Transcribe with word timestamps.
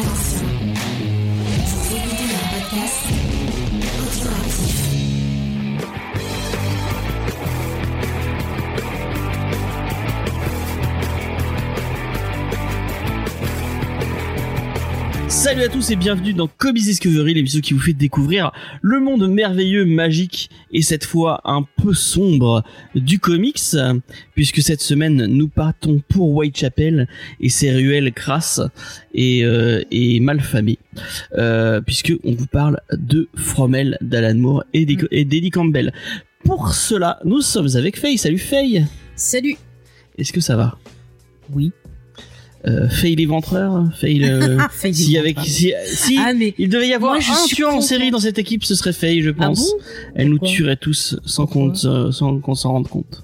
Attention, 0.00 0.14
vous 0.14 0.29
Salut 15.50 15.64
à 15.64 15.68
tous 15.68 15.90
et 15.90 15.96
bienvenue 15.96 16.32
dans 16.32 16.46
Comics 16.46 16.84
Discovery, 16.84 17.34
l'émission 17.34 17.60
qui 17.60 17.74
vous 17.74 17.80
fait 17.80 17.92
découvrir 17.92 18.52
le 18.82 19.00
monde 19.00 19.28
merveilleux, 19.28 19.84
magique 19.84 20.48
et 20.70 20.80
cette 20.80 21.04
fois 21.04 21.40
un 21.42 21.66
peu 21.82 21.92
sombre 21.92 22.62
du 22.94 23.18
comics, 23.18 23.58
puisque 24.36 24.62
cette 24.62 24.80
semaine 24.80 25.26
nous 25.26 25.48
partons 25.48 26.00
pour 26.08 26.36
Whitechapel 26.36 27.08
et 27.40 27.48
ses 27.48 27.72
ruelles 27.72 28.12
crasses 28.12 28.60
et, 29.12 29.44
euh, 29.44 29.82
et 29.90 30.20
malfamées, 30.20 30.78
euh, 31.36 31.80
puisque 31.80 32.12
on 32.22 32.30
vous 32.30 32.46
parle 32.46 32.78
de 32.92 33.28
Fromel, 33.34 33.98
d'Alan 34.02 34.38
Moore 34.38 34.64
et 34.72 34.86
d'Eddie 34.86 35.08
et 35.10 35.24
d'Eddie 35.24 35.50
Campbell. 35.50 35.92
Pour 36.44 36.74
cela, 36.74 37.18
nous 37.24 37.40
sommes 37.40 37.74
avec 37.74 37.98
Faye. 37.98 38.18
Salut 38.18 38.38
Faye. 38.38 38.86
Salut. 39.16 39.56
Est-ce 40.16 40.32
que 40.32 40.40
ça 40.40 40.54
va? 40.54 40.78
Oui. 41.52 41.72
Euh, 42.66 42.88
Faye 42.88 43.16
l'éventreur 43.16 43.84
Faye 43.94 44.18
le... 44.18 44.58
Faye 44.70 44.92
si 44.94 45.16
avec 45.16 45.38
si, 45.40 45.72
si 45.86 46.18
Ah 46.22 46.32
mais 46.34 46.54
il 46.58 46.68
devait 46.68 46.88
y 46.88 46.94
avoir 46.94 47.12
Moi, 47.14 47.20
je 47.20 47.30
un 47.32 47.34
suis 47.46 47.56
tueur 47.56 47.74
en 47.74 47.80
série 47.80 48.10
dans 48.10 48.18
cette 48.20 48.38
équipe, 48.38 48.64
ce 48.64 48.74
serait 48.74 48.92
Faye, 48.92 49.22
je 49.22 49.30
ah 49.30 49.46
pense. 49.46 49.60
bon? 49.70 49.78
Elle 50.14 50.28
nous 50.28 50.38
tuerait 50.38 50.76
tous 50.76 51.16
sans 51.24 51.46
compte, 51.46 51.82
euh, 51.86 52.12
sans 52.12 52.38
qu'on 52.38 52.54
s'en 52.54 52.72
rende 52.72 52.88
compte. 52.88 53.22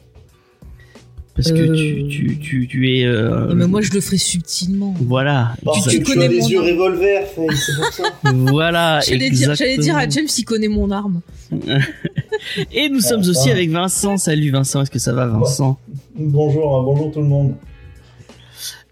Parce 1.34 1.52
que 1.52 1.58
Euh. 1.58 1.76
tu, 1.76 2.08
tu, 2.08 2.38
tu, 2.38 2.66
tu 2.66 2.90
es. 2.96 3.04
euh, 3.04 3.48
Non, 3.48 3.54
mais 3.56 3.66
moi 3.66 3.82
je 3.82 3.92
le 3.92 4.00
ferai 4.00 4.16
subtilement. 4.16 4.94
Voilà. 5.02 5.54
Parce 5.66 5.86
Tu- 5.86 5.98
tu 5.98 6.02
connais 6.04 6.28
les 6.28 6.40
mon 6.40 6.48
yeux 6.48 6.60
revolver, 6.62 7.26
Faye, 7.26 7.48
c'est 7.54 7.74
pour 7.76 7.92
ça. 7.92 8.04
Voilà. 8.32 9.00
J'allais 9.06 9.28
dire, 9.28 9.54
j'allais 9.54 9.76
dire 9.76 9.96
à. 9.98 10.08
James 10.08 10.28
s'il 10.28 10.46
connaît 10.46 10.68
mon 10.68 10.90
arme. 10.90 11.20
Et 12.72 12.88
nous 12.88 13.00
sommes 13.00 13.20
aussi 13.20 13.50
avec 13.50 13.68
Vincent. 13.70 14.16
Salut 14.16 14.50
Vincent, 14.50 14.80
est-ce 14.80 14.90
que 14.90 14.98
ça 14.98 15.12
va 15.12 15.26
Vincent? 15.26 15.78
Bonjour, 16.18 16.78
hein, 16.78 16.82
bonjour 16.84 17.12
tout 17.12 17.20
le 17.20 17.26
monde. 17.26 17.54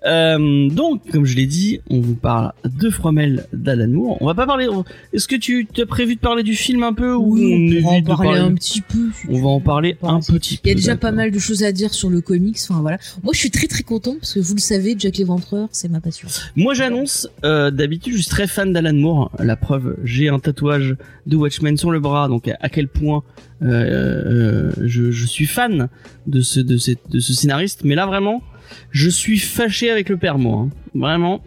Euh, 0.06 0.68
donc, 0.68 1.02
comme 1.10 1.24
je 1.24 1.34
l'ai 1.36 1.46
dit, 1.46 1.80
on 1.88 2.00
vous 2.00 2.14
parle 2.14 2.52
de 2.64 2.90
Fromel 2.90 3.46
d'Alan 3.52 3.88
Moore. 3.88 4.18
On 4.20 4.26
va 4.26 4.34
pas 4.34 4.46
parler. 4.46 4.68
Est-ce 5.12 5.26
que 5.28 5.36
tu 5.36 5.66
as 5.80 5.86
prévu 5.86 6.16
de 6.16 6.20
parler 6.20 6.42
du 6.42 6.54
film 6.54 6.82
un 6.82 6.92
peu 6.92 7.14
ou 7.14 7.38
on 7.38 7.64
on 7.78 7.80
va 7.80 7.88
en 7.90 8.02
parler 8.02 8.24
parler 8.28 8.38
un 8.40 8.54
petit 8.54 8.80
peu. 8.80 9.08
On 9.28 9.40
va 9.40 9.48
en 9.48 9.60
parler 9.60 9.96
un 10.02 10.20
petit 10.20 10.56
peu. 10.56 10.60
Il 10.64 10.68
y 10.68 10.72
a 10.72 10.74
déjà 10.74 10.96
pas 10.96 11.12
mal 11.12 11.30
de 11.30 11.38
choses 11.38 11.62
à 11.62 11.72
dire 11.72 11.94
sur 11.94 12.10
le 12.10 12.20
comics. 12.20 12.58
Enfin 12.68 12.80
voilà. 12.80 12.98
Moi 13.22 13.32
je 13.32 13.38
suis 13.38 13.50
très 13.50 13.66
très 13.66 13.82
contente 13.82 14.18
parce 14.20 14.34
que 14.34 14.40
vous 14.40 14.54
le 14.54 14.60
savez, 14.60 14.94
Jack 14.98 15.16
l'Éventreur, 15.16 15.68
c'est 15.72 15.88
ma 15.88 16.00
passion. 16.00 16.28
Moi 16.56 16.74
j'annonce, 16.74 17.28
euh, 17.44 17.70
d'habitude 17.70 18.12
je 18.14 18.18
suis 18.20 18.30
très 18.30 18.46
fan 18.46 18.72
d'Alan 18.72 18.94
Moore, 18.94 19.30
la 19.38 19.56
preuve, 19.56 19.96
j'ai 20.04 20.28
un 20.28 20.38
tatouage 20.38 20.96
de 21.26 21.36
Watchmen 21.36 21.76
sur 21.76 21.90
le 21.90 22.00
bras, 22.00 22.28
donc 22.28 22.48
à, 22.60 22.68
quel 22.68 22.88
point 22.88 23.22
euh, 23.62 23.68
euh, 23.68 24.72
je, 24.84 25.10
je 25.10 25.26
suis 25.26 25.46
fan 25.46 25.88
de 26.26 26.40
ce, 26.40 26.60
de, 26.60 26.76
cette- 26.76 27.10
de 27.10 27.20
ce 27.20 27.32
scénariste, 27.32 27.82
mais 27.84 27.94
là 27.94 28.06
vraiment, 28.06 28.42
je 28.90 29.08
suis 29.08 29.38
fâché 29.38 29.90
avec 29.90 30.08
le 30.08 30.16
père 30.16 30.38
moi, 30.38 30.62
hein. 30.66 30.70
vraiment, 30.94 31.42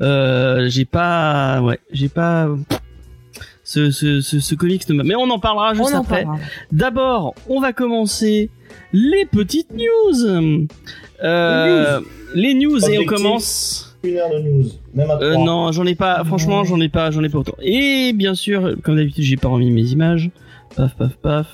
euh, 0.00 0.68
j'ai 0.68 0.84
pas, 0.84 1.60
ouais, 1.62 1.78
j'ai 1.92 2.08
pas... 2.08 2.48
Ce, 3.64 3.90
ce, 3.92 4.20
ce, 4.20 4.40
ce 4.40 4.54
comics 4.56 4.86
ne 4.88 4.94
m'a- 4.94 5.04
Mais 5.04 5.14
on 5.14 5.30
en 5.30 5.38
parlera 5.38 5.72
juste 5.72 5.90
on 5.92 5.96
en 5.96 6.00
après. 6.02 6.24
parlera. 6.24 6.44
D'abord, 6.72 7.34
on 7.48 7.60
va 7.60 7.72
commencer 7.72 8.50
les 8.92 9.24
petites 9.24 9.70
news. 9.72 10.48
Euh, 11.22 12.00
les 12.34 12.54
news 12.54 12.84
et 12.90 12.98
on 12.98 13.04
commence... 13.04 13.96
Une 14.02 14.16
heure 14.16 14.30
de 14.30 14.40
news, 14.40 14.64
même 14.94 15.10
à 15.12 15.18
Euh, 15.22 15.36
non, 15.36 15.70
j'en 15.70 15.86
ai 15.86 15.94
pas. 15.94 16.24
Franchement, 16.24 16.64
j'en 16.64 16.80
ai 16.80 16.88
pas, 16.88 17.12
j'en 17.12 17.22
ai 17.22 17.28
pas 17.28 17.38
autant. 17.38 17.54
Et 17.62 18.12
bien 18.12 18.34
sûr, 18.34 18.74
comme 18.82 18.96
d'habitude, 18.96 19.22
j'ai 19.22 19.36
pas 19.36 19.46
remis 19.48 19.70
mes 19.70 19.84
images. 19.92 20.30
Paf, 20.76 20.96
paf, 20.96 21.14
paf. 21.18 21.46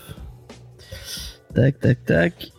Tac, 1.54 1.78
tac, 1.78 2.04
tac. 2.06 2.52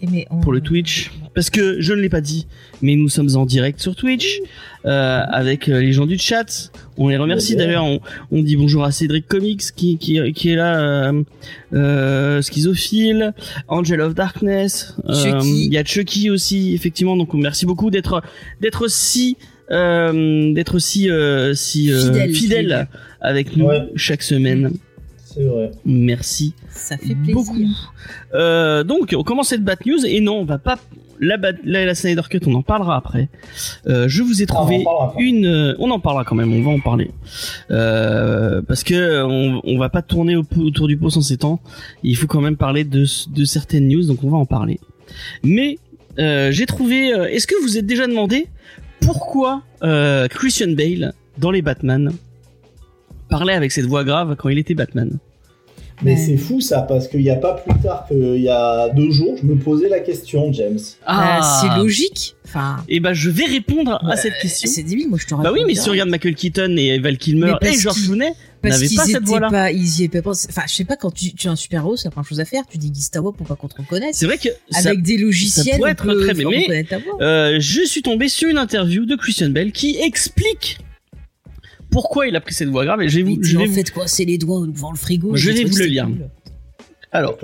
Et 0.00 0.06
mais 0.06 0.26
on- 0.30 0.40
Pour 0.40 0.52
le 0.52 0.60
Twitch, 0.60 1.10
parce 1.34 1.50
que 1.50 1.80
je 1.80 1.92
ne 1.92 2.00
l'ai 2.00 2.08
pas 2.08 2.20
dit, 2.20 2.46
mais 2.82 2.94
nous 2.94 3.08
sommes 3.08 3.34
en 3.36 3.44
direct 3.46 3.80
sur 3.80 3.96
Twitch 3.96 4.38
euh, 4.86 5.22
avec 5.28 5.68
euh, 5.68 5.80
les 5.80 5.92
gens 5.92 6.06
du 6.06 6.16
chat. 6.18 6.70
On 6.96 7.08
les 7.08 7.16
remercie 7.16 7.56
d'ailleurs. 7.56 7.84
On, 7.84 8.00
on 8.30 8.42
dit 8.42 8.54
bonjour 8.56 8.84
à 8.84 8.92
Cédric 8.92 9.26
Comics 9.26 9.62
qui 9.74 9.98
qui, 9.98 10.32
qui 10.32 10.50
est 10.50 10.56
là, 10.56 10.78
euh, 11.10 11.22
euh, 11.74 12.42
Schizophile, 12.42 13.34
Angel 13.66 14.00
of 14.00 14.14
Darkness. 14.14 14.94
euh. 15.08 15.40
Il 15.44 15.72
y 15.72 15.78
a 15.78 15.84
Chucky 15.84 16.30
aussi, 16.30 16.74
effectivement. 16.74 17.16
Donc 17.16 17.34
merci 17.34 17.66
beaucoup 17.66 17.90
d'être 17.90 18.22
d'être 18.60 18.88
si 18.88 19.36
euh, 19.70 20.52
d'être 20.54 20.78
si 20.78 21.10
euh, 21.10 21.54
si 21.54 21.92
euh, 21.92 22.00
Fidèle. 22.06 22.34
fidèle 22.34 22.88
avec 23.20 23.56
nous 23.56 23.66
Ouais. 23.66 23.88
chaque 23.96 24.22
semaine. 24.22 24.72
C'est 25.38 25.44
vrai. 25.44 25.70
Merci 25.84 26.52
Ça 26.68 26.96
fait 26.98 27.14
plaisir. 27.14 27.32
beaucoup. 27.34 27.56
Euh, 28.34 28.82
donc, 28.82 29.14
on 29.16 29.22
commence 29.22 29.48
cette 29.50 29.62
bad 29.62 29.78
news 29.86 30.04
et 30.04 30.20
non, 30.20 30.38
on 30.40 30.44
va 30.44 30.58
pas 30.58 30.78
la 31.20 31.36
bad- 31.36 31.58
la, 31.64 31.84
la 31.86 31.94
Snyder 31.94 32.22
Cut, 32.28 32.40
on 32.46 32.54
en 32.54 32.62
parlera 32.62 32.96
après. 32.96 33.28
Euh, 33.86 34.08
je 34.08 34.22
vous 34.24 34.42
ai 34.42 34.46
Ah, 34.48 34.54
on 34.54 34.56
trouvé 34.56 34.84
après. 35.04 35.22
une, 35.22 35.46
euh, 35.46 35.74
on 35.78 35.90
en 35.92 36.00
parlera 36.00 36.24
quand 36.24 36.34
même, 36.34 36.52
on 36.52 36.62
va 36.62 36.70
en 36.70 36.80
parler 36.80 37.10
euh, 37.70 38.62
parce 38.62 38.82
que 38.84 39.22
on, 39.24 39.60
on 39.64 39.78
va 39.78 39.88
pas 39.88 40.02
tourner 40.02 40.34
au- 40.36 40.44
autour 40.58 40.88
du 40.88 40.96
pot 40.96 41.10
sans 41.10 41.20
s'étendre. 41.20 41.60
Il 42.02 42.16
faut 42.16 42.26
quand 42.26 42.40
même 42.40 42.56
parler 42.56 42.82
de, 42.84 43.04
de 43.34 43.44
certaines 43.44 43.86
news, 43.88 44.04
donc 44.04 44.24
on 44.24 44.30
va 44.30 44.38
en 44.38 44.46
parler. 44.46 44.80
Mais 45.44 45.78
euh, 46.18 46.50
j'ai 46.50 46.66
trouvé. 46.66 47.12
euh, 47.14 47.26
Est-ce 47.26 47.46
que 47.46 47.54
vous 47.62 47.78
êtes 47.78 47.86
déjà 47.86 48.06
demandé 48.08 48.46
pourquoi 49.00 49.62
euh, 49.84 50.26
Christian 50.28 50.72
Bale 50.72 51.12
dans 51.38 51.50
les 51.52 51.62
Batman 51.62 52.10
parlait 53.28 53.52
avec 53.54 53.72
cette 53.72 53.86
voix 53.86 54.04
grave 54.04 54.36
quand 54.36 54.48
il 54.48 54.58
était 54.58 54.74
Batman? 54.74 55.18
Mais 56.02 56.12
Ouais. 56.12 56.16
c'est 56.16 56.36
fou 56.36 56.60
ça, 56.60 56.82
parce 56.82 57.08
qu'il 57.08 57.20
n'y 57.20 57.30
a 57.30 57.34
pas 57.36 57.54
plus 57.54 57.76
tard 57.80 58.06
qu'il 58.06 58.36
y 58.40 58.48
a 58.48 58.88
deux 58.90 59.10
jours, 59.10 59.36
je 59.40 59.44
me 59.46 59.56
posais 59.56 59.88
la 59.88 59.98
question, 60.00 60.52
James. 60.52 60.78
Ah, 61.06 61.60
c'est 61.60 61.76
logique. 61.80 62.36
Enfin, 62.44 62.76
Et 62.88 63.00
ben 63.00 63.12
je 63.12 63.28
vais 63.30 63.44
répondre 63.46 63.98
à 64.08 64.16
cette 64.16 64.38
question. 64.40 64.70
c'est 64.72 64.82
débile. 64.84 65.08
Moi 65.08 65.18
je 65.20 65.26
te 65.26 65.34
Bah 65.34 65.50
oui, 65.52 65.60
mais 65.66 65.74
si 65.74 65.88
on 65.88 65.92
regarde 65.92 66.08
Michael 66.08 66.34
Keaton 66.34 66.76
et 66.78 66.98
Val 66.98 67.18
Kilmer 67.18 67.54
Mais 67.60 67.74
et 67.74 67.78
George 67.78 68.04
Clooney, 68.06 68.32
Parce 68.62 68.80
qu'ils 68.82 68.96
pas 68.96 69.04
cette 69.04 69.24
voix-là. 69.24 69.50
pas, 69.50 69.70
ils 69.72 70.00
y 70.00 70.04
étaient 70.04 70.22
pas. 70.22 70.30
Enfin, 70.30 70.62
je 70.68 70.72
sais 70.74 70.84
pas 70.84 70.96
quand 70.96 71.10
tu, 71.12 71.32
tu 71.34 71.46
es 71.46 71.50
un 71.50 71.56
super 71.56 71.80
héros, 71.80 71.96
c'est 71.96 72.06
la 72.06 72.10
première 72.12 72.28
chose 72.28 72.40
à 72.40 72.44
faire. 72.46 72.62
Tu 72.70 72.78
dis 72.78 72.90
Gustavo 72.90 73.32
pour 73.32 73.46
pas 73.46 73.56
qu'on 73.56 73.68
te 73.68 73.76
reconnaisse. 73.76 74.16
c'est 74.16 74.26
vrai 74.26 74.38
que 74.38 74.48
ça, 74.70 74.88
Avec 74.90 75.02
des 75.02 75.16
logiciels, 75.18 75.76
pourrait 75.76 75.90
on 75.90 75.92
être 75.92 76.04
peut 76.04 76.20
très 76.24 76.34
bien, 76.34 76.48
mais- 76.48 76.58
reconnaître 76.62 76.88
ta 76.90 76.98
voix. 76.98 77.18
euh, 77.20 77.56
je 77.60 77.84
suis 77.84 78.02
tombé 78.02 78.28
sur 78.28 78.48
une 78.48 78.58
interview 78.58 79.04
de 79.04 79.14
Christian 79.16 79.50
Bell 79.50 79.72
qui 79.72 79.98
explique 80.00 80.78
pourquoi 81.90 82.26
il 82.28 82.36
a 82.36 82.40
pris 82.40 82.54
cette 82.54 82.68
voix 82.68 82.84
grave 82.84 83.02
et 83.02 83.08
je 83.08 83.16
vais 83.16 83.22
vous, 83.22 83.36
tu 83.36 83.44
je 83.44 83.56
vais 83.58 83.64
en 83.64 83.66
vous- 83.66 83.74
fait 83.74 83.90
quoi 83.90 84.06
C'est 84.06 84.24
les 84.24 84.38
doigts 84.38 84.66
devant 84.66 84.90
le 84.92 84.98
frigo. 84.98 85.34
Je 85.36 85.50
vais 85.50 85.64
vous 85.64 85.76
le 85.76 85.84
lire. 85.86 86.06
cool. 86.06 86.28
alors. 87.12 87.38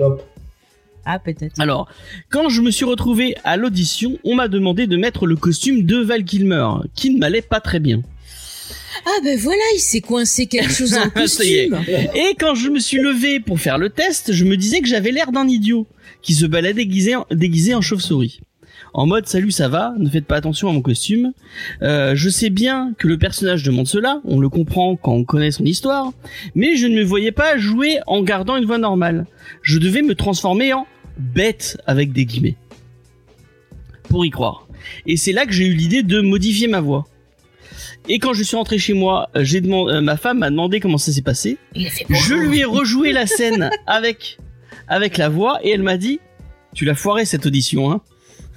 Ah 1.07 1.19
peut-être. 1.19 1.59
alors 1.59 1.87
quand 2.29 2.49
je 2.49 2.61
me 2.61 2.71
suis 2.71 2.85
retrouvé 2.85 3.35
à 3.43 3.57
l'audition, 3.57 4.17
on 4.23 4.33
m'a 4.35 4.47
demandé 4.47 4.87
de 4.87 4.97
mettre 4.97 5.27
le 5.27 5.35
costume 5.35 5.83
de 5.83 5.97
Val 5.97 6.23
Kilmer 6.23 6.67
qui 6.95 7.11
ne 7.11 7.19
m'allait 7.19 7.43
pas 7.43 7.59
très 7.59 7.79
bien. 7.79 8.01
Ah 9.05 9.19
ben 9.23 9.37
voilà, 9.37 9.61
il 9.75 9.79
s'est 9.79 10.01
coincé 10.01 10.47
quelque 10.47 10.71
chose 10.73 10.91
dans 10.91 11.03
le 11.15 11.27
Ça 11.27 11.43
y 11.43 11.53
est. 11.53 11.67
costume. 11.69 11.93
Et 12.15 12.33
quand 12.39 12.55
je 12.55 12.69
me 12.69 12.79
suis 12.79 12.97
levé 12.99 13.39
pour 13.39 13.59
faire 13.59 13.77
le 13.77 13.89
test, 13.91 14.31
je 14.33 14.45
me 14.45 14.57
disais 14.57 14.79
que 14.81 14.87
j'avais 14.87 15.11
l'air 15.11 15.31
d'un 15.31 15.47
idiot 15.47 15.85
qui 16.23 16.33
se 16.33 16.45
baladait 16.47 16.73
déguisé 16.85 17.15
en, 17.15 17.27
déguisé 17.29 17.75
en 17.75 17.81
chauve-souris. 17.81 18.39
En 18.97 19.07
mode 19.07 19.27
salut 19.27 19.51
ça 19.51 19.67
va, 19.67 19.93
ne 19.97 20.09
faites 20.09 20.25
pas 20.25 20.37
attention 20.37 20.69
à 20.69 20.71
mon 20.71 20.81
costume. 20.81 21.33
Euh, 21.81 22.15
je 22.15 22.29
sais 22.29 22.49
bien 22.49 22.93
que 22.97 23.09
le 23.09 23.17
personnage 23.17 23.61
demande 23.61 23.87
cela, 23.87 24.21
on 24.23 24.39
le 24.39 24.47
comprend 24.47 24.95
quand 24.95 25.11
on 25.11 25.25
connaît 25.25 25.51
son 25.51 25.65
histoire, 25.65 26.13
mais 26.55 26.77
je 26.77 26.87
ne 26.87 26.95
me 26.95 27.03
voyais 27.03 27.33
pas 27.33 27.57
jouer 27.57 27.99
en 28.07 28.23
gardant 28.23 28.55
une 28.55 28.63
voix 28.63 28.77
normale. 28.77 29.25
Je 29.61 29.79
devais 29.79 30.01
me 30.01 30.15
transformer 30.15 30.71
en 30.71 30.87
bête 31.17 31.77
avec 31.85 32.13
des 32.13 32.25
guillemets. 32.25 32.55
Pour 34.07 34.25
y 34.25 34.29
croire. 34.29 34.65
Et 35.05 35.17
c'est 35.17 35.33
là 35.33 35.45
que 35.45 35.51
j'ai 35.51 35.65
eu 35.65 35.73
l'idée 35.73 36.01
de 36.01 36.21
modifier 36.21 36.69
ma 36.69 36.79
voix. 36.79 37.05
Et 38.07 38.19
quand 38.19 38.31
je 38.31 38.43
suis 38.43 38.55
rentré 38.55 38.77
chez 38.77 38.93
moi, 38.93 39.29
j'ai 39.35 39.59
demandé, 39.59 39.91
euh, 39.91 39.99
ma 39.99 40.15
femme 40.15 40.39
m'a 40.39 40.49
demandé 40.49 40.79
comment 40.79 40.97
ça 40.97 41.11
s'est 41.11 41.21
passé. 41.21 41.57
Je 41.75 42.33
lui 42.33 42.59
ai 42.59 42.65
rejoué 42.65 43.11
la 43.11 43.27
scène 43.27 43.71
avec 43.87 44.37
avec 44.87 45.17
la 45.17 45.27
voix 45.27 45.59
et 45.63 45.71
elle 45.71 45.83
m'a 45.83 45.97
dit 45.97 46.21
tu 46.73 46.85
l'as 46.85 46.95
foiré 46.95 47.25
cette 47.25 47.45
audition 47.45 47.91
hein. 47.91 48.01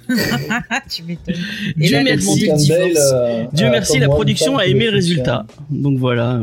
Tu 0.89 1.03
m'étonnes. 1.03 1.35
Et 1.79 1.87
Dieu 1.87 1.97
là, 1.97 2.03
merci. 2.03 2.49
euh, 2.97 3.45
Dieu 3.53 3.69
merci 3.69 3.99
la 3.99 4.07
production 4.07 4.57
a 4.57 4.65
aimé 4.65 4.85
le 4.85 4.91
résultat. 4.91 5.45
Donc 5.69 5.97
voilà 5.99 6.41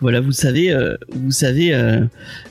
voilà 0.00 0.20
vous 0.20 0.32
savez 0.32 0.70
euh, 0.72 0.96
vous 1.14 1.30
savez 1.30 1.72
euh, 1.74 2.00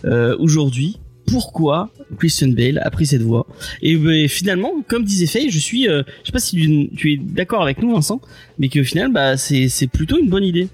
euh, 0.06 0.36
aujourd'hui 0.40 0.98
pourquoi 1.28 1.90
Christian 2.20 2.50
Bale 2.50 2.80
a 2.84 2.90
pris 2.92 3.06
cette 3.06 3.22
voix 3.22 3.46
et 3.82 3.96
euh, 3.96 4.28
finalement 4.28 4.72
comme 4.88 5.04
disait 5.04 5.26
Faye 5.26 5.50
je 5.50 5.60
suis 5.60 5.88
euh, 5.88 6.04
je 6.22 6.28
sais 6.28 6.32
pas 6.32 6.40
si 6.40 6.56
tu, 6.58 6.90
tu 6.96 7.14
es 7.14 7.18
d'accord 7.18 7.62
avec 7.64 7.82
nous 7.82 7.94
Vincent 7.94 8.22
mais 8.60 8.70
qu'au 8.70 8.84
final 8.84 9.12
bah 9.12 9.38
c'est 9.38 9.68
c'est 9.70 9.88
plutôt 9.88 10.18
une 10.20 10.30
bonne 10.30 10.44
idée. 10.44 10.68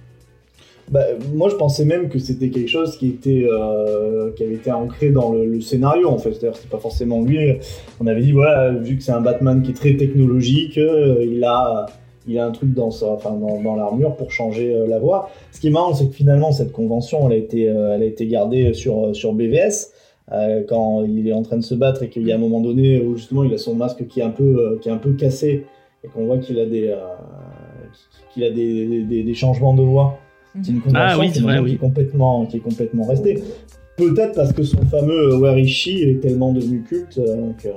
Bah, 0.91 1.05
moi, 1.33 1.49
je 1.49 1.55
pensais 1.55 1.85
même 1.85 2.09
que 2.09 2.17
c'était 2.17 2.49
quelque 2.49 2.67
chose 2.67 2.97
qui 2.97 3.09
était 3.09 3.45
euh, 3.47 4.31
qui 4.31 4.43
avait 4.43 4.55
été 4.55 4.71
ancré 4.71 5.11
dans 5.11 5.31
le, 5.31 5.61
scénario 5.61 6.09
en 6.09 6.17
fait. 6.17 6.33
C'est-à-dire, 6.33 6.57
c'est 6.57 6.69
pas 6.69 6.79
forcément 6.79 7.21
lui. 7.21 7.37
On 7.99 8.07
avait 8.07 8.21
dit 8.21 8.31
voilà, 8.31 8.71
vu 8.71 8.97
que 8.97 9.03
c'est 9.03 9.11
un 9.11 9.21
Batman 9.21 9.61
qui 9.61 9.71
est 9.71 9.75
très 9.75 9.95
technologique, 9.97 10.77
euh, 10.79 11.23
il 11.23 11.43
a 11.43 11.85
il 12.27 12.37
a 12.39 12.45
un 12.45 12.51
truc 12.51 12.73
dans 12.73 12.91
sa, 12.91 13.07
enfin 13.07 13.31
dans, 13.31 13.61
dans 13.61 13.75
l'armure 13.75 14.15
pour 14.15 14.31
changer 14.31 14.73
euh, 14.73 14.87
la 14.87 14.97
voix. 14.99 15.29
Ce 15.51 15.59
qui 15.59 15.67
est 15.67 15.71
marrant, 15.71 15.93
c'est 15.93 16.07
que 16.07 16.13
finalement 16.13 16.51
cette 16.51 16.71
convention, 16.71 17.29
elle 17.29 17.33
a 17.33 17.37
été, 17.37 17.63
elle 17.65 18.01
a 18.01 18.05
été 18.05 18.25
gardée 18.25 18.73
sur 18.73 19.15
sur 19.15 19.33
BVS. 19.33 19.91
quand 20.67 21.05
il 21.05 21.27
est 21.27 21.33
en 21.33 21.43
train 21.43 21.57
de 21.57 21.63
se 21.63 21.75
battre 21.75 22.01
et 22.03 22.09
qu'il 22.09 22.25
y 22.27 22.31
a 22.31 22.35
un 22.35 22.39
moment 22.39 22.61
donné 22.61 22.99
où 22.99 23.15
justement 23.15 23.43
il 23.43 23.53
a 23.53 23.59
son 23.59 23.75
masque 23.75 24.07
qui 24.07 24.21
est 24.21 24.23
un 24.23 24.29
peu, 24.31 24.79
qui 24.81 24.89
est 24.89 24.91
un 24.91 24.97
peu 24.97 25.13
cassé 25.13 25.65
et 26.03 26.07
qu'on 26.07 26.25
voit 26.25 26.39
qu'il 26.39 26.59
a 26.59 26.65
des, 26.65 26.95
qu'il 28.33 28.43
a 28.43 28.49
des, 28.49 29.23
des 29.23 29.33
changements 29.35 29.75
de 29.75 29.83
voix. 29.83 30.17
C'est 30.63 30.71
une 30.71 30.81
convention 30.81 30.99
Ah 31.01 31.17
oui, 31.19 31.27
qui, 31.27 31.33
c'est 31.35 31.39
vrai, 31.41 31.57
qui 31.57 31.63
oui. 31.63 31.71
est 31.73 31.77
complètement, 31.77 32.45
qui 32.45 32.57
est 32.57 32.61
complètement 32.61 33.05
restée. 33.05 33.43
Peut-être 33.97 34.33
parce 34.35 34.53
que 34.53 34.63
son 34.63 34.81
fameux 34.85 35.35
Where 35.37 35.57
is 35.59 35.67
she 35.67 35.87
est 35.89 36.19
tellement 36.21 36.53
devenu 36.53 36.83
culte 36.83 37.17
euh, 37.19 37.51
que, 37.61 37.69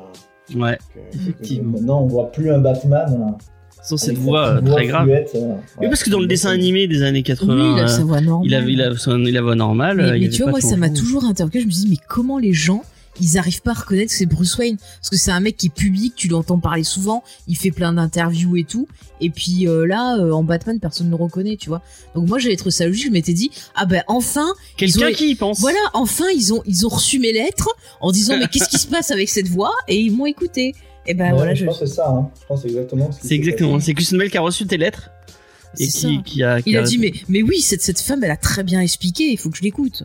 Ouais. 0.57 0.79
que- 0.95 1.17
que 1.17 1.17
Effectivement. 1.23 1.73
maintenant 1.73 2.03
on 2.03 2.07
voit 2.07 2.31
plus 2.33 2.51
un 2.51 2.59
Batman 2.59 3.35
Sans 3.83 3.97
avec 3.97 4.15
cette 4.17 4.19
voix 4.23 4.47
euh, 4.49 4.61
petite 4.61 4.73
très 4.75 4.87
grave. 4.87 5.05
fluette, 5.05 5.33
euh, 5.35 5.55
Oui, 5.81 5.89
parce 5.89 6.03
que 6.05 6.11
dans 6.11 6.21
le 6.21 6.27
dessin 6.27 6.51
animé 6.51 6.87
des 6.87 7.03
années 7.03 7.23
80, 7.23 7.55
Oui, 7.55 7.73
il 7.77 7.81
a 7.81 7.85
euh, 7.85 7.87
sa 7.89 8.05
voix 8.05 8.21
normale. 8.21 8.47
il 8.47 8.55
avait, 8.55 8.73
il 8.73 8.83
a, 8.83 8.97
son- 8.97 9.19
il 9.21 9.37
a 9.37 9.43
voix 9.43 9.55
normale. 9.57 9.97
Mais, 9.97 10.27
euh, 10.27 10.31
tu 10.31 10.43
vois, 10.43 10.53
moi, 10.53 10.61
ça 10.61 10.77
m'a 10.77 10.91
toujours 10.91 11.25
interpellé. 11.25 11.63
Je 11.63 11.67
me 11.67 11.73
dis, 11.73 11.87
mais 11.91 11.97
comment 12.09 12.39
les 12.39 12.53
gens, 12.53 12.83
ils 13.23 13.39
arrivent 13.39 13.63
pas 13.63 13.71
à 13.71 13.75
reconnaître 13.75 14.11
que 14.11 14.17
c'est 14.17 14.27
Bruce 14.27 14.57
Wayne 14.59 14.77
Parce 14.77 15.11
que 15.11 15.17
c'est 15.17 15.31
un 15.31 15.41
mec 15.41 15.57
qui 15.57 15.67
est 15.69 15.75
public, 15.75 16.15
tu 16.17 16.29
l'entends 16.29 16.59
parler 16.59 16.85
souvent, 16.85 17.23
il 17.49 17.57
fait 17.57 17.71
plein 17.71 17.93
d'interviews 17.93 18.57
et 18.57 18.65
tout. 18.65 18.89
Et 19.21 19.31
puis 19.31 19.69
euh, 19.69 19.87
là, 19.87 20.17
euh, 20.19 20.33
en 20.33 20.43
Batman, 20.43 20.79
personne 20.81 21.07
ne 21.07 21.17
le 21.17 21.23
reconnaît, 21.23 21.57
tu 21.57 21.69
vois. 21.69 21.83
Donc 22.15 22.29
moi, 22.29 22.39
j'avais 22.39 22.57
trouvé 22.57 22.73
ça 22.73 22.87
logique. 22.87 23.07
Je 23.07 23.11
m'étais 23.13 23.33
dit, 23.33 23.51
ah 23.77 23.87
ben 23.87 24.03
enfin, 24.09 24.47
Quelqu'un 24.77 25.09
ont- 25.09 25.13
qui 25.13 25.31
y 25.31 25.35
pense. 25.37 25.61
voilà, 25.61 25.79
enfin, 25.95 26.27
ils 26.35 26.53
ont, 26.53 26.63
ils 26.67 26.85
ont 26.87 26.91
reçu 26.91 27.19
mes 27.19 27.33
lettres 27.33 27.69
en 28.01 28.11
disant, 28.11 28.37
mais 28.39 28.49
qu'est-ce 28.49 28.69
qui 28.69 28.79
se 28.79 28.87
passe 28.89 29.11
avec 29.11 29.29
cette 29.29 29.49
voix? 29.49 29.73
Et 29.89 30.01
ils 30.01 30.11
m'ont 30.15 30.27
écouté. 30.27 30.75
Et 31.07 31.15
ben 31.15 31.31
Ouais, 31.31 31.37
voilà, 31.37 31.55
je 31.55 31.61
je. 31.61 31.67
pense 31.67 31.81
que 31.81 31.87
c'est 31.87 31.95
ça. 31.95 32.09
Hein. 32.09 32.31
Je 32.41 32.47
pense 32.47 32.63
c'est 32.63 32.69
exactement. 32.69 33.11
ce 33.13 33.19
C'est 33.27 33.35
exactement. 33.35 33.81
C'est 33.81 33.93
Christian 33.95 34.19
Bale 34.19 34.31
qui 34.31 34.39
a 34.39 34.41
reçu 34.41 34.67
tes 34.67 34.77
lettres 34.77 35.11
et 35.79 35.87
qui, 35.89 36.23
qui 36.23 36.43
a. 36.43 36.61
qui 36.63 36.71
Il 36.71 36.77
a 36.77 36.81
a- 36.81 36.83
dit, 36.85 36.99
mais, 36.99 37.13
mais 37.29 37.43
oui, 37.43 37.61
cette, 37.61 37.83
cette 37.83 38.01
femme, 38.01 38.23
elle 38.25 38.31
a 38.31 38.37
très 38.37 38.63
bien 38.63 38.81
expliqué, 38.81 39.25
il 39.31 39.37
faut 39.39 39.51
que 39.51 39.57
je 39.59 39.63
l'écoute. 39.63 40.05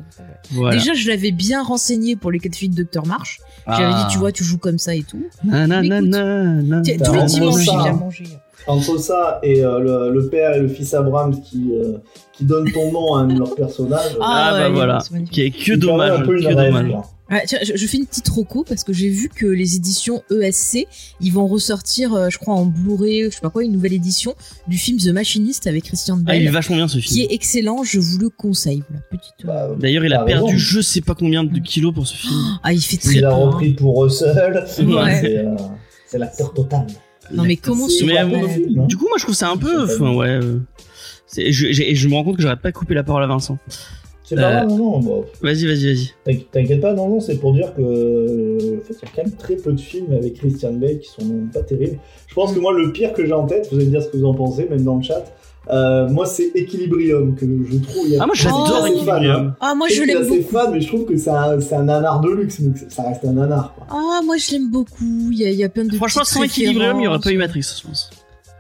Voilà. 0.52 0.78
Déjà, 0.78 0.94
je 0.94 1.08
l'avais 1.10 1.31
bien 1.31 1.64
renseigné 1.64 2.16
pour 2.16 2.31
les 2.31 2.40
quatre 2.40 2.56
filles 2.56 2.69
de 2.69 2.84
Dr. 2.84 3.06
Marsh. 3.06 3.40
J'avais 3.68 3.84
Ah. 3.94 4.06
dit, 4.08 4.14
tu 4.14 4.18
vois, 4.19 4.31
tu 4.31 4.44
joues 4.44 4.58
comme 4.60 4.78
ça 4.78 4.96
et 4.96 5.04
tout. 5.04 5.24
Nanana. 5.44 6.81
Tiens, 6.81 6.96
Bah, 7.00 7.06
Tous 7.06 7.14
les 7.14 7.24
dimanches, 7.25 7.62
il 7.66 7.81
vient 7.84 7.94
manger. 7.94 8.24
Entre 8.68 8.98
ça 9.00 9.40
et 9.44 9.64
euh, 9.64 9.80
le, 10.10 10.14
le 10.14 10.30
père 10.30 10.54
et 10.54 10.60
le 10.60 10.68
fils 10.68 10.94
Abrams 10.94 11.40
qui, 11.42 11.69
euh, 11.72 12.00
qui 12.34 12.44
donnent 12.44 12.69
ton 12.72 12.92
nom 12.92 13.16
à 13.16 13.19
un 13.22 13.28
de 13.28 13.38
leurs 13.40 13.56
personnages. 13.56 14.18
Ah, 14.19 14.50
bah 14.52 14.68
ouais, 14.68 14.74
voilà. 14.74 15.00
Qui 15.31 15.42
est 15.42 15.52
que 15.52 15.74
dommage. 15.74 16.25
Que 16.25 16.54
dommage. 16.54 16.92
Ah, 17.30 17.42
tiens, 17.46 17.60
je, 17.62 17.76
je 17.76 17.88
fais 17.88 17.98
une 17.98 18.06
petite 18.06 18.28
roco 18.30 18.64
parce 18.64 18.84
que 18.86 18.94
j'ai 18.94 19.10
vu 19.10 19.28
que 19.30 19.46
les 19.46 19.76
éditions 19.76 20.24
ESC, 20.32 20.88
ils 21.20 21.34
vont 21.34 21.46
ressortir, 21.48 22.14
euh, 22.14 22.30
je 22.30 22.38
crois, 22.38 22.54
en 22.54 22.66
Blu-ray, 22.66 23.26
je 23.26 23.30
sais 23.32 23.42
pas 23.42 23.50
quoi, 23.50 23.64
une 23.66 23.74
nouvelle 23.74 23.92
édition 23.94 24.34
du 24.68 24.78
film 24.78 24.98
The 24.98 25.08
Machinist 25.08 25.68
avec 25.68 25.84
Christian 25.84 26.22
Ah, 26.26 26.36
il 26.38 26.44
est 26.44 26.46
Bale, 26.46 26.54
vachement 26.54 26.78
bien 26.78 26.88
ce 26.88 27.00
qui 27.00 27.02
film. 27.02 27.28
est 27.30 27.34
excellent. 27.34 27.84
Je 27.84 28.00
vous 28.00 28.18
le 28.18 28.30
conseille. 28.30 28.82
Voilà, 28.90 29.04
petite. 29.12 29.34
euh, 29.44 29.46
Bah, 29.70 29.76
D'ailleurs, 29.78 30.06
il 30.06 30.14
a 30.14 30.24
perdu 30.24 30.54
raison. 30.54 30.58
je 30.58 30.80
sais 30.82 31.02
pas 31.02 31.16
combien 31.16 31.44
de 31.44 31.60
kilos 31.60 31.94
pour 31.94 32.08
ce 32.08 32.16
film. 32.16 32.34
Ah, 32.64 32.72
il 32.74 32.82
fait 32.82 32.98
très 32.98 33.16
il 33.16 33.26
a 33.26 33.32
hein. 33.32 33.36
repris 33.36 33.74
pour 33.74 34.02
Russell. 34.02 34.64
C'est 34.68 34.84
Ouais. 34.86 35.20
c'est, 35.22 35.38
euh, 35.40 36.20
l'acteur 36.20 36.54
total. 36.54 36.88
Non, 37.34 37.44
mais 37.44 37.58
comment 37.58 37.90
se 37.90 38.04
euh, 38.06 38.26
bon 38.26 38.46
hein. 38.46 38.86
Du 38.88 38.96
coup, 38.96 39.04
moi, 39.10 39.18
je 39.18 39.24
trouve 39.24 39.36
ça 39.36 39.50
un 39.50 39.58
peu. 39.58 39.84
Enfin, 39.84 40.14
ouais. 40.16 40.30
euh, 40.30 40.60
je, 41.36 41.72
j'ai- 41.74 41.94
je 41.94 42.08
me 42.08 42.14
rends 42.14 42.24
compte 42.24 42.38
que 42.38 42.42
j'aurais 42.42 42.56
pas 42.56 42.72
coupé 42.72 42.94
la 42.94 43.04
parole 43.04 43.22
à 43.24 43.28
Vincent. 43.28 43.58
C'est 44.30 44.36
pas 44.36 44.64
euh, 44.64 44.66
non, 44.66 44.78
non. 44.78 45.00
bon, 45.00 45.26
Vas-y, 45.42 45.66
vas-y, 45.66 45.86
vas-y. 45.94 46.10
t'inqui- 46.26 46.48
T'inquiète 46.52 46.82
pas, 46.82 46.94
non, 46.94 47.08
non, 47.08 47.20
c'est 47.22 47.38
pour 47.38 47.54
dire 47.54 47.74
que 47.74 47.82
euh, 47.82 48.78
en 48.78 48.82
fait, 48.86 48.94
il 49.02 49.06
y 49.06 49.08
a 49.08 49.12
quand 49.16 49.24
même 49.24 49.36
très 49.36 49.56
peu 49.56 49.72
de 49.72 49.80
films 49.80 50.12
avec 50.12 50.34
Christian 50.36 50.74
Bale 50.74 51.00
qui 51.00 51.10
sont 51.10 51.48
pas 51.54 51.62
terribles. 51.64 51.98
Je 52.28 52.34
pense 52.36 52.54
que 52.54 52.60
moi, 52.60 52.74
le 52.74 52.92
pire 52.92 53.14
que 53.14 53.26
j'ai 53.26 53.32
en 53.34 53.46
tête, 53.46 53.70
vous 53.72 53.78
allez 53.78 53.86
me 53.86 53.92
dire 53.92 54.04
ce 54.04 54.10
que 54.10 54.18
vous 54.18 54.26
en 54.26 54.34
pensez, 54.34 54.68
même 54.70 54.84
dans 54.84 54.98
le 54.98 55.02
chat. 55.04 55.24
euh, 55.70 56.08
moi, 56.10 56.26
c'est 56.26 56.52
Equilibrium 56.56 57.36
que 57.36 57.46
je 57.46 57.78
trouve. 57.78 58.04
il 58.08 58.14
y 58.14 58.18
a- 58.18 58.24
Ah, 58.24 58.26
moi, 58.26 58.36
j'adore. 58.36 58.86
Equilibrium. 58.88 59.54
Ah, 59.62 59.74
moi, 59.76 59.88
Je 59.90 60.04
l'aime 60.04 60.18
assez 60.22 60.30
beaucoup. 60.40 60.50
fan, 60.52 60.72
mais 60.74 60.82
je 60.82 60.88
trouve 60.88 61.06
que 61.06 61.16
c'est 61.18 61.30
un, 61.30 61.58
un 61.60 61.84
nanar 61.84 62.20
de 62.22 62.30
luxe, 62.32 62.60
mais 62.60 62.72
ça 62.90 63.04
reste 63.04 63.24
un 63.26 63.34
nanar. 63.34 63.74
Quoi. 63.76 63.88
Ah, 63.90 64.20
moi, 64.26 64.36
je 64.38 64.52
l'aime 64.52 64.70
beaucoup. 64.70 65.30
Il 65.32 65.40
y 65.40 65.46
a, 65.46 65.50
il 65.52 65.58
y 65.58 65.64
a 65.64 65.70
plein 65.70 65.86
de 65.86 65.94
Franchement, 65.96 66.24
sans 66.26 66.44
Equilibrium, 66.44 67.00
il 67.00 67.04
y 67.04 67.08
aurait 67.08 67.20
pas 67.20 67.32
eu. 67.32 67.38
Matrix, 67.38 67.62
je 67.82 67.88
pense. 67.88 68.10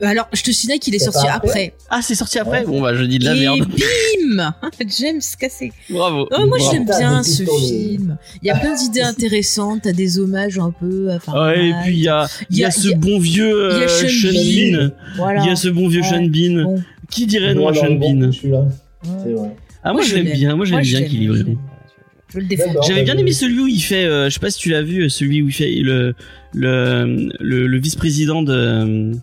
Alors, 0.01 0.27
je 0.33 0.43
te 0.43 0.51
signale 0.51 0.79
qu'il 0.79 0.93
est 0.93 0.99
sorti 0.99 1.27
après 1.27 1.49
après. 1.49 1.73
Ah, 1.89 2.01
c'est 2.01 2.13
sorti 2.15 2.37
après 2.37 2.59
Ouais. 2.59 2.65
Bon, 2.65 2.81
bah, 2.81 2.93
je 2.93 3.03
dis 3.03 3.17
de 3.19 3.25
la 3.25 3.35
Et 3.35 3.39
merde. 3.39 3.67
bim 3.67 4.53
James 4.99 5.21
cassé. 5.39 5.71
Bravo. 5.89 6.27
Oh, 6.31 6.45
moi, 6.47 6.57
j'aime 6.59 6.85
bien 6.85 7.23
ce 7.23 7.43
film. 7.43 8.17
Il 8.41 8.47
y 8.47 8.51
a 8.51 8.57
plein 8.57 8.75
d'idées 8.75 9.01
intéressantes, 9.13 9.81
t'as 9.83 9.93
des 9.93 10.19
hommages 10.19 10.59
un 10.59 10.71
peu 10.71 11.09
à 11.09 11.19
Fahrenheit. 11.19 11.59
Ouais, 11.59 11.69
et 11.69 11.73
puis 11.83 11.93
il 11.97 12.03
y 12.03 12.07
a, 12.09 12.27
il 12.49 12.57
y 12.57 12.65
a 12.65 12.71
ce 12.71 12.89
bon 12.89 13.19
vieux 13.19 13.71
euh, 13.71 13.87
Sean 13.87 14.07
Sean 14.07 14.31
Bean. 14.33 14.91
Voilà. 15.15 15.41
Il 15.43 15.47
y 15.47 15.51
a 15.51 15.55
ce 15.55 15.67
bon 15.69 15.87
vieux 15.87 16.01
Ouais. 16.01 16.09
Sean 16.09 16.25
Bean. 16.27 16.63
Bon. 16.63 16.83
Qui 17.09 17.25
dirait 17.25 17.53
non 17.55 17.61
Moi, 17.61 17.71
à 17.71 17.75
Sean 17.75 17.95
Bean 17.95 18.29
c'est 18.31 19.31
vrai. 19.31 19.55
Ah, 19.83 19.93
moi, 19.93 20.01
je 20.03 20.15
l'aime 20.15 20.31
bien. 20.33 20.55
Moi, 20.55 20.65
je 20.65 20.75
l'aime 20.75 20.83
bien. 20.83 21.07
Je 21.07 22.33
veux 22.33 22.41
le 22.41 22.47
défendre. 22.47 22.69
D'accord. 22.73 22.83
J'avais 22.87 23.03
bien 23.03 23.17
aimé 23.17 23.31
celui 23.31 23.59
où 23.61 23.67
il 23.67 23.79
fait, 23.79 24.03
euh, 24.03 24.25
je 24.29 24.33
sais 24.33 24.39
pas 24.39 24.49
si 24.49 24.59
tu 24.59 24.69
l'as 24.69 24.81
vu, 24.81 25.09
celui 25.09 25.41
où 25.41 25.47
il 25.47 25.53
fait 25.53 25.71
le 25.75 26.13
le 26.53 27.29
le, 27.39 27.67
le 27.67 27.79
vice-président 27.79 28.41
de 28.43 28.53
euh, 28.53 29.13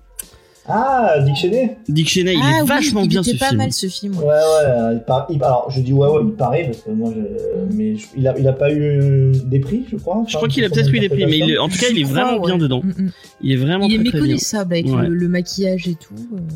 Ah, 0.66 1.16
Dick 1.25 1.37
Cheney 1.37 1.76
Dick 1.88 2.08
Cheney. 2.08 2.34
Il 2.34 2.40
Ah 2.43 2.58
est 2.58 2.62
oui, 2.62 2.69
vachement 2.69 3.02
il 3.02 3.08
bien 3.08 3.20
était 3.20 3.32
ce 3.32 3.37
pas 3.38 3.49
film. 3.49 3.58
mal 3.58 3.72
ce 3.72 3.87
film. 3.87 4.16
Ouais, 4.16 4.25
ouais. 4.25 4.31
ouais, 4.32 4.94
il 4.94 5.00
par- 5.06 5.26
il- 5.28 5.37
alors 5.43 5.70
je 5.70 5.81
dis 5.82 5.93
ouais, 5.93 6.08
ouais, 6.08 6.22
il 6.25 6.32
paraît, 6.32 6.64
parce 6.64 6.78
que 6.82 6.90
moi, 6.90 7.12
je... 7.14 7.76
mais 7.76 7.96
je- 7.96 8.06
il, 8.16 8.26
a, 8.26 8.34
il 8.38 8.49
a 8.49 8.52
pas 8.55 8.72
eu 8.72 9.32
des 9.44 9.61
prix, 9.61 9.84
je 9.90 9.96
crois. 9.96 10.25
Je 10.26 10.37
crois 10.37 10.49
qu'il 10.49 10.64
a 10.64 10.70
peut-être 10.70 10.90
eu 10.93 11.00
des 11.00 11.08
prix, 11.11 11.26
mais 11.26 11.38
il 11.38 11.58
en 11.58 11.69
tout 11.69 11.76
cas, 11.78 11.87
il 11.90 12.00
est 12.00 12.05
vraiment 12.05 12.40
bien 12.40 12.56
dedans. 12.56 12.81
Mm, 12.82 13.02
mm. 13.05 13.11
Il 13.43 13.52
est 13.52 13.56
vraiment 13.56 13.87
Il 13.87 13.94
est 13.94 13.96
très 13.99 14.05
très 14.05 14.12
bien. 14.12 14.20
méconnaissable 14.22 14.72
avec 14.75 14.87
Ouais. 14.87 15.06
le, 15.08 15.14
le 15.14 15.28
maquillage 15.28 15.87
et 15.88 15.94
tout. 15.96 16.14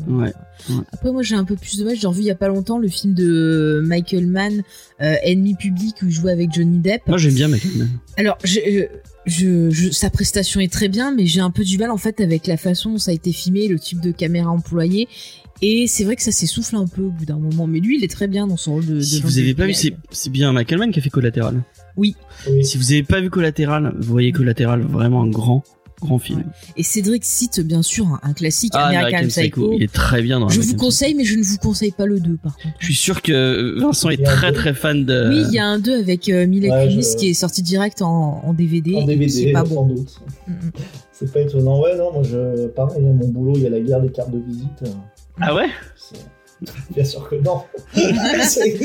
euh. 0.09 0.11
Ouais. 0.21 0.33
Après, 0.91 1.11
moi, 1.11 1.21
j'ai 1.21 1.35
un 1.35 1.43
peu 1.45 1.55
plus 1.55 1.77
de 1.77 1.85
mal. 1.85 1.95
J'ai 1.95 2.07
revu 2.07 2.21
il 2.21 2.25
y 2.25 2.31
a 2.31 2.35
pas 2.35 2.47
longtemps 2.47 2.79
le 2.79 2.87
film 2.87 3.13
de 3.13 3.81
Michael 3.85 4.25
Mann, 4.27 4.61
euh, 5.01 5.15
Ennemi 5.23 5.53
public, 5.55 5.95
où 6.01 6.07
il 6.07 6.11
jouait 6.11 6.31
avec 6.31 6.51
Johnny 6.51 6.79
Depp. 6.79 7.01
Moi, 7.07 7.17
j'aime 7.17 7.33
bien 7.35 7.47
Michael 7.47 7.71
Mann. 7.77 7.89
Alors, 8.17 8.37
je, 8.43 8.59
euh, 8.59 8.85
je, 9.25 9.69
je- 9.69 9.89
sa 9.91 10.09
prestation 10.09 10.59
est 10.59 10.71
très 10.71 10.87
bien, 10.89 11.13
mais 11.13 11.25
j'ai 11.25 11.41
un 11.41 11.51
peu 11.51 11.63
du 11.63 11.77
mal 11.77 11.91
en 11.91 11.97
fait 11.97 12.19
avec 12.21 12.47
la 12.47 12.57
façon 12.57 12.91
dont 12.91 12.97
ça 12.97 13.11
a 13.11 13.13
été 13.13 13.31
filmé, 13.31 13.67
le 13.67 13.79
type 13.79 14.01
de 14.01 14.11
caméra 14.11 14.49
employée. 14.49 15.07
Et 15.61 15.87
c'est 15.87 16.05
vrai 16.05 16.15
que 16.15 16.21
ça 16.21 16.31
s'essouffle 16.31 16.77
un 16.77 16.87
peu 16.87 17.01
au 17.01 17.11
bout 17.11 17.25
d'un 17.25 17.37
moment. 17.37 17.67
Mais 17.67 17.79
lui, 17.81 17.97
il 17.97 18.03
est 18.05 18.09
très 18.11 18.27
bien 18.27 18.47
dans 18.47 18.55
son 18.55 18.73
rôle 18.75 18.85
de. 18.85 18.93
de 18.95 18.99
Si 19.01 19.19
vous 19.21 19.39
avez 19.39 19.53
pas 19.53 19.65
vu, 19.67 19.73
c'est 19.73 20.29
bien 20.29 20.53
Michael 20.53 20.79
Mann 20.79 20.91
qui 20.91 20.99
a 20.99 21.01
fait 21.01 21.09
Collateral. 21.09 21.61
Oui. 21.97 22.15
Si 22.63 22.77
vous 22.77 22.93
avez 22.93 23.03
pas 23.03 23.19
vu 23.19 23.29
Collateral, 23.29 23.93
vous 23.99 24.11
voyez 24.13 24.31
Collateral, 24.31 24.81
vraiment 24.83 25.21
un 25.23 25.29
grand 25.29 25.63
grand 25.99 26.19
film. 26.19 26.43
Et 26.77 26.83
Cédric 26.83 27.23
cite 27.25 27.59
bien 27.61 27.81
sûr 27.81 28.05
un, 28.07 28.19
un 28.23 28.33
classique, 28.33 28.71
Ah, 28.75 28.87
American, 28.87 29.27
Psycho. 29.27 29.73
Il 29.73 29.83
est 29.83 29.91
très 29.93 30.21
bien 30.21 30.39
dans 30.39 30.49
Je 30.49 30.57
vous 30.57 30.67
Psycho. 30.67 30.77
conseille, 30.85 31.15
mais 31.15 31.23
je 31.25 31.35
ne 31.37 31.43
vous 31.43 31.57
conseille 31.57 31.91
pas 31.91 32.05
le 32.05 32.19
2 32.19 32.37
par 32.41 32.55
contre. 32.57 32.75
Je 32.79 32.85
suis 32.85 32.95
sûr 32.95 33.21
que 33.21 33.79
Vincent 33.79 34.09
est 34.09 34.23
très 34.23 34.51
très 34.51 34.73
fan 34.73 35.05
de. 35.05 35.29
Oui, 35.29 35.43
il 35.49 35.53
y 35.53 35.59
a 35.59 35.65
un 35.65 35.79
2 35.79 35.99
avec 35.99 36.29
euh, 36.29 36.45
Mila 36.47 36.73
Ouais, 36.75 36.87
Kunis 36.89 37.03
je- 37.13 37.17
qui 37.17 37.29
est 37.29 37.33
sorti 37.33 37.61
direct 37.61 38.01
en, 38.01 38.41
en 38.43 38.53
DVD. 38.53 38.95
En 38.95 39.05
DVD, 39.05 39.49
est 39.49 39.51
pas 39.53 39.65
sans 39.65 39.83
bon. 39.85 39.95
doute. 39.95 40.19
Mm, 40.47 40.51
mm. 40.53 40.71
C'est 41.11 41.33
pas 41.33 41.41
étonnant. 41.41 41.81
Ouais, 41.81 41.97
non, 41.97 42.13
moi, 42.13 42.23
je... 42.23 42.67
pareil, 42.67 43.05
hein, 43.05 43.13
mon 43.19 43.27
boulot, 43.27 43.53
il 43.55 43.63
y 43.63 43.67
a 43.67 43.69
la 43.69 43.79
guerre 43.81 44.01
des 44.01 44.09
cartes 44.11 44.31
de 44.31 44.39
visite. 44.39 44.83
euh, 44.83 44.89
Ah 45.41 45.53
ouais? 45.53 45.67
C'est- 45.97 46.15
Bien 46.95 47.03
sûr 47.03 47.27
que 47.29 47.35
non. 47.35 47.61
C'est- 48.43 48.77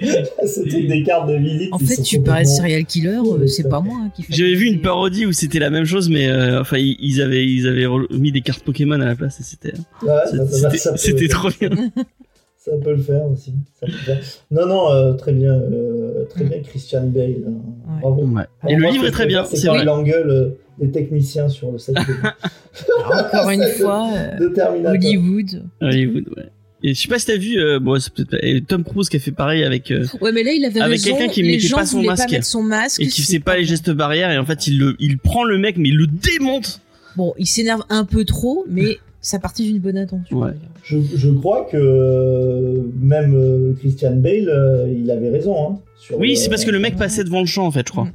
Ce 0.46 0.60
truc 0.60 0.86
des 0.86 1.02
cartes 1.02 1.28
de 1.28 1.34
visite. 1.34 1.72
En 1.72 1.78
fait, 1.78 2.00
tu 2.02 2.20
parais 2.20 2.44
serial 2.44 2.84
killer, 2.84 3.18
euh, 3.18 3.48
c'est 3.48 3.68
pas 3.68 3.80
moi 3.80 3.96
hein, 4.04 4.10
qui 4.14 4.22
fais. 4.22 4.32
J'avais 4.32 4.54
vu 4.54 4.66
une 4.66 4.80
parodie 4.80 5.26
où 5.26 5.32
c'était 5.32 5.58
la 5.58 5.70
même 5.70 5.84
chose, 5.86 6.08
mais 6.08 6.28
euh, 6.30 6.60
enfin 6.60 6.76
ils 6.78 7.20
avaient 7.20 7.44
ils 7.44 7.66
avaient 7.66 7.86
mis 8.10 8.30
des 8.30 8.40
cartes 8.40 8.62
Pokémon 8.62 9.00
à 9.00 9.04
la 9.06 9.16
place 9.16 9.40
et 9.40 9.42
c'était 9.42 9.72
Ouais, 10.02 10.08
ça- 10.30 10.46
ça- 10.46 10.70
ça 10.70 10.96
c'était 10.96 10.96
c'était 10.98 11.26
trop 11.28 11.48
bien. 11.60 11.70
Ça 12.58 12.70
peut 12.80 12.92
le 12.92 13.02
faire 13.02 13.24
aussi. 13.24 13.52
Ça 13.80 13.86
peut 13.86 13.92
le 13.92 13.98
faire. 13.98 14.20
Non, 14.52 14.66
non, 14.66 14.92
euh, 14.92 15.14
très 15.14 15.32
bien, 15.32 15.54
euh, 15.54 16.24
très 16.30 16.44
Mm. 16.44 16.48
bien 16.48 16.60
Christian 16.62 17.06
Bale. 17.06 17.34
hein. 17.48 17.50
Ouais. 17.94 18.00
Bravo. 18.00 18.22
Ouais. 18.22 18.42
Alors, 18.62 18.72
Et 18.72 18.76
le 18.76 18.88
livre 18.92 19.06
est 19.06 19.10
très 19.10 19.26
bien, 19.26 19.44
c'est 19.46 19.66
quand 19.66 19.72
vrai. 19.74 19.82
il 19.82 19.88
engueule 19.88 20.54
les 20.78 20.90
techniciens 20.92 21.48
sur 21.48 21.72
le 21.72 21.78
set 21.78 21.96
de, 21.96 22.00
Encore 23.18 23.50
une 23.50 23.64
fois, 23.64 24.08
euh, 24.12 24.36
de. 24.48 24.60
Hollywood. 24.90 25.64
Hollywood, 25.80 26.24
ouais. 26.36 26.44
Et 26.84 26.94
je 26.94 27.00
sais 27.00 27.08
pas 27.08 27.18
si 27.18 27.26
t'as 27.26 27.36
vu, 27.36 27.58
euh, 27.58 27.80
bon, 27.80 27.98
c'est 28.00 28.12
peut-être 28.12 28.30
pas- 28.30 28.38
et 28.40 28.60
Tom 28.62 28.84
Cruise 28.84 29.08
qui 29.08 29.16
a 29.16 29.20
fait 29.20 29.32
pareil 29.32 29.64
avec 29.64 29.90
euh, 29.90 30.06
Ouais, 30.20 30.30
mais 30.30 30.44
là, 30.44 30.52
il 30.52 30.64
avait 30.64 30.80
Avec 30.80 31.00
quelqu'un 31.02 31.26
qui 31.28 31.42
mettait 31.42 31.68
pas 31.70 31.84
son 31.84 32.02
masque. 32.02 32.26
Pas 32.26 32.32
mettre 32.32 32.46
son 32.46 32.62
masque. 32.62 33.00
et 33.02 33.08
qui 33.08 33.22
faisait 33.22 33.40
pas 33.40 33.56
les 33.56 33.64
gestes 33.64 33.90
barrières 33.90 34.30
et 34.30 34.38
en 34.38 34.44
fait 34.44 34.66
il 34.68 34.78
le 34.78 34.94
il 35.00 35.18
prend 35.18 35.42
le 35.44 35.58
mec 35.58 35.76
mais 35.76 35.88
il 35.88 35.96
le 35.96 36.06
démonte. 36.06 36.80
Bon, 37.16 37.34
il 37.36 37.46
s'énerve 37.46 37.82
un 37.88 38.04
peu 38.04 38.24
trop, 38.24 38.64
mais 38.68 38.98
ça 39.20 39.40
partit 39.40 39.64
d'une 39.64 39.80
bonne 39.80 39.98
intention. 39.98 40.38
Ouais. 40.38 40.52
Je, 40.84 40.98
je 41.16 41.30
crois 41.30 41.66
que 41.70 41.76
euh, 41.76 42.82
même 43.00 43.74
Christian 43.80 44.14
Bale, 44.16 44.88
il 44.96 45.10
avait 45.10 45.30
raison. 45.30 45.56
Hein, 45.72 45.78
sur, 46.00 46.16
Oui, 46.18 46.36
c'est 46.36 46.48
parce 46.48 46.64
que 46.64 46.70
le 46.70 46.78
mec 46.78 46.96
passait 46.96 47.24
devant 47.24 47.40
le 47.40 47.46
champ 47.46 47.66
en 47.66 47.72
fait, 47.72 47.84
je 47.86 47.92
crois. 47.92 48.04
Mm. 48.04 48.12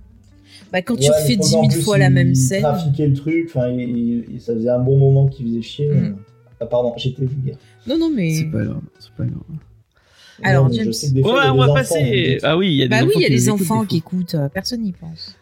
Bah, 0.71 0.81
quand 0.81 0.95
ouais, 0.95 1.01
tu 1.01 1.11
refais 1.11 1.33
je 1.33 1.37
crois 1.37 1.45
10 1.47 1.51
qu'en 1.53 1.61
000 1.63 1.73
plus, 1.73 1.81
fois 1.81 1.97
la 1.97 2.09
même 2.09 2.33
scène. 2.33 2.61
trafiquait 2.61 3.07
le 3.07 3.13
truc, 3.13 3.45
enfin, 3.49 3.67
il, 3.69 4.23
il- 4.33 4.41
ça 4.41 4.53
faisait 4.55 4.69
un 4.69 4.79
bon 4.79 4.97
moment 4.97 5.27
qu'il 5.27 5.47
faisait 5.47 5.61
chier. 5.61 5.89
Mm. 5.89 6.15
Ah, 6.61 6.65
pardon, 6.65 6.93
j'étais 6.97 7.25
vulgaire. 7.25 7.57
Non, 7.87 7.97
non, 7.97 8.09
mais. 8.09 8.33
C'est 8.35 8.45
pas 8.45 8.63
grave, 8.63 8.81
c'est 8.99 9.11
pas 9.11 9.25
grave. 9.25 9.41
Alors, 10.41 10.67
Non, 10.67 10.73
James. 10.73 10.91
Ouais, 11.15 11.49
on 11.51 11.57
va 11.57 11.73
passer. 11.73 12.39
Ah 12.43 12.57
oui, 12.57 12.69
il 12.69 12.75
y 12.75 12.81
a 12.81 12.85
des 12.85 12.89
Bah 12.89 12.97
enfants 12.97 13.07
oui, 13.07 13.13
il 13.17 13.21
y 13.21 13.25
a 13.25 13.27
qui 13.29 13.35
écoutent 13.43 13.61
enfants 13.61 13.81
des 13.81 13.87
qui 13.87 13.97
écoutent, 13.97 14.35
euh, 14.35 14.49
personne 14.49 14.81
n'y 14.81 14.91
pense. 14.91 15.35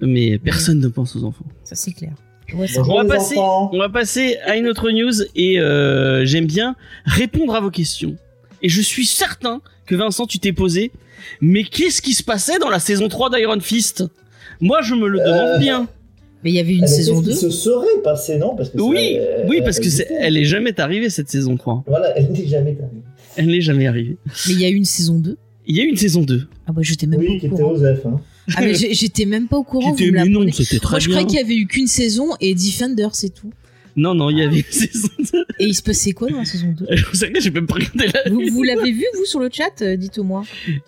Mais 0.00 0.38
personne 0.38 0.80
ne 0.80 0.88
pense 0.88 1.14
aux 1.16 1.24
enfants. 1.24 1.44
Ça, 1.64 1.74
c'est 1.74 1.92
clair. 1.92 2.12
Ouais, 2.54 2.66
ça- 2.66 2.80
Bonjour 2.80 2.94
On 2.94 2.96
va 2.98 3.02
les 3.04 3.08
passer- 3.08 3.36
enfants. 3.38 3.70
On 3.72 3.78
va 3.78 3.88
passer 3.88 4.36
à 4.46 4.56
une 4.56 4.68
autre 4.68 4.90
news 4.90 5.12
et 5.34 5.58
euh, 5.60 6.24
j'aime 6.24 6.46
bien 6.46 6.76
répondre 7.04 7.54
à 7.54 7.60
vos 7.60 7.70
questions. 7.70 8.16
Et 8.62 8.68
je 8.68 8.80
suis 8.80 9.06
certain 9.06 9.60
que 9.86 9.94
Vincent, 9.96 10.26
tu 10.26 10.38
t'es 10.38 10.52
posé, 10.52 10.92
mais 11.40 11.64
qu'est-ce 11.64 12.00
qui 12.02 12.14
se 12.14 12.22
passait 12.22 12.58
dans 12.58 12.68
la 12.70 12.78
saison 12.78 13.08
3 13.08 13.30
d'Iron 13.30 13.58
Fist? 13.60 14.04
Moi, 14.60 14.82
je 14.82 14.94
me 14.94 15.08
le 15.08 15.18
demande 15.18 15.56
Euh, 15.56 15.58
bien. 15.58 15.88
Mais 16.44 16.50
il 16.50 16.54
y 16.54 16.58
avait 16.58 16.74
une 16.74 16.86
saison 16.86 17.16
qu'est-ce 17.22 17.26
2. 17.26 17.32
qui 17.32 17.38
se 17.38 17.50
serait 17.50 18.02
passé, 18.02 18.36
non 18.36 18.56
Parce 18.56 18.70
que 18.70 18.80
Oui, 18.80 19.14
elle- 19.16 19.46
oui, 19.48 19.60
parce 19.64 19.78
que 19.78 19.86
était. 19.88 20.08
elle 20.20 20.36
est 20.36 20.44
jamais 20.44 20.78
arrivée 20.80 21.08
cette 21.10 21.28
saison 21.28 21.56
3. 21.56 21.84
Voilà, 21.86 22.16
elle 22.18 22.32
n'est 22.32 22.46
jamais 22.46 22.70
arrivée. 22.80 23.02
Elle 23.36 23.46
n'est 23.46 23.60
jamais 23.60 23.86
arrivée. 23.86 24.16
Mais 24.48 24.52
il 24.54 24.60
y 24.60 24.64
a 24.64 24.68
eu 24.70 24.74
une 24.74 24.84
saison 24.84 25.18
2. 25.18 25.36
Il 25.66 25.76
y 25.76 25.80
a 25.80 25.84
eu 25.84 25.88
une 25.88 25.96
saison 25.96 26.22
2. 26.22 26.48
Ah 26.66 26.72
bah 26.72 26.80
j'étais 26.82 27.06
même 27.06 27.20
Oui, 27.20 27.26
pas 27.34 27.38
qui 27.40 27.46
au 27.48 27.52
était 27.54 27.62
courant. 27.62 27.74
Osef. 27.74 28.06
Hein. 28.06 28.20
Ah 28.56 28.60
mais 28.62 28.74
j'étais 28.92 29.24
même 29.24 29.46
pas 29.46 29.56
au 29.58 29.62
Qui 29.62 29.70
courant. 29.70 29.92
vous 29.92 30.04
mais 30.10 30.24
non, 30.24 30.44
c'était 30.52 30.78
très 30.80 30.94
Moi 30.94 30.98
je 30.98 31.06
bien. 31.08 31.16
croyais 31.18 31.26
qu'il 31.28 31.38
y 31.38 31.42
avait 31.52 31.60
eu 31.62 31.66
qu'une 31.68 31.86
saison 31.86 32.30
et 32.40 32.54
Defender 32.54 33.08
c'est 33.12 33.32
tout. 33.32 33.52
Non, 33.94 34.14
non, 34.14 34.30
il 34.30 34.38
y 34.38 34.42
avait 34.42 34.56
une 34.58 34.64
saison 34.72 35.08
2. 35.32 35.44
Et 35.60 35.66
il 35.66 35.74
se 35.74 35.82
passait 35.82 36.12
quoi 36.12 36.28
dans 36.28 36.38
la 36.38 36.44
saison 36.44 36.74
2 36.76 36.86
C'est 37.12 37.26
vrai 37.26 37.32
que 37.34 37.40
j'ai 37.40 37.50
même 37.52 37.66
pas 37.68 37.74
regardé 37.74 38.06
la 38.12 38.30
Vous, 38.30 38.40
vous 38.50 38.62
l'avez 38.64 38.90
vu 38.90 39.04
vous 39.16 39.24
sur 39.26 39.38
le 39.38 39.48
chat 39.52 39.82
euh, 39.82 39.96
Dites-moi. 39.96 40.42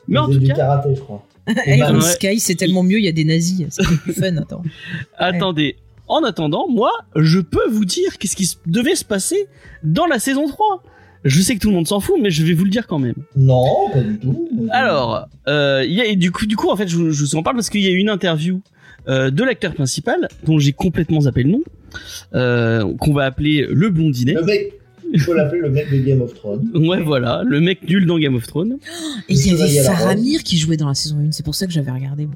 Mais 0.08 0.18
en 0.18 0.24
Il 0.28 0.34
faisait 0.34 0.38
tout 0.40 0.44
du 0.46 0.48
cas, 0.50 0.56
karaté, 0.56 0.88
je 0.96 1.00
crois. 1.00 1.24
Et 1.66 1.76
Iron 1.78 1.94
Ouais. 1.96 2.00
Sky 2.00 2.40
c'est 2.40 2.54
tellement 2.54 2.82
mieux, 2.82 2.98
il 2.98 3.04
y 3.04 3.08
a 3.08 3.12
des 3.12 3.24
nazis, 3.24 3.66
c'est 3.70 3.84
plus 3.84 4.12
fun. 4.12 4.36
Attends. 4.36 4.62
attendez. 5.18 5.76
En 6.06 6.22
attendant, 6.22 6.68
moi, 6.68 6.90
je 7.16 7.40
peux 7.40 7.66
vous 7.70 7.84
dire 7.86 8.18
qu'est-ce 8.18 8.36
qui 8.36 8.56
devait 8.66 8.94
se 8.94 9.04
passer 9.06 9.46
dans 9.82 10.04
la 10.06 10.18
saison 10.18 10.46
3. 10.48 10.82
Je 11.24 11.40
sais 11.40 11.54
que 11.54 11.60
tout 11.60 11.70
le 11.70 11.74
monde 11.76 11.86
s'en 11.88 12.00
fout, 12.00 12.16
mais 12.20 12.30
je 12.30 12.44
vais 12.44 12.52
vous 12.52 12.64
le 12.64 12.70
dire 12.70 12.86
quand 12.86 12.98
même. 12.98 13.14
Non, 13.36 13.88
pas 13.90 14.00
du 14.00 14.18
tout. 14.18 14.46
Alors, 14.70 15.26
euh, 15.48 15.82
il 15.86 15.94
y 15.94 16.02
a, 16.02 16.04
et 16.04 16.16
du 16.16 16.30
coup, 16.30 16.44
du 16.44 16.56
coup, 16.56 16.68
en 16.68 16.76
fait, 16.76 16.86
je, 16.88 16.96
vous- 16.96 17.10
je 17.10 17.20
vous 17.24 17.36
en 17.36 17.42
parle 17.42 17.56
parce 17.56 17.70
qu'il 17.70 17.80
y 17.80 17.86
a 17.86 17.90
eu 17.90 17.96
une 17.96 18.10
interview 18.10 18.60
euh, 19.08 19.30
de 19.30 19.42
l'acteur 19.42 19.72
principal, 19.72 20.28
dont 20.44 20.58
j'ai 20.58 20.74
complètement 20.74 21.22
zappé 21.22 21.42
le 21.44 21.52
nom, 21.52 21.62
euh, 22.34 22.94
qu'on 22.98 23.14
va 23.14 23.24
appeler 23.24 23.66
le 23.70 23.88
blondinet. 23.88 24.34
Le 24.34 24.42
mec, 24.44 24.74
il 25.14 25.20
faut 25.20 25.32
l'appeler 25.32 25.60
le 25.62 25.70
mec 25.70 25.90
de 25.90 25.98
Game 25.98 26.20
of 26.20 26.34
Thrones. 26.34 26.70
Ouais, 26.74 27.00
voilà, 27.00 27.42
le 27.46 27.60
mec 27.60 27.88
nul 27.88 28.04
dans 28.04 28.18
Game 28.18 28.34
of 28.34 28.46
Thrones. 28.46 28.78
Et 29.28 29.34
il 29.34 29.46
y 29.46 29.50
avait 29.50 29.62
rose. 29.62 29.86
Faramir 29.86 30.42
qui 30.42 30.58
jouait 30.58 30.76
dans 30.76 30.88
la 30.88 30.94
saison 30.94 31.16
1, 31.26 31.32
c'est 31.32 31.44
pour 31.44 31.54
ça 31.54 31.66
que 31.66 31.72
j'avais 31.72 31.90
regardé. 31.90 32.28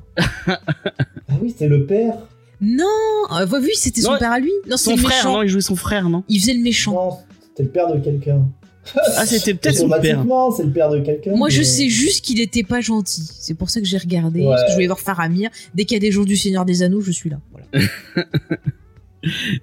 Ah 0.46 0.58
oui, 1.42 1.50
c'était 1.50 1.68
le 1.68 1.84
père. 1.84 2.14
Non, 2.60 2.84
euh, 3.38 3.44
vu, 3.60 3.70
c'était 3.74 4.00
son 4.00 4.12
Non, 4.12 4.18
père 4.18 4.32
à 4.32 4.40
lui? 4.40 4.50
Non, 4.68 4.76
Son 4.76 4.92
le 4.92 4.96
frère, 4.96 5.16
méchant. 5.18 5.32
non, 5.34 5.42
il 5.42 5.48
jouait 5.48 5.60
son 5.60 5.76
frère, 5.76 6.08
non? 6.08 6.24
Il 6.28 6.40
faisait 6.40 6.54
le 6.54 6.62
méchant. 6.62 6.92
Non, 6.92 7.16
c'était 7.42 7.64
le 7.64 7.68
père 7.68 7.92
de 7.92 8.00
quelqu'un. 8.00 8.48
Ah, 9.16 9.26
c'était 9.26 9.54
peut-être 9.54 9.76
son 9.76 9.88
père. 9.88 10.24
C'est 10.56 10.64
le 10.64 10.70
père 10.70 10.90
de 10.90 11.00
quelqu'un. 11.00 11.36
Moi, 11.36 11.50
je 11.50 11.62
sais 11.62 11.88
juste 11.88 12.24
qu'il 12.24 12.40
était 12.40 12.62
pas 12.62 12.80
gentil. 12.80 13.22
C'est 13.38 13.54
pour 13.54 13.70
ça 13.70 13.80
que 13.80 13.86
j'ai 13.86 13.98
regardé. 13.98 14.40
Ouais. 14.40 14.46
Parce 14.48 14.62
que 14.64 14.68
je 14.70 14.74
voulais 14.74 14.86
voir 14.86 14.98
Faramir. 14.98 15.50
Dès 15.74 15.84
qu'il 15.84 15.94
y 15.94 15.98
a 15.98 16.00
des 16.00 16.10
jours 16.10 16.24
du 16.24 16.36
Seigneur 16.36 16.64
des 16.64 16.82
Anneaux, 16.82 17.00
je 17.00 17.10
suis 17.12 17.28
là. 17.30 17.38
Voilà. 17.52 17.86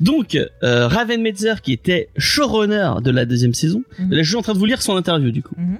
Donc, 0.02 0.36
euh, 0.64 0.88
Raven 0.88 1.22
Metzer, 1.22 1.62
qui 1.64 1.72
était 1.74 2.10
showrunner 2.18 2.96
de 3.04 3.12
la 3.12 3.26
deuxième 3.26 3.54
saison, 3.54 3.84
Mhm. 4.00 4.12
là, 4.14 4.24
je 4.24 4.28
suis 4.28 4.36
en 4.38 4.42
train 4.42 4.54
de 4.54 4.60
vous 4.60 4.66
lire 4.66 4.82
son 4.82 4.96
interview, 4.96 5.32
du 5.32 5.42
coup. 5.42 5.56
Mhm. 5.58 5.78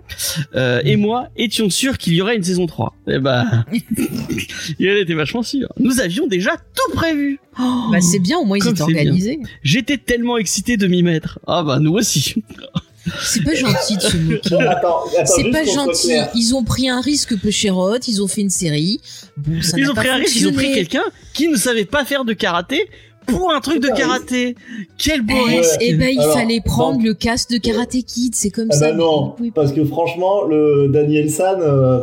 Euh, 0.56 0.82
et 0.86 0.96
moi, 0.96 1.30
étions 1.36 1.70
sûrs 1.70 1.98
qu'il 1.98 2.14
y 2.14 2.22
aurait 2.22 2.36
une 2.36 2.44
saison 2.44 2.66
3. 2.68 2.96
Eh 3.08 3.20
bah, 3.20 3.46
il 4.80 4.90
en 4.92 4.96
était 4.96 5.14
vachement 5.14 5.44
sûr. 5.44 5.68
Nous 5.78 6.00
avions 6.00 6.28
déjà 6.28 6.52
tout 6.56 6.94
prévu. 6.94 7.40
Oh, 7.60 7.90
Bah, 7.92 8.02
c'est 8.02 8.20
bien, 8.20 8.38
au 8.38 8.46
moins 8.46 8.58
ils 8.58 8.68
étaient 8.68 8.82
organisés. 8.82 9.40
J'étais 9.64 9.98
tellement 9.98 10.38
excité 10.38 10.78
de 10.78 10.88
m'y 10.88 11.04
mettre. 11.04 11.40
Ah 11.48 11.64
bah, 11.64 11.80
nous 11.80 11.94
aussi. 11.94 12.36
C'est 13.22 13.44
pas 13.44 13.54
gentil 13.54 13.98
de 13.98 14.02
se 14.02 14.18
moquer. 14.18 14.50
C'est 15.26 15.52
pas 15.52 15.64
gentil. 15.64 16.12
Ils 16.34 16.56
ont 16.56 16.64
pris 16.64 16.90
un 16.90 17.02
risque 17.02 17.38
peu 17.40 17.50
ils 18.08 18.22
ont 18.24 18.28
fait 18.28 18.42
une 18.42 18.50
série. 18.50 19.00
Bon, 19.38 19.62
ça 19.62 19.78
Ils 19.78 19.90
ont 19.92 19.94
pas 19.94 20.02
pris 20.02 20.10
un 20.10 20.16
risque, 20.16 20.36
ils 20.38 20.48
ont 20.48 20.54
pris 20.54 20.74
quelqu'un 20.74 21.04
qui 21.34 21.48
ne 21.48 21.56
savait 21.56 21.86
pas 21.86 22.04
faire 22.04 22.26
de 22.26 22.34
karaté 22.34 22.88
pour 23.28 23.52
un 23.54 23.60
truc 23.62 23.82
de 23.82 23.90
un 23.90 23.96
karaté. 23.96 24.56
Quel 24.98 25.22
beau 25.22 25.34
Eh, 25.52 25.58
risque. 25.60 25.78
eh 25.82 25.94
ben, 25.94 26.10
il 26.12 26.20
Alors, 26.20 26.34
fallait 26.34 26.62
prendre 26.62 26.98
donc- 26.98 27.06
le 27.06 27.14
casque 27.14 27.52
de 27.52 27.58
Karate 27.58 27.98
Kid, 28.06 28.36
c'est 28.36 28.50
comme 28.50 28.70
Ah 28.72 28.76
ça. 28.76 28.92
bah 28.92 28.98
non, 28.98 29.36
Oui. 29.40 29.52
parce 29.54 29.72
que 29.74 29.84
franchement, 29.86 30.44
le 30.44 30.88
Daniel 30.88 31.30
San, 31.30 31.60
euh, 31.62 32.00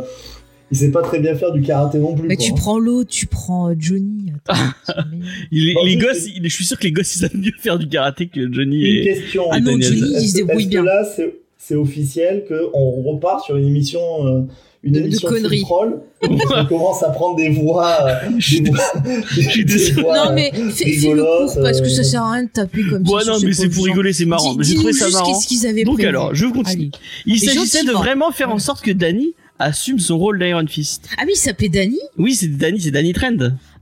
il 0.71 0.77
sait 0.77 0.91
pas 0.91 1.01
très 1.01 1.19
bien 1.19 1.35
faire 1.35 1.51
du 1.51 1.61
karaté 1.61 1.99
non 1.99 2.15
plus. 2.15 2.27
Mais 2.27 2.35
quoi. 2.35 2.45
tu 2.45 2.53
prends 2.53 2.79
l'autre, 2.79 3.09
tu 3.11 3.27
prends 3.27 3.69
euh, 3.69 3.75
Johnny. 3.77 4.31
Attends, 4.47 4.59
les 5.51 5.97
gosses, 5.97 6.27
je 6.41 6.49
suis 6.49 6.65
sûr 6.65 6.77
que 6.77 6.83
les 6.85 6.91
gosses, 6.91 7.15
ils 7.15 7.19
savent 7.19 7.35
mieux 7.35 7.51
faire 7.59 7.77
du 7.77 7.87
karaté 7.87 8.27
que 8.27 8.51
Johnny 8.51 8.81
Une 8.81 8.97
et... 8.97 9.03
question. 9.13 9.43
Ah 9.51 9.59
non, 9.59 9.71
Daniel 9.73 9.83
Johnny, 9.95 10.13
San. 10.13 10.21
il 10.23 10.29
se 10.29 10.35
débrouille 10.35 10.65
bien. 10.67 10.81
que 10.81 10.85
là, 10.87 11.03
c'est 11.15 11.35
c'est 11.57 11.75
officiel 11.75 12.43
qu'on 12.45 12.91
repart 13.03 13.45
sur 13.45 13.55
une 13.55 13.65
émission, 13.65 14.01
euh, 14.27 14.41
une 14.83 14.91
De- 14.93 14.99
de 14.99 15.05
émission 15.05 15.29
conneries. 15.29 15.61
troll 15.61 16.01
On 16.29 16.65
commence 16.67 17.01
à 17.03 17.09
prendre 17.09 17.37
des 17.37 17.49
voix, 17.49 17.97
euh, 18.01 18.29
des 18.51 18.69
voix, 18.69 18.93
des- 19.03 19.41
suis 19.41 19.65
des 19.65 19.73
désolé. 19.73 20.01
voix, 20.01 20.25
Non, 20.25 20.33
mais 20.33 20.51
euh, 20.55 20.69
fais, 20.69 20.91
fais 20.93 21.13
le 21.13 21.23
court 21.23 21.61
parce 21.63 21.79
que 21.81 21.85
euh, 21.85 21.89
ça 21.89 22.03
sert 22.03 22.21
à 22.23 22.31
rien 22.33 22.43
de 22.43 22.49
taper 22.49 22.81
comme 22.89 23.07
Ouais, 23.07 23.23
ça. 23.23 23.31
non, 23.31 23.39
mais 23.41 23.53
ces 23.53 23.63
c'est 23.63 23.69
pour 23.69 23.85
rigoler, 23.85 24.11
c'est 24.13 24.25
marrant. 24.25 24.55
Mais 24.55 24.63
J'ai 24.63 24.75
trouvé 24.75 24.91
dis-nous 24.91 25.05
ça 25.09 25.17
marrant. 25.17 25.31
Qu'est-ce 25.33 25.47
qu'ils 25.47 25.65
avaient 25.67 25.83
Donc 25.83 25.95
prévu. 25.95 26.09
alors, 26.09 26.35
je 26.35 26.45
continue. 26.47 26.65
Allez. 26.83 26.91
Il 27.25 27.39
s'agissait 27.39 27.83
de 27.83 27.91
vraiment 27.91 28.31
faire 28.31 28.51
en 28.51 28.59
sorte 28.59 28.83
que 28.83 28.91
Danny 28.91 29.33
assume 29.59 29.99
son 29.99 30.17
rôle 30.17 30.39
d'Iron 30.39 30.65
Fist. 30.67 31.07
Ah 31.17 31.21
oui, 31.25 31.31
il 31.35 31.37
s'appelait 31.39 31.69
Danny? 31.69 31.99
Oui, 32.17 32.35
c'est 32.35 32.47
Danny, 32.47 32.81
c'est 32.81 32.91
Danny 32.91 33.13
Trend. 33.13 33.37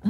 Ah, 0.06 0.10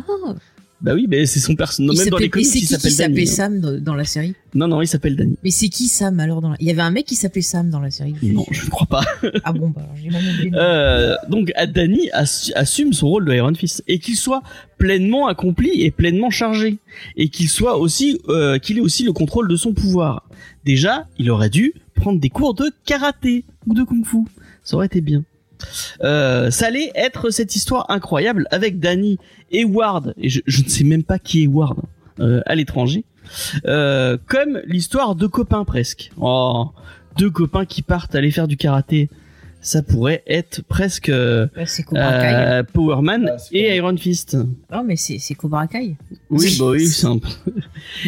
Bah 0.82 0.94
oui, 0.96 1.06
mais 1.08 1.28
c'est 1.28 1.40
son 1.40 1.56
personnage. 1.56 1.96
Même 1.96 2.10
dans 2.10 2.18
les 2.18 2.30
comics, 2.30 2.46
c'est 2.48 2.60
il 2.60 2.66
s'appelle 2.66 2.92
s'appelait 2.92 3.14
Danny. 3.16 3.28
Sam 3.28 3.60
dans, 3.80 3.94
la 3.94 4.04
série? 4.04 4.34
Non, 4.56 4.68
non, 4.68 4.82
il 4.82 4.88
s'appelle 4.88 5.16
Danny. 5.16 5.38
Mais 5.44 5.52
c'est 5.52 5.70
qui 5.70 5.88
Sam 5.88 6.20
alors 6.20 6.42
dans 6.42 6.50
la... 6.50 6.56
Il 6.60 6.66
y 6.66 6.72
avait 6.72 6.82
un 6.82 6.90
mec 6.90 7.06
qui 7.06 7.16
s'appelait 7.16 7.44
Sam 7.44 7.70
dans 7.70 7.80
la 7.80 7.92
série. 7.92 8.16
Non, 8.24 8.46
je 8.50 8.66
ne 8.66 8.70
crois 8.70 8.88
pas. 8.88 9.04
Ah 9.44 9.54
bon, 9.54 9.70
bah 9.70 9.88
j'ai 9.96 10.08
oublié. 10.10 10.52
Euh, 10.56 11.16
donc, 11.30 11.52
Danny 11.74 12.10
assu- 12.14 12.52
assume 12.56 12.94
son 12.94 13.08
rôle 13.10 13.26
de 13.26 13.34
Iron 13.34 13.54
Fist 13.54 13.84
et 13.88 14.00
qu'il 14.00 14.16
soit 14.16 14.42
pleinement 14.78 15.28
accompli 15.28 15.70
et 15.82 15.92
pleinement 15.92 16.30
chargé 16.32 16.78
et 17.16 17.30
qu'il 17.30 17.50
soit 17.50 17.78
aussi, 17.78 18.20
euh, 18.30 18.58
qu'il 18.58 18.78
ait 18.78 18.82
aussi 18.82 19.04
le 19.04 19.14
contrôle 19.14 19.48
de 19.48 19.56
son 19.56 19.74
pouvoir. 19.74 20.28
Déjà, 20.66 21.08
il 21.20 21.30
aurait 21.30 21.50
dû 21.50 21.74
prendre 21.96 22.20
des 22.20 22.30
cours 22.30 22.54
de 22.56 22.72
karaté 22.86 23.46
ou 23.68 23.74
de 23.74 23.84
kung-fu. 23.84 24.18
Ça 24.64 24.76
aurait 24.76 24.88
été 24.88 25.02
bien. 25.02 25.24
Euh, 26.04 26.52
ça 26.52 26.68
allait 26.68 26.92
être 26.96 27.30
cette 27.30 27.56
histoire 27.56 27.86
incroyable 27.90 28.48
avec 28.52 28.80
Danny 28.80 29.18
et 29.52 29.66
Ward, 29.66 30.14
et 30.18 30.30
je, 30.30 30.42
je 30.46 30.64
ne 30.64 30.70
sais 30.70 30.84
même 30.84 31.04
pas 31.04 31.20
qui 31.20 31.44
est 31.44 31.48
Ward 31.48 31.78
euh, 32.20 32.42
à 32.46 32.56
l'étranger, 32.56 33.04
euh, 33.66 34.18
comme 34.28 34.62
l'histoire 34.66 35.16
de 35.16 35.28
copains 35.28 35.64
presque. 35.66 36.12
Oh, 36.20 36.70
deux 37.18 37.30
copains 37.30 37.66
qui 37.66 37.82
partent 37.82 38.16
aller 38.16 38.32
faire 38.32 38.48
du 38.48 38.58
karaté, 38.58 39.10
ça 39.62 39.84
pourrait 39.84 40.24
être 40.26 40.64
presque 40.64 41.10
euh, 41.10 41.48
Ouais, 41.56 41.66
euh, 41.94 42.64
Power 42.64 43.02
Man 43.02 43.32
Ah, 43.32 43.42
et 43.52 43.76
Iron 43.76 43.96
Fist. 43.96 44.36
Non, 44.72 44.84
mais 44.84 44.96
c'est 44.96 45.20
c'est 45.20 45.36
Cobra 45.36 45.68
Kai. 45.68 45.96
Oui, 46.32 46.58
bah 46.60 46.66
oui, 46.72 46.88
c'est 46.88 47.06
un 47.06 47.20
peu. 47.20 47.30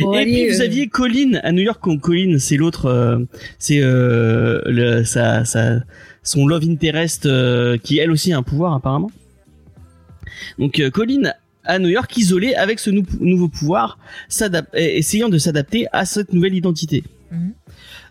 Bon, 0.02 0.14
et 0.14 0.18
allez, 0.18 0.46
puis 0.46 0.56
vous 0.56 0.62
euh, 0.62 0.66
aviez 0.66 0.88
Colin 0.88 1.40
à 1.44 1.52
New 1.52 1.62
York. 1.62 1.80
Colin, 2.02 2.38
c'est 2.40 2.58
l'autre, 2.58 2.88
euh, 2.88 3.20
c'est 3.60 3.80
euh, 3.82 4.62
le, 4.66 5.04
sa, 5.04 5.44
son 6.24 6.48
love 6.48 6.64
interest 6.64 7.26
euh, 7.26 7.78
qui 7.78 8.00
elle 8.00 8.12
aussi 8.12 8.34
a 8.34 8.38
un 8.38 8.44
pouvoir 8.44 8.74
apparemment. 8.74 9.12
Donc 10.60 10.80
euh, 10.80 10.90
Colin 10.90 11.32
à 11.66 11.80
New 11.80 11.90
York, 11.90 12.16
isolé 12.18 12.56
avec 12.56 12.80
ce 12.80 12.90
nou- 12.90 13.06
nouveau 13.22 13.48
pouvoir, 13.48 13.98
essayant 14.74 15.30
de 15.30 15.38
s'adapter 15.38 15.88
à 15.94 16.06
cette 16.06 16.34
nouvelle 16.34 16.56
identité. 16.56 17.04
Mhm. 17.32 17.54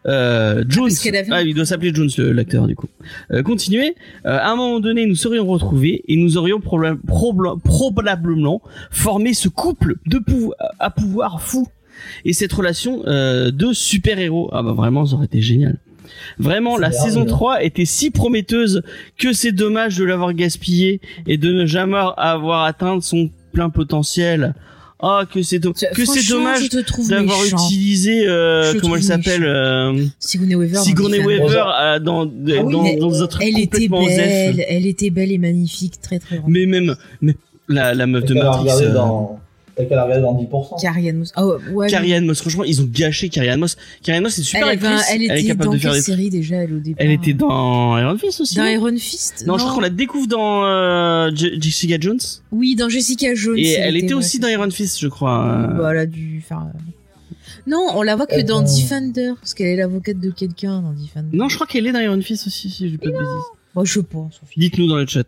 Euh, 0.06 0.64
Jones, 0.68 0.90
qu'elle 0.90 1.16
avait- 1.16 1.28
ah, 1.30 1.42
il 1.42 1.54
doit 1.54 1.66
s'appeler 1.66 1.92
Jones 1.94 2.10
l'acteur 2.18 2.66
du 2.66 2.74
coup. 2.74 2.88
Euh, 3.30 3.42
continuez. 3.42 3.94
Euh, 4.26 4.38
à 4.38 4.50
un 4.50 4.56
moment 4.56 4.80
donné, 4.80 5.06
nous 5.06 5.14
serions 5.14 5.46
retrouvés 5.46 6.02
et 6.08 6.16
nous 6.16 6.36
aurions 6.38 6.60
probablement 6.60 8.62
formé 8.90 9.34
ce 9.34 9.48
couple 9.48 9.96
de 10.06 10.18
pou- 10.18 10.52
à 10.78 10.90
pouvoir 10.90 11.42
fou 11.42 11.68
et 12.24 12.32
cette 12.32 12.52
relation 12.52 13.02
euh, 13.06 13.50
de 13.50 13.72
super 13.72 14.18
héros. 14.18 14.48
Ah 14.52 14.62
bah 14.62 14.72
vraiment, 14.72 15.06
ça 15.06 15.14
aurait 15.14 15.26
été 15.26 15.40
génial. 15.40 15.76
Vraiment, 16.38 16.76
la 16.76 16.92
saison 16.92 17.24
3 17.24 17.62
était 17.62 17.84
si 17.84 18.10
prometteuse 18.10 18.82
que 19.18 19.32
c'est 19.32 19.52
dommage 19.52 19.96
de 19.96 20.04
l'avoir 20.04 20.32
gaspillée 20.34 21.00
et 21.26 21.36
de 21.36 21.52
ne 21.52 21.66
jamais 21.66 21.98
avoir 22.16 22.64
atteint 22.64 23.00
son 23.00 23.30
plein 23.52 23.70
potentiel. 23.70 24.54
Ah, 25.04 25.24
que 25.28 25.42
c'est 25.42 25.58
do- 25.58 25.72
que 25.72 26.04
c'est 26.04 26.28
dommage 26.28 26.62
je 26.62 26.68
te 26.68 26.76
trouve 26.80 27.08
d'avoir 27.08 27.36
utilisé 27.44 28.22
euh, 28.24 28.72
comment 28.80 28.94
elle 28.94 29.02
s'appelle 29.02 29.42
euh, 29.44 30.04
Sigourney 30.20 30.54
Weaver. 30.54 30.78
Sigourney. 30.78 31.18
Weaver 31.18 31.64
euh, 31.80 31.98
dans 31.98 32.24
oui, 32.24 32.76
mais 32.84 32.96
dans 32.98 33.20
un 33.20 33.26
truc 33.26 33.42
Elle 33.44 33.58
était 33.58 33.88
complètement 33.88 34.06
belle, 34.06 34.64
elle 34.68 34.86
était 34.86 35.10
belle 35.10 35.32
et 35.32 35.38
magnifique, 35.38 36.00
très 36.00 36.20
très 36.20 36.36
grande. 36.38 36.50
Mais 36.52 36.66
même 36.66 36.94
mais 37.20 37.34
la 37.68 37.94
la 37.94 38.06
meuf 38.06 38.24
de 38.26 38.34
Matrix. 38.34 38.68
euh, 38.80 38.94
dans, 38.94 39.40
t'as 39.76 39.84
qu'à 39.84 39.96
la 39.96 40.04
regarder 40.04 40.22
dans 40.22 40.34
10%. 40.34 40.80
Carrie 40.80 41.08
Ann 41.08 41.18
Moss. 41.18 41.32
Ah 41.34 41.46
ouais, 41.46 41.88
Carrie 41.88 42.20
Moss, 42.20 42.40
franchement, 42.40 42.64
ils 42.64 42.80
ont 42.82 42.88
gâché 42.92 43.28
Carrie 43.28 43.56
Moss. 43.56 43.76
Carrie 44.02 44.20
Moss, 44.20 44.34
c'est 44.34 44.42
super 44.42 44.68
elle, 44.68 44.78
elle 45.10 45.22
était 45.22 45.38
est 45.40 45.44
capable 45.46 45.64
dans 45.66 45.72
de 45.74 45.78
faire 45.78 45.92
des 45.92 46.00
série 46.00 46.30
déjà 46.30 46.56
elle 46.56 46.74
au 46.74 46.78
départ 46.78 47.04
Elle 47.04 47.12
était 47.12 47.32
dans 47.34 47.98
Iron 47.98 48.16
Fist 48.18 48.40
aussi. 48.40 48.56
Dans 48.56 48.66
Iron 48.66 48.96
Fist 48.96 49.44
Non, 49.46 49.58
je 49.58 49.62
crois 49.62 49.74
qu'on 49.74 49.80
la 49.80 49.90
découvre 49.90 50.26
dans 50.28 50.64
euh, 50.64 51.30
Je- 51.34 51.60
Jessica 51.60 51.96
Jones. 52.00 52.18
Oui, 52.50 52.74
dans 52.76 52.88
Jessica 52.88 53.34
Jones. 53.34 53.56
Et 53.58 53.72
elle 53.72 53.96
était 53.96 54.14
aussi 54.14 54.38
dans 54.38 54.48
Iron 54.48 54.70
Fist, 54.70 54.98
je 55.00 55.08
crois. 55.08 55.66
ça. 55.68 55.72
Bah, 55.74 55.88
elle 55.92 55.98
a 55.98 56.06
dû 56.06 56.40
faire. 56.46 56.58
euh, 56.60 56.78
Non, 57.66 57.86
on 57.94 58.02
la 58.02 58.16
voit 58.16 58.26
que 58.26 58.40
dans 58.40 58.62
Defender, 58.62 59.32
parce 59.40 59.54
qu'elle 59.54 59.68
est 59.68 59.76
l'avocate 59.76 60.18
de 60.20 60.30
quelqu'un 60.30 60.80
dans 60.82 60.92
Defender. 60.92 61.36
Non, 61.36 61.48
je 61.48 61.54
crois 61.54 61.66
qu'elle 61.66 61.86
est 61.86 61.92
dans 61.92 62.00
Iron 62.00 62.20
Fist 62.20 62.46
aussi, 62.46 62.70
si 62.70 62.86
je 62.86 62.92
dis 62.92 62.98
pas 62.98 63.06
de 63.06 63.12
bêtises. 63.12 63.26
Moi, 63.74 63.84
je 63.84 64.00
pense. 64.00 64.40
Dites-nous 64.56 64.86
dans 64.88 64.96
le 64.96 65.06
chat. 65.06 65.26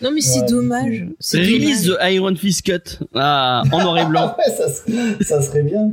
Non, 0.00 0.10
mais 0.12 0.20
c'est 0.20 0.40
Ouais, 0.40 0.46
dommage. 0.46 1.06
C'est 1.20 1.38
Release 1.40 1.84
dommage. 1.84 2.00
the 2.10 2.12
Iron 2.14 2.34
Fist 2.36 2.62
Cut 2.64 3.04
ah, 3.14 3.62
en 3.72 3.78
noir 3.82 3.98
et 3.98 4.04
blanc. 4.08 4.36
Ouais, 4.38 4.54
ça, 4.56 4.68
serait- 4.72 5.24
ça 5.24 5.42
serait 5.42 5.62
bien. 5.62 5.90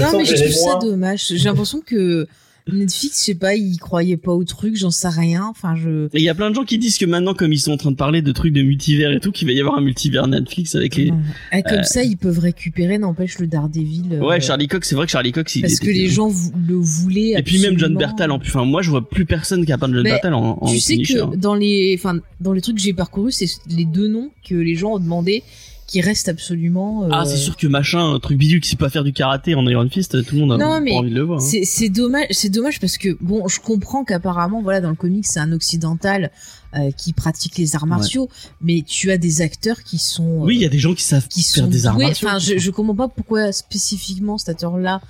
Non, 0.00 0.16
mais 0.18 0.24
je 0.24 0.34
trouve 0.34 0.50
ça 0.50 0.78
dommage. 0.80 1.26
J'ai 1.28 1.38
l'impression 1.48 1.80
que 1.80 2.26
Netflix, 2.72 3.20
je 3.20 3.24
sais 3.26 3.34
pas, 3.34 3.54
ils 3.54 3.78
croyaient 3.78 4.16
pas 4.16 4.32
au 4.32 4.42
truc, 4.44 4.76
j'en 4.76 4.90
sais 4.90 5.08
rien. 5.08 5.46
Enfin, 5.48 5.74
je. 5.76 6.08
Il 6.14 6.20
y 6.22 6.28
a 6.28 6.34
plein 6.34 6.50
de 6.50 6.54
gens 6.54 6.64
qui 6.64 6.78
disent 6.78 6.98
que 6.98 7.04
maintenant, 7.06 7.32
comme 7.34 7.52
ils 7.52 7.60
sont 7.60 7.72
en 7.72 7.76
train 7.76 7.90
de 7.92 7.96
parler 7.96 8.22
de 8.22 8.32
trucs 8.32 8.52
de 8.52 8.62
multivers 8.62 9.12
et 9.12 9.20
tout, 9.20 9.30
qu'il 9.32 9.46
va 9.46 9.52
y 9.54 9.60
avoir 9.60 9.76
un 9.78 9.80
multivers 9.80 10.26
Netflix 10.26 10.74
avec 10.74 10.96
les. 10.96 11.12
Ah, 11.52 11.62
comme 11.62 11.84
ça, 11.84 12.02
ils 12.02 12.16
peuvent 12.16 12.38
récupérer, 12.40 12.98
n'empêche, 12.98 13.38
le 13.38 13.46
Daredevil. 13.46 14.04
euh, 14.12 14.20
Ouais, 14.20 14.40
Charlie 14.40 14.66
Cox, 14.68 14.88
c'est 14.88 14.94
vrai 14.96 15.06
que 15.06 15.12
Charlie 15.12 15.32
Cox, 15.32 15.54
il 15.56 15.62
Parce 15.62 15.74
était- 15.74 15.86
que 15.86 15.90
les 15.90 16.08
gens 16.08 16.30
le 16.66 16.74
voulaient. 16.74 17.34
Et 17.38 17.42
puis 17.42 17.60
même 17.60 17.78
John. 17.78 17.94
Bertal 17.96 18.30
en 18.30 18.38
plus. 18.38 18.48
Enfin, 18.50 18.64
moi, 18.64 18.82
je 18.82 18.90
vois 18.90 19.08
plus 19.08 19.24
personne 19.26 19.64
qui 19.64 19.72
a 19.72 19.76
de 19.76 19.82
John 19.82 20.02
Mais 20.02 20.10
Bertal 20.10 20.34
en, 20.34 20.58
en 20.60 20.66
Tu 20.66 20.80
sais 20.80 20.98
que 20.98 21.36
dans 21.36 21.54
les, 21.54 21.94
enfin, 21.98 22.18
dans 22.40 22.52
les 22.52 22.60
trucs 22.60 22.76
que 22.76 22.82
j'ai 22.82 22.92
parcourus, 22.92 23.32
c'est 23.32 23.46
les 23.74 23.84
deux 23.84 24.08
noms 24.08 24.30
que 24.48 24.54
les 24.54 24.74
gens 24.74 24.94
ont 24.94 24.98
demandé 24.98 25.42
qui 25.86 26.00
restent 26.00 26.28
absolument. 26.28 27.04
euh, 27.04 27.08
Ah, 27.12 27.24
c'est 27.24 27.36
sûr 27.36 27.56
que 27.56 27.66
machin, 27.66 28.14
un 28.14 28.18
truc 28.18 28.38
bidule 28.38 28.60
qui 28.60 28.68
sait 28.68 28.76
pas 28.76 28.90
faire 28.90 29.04
du 29.04 29.12
karaté 29.12 29.54
en 29.54 29.64
Iron 29.66 29.88
Fist, 29.88 30.24
tout 30.24 30.34
le 30.34 30.40
monde 30.40 30.52
a 30.52 30.56
Non, 30.56 30.70
pas 30.72 30.80
mais 30.80 30.92
envie 30.94 31.10
de 31.10 31.14
le 31.14 31.22
voir. 31.22 31.40
hein. 31.40 31.60
C'est 31.64 31.88
dommage, 31.88 32.26
c'est 32.30 32.48
dommage 32.48 32.80
parce 32.80 32.98
que 32.98 33.16
bon, 33.20 33.46
je 33.48 33.60
comprends 33.60 34.04
qu'apparemment, 34.04 34.62
voilà, 34.62 34.80
dans 34.80 34.90
le 34.90 34.96
comics, 34.96 35.26
c'est 35.26 35.38
un 35.40 35.52
occidental 35.52 36.30
euh, 36.74 36.90
qui 36.90 37.12
pratique 37.12 37.56
les 37.56 37.76
arts 37.76 37.86
martiaux, 37.86 38.28
mais 38.60 38.82
tu 38.86 39.10
as 39.12 39.18
des 39.18 39.42
acteurs 39.42 39.82
qui 39.84 39.98
sont, 39.98 40.42
euh, 40.42 40.44
Oui, 40.46 40.56
il 40.56 40.60
y 40.62 40.66
a 40.66 40.68
des 40.68 40.78
gens 40.80 40.92
qui 40.94 41.04
savent 41.04 41.28
qui 41.28 41.42
faire 41.42 41.64
sont 41.64 41.70
des 41.70 41.86
arts 41.86 41.98
martiaux. 41.98 42.26
Enfin, 42.28 42.38
je, 42.38 42.58
je 42.58 42.70
comprends 42.70 42.96
pas 42.96 43.08
pourquoi 43.08 43.52
spécifiquement 43.52 44.38
cet 44.38 44.48
acteur-là. 44.50 45.00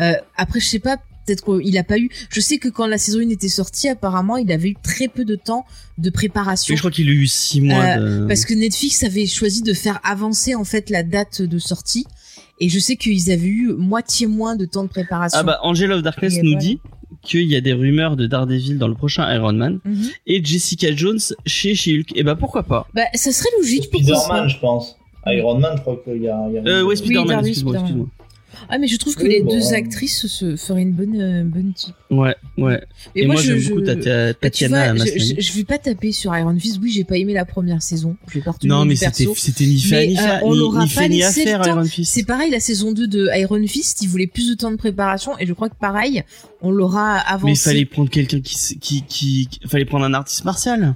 Euh, 0.00 0.14
après, 0.36 0.60
je 0.60 0.66
sais 0.66 0.78
pas, 0.78 0.96
peut-être 1.26 1.44
qu'il 1.60 1.76
a 1.78 1.84
pas 1.84 1.98
eu. 1.98 2.10
Je 2.30 2.40
sais 2.40 2.58
que 2.58 2.68
quand 2.68 2.86
la 2.86 2.98
saison 2.98 3.18
1 3.20 3.28
était 3.30 3.48
sortie, 3.48 3.88
apparemment, 3.88 4.36
il 4.36 4.50
avait 4.52 4.70
eu 4.70 4.76
très 4.82 5.08
peu 5.08 5.24
de 5.24 5.36
temps 5.36 5.64
de 5.98 6.10
préparation. 6.10 6.72
Et 6.72 6.76
je 6.76 6.80
crois 6.82 6.90
qu'il 6.90 7.08
a 7.08 7.12
eu 7.12 7.26
six 7.26 7.60
mois 7.60 7.96
de... 7.98 8.26
Parce 8.26 8.44
que 8.44 8.54
Netflix 8.54 9.02
avait 9.02 9.26
choisi 9.26 9.62
de 9.62 9.72
faire 9.74 10.00
avancer 10.04 10.54
en 10.54 10.64
fait 10.64 10.90
la 10.90 11.02
date 11.02 11.42
de 11.42 11.58
sortie. 11.58 12.06
Et 12.60 12.68
je 12.68 12.78
sais 12.78 12.96
qu'ils 12.96 13.30
avaient 13.30 13.46
eu 13.46 13.72
moitié 13.72 14.26
moins 14.26 14.56
de 14.56 14.64
temps 14.64 14.84
de 14.84 14.88
préparation. 14.88 15.38
Ah 15.40 15.42
bah, 15.42 15.58
Angel 15.62 15.90
of 15.92 16.02
Darkness 16.02 16.34
Et 16.36 16.42
nous 16.42 16.52
voilà. 16.52 16.60
dit 16.60 16.80
qu'il 17.22 17.46
y 17.48 17.56
a 17.56 17.60
des 17.60 17.72
rumeurs 17.72 18.16
de 18.16 18.26
Daredevil 18.26 18.78
dans 18.78 18.88
le 18.88 18.94
prochain 18.94 19.32
Iron 19.34 19.52
Man 19.52 19.80
Mhm. 19.84 20.08
et 20.26 20.44
Jessica 20.44 20.94
Jones 20.94 21.18
chez 21.46 21.74
She-Hulk. 21.74 22.16
Et 22.16 22.22
bah, 22.22 22.36
pourquoi 22.36 22.62
pas? 22.62 22.86
Bah, 22.94 23.02
ça 23.14 23.32
serait 23.32 23.48
logique. 23.60 23.84
Spider-Man, 23.84 24.48
je 24.48 24.58
pense. 24.58 24.96
Iron 25.26 25.58
Man, 25.58 25.74
je 25.76 25.82
crois 25.82 26.00
qu'il 26.04 26.22
y 26.22 26.28
a. 26.28 26.46
il 26.48 26.54
y 26.54 26.58
a- 26.58 26.62
Euh, 26.66 26.82
ouais, 26.84 26.96
Spider-Man, 26.96 27.26
Daredevil, 27.28 27.50
excuse-moi, 27.50 27.78
Spider-Man. 27.78 28.06
Ah, 28.68 28.78
mais 28.78 28.86
je 28.88 28.96
trouve 28.96 29.14
que 29.14 29.22
Oui, 29.24 29.28
les 29.30 29.42
bon, 29.42 29.52
deux 29.54 29.72
actrices 29.74 30.26
se 30.26 30.56
feraient 30.56 30.82
une 30.82 30.92
bonne, 30.92 31.20
euh, 31.20 31.44
bonne 31.44 31.72
type. 31.74 31.94
Ouais, 32.10 32.34
ouais. 32.58 32.80
Mais 33.14 33.22
et 33.22 33.26
moi, 33.26 33.36
je- 33.36 33.42
j'aime 33.42 33.58
je- 33.58 33.68
beaucoup 33.70 33.80
tu 33.82 34.34
Tatiana 34.40 34.94
vois, 34.94 35.04
je, 35.04 35.18
je, 35.18 35.34
je 35.40 35.52
vais 35.54 35.64
pas 35.64 35.78
taper 35.78 36.12
sur 36.12 36.36
Iron 36.36 36.58
Fist. 36.58 36.78
Oui, 36.82 36.90
j'ai 36.90 37.04
pas 37.04 37.16
aimé 37.16 37.32
la 37.34 37.44
première 37.44 37.82
saison. 37.82 38.16
Je 38.28 38.34
vais 38.34 38.40
pas 38.44 38.54
Non, 38.64 38.84
mais 38.84 38.96
c'était, 38.96 39.24
ni 39.66 39.78
fait 39.80 39.96
Mais, 39.96 40.06
ni 40.08 40.18
euh, 40.18 40.22
fait, 40.22 40.40
on 40.44 40.52
l'aura 40.54 40.80
pas 40.80 40.86
fait 40.86 41.08
ni 41.08 41.22
à 41.22 41.28
laissé 41.28 41.44
le 41.44 41.50
faire. 41.50 41.66
Iron 41.66 41.84
Fist. 41.84 42.12
C'est 42.12 42.24
pareil, 42.24 42.50
la 42.50 42.60
saison 42.60 42.92
2 42.92 43.06
de 43.06 43.28
Iron 43.36 43.66
Fist, 43.66 44.02
il 44.02 44.08
voulait 44.08 44.26
plus 44.26 44.48
de 44.48 44.54
temps 44.54 44.70
de 44.70 44.76
préparation 44.76 45.32
et 45.38 45.46
je 45.46 45.52
crois 45.52 45.68
que 45.68 45.76
pareil, 45.78 46.22
on 46.60 46.70
l'aura 46.70 47.16
avancé. 47.18 47.44
Mais 47.46 47.52
il 47.52 47.56
fallait 47.58 47.84
prendre 47.84 48.10
quelqu'un 48.10 48.40
qui, 48.40 48.56
qui, 48.78 49.02
qui- 49.02 49.48
fallait 49.66 49.84
prendre 49.84 50.04
un 50.04 50.14
artiste 50.14 50.44
martial. 50.44 50.94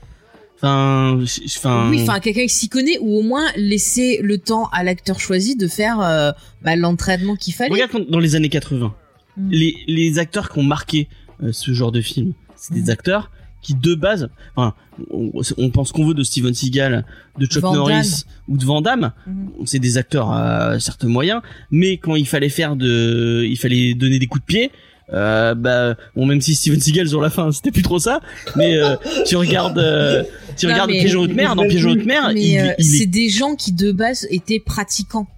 Enfin, 0.56 1.18
enfin. 1.56 1.88
Oui, 1.90 2.00
enfin 2.02 2.18
quelqu'un 2.20 2.42
qui 2.46 2.54
s'y 2.54 2.68
connaît 2.68 2.98
ou 3.00 3.18
au 3.18 3.22
moins 3.22 3.44
laisser 3.56 4.20
le 4.22 4.38
temps 4.38 4.68
à 4.72 4.82
l'acteur 4.84 5.20
choisi 5.20 5.54
de 5.56 5.68
faire 5.68 6.00
euh, 6.00 6.32
bah, 6.62 6.76
l'entraînement 6.76 7.36
qu'il 7.36 7.52
fallait. 7.54 7.72
Regarde 7.72 8.08
dans 8.10 8.18
les 8.20 8.34
années 8.36 8.48
80, 8.48 8.94
Mm. 9.38 9.50
les, 9.50 9.76
les 9.86 10.18
acteurs 10.18 10.48
qui 10.50 10.58
ont 10.58 10.62
marqué 10.62 11.08
euh, 11.42 11.52
ce 11.52 11.72
genre 11.74 11.92
de 11.92 12.00
film, 12.00 12.32
c'est 12.56 12.72
des 12.72 12.84
Mm. 12.84 12.90
acteurs 12.90 13.30
qui 13.60 13.74
de 13.74 13.94
base, 13.94 14.30
enfin, 14.54 14.74
on, 15.10 15.30
on 15.58 15.70
pense 15.70 15.92
qu'on 15.92 16.06
veut 16.06 16.14
de 16.14 16.22
Steven 16.22 16.54
Seagal, 16.54 17.04
de 17.38 17.44
Chuck 17.46 17.62
Van 17.62 17.74
Norris 17.74 18.24
ou 18.48 18.56
de 18.56 18.64
Van 18.64 18.80
Damme, 18.80 19.12
Mhm. 19.26 19.50
c'est 19.66 19.78
des 19.80 19.98
acteurs 19.98 20.30
à 20.30 20.78
certes 20.80 21.04
moyens, 21.04 21.42
mais 21.70 21.98
quand 21.98 22.14
il 22.14 22.26
fallait 22.26 22.48
faire 22.48 22.76
de, 22.76 23.44
il 23.46 23.58
fallait 23.58 23.92
donner 23.94 24.18
des 24.18 24.26
coups 24.26 24.42
de 24.42 24.46
pied. 24.46 24.70
Euh, 25.12 25.54
bah 25.54 25.94
bon 26.16 26.26
même 26.26 26.40
si 26.40 26.56
Steven 26.56 26.80
Seagal 26.80 27.08
sur 27.08 27.20
la 27.20 27.30
fin 27.30 27.52
c'était 27.52 27.70
plus 27.70 27.82
trop 27.82 28.00
ça 28.00 28.20
mais 28.56 28.76
euh, 28.76 28.96
tu 29.24 29.36
regardes 29.36 29.78
euh, 29.78 30.24
tu 30.56 30.66
Non, 30.66 30.72
regardes 30.72 30.90
Piège 30.90 31.14
en 31.14 31.20
haute 31.20 31.32
mer 31.32 31.54
dans 31.54 31.62
Piège 31.68 31.86
haute 31.86 32.04
mer 32.04 32.30
euh, 32.30 32.34
est 32.34 32.82
c'est 32.82 33.06
des 33.06 33.28
gens 33.28 33.54
qui 33.54 33.70
de 33.70 33.92
base 33.92 34.26
étaient 34.30 34.58
pratiquants. 34.58 35.28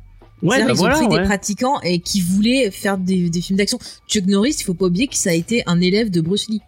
ouais 0.43 0.65
bah 0.65 0.71
ils 0.71 0.75
voilà 0.75 0.97
ont 0.97 1.07
pris 1.07 1.15
ouais. 1.17 1.21
des 1.21 1.27
pratiquants 1.27 1.81
et 1.83 1.99
qui 2.01 2.23
voulaient 2.23 2.71
faire 2.71 2.97
des, 2.97 3.29
des 3.29 3.41
films 3.43 3.59
d'action. 3.59 3.79
Chuck 4.09 4.25
Norris, 4.25 4.57
il 4.59 4.65
faut 4.65 4.73
pas 4.73 4.87
oublier 4.87 5.07
que 5.07 5.17
ça 5.17 5.31
a 5.31 5.35
été 5.35 5.63
un 5.67 5.83
élève 5.83 6.11
de 6.11 6.23
Bruce 6.23 6.49
Lee. 6.49 6.63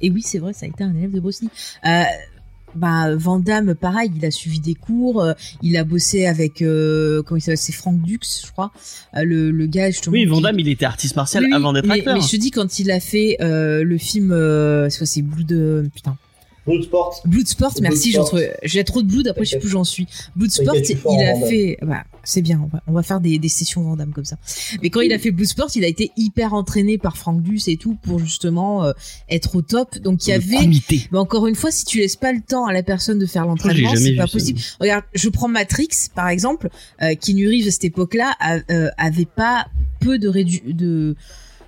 Et 0.00 0.10
oui, 0.10 0.22
c'est 0.22 0.38
vrai, 0.38 0.52
ça 0.52 0.66
a 0.66 0.68
été 0.68 0.82
un 0.82 0.94
élève 0.96 1.12
de 1.12 1.20
Bruce 1.20 1.42
Lee. 1.42 1.48
Euh, 1.86 2.02
bah, 2.74 3.14
Van 3.16 3.38
Damme, 3.38 3.74
pareil, 3.74 4.10
il 4.16 4.24
a 4.24 4.30
suivi 4.30 4.60
des 4.60 4.74
cours, 4.74 5.22
euh, 5.22 5.32
il 5.62 5.76
a 5.76 5.84
bossé 5.84 6.26
avec, 6.26 6.62
euh, 6.62 7.22
comment 7.22 7.36
il 7.38 7.40
s'appelle, 7.42 7.58
c'est 7.58 7.72
Frank 7.72 8.00
Dux, 8.02 8.18
je 8.46 8.50
crois, 8.50 8.72
euh, 9.16 9.24
le, 9.24 9.50
le 9.50 9.66
gars 9.66 9.90
justement. 9.90 10.12
oui 10.14 10.24
Van 10.26 10.40
qui- 10.40 10.60
il 10.60 10.68
était 10.68 10.84
artiste 10.84 11.16
martial 11.16 11.44
Oui, 11.44 11.52
avant 11.52 11.72
d'être 11.72 11.90
acteur 11.90 12.14
mais 12.16 12.20
je 12.22 12.28
te 12.30 12.36
dis 12.36 12.50
quand 12.50 12.78
il 12.78 12.90
a 12.90 13.00
fait 13.00 13.36
euh, 13.40 13.84
le 13.84 13.98
film, 13.98 14.32
euh, 14.32 14.88
c'est 14.90 14.98
quoi, 14.98 15.06
c'est 15.06 15.22
Blood, 15.22 15.52
euh, 15.52 15.88
putain, 15.94 16.16
Bloodsport. 16.66 17.20
Bloodsport, 17.24 17.72
merci, 17.80 18.10
j'ai 18.12 18.18
Bloodsport. 18.18 18.38
retrouvé- 18.40 18.54
j'ai 18.62 18.84
trop 18.84 19.02
de 19.02 19.08
blood, 19.08 19.26
après 19.28 19.44
je 19.44 19.50
sais 19.50 19.58
plus 19.58 19.66
où 19.68 19.72
j'en 19.72 19.84
suis. 19.84 20.06
Bloodsport, 20.36 20.76
il 20.76 21.20
a 21.22 21.46
fait, 21.48 21.78
bah, 21.82 22.04
c'est 22.22 22.40
bien, 22.42 22.60
on 22.62 22.68
va, 22.68 22.82
on 22.86 22.92
va 22.92 23.02
faire 23.02 23.20
des, 23.20 23.38
des 23.40 23.48
sessions 23.48 23.82
Vandame 23.82 24.12
comme 24.12 24.24
ça. 24.24 24.36
Mais 24.80 24.88
quand 24.90 25.00
il 25.00 25.12
a 25.12 25.18
fait 25.18 25.32
Bloodsport, 25.32 25.70
il 25.74 25.84
a 25.84 25.88
été 25.88 26.12
hyper 26.16 26.54
entraîné 26.54 26.98
par 26.98 27.16
Frank 27.16 27.42
Duss 27.42 27.66
et 27.66 27.76
tout 27.76 27.96
pour 28.02 28.20
justement 28.20 28.84
euh, 28.84 28.92
être 29.28 29.56
au 29.56 29.62
top. 29.62 29.98
Donc 29.98 30.24
il 30.26 30.30
y 30.30 30.32
avait, 30.34 30.56
comité. 30.56 31.08
mais 31.10 31.18
encore 31.18 31.46
une 31.48 31.56
fois, 31.56 31.72
si 31.72 31.84
tu 31.84 31.98
laisses 31.98 32.16
pas 32.16 32.32
le 32.32 32.40
temps 32.40 32.66
à 32.66 32.72
la 32.72 32.82
personne 32.84 33.18
de 33.18 33.26
faire 33.26 33.42
l'ai 33.42 33.48
l'entraînement, 33.48 33.94
c'est 33.96 34.14
pas 34.14 34.26
ça. 34.28 34.32
possible. 34.32 34.60
Regarde, 34.80 35.04
je 35.14 35.28
prends 35.28 35.48
Matrix 35.48 35.88
par 36.14 36.28
exemple, 36.28 36.68
euh, 37.02 37.14
Keanu 37.16 37.48
Reeves 37.48 37.66
à 37.66 37.70
cette 37.72 37.84
époque-là 37.84 38.34
a- 38.38 38.58
euh, 38.70 38.88
avait 38.98 39.24
pas 39.26 39.66
peu 40.00 40.18
de 40.18 40.28
rédu 40.28 40.60
de 40.66 41.16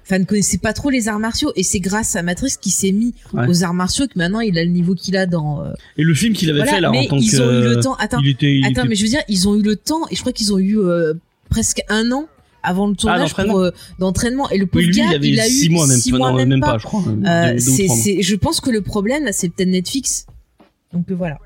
Enfin, 0.04 0.18
ne 0.18 0.24
connaissait 0.24 0.58
pas 0.58 0.72
trop 0.74 0.90
les 0.90 1.08
arts 1.08 1.18
martiaux 1.18 1.50
et 1.56 1.62
c'est 1.62 1.80
grâce 1.80 2.14
à 2.14 2.22
Matrix 2.22 2.54
qu'il 2.60 2.72
s'est 2.72 2.92
mis 2.92 3.14
Ouais. 3.32 3.48
aux 3.48 3.64
arts 3.64 3.72
martiaux 3.74 4.06
que 4.06 4.18
maintenant 4.18 4.40
il 4.40 4.58
a 4.58 4.62
le 4.64 4.70
niveau 4.70 4.94
qu'il 4.94 5.16
a 5.16 5.24
dans 5.26 5.62
euh, 5.64 5.72
Et 5.96 6.02
le 6.02 6.14
film 6.14 6.34
qu'il 6.34 6.50
avait 6.50 6.58
voilà, 6.60 6.72
fait 6.72 6.80
là 6.82 6.90
mais 6.90 7.06
en 7.06 7.06
tant 7.06 7.16
ils 7.16 7.30
que 7.30 7.36
ont 7.40 7.50
eu 7.62 7.74
le 7.74 7.80
temps. 7.80 7.94
Attends, 7.94 8.20
il 8.20 8.28
était, 8.28 8.54
il 8.54 8.64
attends, 8.66 8.80
était- 8.82 8.88
mais 8.88 8.94
je 8.96 9.02
veux 9.02 9.08
dire, 9.08 9.22
ils 9.28 9.48
ont 9.48 9.54
eu 9.56 9.62
le 9.62 9.76
temps 9.76 10.02
et 10.10 10.14
je 10.14 10.20
crois 10.20 10.32
qu'ils 10.32 10.52
ont 10.52 10.58
eu 10.58 10.78
euh, 10.78 11.14
presque 11.48 11.80
un 11.88 12.12
an 12.12 12.26
avant 12.62 12.86
le 12.86 12.94
tournage 12.96 13.30
d'entraînement. 13.30 13.52
pour, 13.54 13.60
euh, 13.62 13.70
d'entraînement. 13.98 14.48
Et 14.50 14.58
le 14.58 14.66
pauvre 14.66 14.84
oui, 14.84 14.90
lui, 14.92 14.98
gars, 14.98 15.06
il 15.10 15.14
avait 15.14 15.28
il 15.28 15.40
a 15.40 15.44
six 15.44 15.66
eu 15.66 15.70
mois 15.70 15.86
même, 15.86 15.98
six 15.98 16.12
mois 16.12 16.32
non, 16.32 16.46
même, 16.46 16.60
pas. 16.60 16.72
pas, 16.72 16.78
je 16.78 16.84
crois. 16.84 17.02
Euh, 17.26 17.54
c'est, 17.58 18.22
je 18.22 18.36
pense 18.36 18.60
que 18.60 18.70
le 18.70 18.80
problème 18.82 19.24
là, 19.24 19.32
c'est 19.32 19.48
peut-être 19.48 19.68
Netflix. 19.68 20.26
Donc 20.92 21.10
euh, 21.10 21.14
voilà. 21.14 21.38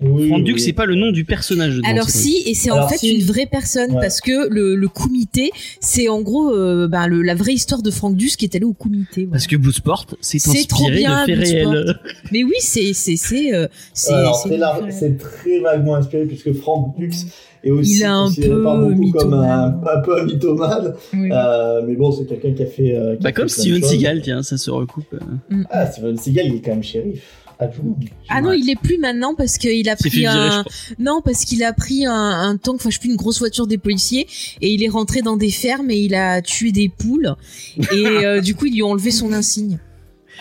Oui, 0.00 0.28
Frank 0.28 0.42
oui. 0.44 0.60
C'est 0.60 0.72
pas 0.74 0.84
le 0.84 0.94
nom 0.94 1.10
du 1.10 1.24
personnage. 1.24 1.76
dedans, 1.76 1.88
Alors 1.88 2.10
si, 2.10 2.42
et 2.46 2.52
c'est 2.54 2.70
en 2.70 2.86
fait 2.86 2.98
si. 2.98 3.14
une 3.14 3.22
vraie 3.24 3.46
personne 3.46 3.92
Ouais. 3.92 4.00
parce 4.00 4.20
que 4.20 4.48
le, 4.50 4.74
le 4.76 4.88
comité, 4.88 5.50
c'est 5.80 6.08
en 6.08 6.20
gros 6.20 6.52
euh, 6.54 6.86
ben, 6.86 7.06
le, 7.06 7.22
la 7.22 7.34
vraie 7.34 7.54
histoire 7.54 7.80
de 7.82 7.90
Frank 7.90 8.14
Duss 8.14 8.36
qui 8.36 8.44
est 8.44 8.54
allé 8.54 8.64
au 8.66 8.74
comité. 8.74 9.22
voilà. 9.24 9.30
Parce 9.32 9.46
que 9.46 9.56
Bloodsport, 9.56 10.06
c'est 10.20 10.38
C'est 10.38 10.66
trop 10.68 10.84
inspiré 10.84 10.98
bien, 10.98 11.22
de 11.26 11.34
faits 11.34 11.38
réels. 11.48 11.98
Mais 12.32 12.44
oui, 12.44 12.52
c'est 12.60 12.92
c'est 12.92 13.16
c'est 13.16 13.54
euh, 13.54 13.66
c'est, 13.94 14.12
très 15.18 15.60
vaguement 15.60 15.94
inspiré 15.96 16.24
puisque 16.26 16.52
Frank 16.54 16.94
Dux 16.98 17.10
est 17.64 17.70
aussi 17.70 17.96
Il 17.96 18.02
est 18.02 18.04
un 18.04 18.28
peu 18.30 18.62
par 18.62 18.78
beaucoup 18.78 19.10
comme 19.12 19.34
un, 19.34 19.80
un 19.82 20.00
peu 20.04 20.24
mythomane. 20.26 20.94
Oui. 21.14 21.30
Euh, 21.32 21.82
mais 21.86 21.94
bon, 21.96 22.12
c'est 22.12 22.26
quelqu'un 22.26 22.52
qui 22.52 22.62
a 22.62 22.66
fait. 22.66 22.94
euh, 22.96 23.16
qui 23.16 23.20
a 23.20 23.22
Bah 23.22 23.28
fait 23.28 23.32
comme 23.32 23.46
de 23.46 23.50
Steven. 23.50 23.82
Seagal, 23.82 24.20
tiens, 24.22 24.42
ça 24.42 24.56
se 24.58 24.70
recoupe. 24.70 25.14
euh. 25.14 25.62
Ah, 25.70 25.86
Steven 25.86 26.16
Seagal, 26.16 26.46
il 26.48 26.54
est 26.56 26.60
quand 26.60 26.72
même 26.72 26.82
shérif. 26.82 27.22
Ah 28.28 28.42
non, 28.42 28.52
il 28.52 28.68
est 28.68 28.78
plus 28.78 28.98
maintenant 28.98 29.34
parce 29.34 29.56
qu'il 29.56 29.88
a 29.88 29.96
pris 29.96 30.10
virer, 30.10 30.34
un 30.34 30.64
non 30.98 31.22
parce 31.24 31.44
qu'il 31.44 31.64
a 31.64 31.72
pris 31.72 32.04
un, 32.04 32.12
un 32.12 32.56
tank, 32.56 32.76
enfin 32.76 32.90
je 32.90 32.94
sais 32.94 33.00
plus 33.00 33.10
une 33.10 33.16
grosse 33.16 33.38
voiture 33.38 33.66
des 33.66 33.78
policiers 33.78 34.26
et 34.60 34.72
il 34.72 34.82
est 34.82 34.88
rentré 34.88 35.22
dans 35.22 35.36
des 35.36 35.50
fermes 35.50 35.90
et 35.90 35.96
il 35.96 36.14
a 36.14 36.42
tué 36.42 36.72
des 36.72 36.88
poules. 36.88 37.34
Et 37.92 38.06
euh, 38.06 38.40
du 38.40 38.54
coup 38.54 38.66
ils 38.66 38.74
lui 38.74 38.82
ont 38.82 38.90
enlevé 38.90 39.10
son 39.10 39.32
insigne. 39.32 39.78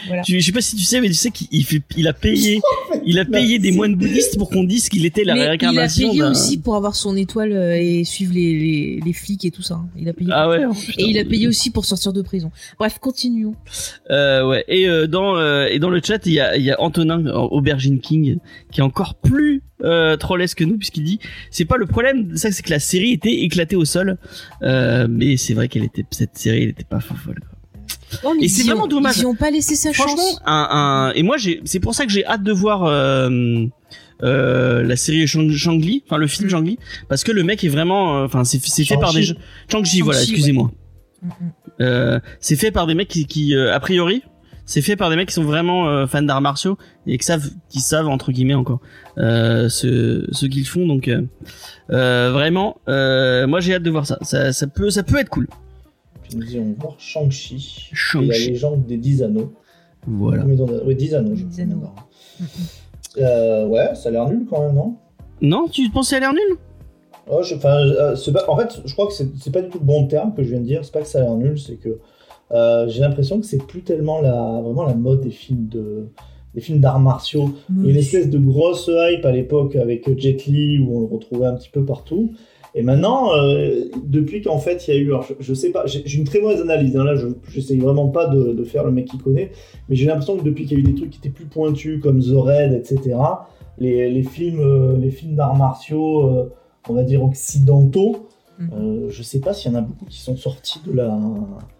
Voilà. 0.08 0.21
Je 0.27 0.39
sais 0.39 0.51
pas 0.51 0.62
si 0.62 0.75
tu 0.75 0.84
sais, 0.84 1.01
mais 1.01 1.08
tu 1.08 1.13
sais 1.13 1.31
qu'il 1.31 1.47
il 1.51 1.65
fait, 1.65 1.81
il 1.97 2.08
a 2.08 2.13
payé, 2.13 2.62
il 3.05 3.19
a 3.19 3.25
payé 3.25 3.60
des 3.60 3.71
moines 3.71 3.95
bouddhistes 3.95 4.38
pour 4.38 4.49
qu'on 4.49 4.63
dise 4.63 4.89
qu'il 4.89 5.05
était 5.05 5.23
la 5.23 5.34
Mais 5.34 5.39
il 5.39 5.43
a 5.43 5.47
réincarnation 5.49 6.10
payé 6.12 6.23
aussi 6.23 6.58
pour 6.58 6.75
avoir 6.75 6.95
son 6.95 7.15
étoile 7.15 7.51
euh, 7.51 7.75
et 7.79 8.03
suivre 8.03 8.34
les, 8.34 8.60
les, 8.60 8.99
les 9.05 9.13
flics 9.13 9.45
et 9.45 9.51
tout 9.51 9.62
ça. 9.62 9.75
hein. 9.75 9.88
Il 9.97 10.08
a 10.10 10.13
payé. 10.13 10.29
Ah 10.34 10.49
ouais. 10.49 10.63
oh, 10.67 10.73
putain. 10.73 11.03
et 11.03 11.05
il 11.10 11.17
a 11.17 11.25
payé 11.25 11.47
aussi 11.47 11.69
pour 11.71 11.86
sortir 11.86 12.13
de 12.13 12.21
prison. 12.21 12.51
Bref, 12.77 12.99
continuons. 12.99 13.55
Euh, 14.12 14.47
ouais. 14.47 14.63
Et 14.67 14.88
euh, 14.88 15.08
dans 15.08 15.38
euh, 15.38 15.67
et 15.67 15.79
dans 15.79 15.89
le 15.89 16.01
chat, 16.03 16.25
il 16.25 16.34
y 16.34 16.39
a, 16.39 16.58
il 16.58 16.63
y 16.63 16.71
a 16.71 16.79
Antonin 16.81 17.25
Aubergine 17.27 17.99
King 17.99 18.38
qui 18.71 18.81
est 18.81 18.84
encore 18.84 19.15
plus 19.15 19.63
euh, 19.84 20.15
trollesque 20.17 20.60
que 20.60 20.63
nous 20.63 20.77
puisqu'il 20.77 21.03
dit 21.03 21.19
c'est 21.51 21.65
pas 21.65 21.77
le 21.77 21.86
problème. 21.86 22.36
Ça 22.38 22.51
c'est 22.51 22.63
que 22.63 22.71
la 22.71 22.79
série 22.79 23.12
était 23.12 23.34
éclatée 23.43 23.75
au 23.75 23.86
sol. 23.86 24.17
Euh, 24.62 25.08
mais 25.10 25.38
c'est 25.38 25.53
vrai 25.53 25.67
qu'elle 25.67 25.84
était 25.84 26.05
cette 26.12 26.38
série, 26.38 26.63
elle 26.63 26.69
était 26.69 26.84
pas 26.84 26.99
folle. 26.99 27.39
Mais 28.39 28.45
Et 28.45 28.47
c'est 28.47 28.63
vraiment 28.63 28.84
ont- 28.86 28.88
dommage. 28.88 29.17
Ils 29.17 29.25
ont 29.25 29.36
pas 29.36 29.51
laissé 29.51 29.75
sa 29.75 29.93
Franchement, 29.93 30.15
chance. 30.17 30.41
un, 30.45 30.67
un 30.71 31.13
et 31.13 31.23
moi 31.23 31.38
j'ai 31.38 31.62
c'est 31.65 31.80
pour 31.80 31.93
ça 31.95 32.06
que 32.06 32.12
j'ai 32.12 32.25
hâte 32.25 32.43
de 32.43 32.51
voir 32.51 32.84
euh, 32.86 33.65
euh, 34.23 34.84
la 34.84 34.95
série 34.95 35.28
Shang- 35.28 35.51
Shang-Li, 35.51 36.04
enfin 36.08 36.17
le 36.17 36.28
film 36.28 36.47
Mm. 36.47 36.51
Shang-Li, 36.51 36.80
parce 37.10 37.23
que 37.23 37.32
le 37.32 37.43
mec 37.43 37.63
est 37.63 37.69
vraiment, 37.69 38.17
euh, 38.21 38.25
enfin 38.25 38.43
c'est 38.43 38.62
c'est 38.65 38.86
fait 38.86 38.97
par 38.97 39.13
des 39.13 39.23
Shang-Chi. 39.23 39.39
gens. 39.69 39.69
Shang-Chi, 39.71 40.01
voilà, 40.01 40.21
excusez-moi. 40.21 40.71
Mm, 41.21 41.28
mm. 41.28 41.32
Euh, 41.82 42.19
c'est 42.39 42.56
fait 42.56 42.71
par 42.71 42.88
des 42.88 42.93
mecs 42.95 43.10
qui, 43.10 43.25
qui 43.25 43.56
a 43.56 43.80
priori, 43.82 44.21
c'est 44.65 44.82
fait 44.82 44.95
par 44.95 45.10
des 45.10 45.15
mecs 45.17 45.28
qui 45.28 45.34
sont 45.34 45.43
vraiment 45.43 45.89
euh, 45.89 46.08
fans 46.08 46.21
d'arts 46.21 46.39
martiaux 46.41 46.78
et 47.06 47.17
qui 47.17 47.25
savent, 47.25 47.49
qui 47.69 47.82
savent 47.82 48.08
entre 48.08 48.32
guillemets 48.32 48.54
encore 48.56 48.80
euh, 49.17 49.67
ce, 49.69 50.25
ce 50.32 50.45
qu'ils 50.45 50.65
font. 50.67 50.88
Donc 50.88 51.08
euh, 51.10 51.21
euh, 51.91 52.32
vraiment, 52.32 52.78
euh, 52.88 53.45
moi 53.47 53.60
j'ai 53.60 53.75
hâte 53.75 53.84
de 53.84 53.91
voir 53.91 54.08
ça. 54.08 54.17
ça. 54.21 54.54
Ça 54.54 54.67
peut, 54.67 54.89
ça 54.89 55.04
peut 55.04 55.17
être 55.19 55.30
cool. 55.30 55.47
Puis 56.27 56.38
nous 56.38 56.55
allons 56.55 56.75
voir 56.79 56.95
Shang-Chi. 56.97 57.91
Et 58.21 58.25
la 58.25 58.38
légende 58.38 58.85
des 58.85 58.97
10 58.97 59.23
anneaux. 59.23 59.53
Voilà. 60.07 60.43
A- 60.43 60.45
Oui, 60.85 60.95
10 60.95 61.15
anneaux. 61.15 61.35
je 61.35 61.43
10 61.43 61.61
crois, 61.61 61.63
anneaux. 61.63 61.89
Euh, 63.17 63.65
ouais, 63.67 63.95
ça 63.95 64.09
a 64.09 64.11
l'air 64.11 64.27
nul 64.29 64.45
quand 64.49 64.61
même, 64.61 64.75
non? 64.75 64.95
Non, 65.41 65.67
tu 65.69 65.89
pensais 65.89 66.17
à 66.17 66.19
l'air 66.19 66.33
nul? 66.33 66.57
Oh, 67.31 67.41
je- 67.43 67.55
euh, 67.55 68.15
pas- 68.33 68.49
en 68.49 68.57
fait, 68.57 68.81
je 68.83 68.91
crois 68.93 69.07
que 69.07 69.13
c'est 69.13 69.27
c'est 69.39 69.51
pas 69.51 69.61
du 69.61 69.69
tout 69.69 69.79
le 69.79 69.85
bon 69.85 70.05
terme 70.07 70.33
que 70.35 70.43
je 70.43 70.49
viens 70.49 70.59
de 70.59 70.65
dire. 70.65 70.83
C'est 70.83 70.91
pas 70.91 70.99
que 71.01 71.07
ça 71.07 71.19
a 71.19 71.21
l'air 71.21 71.35
nul, 71.35 71.57
c'est 71.57 71.75
que 71.77 71.99
euh, 72.51 72.88
j'ai 72.89 72.99
l'impression 72.99 73.39
que 73.39 73.45
c'est 73.45 73.65
plus 73.65 73.83
tellement 73.83 74.19
la, 74.21 74.59
vraiment 74.61 74.83
la 74.83 74.93
mode 74.95 75.21
des 75.21 75.31
films 75.31 75.67
de, 75.69 76.07
des 76.53 76.59
films 76.61 76.79
d'arts 76.81 76.99
martiaux. 76.99 77.51
Il 77.69 77.85
y 77.85 77.88
a 77.88 77.91
une 77.91 77.97
espèce 77.97 78.29
de 78.29 78.38
grosse 78.38 78.89
hype 78.93 79.25
à 79.25 79.31
l'époque 79.31 79.75
avec 79.77 80.07
Jet 80.19 80.45
Li 80.45 80.77
où 80.79 80.97
on 80.97 80.99
le 80.99 81.05
retrouvait 81.05 81.47
un 81.47 81.55
petit 81.55 81.69
peu 81.69 81.85
partout. 81.85 82.33
Et 82.77 82.83
maintenant, 82.83 83.33
euh, 83.33 83.85
depuis 84.03 84.41
qu'en 84.41 84.57
fait 84.59 84.85
il 84.88 84.93
y 84.93 84.97
a 84.97 84.99
eu, 84.99 85.07
alors, 85.07 85.23
je, 85.23 85.33
je 85.39 85.53
sais 85.53 85.71
pas, 85.71 85.85
j'ai 85.85 86.17
une 86.17 86.25
très 86.25 86.41
mauvaise 86.41 86.59
analyse. 86.61 86.97
hein, 86.97 87.05
là, 87.05 87.15
je 87.15 87.27
j'essaye 87.49 87.79
vraiment 87.79 88.09
pas 88.09 88.27
de, 88.27 88.51
de 88.51 88.63
faire 88.65 88.83
le 88.83 88.91
mec 88.91 89.05
qui 89.05 89.17
connaît, 89.17 89.51
mais 89.88 89.95
j'ai 89.95 90.05
l'impression 90.05 90.35
que 90.38 90.43
depuis 90.43 90.65
qu'il 90.65 90.77
y 90.77 90.81
a 90.81 90.83
eu 90.83 90.88
des 90.91 90.95
trucs 90.95 91.09
qui 91.09 91.19
étaient 91.19 91.29
plus 91.29 91.45
pointus 91.45 92.01
comme 92.01 92.21
The 92.21 92.33
Raid, 92.35 92.73
etc. 92.73 93.15
Les, 93.77 94.09
les 94.11 94.23
films, 94.23 94.59
euh, 94.59 94.97
les 94.97 95.09
films 95.09 95.35
d'arts 95.35 95.55
martiaux, 95.55 96.29
euh, 96.29 96.53
on 96.89 96.93
va 96.93 97.03
dire 97.03 97.23
occidentaux, 97.23 98.27
euh, 98.73 99.07
je 99.09 99.23
sais 99.23 99.39
pas 99.39 99.53
s'il 99.53 99.71
y 99.71 99.75
en 99.75 99.77
a 99.77 99.81
beaucoup 99.81 100.05
qui 100.05 100.19
sont 100.19 100.35
sortis 100.35 100.79
de 100.85 100.91
la 100.91 101.17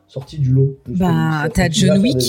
sortis 0.08 0.40
du 0.40 0.52
lot. 0.52 0.78
Bah, 0.88 1.48
t'as 1.54 1.70
John 1.70 2.00
Wick. 2.02 2.22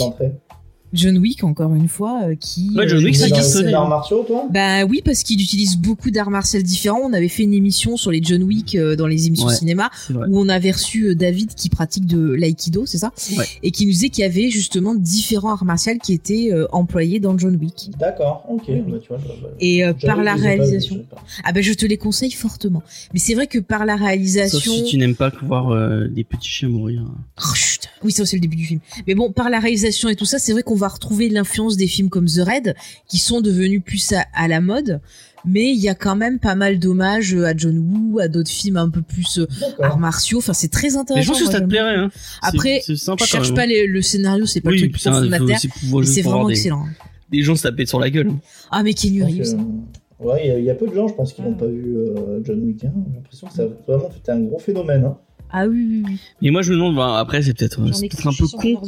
John 0.92 1.18
Wick, 1.18 1.44
encore 1.44 1.74
une 1.74 1.88
fois, 1.88 2.22
euh, 2.24 2.34
qui. 2.34 2.70
Ouais, 2.76 2.88
John 2.88 3.00
euh, 3.00 3.04
Wick, 3.04 3.16
films 3.16 3.70
d'arts 3.70 3.86
hein. 3.86 3.88
martiaux, 3.88 4.24
toi? 4.26 4.48
Bah 4.52 4.84
oui, 4.84 5.02
parce 5.04 5.22
qu'il 5.22 5.40
utilise 5.42 5.76
beaucoup 5.76 6.10
d'arts 6.10 6.30
martiaux 6.30 6.60
différents. 6.62 7.00
On 7.02 7.12
avait 7.12 7.28
fait 7.28 7.42
une 7.42 7.54
émission 7.54 7.96
sur 7.96 8.10
les 8.10 8.22
John 8.22 8.42
Wick 8.44 8.74
euh, 8.74 8.96
dans 8.96 9.06
les 9.06 9.26
émissions 9.26 9.46
Ouais. 9.48 9.54
cinéma 9.54 9.90
C'est 10.06 10.14
où 10.14 10.38
on 10.38 10.48
avait 10.48 10.70
reçu 10.70 11.08
euh, 11.08 11.14
David 11.14 11.54
qui 11.54 11.68
pratique 11.68 12.06
de 12.06 12.32
l'aïkido, 12.32 12.86
c'est 12.86 12.98
ça? 12.98 13.12
Ouais. 13.36 13.44
Et 13.62 13.70
qui 13.70 13.84
nous 13.86 13.92
disait 13.92 14.08
qu'il 14.08 14.22
y 14.22 14.24
avait 14.26 14.48
justement 14.50 14.94
différents 14.94 15.50
arts 15.50 15.64
martiaux 15.64 15.92
qui 16.02 16.12
étaient 16.14 16.48
euh, 16.52 16.66
employés 16.72 17.20
dans 17.20 17.36
John 17.38 17.56
Wick. 17.56 17.90
D'accord, 17.98 18.44
ok. 18.48 18.62
Oui. 18.68 18.82
Bah, 18.88 18.96
tu 19.02 19.08
vois, 19.08 19.18
je- 19.18 19.26
bah, 19.42 19.48
Et 19.60 19.84
euh, 19.84 19.92
par 19.92 20.22
la 20.22 20.34
réalisation. 20.34 21.04
pas. 21.10 21.16
Ah 21.44 21.52
ben 21.52 21.62
je 21.62 21.72
te 21.74 21.84
les 21.84 21.96
conseille 21.98 22.30
fortement. 22.32 22.82
Mais 23.12 23.18
c'est 23.20 23.34
vrai 23.34 23.46
que 23.46 23.58
par 23.58 23.84
la 23.84 23.96
Sauf 23.96 24.06
réalisation. 24.06 24.72
si 24.72 24.84
tu 24.84 24.96
n'aimes 24.98 25.14
pas 25.14 25.30
voir 25.42 25.70
euh, 25.70 26.08
des 26.08 26.24
petits 26.24 26.48
chiens 26.48 26.68
mourir. 26.68 27.02
Oh, 27.38 27.54
chut. 27.54 27.75
Oui, 28.02 28.12
ça 28.12 28.24
c'est 28.26 28.36
le 28.36 28.40
début 28.40 28.56
du 28.56 28.64
film. 28.66 28.80
Mais 29.06 29.14
bon, 29.14 29.32
par 29.32 29.50
la 29.50 29.58
réalisation 29.60 30.08
et 30.08 30.16
tout 30.16 30.24
ça, 30.24 30.38
c'est 30.38 30.52
vrai 30.52 30.62
qu'on 30.62 30.74
va 30.76 30.88
retrouver 30.88 31.28
l'influence 31.28 31.76
des 31.76 31.86
films 31.86 32.08
comme 32.08 32.26
The 32.26 32.40
Raid, 32.44 32.74
qui 33.08 33.18
sont 33.18 33.40
devenus 33.40 33.82
plus 33.84 34.12
à, 34.12 34.24
à 34.34 34.48
la 34.48 34.60
mode. 34.60 35.00
Mais 35.48 35.66
il 35.70 35.78
y 35.80 35.88
a 35.88 35.94
quand 35.94 36.16
même 36.16 36.40
pas 36.40 36.56
mal 36.56 36.80
d'hommages 36.80 37.34
à 37.36 37.56
John 37.56 37.78
Woo, 37.78 38.18
à 38.18 38.26
d'autres 38.26 38.50
films 38.50 38.76
un 38.78 38.90
peu 38.90 39.00
plus 39.02 39.38
euh, 39.38 39.46
arts 39.80 39.98
martiaux. 39.98 40.38
Enfin, 40.38 40.52
c'est 40.54 40.70
très 40.72 40.96
intéressant. 40.96 41.14
Mais 41.14 41.22
je 41.22 41.28
pense 41.28 41.38
que 41.40 41.52
ça 41.52 41.60
te 41.60 41.66
plairait. 41.66 41.94
Hein. 41.94 42.10
Après, 42.42 42.80
C'est- 42.84 42.96
c'est 42.96 43.04
sympa 43.04 43.24
Je 43.24 43.30
cherche 43.30 43.54
pas 43.54 43.64
les- 43.64 43.86
le 43.86 44.02
scénario, 44.02 44.44
c'est 44.46 44.60
pas 44.60 44.70
oui, 44.70 44.80
le 44.80 44.90
truc 44.90 45.02
consommateur, 45.04 45.58
c'est 46.04 46.22
vraiment 46.22 46.46
des, 46.48 46.54
excellent. 46.54 46.84
des 47.30 47.42
gens 47.42 47.54
se 47.54 47.62
taper 47.62 47.86
sur 47.86 48.00
la 48.00 48.10
gueule. 48.10 48.32
Ah, 48.72 48.82
mais 48.82 48.92
pense 48.92 49.04
Reeves. 49.04 49.56
que- 49.56 50.24
Ouais, 50.24 50.40
il 50.44 50.48
y 50.48 50.50
a- 50.50 50.58
il 50.58 50.64
y, 50.64 50.70
a 50.70 50.74
peu 50.74 50.88
de 50.88 50.94
gens, 50.94 51.06
je 51.08 51.14
pense, 51.14 51.32
qui 51.34 51.42
n'ont 51.42 51.54
pas 51.54 51.66
vu 51.66 51.94
euh, 51.96 52.40
John 52.42 52.58
Wick. 52.64 52.82
hein. 52.84 52.92
J'ai 53.10 53.14
l'impression 53.16 53.46
que 53.48 53.52
ça 53.52 53.62
a 53.64 53.66
vraiment 53.86 54.10
fait 54.10 54.32
un 54.32 54.40
gros 54.40 54.58
phénomène. 54.58 55.04
hein. 55.04 55.18
Ah 55.52 55.66
oui, 55.66 55.86
oui, 55.88 56.02
oui. 56.06 56.18
Mais 56.42 56.50
moi 56.50 56.62
je 56.62 56.70
me 56.72 56.76
demande, 56.76 56.96
bah, 56.96 57.18
après 57.18 57.42
c'est 57.42 57.54
peut-être 57.54 57.80
peut-être 57.80 58.26
un 58.26 58.32
peu 58.32 58.46
con, 58.48 58.82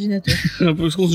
un 0.61 0.75
peu 0.75 0.91
con, 0.91 1.09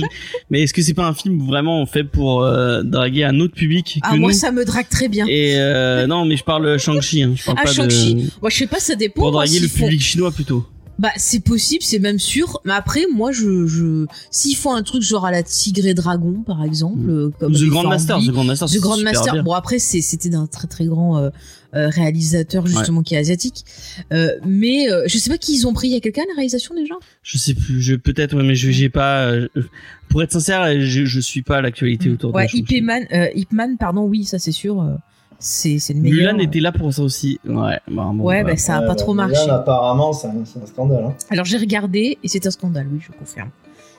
mais 0.50 0.64
est-ce 0.64 0.74
que 0.74 0.82
c'est 0.82 0.94
pas 0.94 1.06
un 1.06 1.14
film 1.14 1.46
vraiment 1.46 1.86
fait 1.86 2.04
pour 2.04 2.44
euh, 2.44 2.82
draguer 2.84 3.24
un 3.26 3.40
autre 3.40 3.54
public 3.54 3.96
que 3.96 4.00
Ah, 4.04 4.16
moi, 4.16 4.32
nous 4.32 4.38
ça 4.38 4.52
me 4.52 4.64
drague 4.66 4.90
très 4.90 5.10
bien. 5.10 5.26
Et 5.28 5.56
euh, 5.58 6.08
non, 6.08 6.26
mais 6.26 6.38
je 6.38 6.44
parle 6.44 6.78
Shang-Chi, 6.80 7.24
hein. 7.24 7.34
je 7.36 7.44
parle 7.44 7.58
Ah, 7.62 7.66
pas 7.66 7.72
Shang-Chi. 7.74 8.16
de 8.16 8.22
Moi, 8.42 8.50
je 8.50 8.58
sais 8.58 8.68
pas, 8.68 8.80
ça 8.80 8.96
dépend. 8.96 9.22
pour 9.24 9.32
moi, 9.32 9.46
draguer 9.46 9.60
le 9.60 9.68
public 9.68 10.02
chinois 10.02 10.32
plutôt. 10.32 10.66
Bah, 11.00 11.10
c'est 11.18 11.44
possible, 11.44 11.82
c'est 11.84 11.98
même 12.00 12.20
sûr. 12.20 12.62
Mais 12.66 12.74
après, 12.74 13.02
moi, 13.14 13.32
je, 13.32 13.66
je, 13.66 14.06
s'ils 14.30 14.56
font 14.56 14.74
un 14.76 14.84
truc 14.84 15.02
genre 15.02 15.26
à 15.26 15.32
la 15.32 15.42
Tigre 15.42 15.88
et 15.88 15.96
Dragon, 15.96 16.44
par 16.46 16.64
exemple, 16.64 17.32
comme 17.40 17.52
The 17.54 17.64
Grand 17.64 17.88
Master, 17.88 18.20
The 18.20 18.30
Grand 18.30 18.44
Master, 18.44 18.68
The 18.70 18.78
Grand 18.80 18.98
Master. 18.98 19.34
bien. 19.34 19.44
Bon, 19.44 19.54
après, 19.54 19.80
c'était 19.80 20.30
d'un 20.30 20.46
très 20.46 20.68
très 20.68 20.86
grand 20.86 21.18
euh, 21.18 21.30
réalisateur 21.74 22.66
justement 22.68 23.02
qui 23.04 23.16
est 23.16 23.18
asiatique. 23.18 23.66
Euh, 24.12 24.32
mais 24.46 24.92
euh, 24.92 25.04
je 25.08 25.18
sais 25.18 25.30
pas 25.30 25.38
qui 25.38 25.54
ils 25.56 25.68
ont 25.68 25.74
pris. 25.74 25.88
Il 25.88 25.94
y 25.94 25.98
a 25.98 26.00
quelqu'un 26.00 26.22
à 26.24 26.28
la 26.30 26.34
réalisation 26.36 26.76
déjà? 26.76 26.96
Je 27.24 27.38
sais 27.38 27.54
plus, 27.54 27.82
je 27.82 27.96
peut-être, 27.96 28.36
ouais, 28.36 28.44
mais 28.44 28.56
je 28.56 28.72
j'ai 28.72 28.90
pas. 28.90 29.26
euh, 29.28 29.48
pour 30.10 30.22
être 30.22 30.32
sincère, 30.32 30.80
je, 30.80 31.06
je 31.06 31.20
suis 31.20 31.42
pas 31.42 31.58
à 31.58 31.62
l'actualité 31.62 32.10
autour 32.10 32.34
Ouais, 32.36 32.46
de. 32.46 32.58
Ip 32.58 32.84
Man, 32.84 33.04
euh, 33.12 33.76
pardon, 33.80 34.04
oui, 34.04 34.26
ça 34.26 34.40
c'est 34.40 34.52
sûr. 34.52 34.82
euh, 34.82 34.94
c'est, 35.40 35.78
c'est 35.80 35.94
le 35.94 36.00
meilleur. 36.00 36.34
Mulan 36.34 36.40
était 36.44 36.60
là 36.62 36.72
pour 36.72 36.94
ça 36.94 37.02
aussi. 37.02 37.40
Ouais, 37.46 37.54
bah, 37.54 38.12
bon, 38.14 38.20
Ouais, 38.24 38.42
voilà. 38.42 38.44
bah, 38.44 38.58
ça 38.58 38.78
a 38.78 38.82
Ouais, 38.82 38.88
pas 38.88 38.94
bah, 38.94 38.96
trop 38.96 39.14
Mulan, 39.14 39.28
marché. 39.28 39.50
apparemment, 39.50 40.14
c'est 40.14 40.28
un, 40.28 40.46
scandale. 40.66 41.04
hein. 41.06 41.16
Alors 41.30 41.46
j'ai 41.46 41.58
regardé 41.58 42.18
et 42.24 42.28
c'est 42.28 42.46
un 42.48 42.52
scandale, 42.52 42.88
oui, 42.92 43.00
je 43.06 43.12
confirme. 43.18 43.50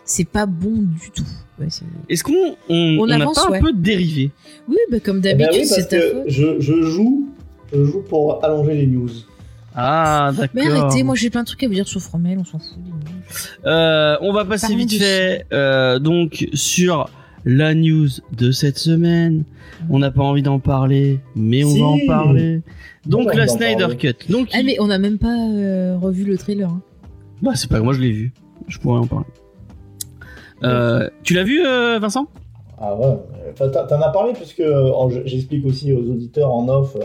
C'est 0.06 0.28
pas 0.28 0.46
bon 0.46 0.70
du 0.76 1.10
tout. 1.14 1.24
Ouais, 1.58 1.66
Est-ce 2.08 2.22
qu'on 2.24 2.32
on, 2.68 2.98
On 2.98 2.98
on 3.00 3.06
n'a 3.06 3.16
avance, 3.16 3.36
pas 3.36 3.46
un 3.48 3.52
ouais. 3.52 3.60
peu 3.60 3.72
dérivé? 3.72 4.30
Oui, 4.68 4.76
bah, 4.90 5.00
comme 5.00 5.18
Eh 5.24 5.34
ben 5.34 5.38
d'habitude, 5.38 5.62
oui, 5.64 5.68
parce 5.68 5.80
c'est 5.82 5.88
ta 5.88 5.98
que 5.98 6.12
faute. 6.12 6.22
je, 6.28 6.60
je 6.60 6.82
joue, 6.82 7.28
je 7.74 7.84
joue 7.84 8.02
pour 8.02 8.44
allonger 8.44 8.74
les 8.74 8.86
news. 8.86 9.08
Ah, 9.76 10.30
d'accord. 10.36 10.50
Mais 10.54 10.70
arrêtez, 10.70 11.02
moi 11.02 11.14
j'ai 11.16 11.30
plein 11.30 11.42
de 11.42 11.46
trucs 11.46 11.62
à 11.64 11.66
vous 11.68 11.74
dire 11.74 11.88
sur 11.88 12.00
Fromel, 12.00 12.38
on 12.38 12.44
s'en 12.44 12.58
fout. 12.58 12.78
Euh, 13.66 14.16
on 14.20 14.32
va 14.32 14.44
passer 14.44 14.74
vite 14.76 14.92
fait 14.94 15.46
euh, 15.52 15.98
donc 15.98 16.48
sur 16.54 17.08
la 17.44 17.74
news 17.74 18.08
de 18.36 18.52
cette 18.52 18.78
semaine. 18.78 19.44
On 19.90 19.98
n'a 19.98 20.10
pas 20.12 20.22
envie 20.22 20.42
d'en 20.42 20.60
parler, 20.60 21.18
mais 21.34 21.64
on 21.64 21.70
Si. 21.70 21.80
va 21.80 21.86
en 21.86 21.98
parler. 22.06 22.62
Donc 23.06 23.34
la 23.34 23.48
Snyder 23.48 23.80
parler. 23.80 23.96
Cut. 23.96 24.14
Donc 24.32 24.48
Ah 24.54 24.62
mais 24.64 24.76
on 24.80 24.88
a 24.90 24.98
même 24.98 25.18
pas 25.18 25.36
euh, 25.36 25.96
revu 26.00 26.24
le 26.24 26.38
trailer. 26.38 26.68
hein. 26.70 26.80
bah 27.42 27.52
c'est 27.56 27.68
pas 27.68 27.80
moi 27.80 27.92
je 27.94 28.00
l'ai 28.00 28.12
vu. 28.12 28.32
Je 28.68 28.78
pourrais 28.78 29.00
en 29.00 29.06
parler. 29.06 29.26
Euh, 30.62 31.10
tu 31.24 31.34
l'as 31.34 31.42
vu 31.42 31.60
euh, 31.66 31.98
Vincent? 31.98 32.26
Ah 32.78 32.94
ouais, 32.94 33.16
enfin, 33.52 33.68
t'en 33.68 34.00
as 34.00 34.08
parlé 34.10 34.32
puisque 34.32 34.62
j'explique 35.26 35.64
aussi 35.66 35.92
aux 35.92 36.08
auditeurs 36.10 36.50
en 36.52 36.68
off 36.68 36.96
euh, 36.96 37.00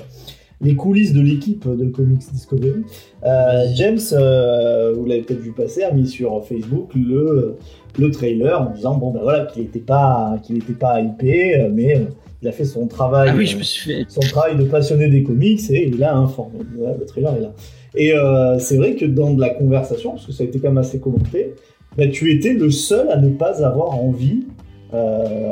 les 0.62 0.76
coulisses 0.76 1.14
de 1.14 1.22
l'équipe 1.22 1.68
de 1.68 1.86
Comics 1.86 2.22
Discovery. 2.32 2.84
Euh, 3.24 3.66
James, 3.76 4.00
euh, 4.12 4.94
vous 4.96 5.06
l'avez 5.06 5.22
peut-être 5.22 5.40
vu 5.40 5.52
passer, 5.52 5.84
a 5.84 5.92
mis 5.92 6.08
sur 6.08 6.44
Facebook 6.46 6.92
le, 6.96 7.58
le 7.98 8.12
trailer 8.12 8.62
en 8.62 8.72
disant 8.72 8.96
bon 8.98 9.12
ben 9.12 9.22
voilà 9.22 9.46
qu'il 9.46 9.64
n'était 9.64 9.80
pas 9.80 10.38
qu'il 10.44 10.58
était 10.58 10.74
pas 10.74 11.02
hypé, 11.02 11.60
euh, 11.60 11.70
mais 11.72 12.08
il 12.42 12.48
a 12.48 12.52
fait 12.52 12.66
son 12.66 12.88
travail. 12.88 13.30
Ah 13.32 13.36
oui, 13.38 13.46
je 13.46 13.58
me 13.58 13.64
suis 13.64 13.92
fait. 13.92 14.06
son 14.08 14.22
travail 14.22 14.58
de 14.58 14.64
passionné 14.64 15.08
des 15.10 15.24
comics 15.24 15.62
et 15.70 15.88
il 15.88 16.04
a 16.04 16.16
informé. 16.16 16.60
Voilà, 16.78 16.96
le 16.98 17.06
trailer 17.06 17.36
est 17.36 17.42
là. 17.42 17.54
Et 17.96 18.14
euh, 18.14 18.60
c'est 18.60 18.78
vrai 18.78 18.96
que 18.96 19.06
dans 19.06 19.34
de 19.34 19.42
la 19.42 19.50
conversation, 19.50 20.12
parce 20.12 20.26
que 20.26 20.32
ça 20.32 20.44
a 20.44 20.48
été 20.48 20.60
quand 20.60 20.70
même 20.70 20.78
assez 20.78 21.00
commenté, 21.00 21.56
bah, 21.98 22.08
tu 22.08 22.32
étais 22.32 22.54
le 22.54 22.70
seul 22.70 23.10
à 23.10 23.18
ne 23.18 23.30
pas 23.30 23.64
avoir 23.64 23.96
envie 23.96 24.46
euh, 24.94 25.52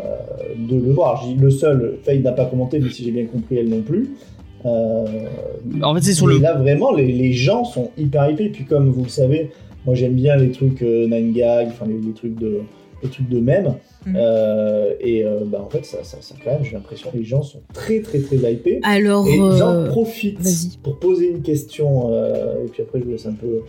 de 0.58 0.76
le 0.76 0.92
voir. 0.92 1.24
Je 1.24 1.34
dis 1.34 1.40
le 1.40 1.50
seul, 1.50 1.98
Faye 2.04 2.22
n'a 2.22 2.32
pas 2.32 2.46
commenté, 2.46 2.80
mais 2.80 2.90
si 2.90 3.04
j'ai 3.04 3.12
bien 3.12 3.26
compris, 3.26 3.58
elle 3.58 3.70
non 3.70 3.82
plus. 3.82 4.12
Euh, 4.68 5.06
En 5.84 5.94
fait, 5.96 6.02
c'est 6.02 6.14
sur 6.14 6.28
mais 6.28 6.34
le. 6.36 6.40
là, 6.42 6.54
vraiment, 6.56 6.92
les, 6.94 7.12
les 7.12 7.34
gens 7.34 7.64
sont 7.64 7.92
hyper 7.98 8.30
hypés. 8.30 8.50
Puis 8.50 8.66
comme 8.66 8.90
vous 8.92 9.04
le 9.04 9.10
savez, 9.10 9.52
moi 9.86 9.96
j'aime 9.96 10.14
bien 10.14 10.36
les 10.36 10.52
trucs 10.52 10.82
euh, 10.82 11.08
Nine 11.08 11.34
Gag, 11.34 11.68
enfin 11.68 11.86
les, 11.88 12.00
les 12.00 12.14
trucs 12.14 12.36
de 12.36 12.60
les 13.04 13.10
trucs 13.10 13.30
de 13.30 13.40
même. 13.40 13.76
Mhm. 14.06 14.16
Euh, 14.18 14.94
et 15.00 15.24
euh, 15.24 15.42
bah, 15.46 15.62
en 15.66 15.70
fait, 15.70 15.86
ça, 15.86 16.00
ça, 16.04 16.18
ça, 16.22 16.34
quand 16.44 16.52
même, 16.52 16.64
j'ai 16.64 16.72
l'impression 16.74 17.12
que 17.12 17.18
les 17.18 17.24
gens 17.24 17.44
sont 17.44 17.62
très 17.74 18.00
très 18.02 18.20
très 18.20 18.38
hypés. 18.38 18.80
Alors, 18.84 19.28
Et 19.28 19.38
j'en 19.38 19.74
euh, 19.74 19.88
profite 19.88 20.40
vas-y. 20.42 20.78
pour 20.82 20.98
poser 20.98 21.30
une 21.30 21.42
question, 21.42 22.12
euh, 22.12 22.66
et 22.66 22.70
puis 22.70 22.82
après 22.84 23.00
je 23.00 23.06
vous 23.06 23.12
laisse 23.12 23.26
un 23.28 23.34
peu 23.34 23.62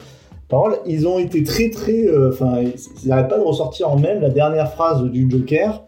parole. 0.48 0.76
Ils 0.86 1.06
ont 1.06 1.18
été 1.18 1.42
très 1.42 1.68
très. 1.70 2.06
Enfin, 2.28 2.60
ils 2.62 2.72
ils 3.04 3.08
n'arrêtent 3.08 3.28
pas 3.28 3.38
de 3.38 3.44
ressortir 3.44 3.90
en 3.90 3.98
même 3.98 4.20
la 4.22 4.30
dernière 4.30 4.70
phrase 4.72 5.02
du 5.10 5.28
Joker, 5.30 5.84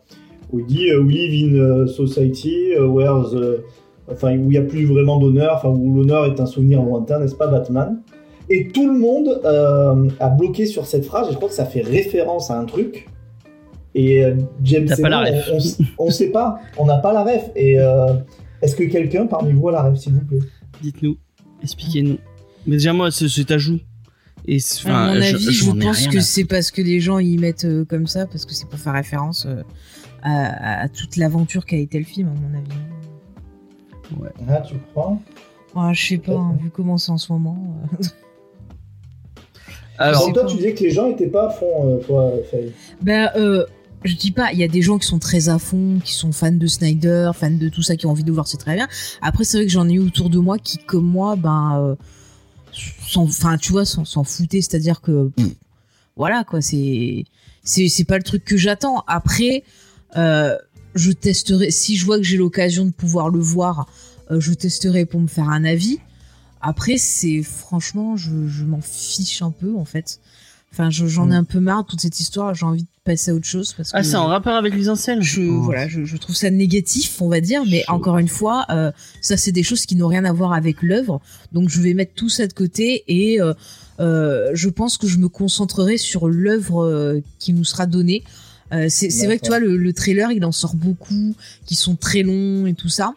où 0.53 0.59
il 0.61 0.67
dit 0.67 0.93
We 0.93 1.15
live 1.17 1.55
in 1.55 1.85
a 1.85 1.87
society 1.87 2.73
uh, 2.77 2.83
where 2.83 3.23
the- 3.31 3.61
Enfin, 4.13 4.37
où 4.37 4.45
il 4.45 4.49
n'y 4.51 4.57
a 4.59 4.63
plus 4.63 4.85
vraiment 4.87 5.19
d'honneur, 5.19 5.55
enfin, 5.57 5.69
où 5.69 5.95
l'honneur 5.95 6.27
est 6.27 6.41
un 6.41 6.47
souvenir 6.47 6.83
lointain, 6.83 7.19
n'est-ce 7.21 7.35
pas, 7.35 7.47
Batman? 7.47 8.01
Et 8.49 8.69
tout 8.69 8.87
le 8.93 8.99
monde 8.99 9.41
euh, 9.45 10.09
a 10.19 10.29
bloqué 10.29 10.67
sur 10.67 10.85
cette 10.87 11.05
phrase, 11.05 11.29
et 11.29 11.33
je 11.33 11.37
crois 11.37 11.49
que 11.49 11.55
ça 11.55 11.65
fait 11.67 11.83
référence 11.83 12.51
à 12.51 12.59
un 12.59 12.65
truc. 12.65 13.07
Et 13.95 14.25
euh, 14.25 14.35
James 14.65 14.87
et 14.87 14.95
moi, 15.03 15.25
on, 15.99 16.07
on 16.07 16.11
sait 16.11 16.31
pas, 16.31 16.59
on 16.79 16.87
n'a 16.87 16.99
pas 16.99 17.13
la 17.13 17.23
ref. 17.25 17.51
Et 17.57 17.79
euh, 17.79 18.15
est-ce 18.63 18.75
que 18.77 18.85
quelqu'un 18.85 19.27
parmi 19.27 19.53
vous 19.53 19.69
a 19.69 19.73
la 19.73 19.83
ref, 19.83 19.99
s'il 19.99 20.13
vous 20.15 20.25
plaît? 20.25 20.39
Dites-nous, 20.83 21.17
expliquez-nous. 21.63 22.19
Mais 22.67 22.77
déjà 22.77 22.93
moi, 22.93 23.11
ce- 23.11 23.29
cet 23.29 23.51
ajout. 23.53 23.79
Et 24.47 24.59
c'est- 24.59 24.89
à 24.89 24.93
mon 24.93 25.21
avis, 25.21 25.39
je, 25.53 25.71
pense 25.71 26.09
que 26.09 26.21
c'est 26.21 26.45
parce 26.45 26.71
que 26.71 26.83
les 26.83 26.99
gens 27.01 27.19
y 27.19 27.37
mettent 27.39 27.65
euh, 27.67 27.85
comme 27.85 28.07
ça, 28.07 28.27
parce 28.27 28.45
que 28.47 28.55
c'est 28.55 28.69
pour 28.69 28.79
faire 28.79 28.95
référence 28.95 29.47
euh, 29.47 29.63
à, 30.23 30.83
à 30.83 30.89
toute 30.89 31.17
l'aventure 31.17 31.65
qu'a 31.67 31.77
été 31.77 31.99
le 31.99 32.05
film, 32.05 32.29
à 32.29 32.33
mon 32.33 32.59
avis. 32.59 32.71
Ah, 34.49 34.61
tu 34.61 34.75
crois 34.93 35.19
Ah, 35.75 35.93
je 35.93 36.07
sais 36.09 36.19
pas, 36.19 36.35
hein, 36.37 36.57
vu 36.61 36.71
comment 36.71 36.99
c'est 36.99 37.13
en 37.13 37.19
ce 37.19 37.33
moment. 37.33 37.57
euh. 38.01 38.05
Alors, 39.99 40.33
toi, 40.33 40.47
tu 40.47 40.57
disais 40.57 40.73
que 40.75 40.83
les 40.83 40.91
gens 40.91 41.09
étaient 41.11 41.27
pas 41.29 41.49
à 41.49 41.51
fond, 41.51 41.67
euh, 41.85 41.99
toi, 41.99 42.33
Faye. 42.51 42.73
Ben, 43.03 43.31
euh, 43.37 43.67
je 44.05 44.17
dis 44.17 44.31
pas, 44.31 44.51
il 44.53 44.59
y 44.59 44.65
a 44.65 44.69
des 44.69 44.81
gens 44.81 44.99
qui 44.99 45.07
sont 45.07 45.19
très 45.19 45.51
à 45.51 45.59
fond, 45.59 45.99
qui 46.03 46.15
sont 46.15 46.33
fans 46.33 46.51
de 46.53 46.67
Snyder, 46.67 47.33
fans 47.35 47.51
de 47.51 47.69
tout 47.69 47.83
ça, 47.83 47.97
qui 47.97 48.07
ont 48.07 48.11
envie 48.11 48.25
de 48.25 48.33
voir, 48.33 48.47
c'est 48.47 48.57
très 48.57 48.75
bien. 48.77 48.89
Après, 49.21 49.45
c'est 49.45 49.59
vrai 49.59 49.67
que 49.67 49.73
j'en 49.73 49.87
ai 49.89 49.93
eu 49.95 49.99
autour 50.01 50.31
de 50.31 50.39
moi 50.39 50.57
qui, 50.59 50.79
comme 50.79 51.05
moi, 51.05 51.37
ben, 51.37 51.79
euh, 51.79 51.95
enfin, 53.17 53.59
tu 53.59 53.73
vois, 53.73 53.85
s'en 53.85 54.25
foutaient, 54.25 54.63
c'est-à-dire 54.63 55.03
que, 55.03 55.31
voilà, 56.17 56.45
quoi, 56.45 56.63
c'est, 56.63 57.25
c'est, 57.63 57.89
c'est 57.89 58.05
pas 58.05 58.17
le 58.17 58.23
truc 58.23 58.43
que 58.45 58.57
j'attends. 58.57 59.05
Après, 59.07 59.65
euh, 60.17 60.57
je 60.95 61.13
testerai, 61.13 61.71
si 61.71 61.97
je 61.97 62.05
vois 62.05 62.17
que 62.19 62.25
j'ai 62.25 62.37
l'occasion 62.37 62.85
de 62.85 62.91
pouvoir 62.91 63.29
le 63.31 63.41
voir, 63.41 63.89
euh, 64.31 64.41
je 64.41 64.53
testerai 64.53 65.05
pour 65.07 65.21
me 65.21 65.27
faire 65.29 65.49
un 65.49 65.65
avis. 65.65 65.99
Après, 66.61 66.99
c'est 66.99 67.43
franchement, 67.43 68.17
je, 68.17 68.47
je 68.49 68.65
m'en 68.65 68.81
fiche 68.81 69.43
un 69.43 69.51
peu 69.51 69.77
en 69.77 69.85
fait. 69.85 70.21
Enfin, 70.73 70.89
j'en 70.91 71.33
ai 71.33 71.35
un 71.35 71.43
peu 71.43 71.59
marre 71.59 71.83
de 71.83 71.89
toute 71.89 72.01
cette 72.01 72.21
histoire. 72.21 72.55
J'ai 72.55 72.65
envie 72.65 72.83
de 72.85 72.89
passer 73.03 73.33
à 73.33 73.35
autre 73.35 73.47
chose 73.47 73.73
parce 73.77 73.91
Ah, 73.93 74.05
c'est 74.05 74.15
en 74.15 74.27
rapport 74.27 74.55
avec 74.55 74.73
les 74.73 74.89
anciennes 74.89 75.21
je 75.21 75.43
Oh. 75.43 75.63
voilà, 75.63 75.89
je, 75.89 76.05
je 76.05 76.17
trouve 76.17 76.37
ça 76.37 76.49
négatif, 76.49 77.21
on 77.21 77.29
va 77.29 77.41
dire. 77.41 77.63
Mais 77.69 77.83
Je- 77.89 77.93
encore 77.93 78.19
une 78.19 78.29
fois, 78.29 78.67
euh, 78.71 78.93
ça 79.21 79.37
c'est 79.37 79.51
des 79.51 79.65
choses 79.65 79.85
qui 79.85 79.97
n'ont 79.97 80.07
rien 80.07 80.25
à 80.25 80.33
voir 80.33 80.53
avec 80.53 80.83
l'œuvre. 80.83 81.21
Donc 81.51 81.69
je 81.71 81.81
vais 81.81 81.93
mettre 81.95 82.15
tout 82.15 82.29
ça 82.29 82.47
de 82.47 82.53
côté 82.53 83.03
et 83.09 83.41
euh, 83.41 83.53
euh, 83.99 84.51
je 84.55 84.69
pense 84.69 84.97
que 84.97 85.09
je 85.09 85.19
me 85.19 85.29
concentrerai 85.29 85.99
sur 85.99 86.29
l'œuvre 86.29 86.85
euh, 86.85 87.21
qui 87.41 87.53
nous 87.53 87.65
sera 87.65 87.87
donnée. 87.87 88.23
Euh, 88.73 88.87
c'est 88.89 89.09
vrai 89.27 89.39
que 89.39 89.43
tu 89.43 89.49
vois 89.49 89.59
le, 89.59 89.77
le 89.77 89.93
trailer, 89.93 90.31
il 90.33 90.45
en 90.45 90.53
sort 90.53 90.75
beaucoup, 90.75 91.35
qui 91.67 91.75
sont 91.75 91.97
très 91.97 92.23
longs 92.23 92.67
et 92.67 92.75
tout 92.75 92.89
ça. 92.89 93.15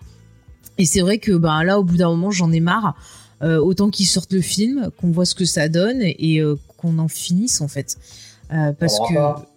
Et 0.78 0.86
c'est 0.86 1.02
vrai 1.02 1.20
que 1.20 1.32
ben 1.32 1.64
là, 1.64 1.80
au 1.80 1.84
bout 1.84 1.98
d'un 1.98 2.10
moment, 2.10 2.32
j'en 2.32 2.52
ai 2.52 2.60
marre. 2.60 2.96
Euh, 3.42 3.60
autant 3.60 3.90
qu'ils 3.90 4.08
sortent 4.08 4.34
le 4.34 4.42
film, 4.42 4.90
qu'on 5.00 5.12
voit 5.12 5.26
ce 5.26 5.36
que 5.36 5.46
ça 5.46 5.68
donne 5.68 6.02
et 6.02 6.40
euh, 6.40 6.56
qu'on 6.78 6.98
en 6.98 7.08
finisse 7.08 7.62
en 7.62 7.68
fait. 7.68 7.98
Parce 8.50 9.00
que 9.00 9.14
pas. 9.14 9.53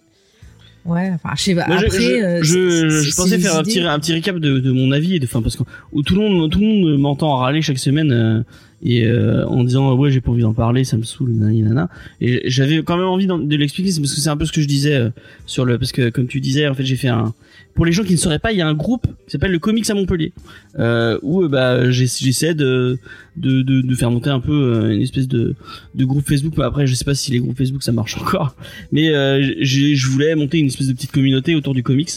Ouais, 0.89 1.11
enfin 1.15 1.31
je 1.37 1.43
sais 1.43 1.55
pas. 1.55 1.67
Moi, 1.67 1.79
je- 1.79 1.87
Après, 1.87 1.99
je, 2.01 2.05
euh, 2.25 2.43
je, 2.43 2.89
je 2.89 3.15
pensais 3.17 3.39
faire 3.39 3.57
un 3.57 3.63
petit, 3.63 3.81
un 3.81 3.99
petit 3.99 4.13
récap 4.13 4.37
de, 4.39 4.59
de 4.59 4.71
mon 4.73 4.93
avis, 4.93 5.15
et 5.17 5.19
de, 5.21 5.25
enfin, 5.25 5.43
parce 5.43 5.57
que 5.57 5.63
où 5.93 6.03
tout 6.03 6.15
le 6.15 6.21
monde, 6.23 6.51
tout 6.51 6.61
le 6.61 6.67
monde 6.67 6.99
m'entend 6.99 7.37
râler 7.37 7.63
chaque 7.63 7.79
semaine 7.79 8.13
euh, 8.13 8.43
et 8.85 9.07
euh, 9.07 9.47
en 9.47 9.65
disant 9.65 9.95
ouais 9.95 10.11
j'ai 10.11 10.21
pas 10.21 10.31
envie 10.31 10.43
d'en 10.43 10.53
parler, 10.53 10.85
ça 10.85 10.97
me 10.97 11.03
saoule, 11.03 11.33
nani, 11.33 11.63
nana. 11.63 11.89
Et 12.21 12.43
j'avais 12.51 12.83
quand 12.83 12.97
même 12.97 13.07
envie 13.07 13.27
de 13.27 13.57
l'expliquer, 13.57 13.91
c'est 13.91 14.01
parce 14.01 14.15
que 14.15 14.21
c'est 14.21 14.29
un 14.29 14.37
peu 14.37 14.45
ce 14.45 14.53
que 14.53 14.61
je 14.61 14.67
disais 14.69 14.95
euh, 14.95 15.11
sur 15.47 15.65
le, 15.65 15.79
parce 15.79 15.93
que 15.93 16.11
comme 16.11 16.27
tu 16.27 16.41
disais, 16.41 16.69
en 16.69 16.75
fait 16.75 16.85
j'ai 16.85 16.97
fait 16.97 17.09
un, 17.09 17.33
pour 17.77 17.85
les 17.85 17.93
gens 17.93 18.03
qui 18.03 18.13
ne 18.13 18.17
sauraient 18.19 18.39
pas, 18.39 18.53
il 18.53 18.59
y 18.59 18.63
a 18.63 18.67
un 18.67 18.75
groupe 18.75 19.07
qui 19.27 19.33
s'appelle 19.33 19.53
le 19.53 19.59
Comics 19.59 19.89
à 19.91 19.95
Montpellier, 19.95 20.33
euh, 20.79 21.19
où 21.23 21.43
euh, 21.43 21.49
bah 21.49 21.91
j'essaie 21.91 22.55
de, 22.55 22.99
de, 23.37 23.61
de, 23.61 23.83
de 23.83 23.95
faire 23.95 24.11
monter 24.11 24.31
un 24.31 24.41
peu 24.41 24.53
euh, 24.53 24.95
une 24.95 25.03
espèce 25.03 25.29
de, 25.29 25.55
de 25.95 26.05
groupe 26.07 26.27
Facebook. 26.27 26.55
Mais 26.57 26.65
après 26.65 26.87
je 26.87 26.95
sais 26.95 27.05
pas 27.05 27.15
si 27.15 27.31
les 27.33 27.39
groupes 27.39 27.57
Facebook 27.59 27.83
ça 27.83 27.93
marche 27.93 28.17
encore, 28.21 28.57
mais 28.93 29.15
euh, 29.15 29.43
je 29.61 30.09
voulais 30.09 30.35
monter 30.35 30.59
une 30.59 30.67
espèce 30.67 30.89
de 30.89 30.95
petite 30.95 31.13
communauté 31.13 31.55
autour 31.55 31.75
du 31.75 31.83
comics 31.83 32.11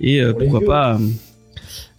et 0.00 0.22
euh, 0.22 0.32
pourquoi 0.32 0.60
vieux. 0.60 0.68
pas 0.68 1.00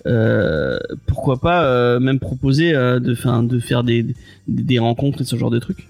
euh, 0.08 0.80
pourquoi 1.06 1.40
pas 1.40 2.00
même 2.00 2.20
proposer 2.20 2.74
de 2.74 3.14
fin, 3.14 3.44
de 3.44 3.60
faire 3.60 3.84
des, 3.84 4.04
des 4.48 4.64
des 4.64 4.80
rencontres 4.80 5.22
et 5.22 5.24
ce 5.24 5.36
genre 5.36 5.52
de 5.52 5.60
trucs 5.60 5.88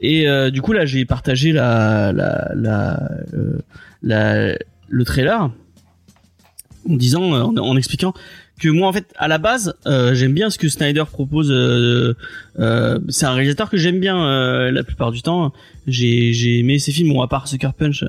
et 0.00 0.26
du 0.50 0.62
coup 0.62 0.72
là 0.72 0.86
j'ai 0.86 1.04
partagé 1.04 1.52
la 1.52 2.12
la 2.12 2.52
la, 2.56 3.10
la 4.02 4.54
le 4.88 5.04
trailer 5.04 5.50
en 6.88 6.96
disant 6.96 7.34
euh, 7.34 7.60
en, 7.60 7.76
expliquant 7.76 8.14
que 8.60 8.68
moi 8.68 8.88
en 8.88 8.92
fait 8.92 9.06
à 9.16 9.28
la 9.28 9.38
base 9.38 9.74
euh, 9.86 10.14
j'aime 10.14 10.32
bien 10.32 10.50
ce 10.50 10.58
que 10.58 10.68
Snyder 10.68 11.04
propose 11.10 11.50
euh, 11.50 12.14
c'est 13.08 13.26
un 13.26 13.32
réalisateur 13.32 13.70
que 13.70 13.76
j'aime 13.76 14.00
bien 14.00 14.70
la 14.70 14.84
plupart 14.84 15.10
du 15.10 15.22
temps. 15.22 15.52
J'ai 15.86 16.32
j'ai 16.32 16.60
aimé 16.60 16.78
ses 16.78 16.92
films 16.92 17.12
bon 17.12 17.22
à 17.22 17.28
part 17.28 17.48
Sucker 17.48 17.70
Punch 17.76 18.04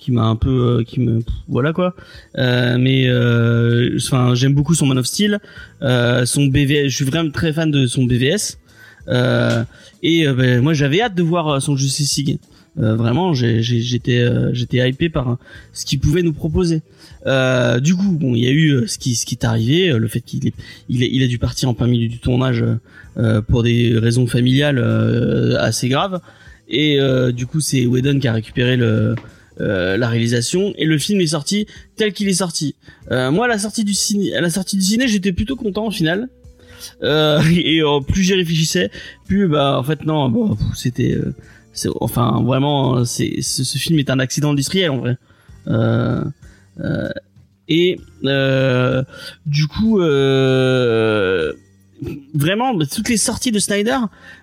qui 0.00 0.12
m'a 0.12 0.24
un 0.24 0.36
peu 0.36 0.84
qui 0.86 1.00
me 1.00 1.20
voilà 1.48 1.72
quoi. 1.72 1.94
Mais 2.36 3.08
enfin 3.96 4.34
j'aime 4.34 4.54
beaucoup 4.54 4.74
son 4.74 4.86
Man 4.86 4.98
of 4.98 5.06
Steel 5.06 5.38
son 5.80 6.46
BVS 6.46 6.88
je 6.88 6.96
suis 6.96 7.04
vraiment 7.04 7.30
très 7.30 7.52
fan 7.52 7.70
de 7.70 7.86
son 7.86 8.04
BVS 8.04 8.58
et 10.02 10.26
ben, 10.26 10.60
moi 10.60 10.74
j'avais 10.74 11.00
hâte 11.00 11.14
de 11.14 11.22
voir 11.22 11.62
son 11.62 11.76
Justice 11.76 12.16
League 12.16 12.38
euh, 12.78 12.96
vraiment 12.96 13.34
j'étais 13.34 14.18
euh, 14.18 14.52
j'étais 14.52 14.88
hypé 14.88 15.08
par 15.08 15.30
euh, 15.30 15.34
ce 15.72 15.84
qu'il 15.84 16.00
pouvait 16.00 16.22
nous 16.22 16.32
proposer 16.32 16.82
euh, 17.26 17.78
du 17.78 17.94
coup 17.94 18.10
bon 18.10 18.34
il 18.34 18.42
y 18.42 18.48
a 18.48 18.50
eu 18.50 18.88
ce 18.88 18.98
qui 18.98 19.14
ce 19.14 19.26
qui 19.26 19.36
est 19.36 19.44
arrivé 19.44 19.92
le 19.92 20.08
fait 20.08 20.20
qu'il 20.20 20.48
est 20.48 20.54
il, 20.88 21.02
il 21.02 21.22
a 21.22 21.26
dû 21.26 21.38
partir 21.38 21.68
en 21.68 21.74
plein 21.74 21.86
milieu 21.86 22.08
du 22.08 22.18
tournage 22.18 22.64
euh, 23.16 23.40
pour 23.42 23.62
des 23.62 23.96
raisons 23.96 24.26
familiales 24.26 24.78
assez 25.60 25.88
graves 25.88 26.20
et 26.68 26.98
du 27.32 27.46
coup 27.46 27.60
c'est 27.60 27.86
Whedon 27.86 28.18
qui 28.18 28.28
a 28.28 28.32
récupéré 28.32 28.76
le 28.76 29.14
la 29.58 30.08
réalisation 30.08 30.72
et 30.76 30.84
le 30.84 30.98
film 30.98 31.20
est 31.20 31.28
sorti 31.28 31.66
tel 31.94 32.12
qu'il 32.12 32.28
est 32.28 32.34
sorti. 32.34 32.74
Moi 33.10 33.44
à 33.44 33.48
la 33.48 33.58
sortie 33.58 33.84
du 33.84 33.94
ciné, 33.94 34.34
à 34.34 34.40
la 34.40 34.50
sortie 34.50 34.76
du 34.76 34.82
ciné, 34.82 35.06
j'étais 35.06 35.32
plutôt 35.32 35.54
content 35.54 35.86
au 35.86 35.90
final. 35.92 36.28
Euh, 37.02 37.40
et 37.50 37.80
euh, 37.80 38.00
plus 38.00 38.22
j'y 38.22 38.34
réfléchissais, 38.34 38.90
plus 39.26 39.48
bah 39.48 39.78
en 39.78 39.82
fait 39.82 40.04
non, 40.04 40.30
pff, 40.30 40.58
c'était 40.76 41.14
euh, 41.14 41.34
enfin 42.00 42.42
vraiment 42.42 43.04
c'est 43.04 43.40
ce, 43.42 43.78
film 43.78 43.98
est 43.98 44.10
un 44.10 44.18
accident 44.18 44.50
industriel 44.50 44.90
en 44.90 44.98
vrai. 44.98 45.18
Euh, 45.66 46.24
euh, 46.80 47.08
et 47.68 47.98
euh, 48.24 49.02
du 49.46 49.66
coup 49.66 49.98
vraiment 52.34 52.78
toutes 52.78 53.08
les 53.08 53.16
sorties 53.16 53.52
de 53.52 53.58
Snyder 53.58 53.98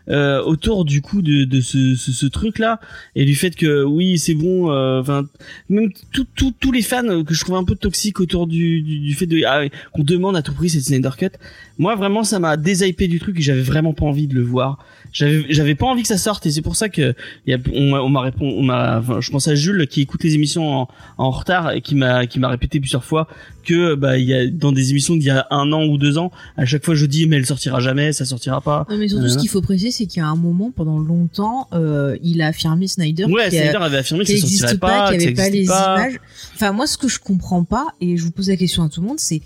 euh, 0.09 0.41
autour 0.43 0.83
du 0.85 1.01
coup 1.01 1.21
de, 1.21 1.43
de 1.45 1.61
ce, 1.61 1.95
ce, 1.95 2.11
ce 2.11 2.25
truc 2.25 2.57
là 2.59 2.79
et 3.15 3.23
du 3.25 3.35
fait 3.35 3.51
que 3.55 3.83
oui 3.83 4.17
c'est 4.17 4.33
bon 4.33 4.71
euh, 4.71 4.99
enfin 5.01 5.25
même 5.69 5.91
tout- 6.11 6.25
tout- 6.35 6.53
tous 6.59 6.71
les 6.71 6.81
fans 6.81 7.23
que 7.23 7.33
je 7.33 7.39
trouve 7.41 7.55
un 7.55 7.63
peu 7.63 7.75
toxiques 7.75 8.19
autour 8.19 8.47
du, 8.47 8.81
du, 8.81 8.99
du 8.99 9.13
fait 9.13 9.27
de 9.27 9.41
ah, 9.45 9.61
qu'on 9.93 10.03
demande 10.03 10.35
à 10.35 10.41
tout 10.41 10.53
prix 10.53 10.69
cette 10.69 10.83
Snyder 10.83 11.11
Cut 11.17 11.29
moi 11.77 11.95
vraiment 11.95 12.23
ça 12.23 12.39
m'a 12.39 12.57
déshypé 12.57 13.07
du 13.07 13.19
truc 13.19 13.37
et 13.39 13.41
j'avais 13.41 13.61
vraiment 13.61 13.93
pas 13.93 14.05
envie 14.05 14.27
de 14.27 14.35
le 14.35 14.43
voir. 14.43 14.83
J'avais 15.13 15.45
j'avais 15.49 15.75
pas 15.75 15.87
envie 15.87 16.03
que 16.03 16.07
ça 16.07 16.17
sorte 16.17 16.45
et 16.45 16.51
c'est 16.51 16.61
pour 16.61 16.75
ça 16.75 16.87
que 16.87 17.13
y 17.47 17.53
a, 17.53 17.57
on, 17.73 17.89
m'a- 17.91 18.01
on 18.01 18.09
m'a 18.09 18.21
répondu 18.21 18.53
on 18.57 18.63
m'a 18.63 18.99
enfin, 18.99 19.19
je 19.19 19.29
pense 19.29 19.47
à 19.47 19.55
Jules 19.55 19.87
qui 19.87 20.01
écoute 20.01 20.23
les 20.23 20.35
émissions 20.35 20.73
en, 20.73 20.87
en 21.17 21.31
retard 21.31 21.71
et 21.71 21.81
qui 21.81 21.95
m'a 21.95 22.27
qui 22.27 22.39
m'a 22.39 22.47
répété 22.49 22.79
plusieurs 22.79 23.03
fois 23.03 23.27
que 23.65 23.95
bah 23.95 24.17
il 24.17 24.25
y 24.25 24.33
a 24.33 24.47
dans 24.47 24.71
des 24.71 24.91
émissions 24.91 25.15
d'il 25.15 25.25
y 25.25 25.29
a 25.31 25.47
un 25.51 25.71
an 25.73 25.83
ou 25.85 25.97
deux 25.97 26.17
ans 26.17 26.31
à 26.55 26.65
chaque 26.65 26.85
fois 26.85 26.95
je 26.95 27.05
dis 27.05 27.27
mais 27.27 27.35
elle 27.37 27.45
sortira 27.45 27.79
jamais 27.81 28.13
ça 28.13 28.25
sortira 28.25 28.61
pas. 28.61 28.85
Non, 28.89 28.97
mais 28.97 29.07
surtout, 29.09 29.27
ce 29.27 29.37
qu'il 29.37 29.49
faut 29.49 29.61
préciser, 29.61 29.90
c'est 29.91 30.05
qu'il 30.05 30.19
y 30.21 30.23
a 30.23 30.27
un 30.27 30.35
moment, 30.35 30.71
pendant 30.71 30.99
longtemps, 30.99 31.67
euh, 31.73 32.17
il 32.23 32.41
a 32.41 32.47
affirmé 32.47 32.87
Snyder 32.87 33.25
ouais 33.25 33.43
a- 33.43 33.49
Snyder 33.49 33.77
avait 33.81 33.97
affirmé 33.97 34.25
qu'il 34.25 34.35
n'existe 34.35 34.77
pas, 34.79 35.09
qu'il 35.09 35.19
n'y 35.19 35.25
avait 35.25 35.33
pas 35.35 35.49
les 35.49 35.65
pas. 35.65 35.97
images. 36.07 36.19
Enfin, 36.55 36.71
moi, 36.71 36.87
ce 36.87 36.97
que 36.97 37.07
je 37.07 37.19
comprends 37.19 37.63
pas, 37.63 37.87
et 38.01 38.17
je 38.17 38.23
vous 38.23 38.31
pose 38.31 38.49
la 38.49 38.57
question 38.57 38.83
à 38.83 38.89
tout 38.89 39.01
le 39.01 39.07
monde, 39.07 39.19
c'est 39.19 39.41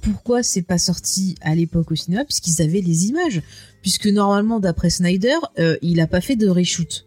pourquoi 0.00 0.42
c'est 0.42 0.62
pas 0.62 0.78
sorti 0.78 1.34
à 1.40 1.54
l'époque 1.54 1.90
au 1.90 1.94
cinéma, 1.94 2.24
puisqu'ils 2.24 2.60
avaient 2.62 2.80
les 2.82 3.06
images. 3.06 3.40
Puisque 3.82 4.06
normalement, 4.06 4.60
d'après 4.60 4.88
Snyder, 4.90 5.36
euh, 5.58 5.76
il 5.82 6.00
a 6.00 6.06
pas 6.06 6.20
fait 6.20 6.36
de 6.36 6.48
reshoot. 6.48 7.06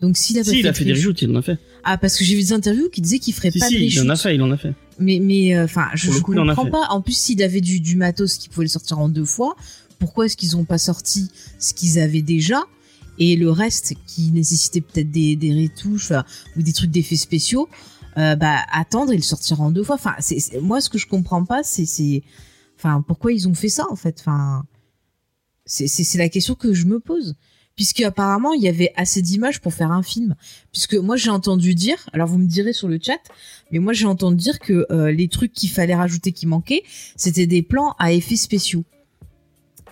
Donc 0.00 0.16
s'il 0.16 0.36
a 0.38 0.40
pas 0.42 0.50
si 0.50 0.56
fait 0.56 0.60
il 0.60 0.66
a 0.68 0.72
fait 0.72 0.84
des 0.84 0.92
reshoot- 0.94 0.96
reshoots 1.10 1.22
il 1.22 1.30
en 1.30 1.36
a 1.36 1.42
fait 1.42 1.58
Ah, 1.84 1.96
parce 1.96 2.16
que 2.16 2.24
j'ai 2.24 2.34
vu 2.34 2.40
des 2.40 2.52
interviews 2.52 2.88
qui 2.88 3.00
disaient 3.00 3.20
qu'il 3.20 3.32
ferait 3.34 3.52
si 3.52 3.60
pas 3.60 3.68
si 3.68 3.78
de 3.78 3.84
reshoot. 3.84 4.02
il 4.04 4.06
en 4.06 4.10
a 4.10 4.16
fait 4.16 4.34
il 4.34 4.42
en 4.42 4.50
a 4.50 4.56
fait 4.56 4.72
Mais, 4.98 5.20
mais, 5.22 5.54
euh, 5.54 5.64
enfin, 5.64 5.86
je, 5.94 6.10
je 6.10 6.18
coup, 6.18 6.34
comprends 6.34 6.66
pas. 6.66 6.86
En 6.90 7.00
plus, 7.02 7.16
s'il 7.16 7.40
avait 7.42 7.60
du, 7.60 7.78
du 7.78 7.94
matos 7.96 8.36
qui 8.36 8.48
pouvait 8.48 8.64
le 8.66 8.70
sortir 8.70 8.98
en 8.98 9.08
deux 9.08 9.24
fois, 9.24 9.54
pourquoi 10.02 10.26
est-ce 10.26 10.36
qu'ils 10.36 10.56
ont 10.56 10.64
pas 10.64 10.78
sorti 10.78 11.30
ce 11.60 11.74
qu'ils 11.74 12.00
avaient 12.00 12.22
déjà 12.22 12.64
et 13.20 13.36
le 13.36 13.52
reste 13.52 13.94
qui 14.04 14.32
nécessitait 14.32 14.80
peut-être 14.80 15.12
des, 15.12 15.36
retouches 15.62 16.10
ou 16.56 16.62
des 16.62 16.72
trucs 16.72 16.90
d'effets 16.90 17.14
spéciaux, 17.14 17.68
euh, 18.18 18.34
bah 18.34 18.56
attendre 18.72 19.12
et 19.12 19.16
le 19.16 19.22
sortir 19.22 19.60
en 19.60 19.70
deux 19.70 19.84
fois. 19.84 19.94
Enfin, 19.94 20.16
moi 20.60 20.80
ce 20.80 20.90
que 20.90 20.98
je 20.98 21.06
comprends 21.06 21.44
pas, 21.44 21.62
c'est 21.62 22.24
enfin, 22.76 23.00
pourquoi 23.06 23.32
ils 23.32 23.46
ont 23.46 23.54
fait 23.54 23.68
ça 23.68 23.84
en 23.92 23.94
fait. 23.94 24.16
Enfin, 24.18 24.64
c'est 25.66 26.18
la 26.18 26.28
question 26.28 26.56
que 26.56 26.74
je 26.74 26.86
me 26.86 26.98
pose. 26.98 27.36
Puisque 27.76 28.00
apparemment 28.00 28.54
il 28.54 28.62
y 28.62 28.68
avait 28.68 28.92
assez 28.96 29.22
d'images 29.22 29.60
pour 29.60 29.72
faire 29.72 29.92
un 29.92 30.02
film. 30.02 30.34
Puisque 30.72 30.94
moi 30.94 31.14
j'ai 31.14 31.30
entendu 31.30 31.76
dire, 31.76 32.08
alors 32.12 32.26
vous 32.26 32.38
me 32.38 32.48
direz 32.48 32.72
sur 32.72 32.88
le 32.88 32.98
chat, 33.00 33.22
mais 33.70 33.78
moi 33.78 33.92
j'ai 33.92 34.06
entendu 34.06 34.36
dire 34.36 34.58
que 34.58 34.84
euh, 34.90 35.12
les 35.12 35.28
trucs 35.28 35.52
qu'il 35.52 35.70
fallait 35.70 35.94
rajouter 35.94 36.32
qui 36.32 36.46
manquaient, 36.46 36.82
c'était 37.14 37.46
des 37.46 37.62
plans 37.62 37.94
à 38.00 38.12
effets 38.12 38.34
spéciaux. 38.34 38.84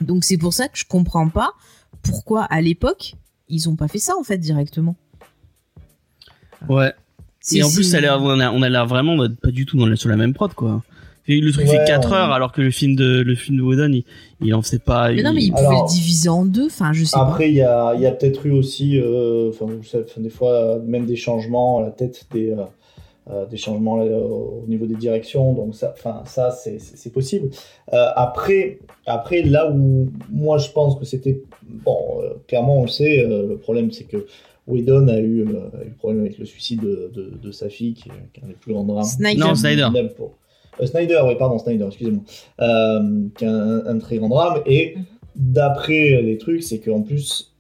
Donc 0.00 0.24
c'est 0.24 0.38
pour 0.38 0.52
ça 0.52 0.68
que 0.68 0.78
je 0.78 0.84
comprends 0.86 1.28
pas 1.28 1.52
pourquoi 2.02 2.44
à 2.44 2.60
l'époque 2.60 3.14
ils 3.48 3.68
ont 3.68 3.76
pas 3.76 3.88
fait 3.88 3.98
ça 3.98 4.14
en 4.18 4.22
fait 4.22 4.38
directement. 4.38 4.96
ouais 6.68 6.92
Et 7.52 7.62
en 7.62 7.70
plus, 7.70 7.84
c'est- 7.84 7.90
ça 7.92 7.96
a 7.98 8.00
l'air, 8.00 8.18
on 8.22 8.38
a, 8.40 8.50
on 8.50 8.62
a 8.62 8.68
l'air 8.68 8.86
vraiment 8.86 9.16
pas 9.42 9.50
du 9.50 9.66
tout 9.66 9.76
dans 9.78 9.86
la, 9.86 9.96
sur 9.96 10.08
la 10.08 10.16
même 10.16 10.34
prod, 10.34 10.52
quoi. 10.54 10.82
Et 11.26 11.40
le 11.40 11.52
truc 11.52 11.66
Ouais, 11.68 11.78
fait 11.78 11.84
4 11.86 12.10
on- 12.10 12.14
heures, 12.14 12.32
alors 12.32 12.50
que 12.52 12.60
le 12.60 12.70
film 12.70 12.96
de, 12.96 13.20
le 13.22 13.34
film 13.34 13.58
de 13.58 13.62
Whedon, 13.62 13.92
il, 13.92 14.04
il 14.40 14.54
en 14.54 14.62
faisait 14.62 14.78
pas. 14.78 15.12
Mais 15.12 15.22
non, 15.22 15.30
il- 15.30 15.34
mais 15.34 15.42
ils 15.44 15.50
pouvaient 15.52 15.66
Alors- 15.66 15.86
le 15.86 15.92
diviser 15.92 16.28
en 16.28 16.44
deux. 16.44 16.66
Enfin, 16.66 16.92
je 16.92 17.04
sais 17.04 17.16
Après, 17.18 17.48
il 17.50 17.54
y 17.54 17.62
a, 17.62 17.94
il 17.94 18.00
y 18.00 18.06
a 18.06 18.10
peut-être 18.12 18.46
eu 18.46 18.50
aussi, 18.52 18.98
euh, 18.98 19.50
enfin, 19.50 19.66
des 20.16 20.30
fois, 20.30 20.52
euh, 20.52 20.82
même 20.82 21.06
des 21.06 21.16
changements 21.16 21.78
à 21.78 21.82
la 21.82 21.90
tête 21.90 22.26
des, 22.32 22.50
euh, 22.50 22.64
euh, 23.28 23.44
des 23.46 23.56
changements 23.56 24.00
euh, 24.00 24.18
au 24.18 24.64
niveau 24.68 24.87
des 24.87 24.94
directions. 24.94 25.52
Donc, 25.52 25.74
ça, 25.74 25.92
enfin, 25.96 26.22
ça 26.26 26.50
c'est- 26.50 27.12
possible. 27.12 27.50
Euh, 27.92 28.06
après, 28.16 28.78
après, 29.06 29.42
là 29.42 29.70
où 29.70 30.09
moi 30.30 30.59
je 30.59 30.70
pense 30.70 30.98
que 30.98 31.04
c'était. 31.04 31.42
Bon, 31.62 31.98
euh, 32.22 32.30
clairement, 32.48 32.78
on 32.78 32.83
le 32.83 32.88
sait, 32.88 33.24
euh, 33.24 33.46
le 33.46 33.56
problème 33.59 33.90
c'est 33.92 34.04
que 34.04 34.26
Whedon 34.66 35.09
a 35.09 35.18
eu, 35.18 35.42
euh, 35.42 35.80
a 35.80 35.85
eu 35.85 35.90
problème 35.90 36.20
avec 36.22 36.38
le 36.38 36.44
suicide 36.44 36.80
de, 36.80 37.11
de- 37.14 37.33
de 37.42 37.50
sa 37.52 37.68
fille, 37.68 37.94
qui, 37.94 38.09
est- 38.09 38.12
qui 38.33 38.40
est 38.40 38.44
un 38.44 38.48
des 38.48 38.54
plus 38.54 38.72
grands 38.72 38.85
drames. 38.85 39.04
Snyder. 39.04 39.40
Non, 39.40 39.54
Snyder. 39.54 39.88
Pour- 40.16 40.35
euh, 40.80 40.87
Snyder, 40.87 41.20
oui, 41.26 41.35
pardon, 41.38 41.59
Snyder, 41.59 41.87
excusez-moi. 41.87 42.22
Euh, 42.61 43.22
qui 43.37 43.44
est 43.44 43.48
un, 43.48 43.87
un 43.87 43.98
très 43.98 44.16
grand 44.18 44.28
drame. 44.28 44.62
Et 44.66 44.94
Mhm. 44.96 45.04
d'après 45.37 46.22
les 46.22 46.38
trucs, 46.38 46.62
c'est 46.62 46.78
qu'en 46.78 47.02
plus, 47.02 47.52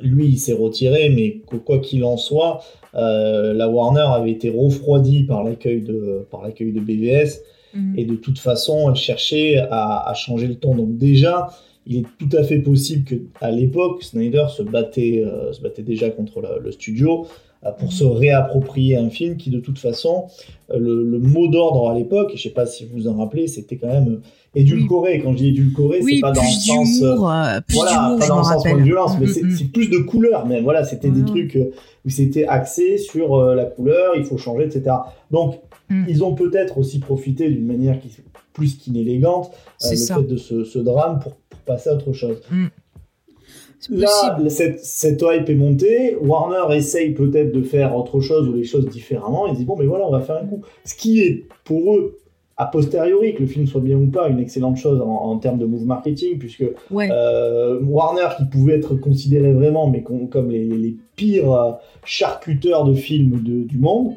lui, 0.00 0.26
il 0.26 0.38
s'est 0.38 0.52
retiré, 0.52 1.08
mais 1.10 1.40
quoi 1.64 1.78
qu'il 1.78 2.04
en 2.04 2.16
soit, 2.16 2.60
euh, 2.94 3.52
la 3.54 3.68
Warner 3.68 4.06
avait 4.14 4.30
été 4.30 4.50
refroidie 4.50 5.24
par 5.24 5.44
l'accueil 5.44 5.82
de, 5.82 6.26
par 6.30 6.42
l'accueil 6.42 6.72
de 6.72 6.80
BVS. 6.80 7.42
Mhm. 7.74 7.94
Et 7.98 8.04
de 8.04 8.14
toute 8.14 8.38
façon, 8.38 8.88
elle 8.90 8.96
cherchait 8.96 9.58
à, 9.70 10.08
à 10.08 10.14
changer 10.14 10.46
le 10.46 10.54
ton. 10.54 10.74
Donc 10.74 10.96
déjà, 10.96 11.48
il 11.86 11.98
est 11.98 12.04
tout 12.18 12.34
à 12.36 12.42
fait 12.42 12.58
possible 12.58 13.04
que 13.04 13.14
à 13.40 13.50
l'époque, 13.50 14.02
Snyder 14.02 14.46
se 14.54 14.62
battait, 14.62 15.22
euh, 15.24 15.52
se 15.52 15.60
battait 15.60 15.82
déjà 15.82 16.10
contre 16.10 16.40
la- 16.40 16.58
le 16.58 16.70
studio 16.70 17.26
pour 17.78 17.92
se 17.92 18.04
réapproprier 18.04 18.96
un 18.96 19.10
film 19.10 19.36
qui, 19.36 19.50
de 19.50 19.58
toute 19.60 19.78
façon, 19.78 20.26
euh, 20.70 20.78
le, 20.78 21.02
le 21.02 21.18
mot 21.18 21.48
d'ordre 21.48 21.88
à 21.90 21.94
l'époque, 21.94 22.32
je 22.34 22.42
sais 22.42 22.50
pas 22.50 22.66
si 22.66 22.84
vous 22.86 22.96
vous 22.98 23.08
en 23.08 23.16
rappelez, 23.16 23.48
c'était 23.48 23.76
quand 23.76 23.88
même 23.88 24.08
euh, 24.08 24.20
édulcoré. 24.54 25.20
Quand 25.20 25.32
je 25.32 25.38
dis 25.38 25.48
édulcoré, 25.48 26.00
Oui, 26.02 26.14
c'est 26.16 26.20
pas 26.20 26.32
dans 26.32 26.42
le 26.42 26.48
sens... 26.48 27.02
euh, 27.02 27.16
euh, 27.56 27.60
plus 27.60 27.74
voilà, 27.76 28.16
pas 28.18 28.26
dans 28.28 28.38
le 28.38 28.44
sens 28.44 28.62
de 28.64 28.82
violence, 28.82 29.12
mais 29.18 29.26
Mm, 29.26 29.30
c'est 29.30 29.42
mm, 29.42 29.50
c'est 29.56 29.72
plus 29.72 29.88
de 29.90 29.98
couleur. 29.98 30.46
Mais 30.46 30.60
voilà, 30.60 30.84
c'était 30.84 31.10
des 31.10 31.22
Mm. 31.22 31.26
trucs 31.26 31.56
euh, 31.56 31.70
où 32.06 32.10
c'était 32.10 32.46
axé 32.46 32.96
sur 32.98 33.34
euh, 33.34 33.54
la 33.54 33.64
couleur, 33.64 34.14
il 34.16 34.24
faut 34.24 34.38
changer, 34.38 34.64
etc. 34.64 34.94
Donc, 35.30 35.56
Mm. 35.90 36.04
ils 36.08 36.22
ont 36.22 36.34
peut-être 36.34 36.76
aussi 36.78 36.98
profité 36.98 37.48
d'une 37.48 37.66
manière 37.66 37.98
qui 37.98 38.08
plus 38.52 38.76
qu'inélégante, 38.76 39.50
euh, 39.84 39.90
le 39.90 39.96
ça. 39.96 40.16
fait 40.16 40.22
de 40.24 40.36
ce, 40.36 40.64
ce 40.64 40.78
drame 40.78 41.18
pour, 41.20 41.34
pour 41.48 41.60
passer 41.60 41.90
à 41.90 41.94
autre 41.94 42.12
chose. 42.12 42.40
Là, 43.90 44.38
cette, 44.48 44.80
cette 44.80 45.22
hype 45.22 45.48
est 45.48 45.54
montée. 45.54 46.16
Warner 46.20 46.76
essaye 46.76 47.12
peut-être 47.12 47.52
de 47.52 47.62
faire 47.62 47.96
autre 47.96 48.20
chose 48.20 48.48
ou 48.48 48.52
les 48.54 48.64
choses 48.64 48.86
différemment. 48.88 49.46
Ils 49.46 49.54
disent 49.54 49.66
bon, 49.66 49.76
mais 49.78 49.86
voilà, 49.86 50.06
on 50.06 50.10
va 50.10 50.20
faire 50.20 50.36
un 50.42 50.46
coup. 50.46 50.62
Ce 50.84 50.94
qui 50.94 51.20
est 51.20 51.44
pour 51.64 51.94
eux, 51.96 52.18
a 52.60 52.66
posteriori, 52.66 53.34
que 53.36 53.40
le 53.40 53.46
film 53.46 53.68
soit 53.68 53.80
bien 53.80 53.96
ou 53.96 54.08
pas, 54.08 54.28
une 54.28 54.40
excellente 54.40 54.78
chose 54.78 55.00
en, 55.00 55.06
en 55.08 55.38
termes 55.38 55.58
de 55.58 55.64
move 55.64 55.86
marketing, 55.86 56.38
puisque 56.38 56.64
Ouais. 56.90 57.08
euh, 57.12 57.78
Warner, 57.84 58.26
qui 58.36 58.46
pouvait 58.46 58.74
être 58.74 58.96
considéré 58.96 59.52
vraiment, 59.52 59.86
mais 59.88 60.02
com- 60.02 60.28
comme 60.28 60.50
les, 60.50 60.64
les 60.64 60.96
pires 61.14 61.52
euh, 61.52 61.70
charcuteurs 62.04 62.84
de 62.84 62.94
films 62.94 63.42
de- 63.44 63.62
du 63.62 63.78
monde, 63.78 64.14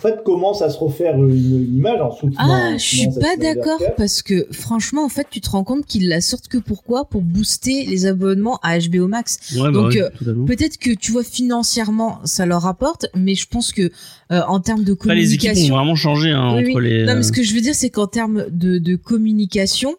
en 0.00 0.08
fait, 0.08 0.24
commence 0.24 0.62
à 0.62 0.70
se 0.70 0.78
refaire 0.78 1.14
une, 1.14 1.28
une 1.30 1.76
image 1.76 2.00
en 2.00 2.10
soutenant. 2.10 2.36
Ah, 2.38 2.72
je 2.78 2.82
suis 2.82 3.08
pas 3.20 3.36
d'accord 3.36 3.82
parce 3.98 4.22
que 4.22 4.46
franchement, 4.50 5.04
en 5.04 5.10
fait, 5.10 5.26
tu 5.30 5.42
te 5.42 5.50
rends 5.50 5.62
compte 5.62 5.84
qu'ils 5.84 6.08
la 6.08 6.22
sortent 6.22 6.48
que 6.48 6.56
pourquoi? 6.56 7.04
Pour 7.04 7.20
booster 7.20 7.84
les 7.84 8.06
abonnements 8.06 8.58
à 8.62 8.78
HBO 8.78 9.08
Max. 9.08 9.38
Ouais, 9.56 9.64
bah 9.64 9.70
Donc, 9.72 9.92
ouais, 9.92 10.00
euh. 10.26 10.44
Peut-être 10.46 10.78
que 10.78 10.90
tu 10.94 11.12
vois 11.12 11.22
financièrement, 11.22 12.18
ça 12.24 12.46
leur 12.46 12.62
rapporte, 12.62 13.08
mais 13.14 13.34
je 13.34 13.46
pense 13.46 13.72
que 13.72 13.90
euh, 14.32 14.40
en 14.48 14.60
termes 14.60 14.84
de 14.84 14.92
Après, 14.94 15.14
les 15.14 15.34
équipes 15.34 15.50
ont 15.50 15.52
communication, 15.52 15.76
vraiment 15.76 15.96
changé 15.96 16.30
hein, 16.30 16.54
Oui, 16.54 16.62
entre 16.70 16.78
oui. 16.80 16.88
les. 16.88 17.04
non, 17.04 17.12
mais 17.12 17.18
euh, 17.18 17.22
ce 17.22 17.32
que 17.32 17.42
je 17.42 17.54
veux 17.54 17.60
dire, 17.60 17.74
c'est 17.74 17.90
qu'en 17.90 18.06
termes 18.06 18.46
de, 18.50 18.78
de 18.78 18.96
communication. 18.96 19.96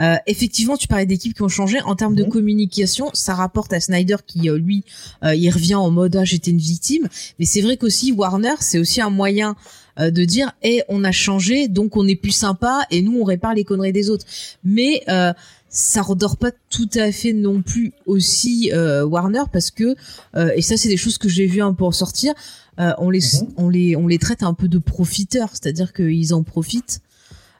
Euh, 0.00 0.16
effectivement, 0.26 0.76
tu 0.76 0.88
parlais 0.88 1.06
d'équipes 1.06 1.34
qui 1.34 1.42
ont 1.42 1.48
changé. 1.48 1.80
En 1.82 1.94
termes 1.96 2.14
de 2.14 2.24
Mhm. 2.24 2.30
communication, 2.30 3.10
ça 3.12 3.34
rapporte 3.34 3.72
à 3.72 3.80
Snyder 3.80 4.16
qui, 4.26 4.48
euh, 4.48 4.56
lui, 4.58 4.84
euh, 5.24 5.34
il 5.34 5.50
revient 5.50 5.74
en 5.74 5.90
mode 5.90 6.16
ah, 6.16 6.24
j'étais 6.24 6.50
une 6.50 6.58
victime. 6.58 7.08
Mais 7.38 7.44
c'est 7.44 7.60
vrai 7.60 7.76
qu'aussi 7.76 8.12
Warner, 8.12 8.54
c'est 8.60 8.78
aussi 8.78 9.00
un 9.00 9.10
moyen 9.10 9.54
euh, 9.98 10.10
de 10.10 10.24
dire 10.24 10.52
eh 10.62 10.82
on 10.88 11.04
a 11.04 11.12
changé, 11.12 11.68
donc 11.68 11.96
on 11.98 12.08
est 12.08 12.16
plus 12.16 12.30
sympa 12.30 12.86
et 12.90 13.02
nous 13.02 13.18
on 13.20 13.24
répare 13.24 13.52
les 13.54 13.64
conneries 13.64 13.92
des 13.92 14.08
autres. 14.08 14.24
Mais 14.64 15.02
euh, 15.08 15.34
ça 15.68 16.00
redore 16.00 16.38
pas 16.38 16.50
tout 16.70 16.88
à 16.94 17.12
fait 17.12 17.34
non 17.34 17.60
plus 17.60 17.92
aussi 18.06 18.70
euh, 18.72 19.04
Warner 19.04 19.42
parce 19.52 19.70
que 19.70 19.94
euh, 20.36 20.50
et 20.56 20.62
ça 20.62 20.78
c'est 20.78 20.88
des 20.88 20.96
choses 20.96 21.18
que 21.18 21.28
j'ai 21.28 21.46
vu 21.46 21.60
un 21.60 21.74
peu 21.74 21.84
en 21.84 21.92
sortir. 21.92 22.32
euh, 22.80 22.92
on 22.96 23.10
les 23.10 23.20
Mhm. 23.20 23.48
on 23.58 23.68
les 23.68 23.96
on 23.96 24.06
les 24.06 24.18
traite 24.18 24.42
un 24.42 24.54
peu 24.54 24.66
de 24.66 24.78
profiteurs, 24.78 25.50
c'est-à-dire 25.52 25.92
qu'ils 25.92 26.32
en 26.32 26.42
profitent. 26.42 27.00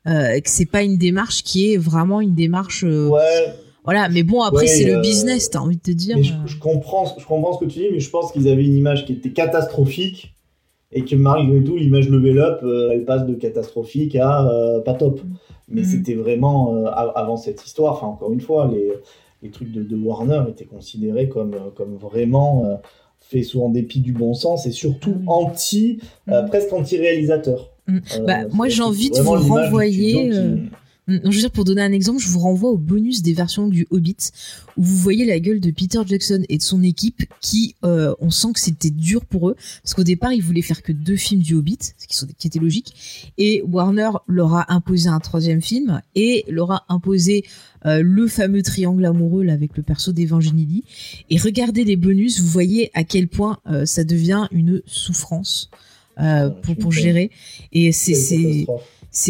Euh, 0.09 0.41
que 0.41 0.51
c'est 0.51 0.67
pas 0.67 0.83
une 0.83 0.99
démarche 0.99 1.45
qui 1.45 1.73
est 1.73 1.77
vraiment 1.77 2.21
une 2.21 2.35
démarche 2.35 2.83
euh, 2.83 3.09
Ouais, 3.09 3.55
voilà 3.85 4.09
mais 4.09 4.25
bon 4.25 4.41
après 4.43 4.63
Ouais, 4.63 4.67
c'est 4.67 4.85
le 4.85 4.97
euh, 4.97 5.01
business 5.01 5.49
t'as 5.49 5.61
envie 5.61 5.77
de 5.77 5.83
te 5.83 5.93
dire 5.93 6.17
mais 6.17 6.25
je, 6.25 6.33
euh, 6.33 6.37
je 6.47 6.59
comprends, 6.59 7.05
je 7.17 7.25
comprends 7.25 7.53
ce 7.53 7.61
que 7.65 7.71
tu 7.71 7.79
dis, 7.79 7.87
mais 7.93 8.01
je 8.01 8.11
pense 8.11 8.33
qu'ils 8.33 8.49
avaient 8.49 8.65
une 8.65 8.77
image 8.77 9.07
qui 9.07 9.13
était 9.13 9.31
catastrophique 9.31 10.35
et 10.91 11.05
que 11.05 11.15
malgré 11.15 11.63
tout, 11.63 11.77
l'image 11.77 12.09
level 12.11 12.39
up, 12.41 12.61
elle 12.93 13.05
passe 13.05 13.25
de 13.27 13.35
catastrophique 13.35 14.15
à 14.17 14.45
pas 14.85 14.95
top. 14.95 15.21
Mais 15.69 15.83
Mhm. 15.83 15.87
c'était 15.87 16.15
vraiment 16.15 16.85
av- 16.87 17.13
avant 17.15 17.37
cette 17.39 17.65
histoire. 17.65 17.95
Enfin, 17.95 18.09
encore 18.09 18.33
une 18.33 18.41
fois, 18.43 18.69
les, 18.71 18.93
les 19.43 19.51
trucs 19.51 19.73
de, 19.73 19.83
de 19.85 19.97
Warner 19.97 20.43
étaient 20.51 20.67
considérés 20.67 21.29
comme, 21.31 21.55
comme 21.77 21.97
vraiment 21.97 22.79
faits 23.21 23.45
sous 23.45 23.63
en 23.63 23.71
dépit 23.71 24.01
du 24.01 24.13
bon 24.13 24.35
sens 24.35 24.67
et 24.67 24.73
surtout 24.73 25.15
Mhm. 25.21 25.29
anti, 25.29 26.01
euh, 26.29 26.43
Mhm. 26.43 26.49
presque 26.49 26.73
anti-réalisateur. 26.75 27.71
Mhm. 27.89 28.01
Euh, 28.15 28.25
Bah, 28.27 28.47
moi, 28.53 28.69
j'ai 28.69 28.83
envie 28.83 29.11
de 29.11 29.21
vous 29.21 29.31
renvoyer, 29.33 30.33
euh, 30.33 30.57
Mm, 31.09 31.17
Je 31.25 31.31
veux 31.31 31.39
dire, 31.41 31.51
pour 31.51 31.65
donner 31.65 31.83
un 31.83 31.91
exemple, 31.91 32.21
je 32.23 32.29
vous 32.29 32.39
renvoie 32.39 32.71
au 32.71 32.79
bonus 32.79 33.23
des 33.23 33.33
versions 33.33 33.67
du 33.67 33.87
Hobbit, 33.91 34.17
où 34.77 34.83
vous 34.85 34.97
voyez 34.97 35.25
la 35.25 35.41
gueule 35.41 35.59
de 35.59 35.73
Peter 35.73 35.99
Jackson 36.07 36.45
et 36.49 36.59
de 36.59 36.63
son 36.63 36.81
équipe, 36.83 37.25
qui, 37.41 37.75
euh, 37.85 38.15
on 38.21 38.31
sent 38.31 38.53
que 38.55 38.61
c'était 38.61 38.91
dur 38.91 39.25
pour 39.25 39.49
eux, 39.51 39.57
parce 39.83 39.95
qu'au 39.95 40.05
départ, 40.05 40.33
ils 40.33 40.43
voulaient 40.43 40.63
faire 40.63 40.81
que 40.81 40.93
deux 40.93 41.17
films 41.17 41.43
du 41.43 41.55
Hobbit, 41.55 41.79
ce 41.99 42.07
qui, 42.07 42.17
sont, 42.17 42.29
qui 42.39 42.47
était 42.47 42.61
logique, 42.61 43.33
et 43.37 43.63
Warner 43.63 44.11
leur 44.29 44.55
a 44.55 44.73
imposé 44.73 45.09
un 45.09 45.19
troisième 45.19 45.61
film, 45.61 46.01
et 46.15 46.45
leur 46.49 46.71
a 46.71 46.85
imposé 46.89 47.45
euh, 47.85 48.01
le 48.01 48.29
fameux 48.29 48.63
triangle 48.63 49.05
amoureux 49.05 49.43
là, 49.43 49.55
avec 49.55 49.77
le 49.77 49.83
perso 49.83 50.13
d'Evangeline. 50.13 50.83
Et 51.31 51.37
regardez 51.37 51.83
les 51.83 51.97
bonus, 51.97 52.39
vous 52.41 52.47
voyez 52.49 52.93
à 52.95 53.03
quel 53.03 53.27
point 53.27 53.59
euh, 53.69 53.87
ça 53.87 54.05
devient 54.05 54.47
une 54.53 54.83
souffrance. 54.87 55.69
Euh, 56.23 56.51
pour, 56.51 56.77
pour 56.77 56.93
gérer. 56.93 57.31
Et 57.73 57.93
c'est 57.93 58.15
c'est 58.15 58.67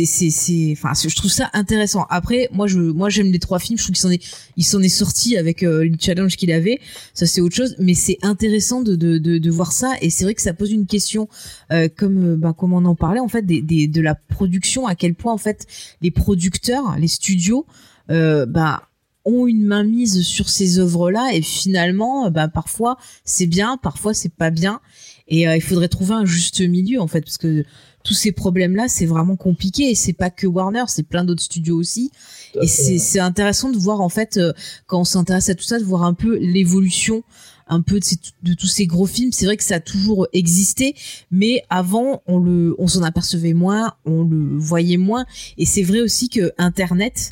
c'est 0.05 0.31
c'est 0.31 0.75
enfin 0.77 0.93
je 0.95 1.15
trouve 1.17 1.31
ça 1.31 1.51
intéressant. 1.55 2.07
Après 2.09 2.49
moi 2.53 2.69
je 2.69 2.79
moi 2.79 3.09
j'aime 3.09 3.33
les 3.33 3.41
trois 3.41 3.59
films. 3.59 3.79
Je 3.79 3.83
trouve 3.83 3.95
qu'il 3.95 4.01
s'en 4.01 4.11
est 4.11 4.23
il 4.57 4.65
s'en 4.65 4.81
est 4.81 4.89
sorti 4.89 5.37
avec 5.37 5.65
euh, 5.65 5.85
le 5.85 5.97
challenge 5.99 6.37
qu'il 6.37 6.53
avait. 6.53 6.79
Ça 7.15 7.27
c'est 7.27 7.41
autre 7.41 7.57
chose. 7.57 7.75
Mais 7.81 7.95
c'est 7.95 8.19
intéressant 8.23 8.83
de, 8.83 8.95
de 8.95 9.19
de 9.19 9.39
de 9.39 9.51
voir 9.51 9.73
ça. 9.73 9.95
Et 10.01 10.11
c'est 10.11 10.23
vrai 10.23 10.35
que 10.35 10.43
ça 10.43 10.55
pose 10.55 10.71
une 10.71 10.87
question 10.87 11.29
euh, 11.73 11.89
comme 11.97 12.35
euh, 12.35 12.37
bah, 12.37 12.55
comme 12.57 12.73
on 12.73 12.85
en 12.85 12.95
parlait 12.95 13.21
en 13.21 13.29
fait 13.29 13.45
des, 13.45 13.61
des 13.61 13.89
de 13.89 14.01
la 14.01 14.15
production 14.15 14.87
à 14.87 14.95
quel 14.95 15.15
point 15.15 15.33
en 15.33 15.39
fait 15.39 15.67
les 16.01 16.13
producteurs 16.13 16.97
les 16.97 17.09
studios 17.09 17.67
euh, 18.11 18.47
bah 18.47 18.89
ont 19.25 19.47
une 19.47 19.65
mainmise 19.65 20.23
sur 20.23 20.49
ces 20.49 20.81
œuvres-là. 20.81 21.31
Et 21.33 21.43
finalement, 21.43 22.31
bah, 22.31 22.49
parfois 22.49 22.99
c'est 23.25 23.47
bien, 23.47 23.77
parfois 23.77 24.15
c'est 24.15 24.35
pas 24.35 24.51
bien 24.51 24.81
et 25.29 25.47
euh, 25.49 25.57
il 25.57 25.63
faudrait 25.63 25.89
trouver 25.89 26.15
un 26.15 26.25
juste 26.25 26.61
milieu 26.61 27.01
en 27.01 27.07
fait 27.07 27.23
parce 27.23 27.39
que 27.39 27.65
tous 28.05 28.15
ces 28.15 28.33
problèmes-là 28.33 28.89
c'est 28.89 29.07
vraiment 29.07 29.37
compliqué. 29.37 29.91
Et 29.91 29.95
c'est 29.95 30.13
pas 30.13 30.31
que 30.31 30.47
Warner, 30.47 30.85
c'est 30.89 31.05
plein 31.05 31.25
d'autres 31.25 31.43
studios 31.43 31.77
aussi. 31.77 32.11
Et 32.61 32.67
c'est 32.99 33.21
intéressant 33.21 33.71
de 33.71 33.79
voir 33.79 34.01
en 34.01 34.09
fait 34.09 34.37
euh, 34.37 34.53
quand 34.87 35.01
on 35.01 35.05
s'intéresse 35.05 35.49
à 35.49 35.55
tout 35.55 35.65
ça 35.65 35.79
de 35.79 35.85
voir 35.85 36.03
un 36.05 36.15
peu 36.15 36.37
l'évolution 36.39 37.23
un 37.69 37.81
peu 37.81 38.01
de, 38.01 38.05
ces- 38.05 38.19
de 38.43 38.55
tous 38.55 38.67
ces 38.67 38.87
gros 38.87 39.07
films. 39.07 39.31
C'est 39.33 39.47
vrai 39.47 39.57
que 39.57 39.63
ça 39.65 39.77
a 39.77 39.81
toujours 39.81 40.27
existé 40.33 40.95
mais 41.31 41.63
avant 41.71 42.23
on 42.27 42.39
le 42.39 42.75
on 42.79 42.89
s'en 42.89 43.03
apercevait 43.03 43.55
moins 43.55 43.95
on 44.05 44.25
le 44.25 44.59
voyait 44.59 44.97
moins. 44.99 45.25
Et 45.57 45.65
c'est 45.65 45.83
vrai 45.85 46.01
aussi 46.01 46.29
que 46.29 46.53
internet 46.59 47.31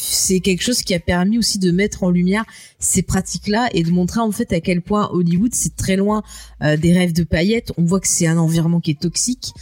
c'est 0.00 0.38
quelque 0.38 0.62
chose 0.62 0.82
qui 0.82 0.94
a 0.94 1.00
permis 1.00 1.38
aussi 1.38 1.58
de 1.58 1.72
mettre 1.72 2.04
en 2.04 2.10
lumière 2.10 2.44
ces 2.78 3.02
pratiques-là 3.02 3.68
et 3.72 3.82
de 3.82 3.90
montrer 3.90 4.20
en 4.20 4.30
fait 4.30 4.52
à 4.52 4.60
quel 4.60 4.80
point 4.80 5.10
Hollywood 5.10 5.52
c'est 5.54 5.74
très 5.74 5.96
loin 5.96 6.22
euh, 6.62 6.76
des 6.76 6.92
rêves 6.92 7.12
de 7.12 7.24
paillettes. 7.24 7.72
On 7.76 7.84
voit 7.84 7.98
que 7.98 8.06
c'est 8.06 8.28
un 8.28 8.38
environnement 8.38 8.80
qui 8.80 8.92
est 8.92 9.00
toxique, 9.00 9.52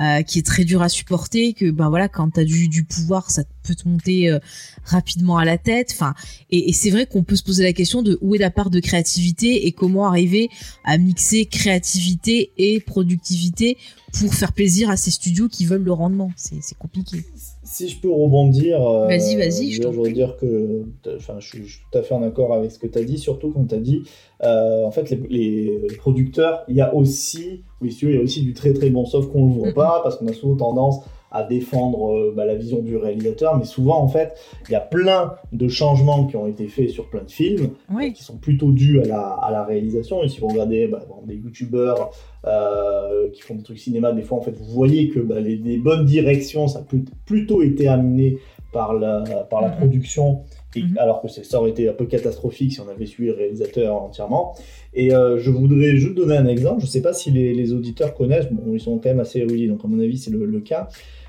euh, 0.00 0.22
qui 0.22 0.38
est 0.38 0.46
très 0.46 0.64
dur 0.64 0.80
à 0.80 0.88
supporter, 0.88 1.54
que 1.54 1.72
ben 1.72 1.88
voilà 1.88 2.08
quand 2.08 2.30
t'as 2.30 2.44
du, 2.44 2.68
du 2.68 2.84
pouvoir 2.84 3.32
ça 3.32 3.42
peut 3.64 3.74
te 3.74 3.88
monter 3.88 4.30
euh, 4.30 4.38
rapidement 4.84 5.38
à 5.38 5.44
la 5.44 5.58
tête. 5.58 5.90
Enfin 5.92 6.14
et, 6.50 6.70
et 6.70 6.72
c'est 6.72 6.90
vrai 6.90 7.06
qu'on 7.06 7.24
peut 7.24 7.36
se 7.36 7.42
poser 7.42 7.64
la 7.64 7.72
question 7.72 8.02
de 8.02 8.16
où 8.20 8.36
est 8.36 8.38
la 8.38 8.52
part 8.52 8.70
de 8.70 8.78
créativité 8.78 9.66
et 9.66 9.72
comment 9.72 10.06
arriver 10.06 10.50
à 10.84 10.98
mixer 10.98 11.46
créativité 11.46 12.52
et 12.58 12.78
productivité 12.78 13.76
pour 14.12 14.32
faire 14.34 14.52
plaisir 14.52 14.88
à 14.88 14.96
ces 14.96 15.10
studios 15.10 15.48
qui 15.48 15.66
veulent 15.66 15.82
le 15.82 15.92
rendement. 15.92 16.30
C'est 16.36 16.62
c'est 16.62 16.78
compliqué. 16.78 17.24
Si 17.72 17.88
je 17.88 18.00
peux 18.00 18.10
rebondir, 18.10 18.84
euh, 18.84 19.06
Vas-y, 19.06 19.36
vas-y, 19.36 19.70
je 19.70 19.86
voudrais 19.86 20.10
dire 20.10 20.36
que, 20.36 20.82
enfin, 21.14 21.34
je 21.38 21.46
suis, 21.46 21.64
je 21.64 21.76
suis 21.76 21.84
tout 21.88 21.98
à 21.98 22.02
fait 22.02 22.14
en 22.14 22.22
accord 22.24 22.52
avec 22.52 22.72
ce 22.72 22.80
que 22.80 22.88
tu 22.88 22.98
as 22.98 23.04
dit, 23.04 23.16
surtout 23.16 23.52
quand 23.52 23.64
tu 23.64 23.74
as 23.76 23.78
dit, 23.78 24.02
euh, 24.42 24.84
en 24.84 24.90
fait, 24.90 25.08
les, 25.08 25.80
producteurs, 25.96 26.64
il 26.66 26.74
y 26.74 26.80
a 26.80 26.92
aussi, 26.92 27.62
oui, 27.80 27.96
il 28.02 28.14
y 28.16 28.18
a 28.18 28.20
aussi 28.20 28.42
du 28.42 28.54
très 28.54 28.72
très 28.72 28.90
bon, 28.90 29.06
sauf 29.06 29.28
qu'on 29.28 29.46
le 29.46 29.52
voit 29.52 29.72
pas, 29.72 30.00
parce 30.02 30.16
qu'on 30.16 30.26
a 30.26 30.32
souvent 30.32 30.56
tendance 30.56 31.04
à 31.32 31.44
défendre 31.44 32.12
euh, 32.16 32.34
bah, 32.36 32.44
la 32.44 32.54
vision 32.54 32.80
du 32.80 32.96
réalisateur, 32.96 33.56
mais 33.56 33.64
souvent, 33.64 33.98
en 34.00 34.08
fait, 34.08 34.34
il 34.68 34.72
y 34.72 34.74
a 34.74 34.80
plein 34.80 35.34
de 35.52 35.68
changements 35.68 36.26
qui 36.26 36.36
ont 36.36 36.46
été 36.46 36.66
faits 36.68 36.90
sur 36.90 37.08
plein 37.08 37.22
de 37.22 37.30
films, 37.30 37.70
Oui. 37.94 38.12
qui 38.12 38.22
sont 38.24 38.36
plutôt 38.36 38.72
dus 38.72 39.00
à 39.00 39.04
la, 39.04 39.20
à 39.20 39.50
la 39.52 39.64
réalisation. 39.64 40.22
Et 40.24 40.28
si 40.28 40.40
vous 40.40 40.48
regardez 40.48 40.88
bah, 40.88 41.04
des 41.26 41.36
youtubeurs 41.36 42.10
euh, 42.46 43.28
qui 43.32 43.42
font 43.42 43.54
des 43.54 43.62
trucs 43.62 43.78
cinéma, 43.78 44.12
des 44.12 44.22
fois 44.22 44.38
en 44.38 44.42
fait 44.42 44.56
vous 44.56 44.64
voyez 44.72 45.08
que 45.08 45.20
bah, 45.20 45.40
les, 45.40 45.56
les 45.56 45.76
bonnes 45.76 46.04
directions, 46.04 46.66
ça 46.68 46.80
a 46.80 46.82
plut- 46.82 47.08
plutôt 47.26 47.62
été 47.62 47.86
amené 47.86 48.38
par 48.72 48.94
la, 48.94 49.22
par 49.50 49.60
la 49.60 49.68
production 49.70 50.42
Et, 50.76 50.82
Mhm. 50.82 50.98
Alors 50.98 51.20
que 51.20 51.28
ça 51.28 51.60
aurait 51.60 51.70
été 51.70 51.88
un 51.88 51.92
peu 51.92 52.06
catastrophique 52.06 52.72
si 52.72 52.80
on 52.80 52.88
avait 52.88 53.06
suivi 53.06 53.30
le 53.30 53.36
réalisateur 53.36 54.02
entièrement. 54.02 54.54
Et 54.94 55.12
euh, 55.12 55.38
je 55.38 55.50
voudrais 55.50 55.96
juste 55.96 56.14
donner 56.14 56.36
un 56.36 56.46
exemple. 56.46 56.80
Je 56.80 56.86
ne 56.86 56.90
sais 56.90 57.02
pas 57.02 57.12
si 57.12 57.30
les, 57.30 57.54
les 57.54 57.72
auditeurs 57.72 58.14
connaissent. 58.14 58.50
Bon, 58.50 58.72
ils 58.74 58.80
sont 58.80 58.98
quand 58.98 59.08
même 59.08 59.20
assez 59.20 59.40
érudits, 59.40 59.66
donc 59.68 59.84
à 59.84 59.88
mon 59.88 59.98
avis, 60.00 60.18
c'est 60.18 60.30
le, 60.30 60.44
le 60.44 60.60
cas. 60.60 60.88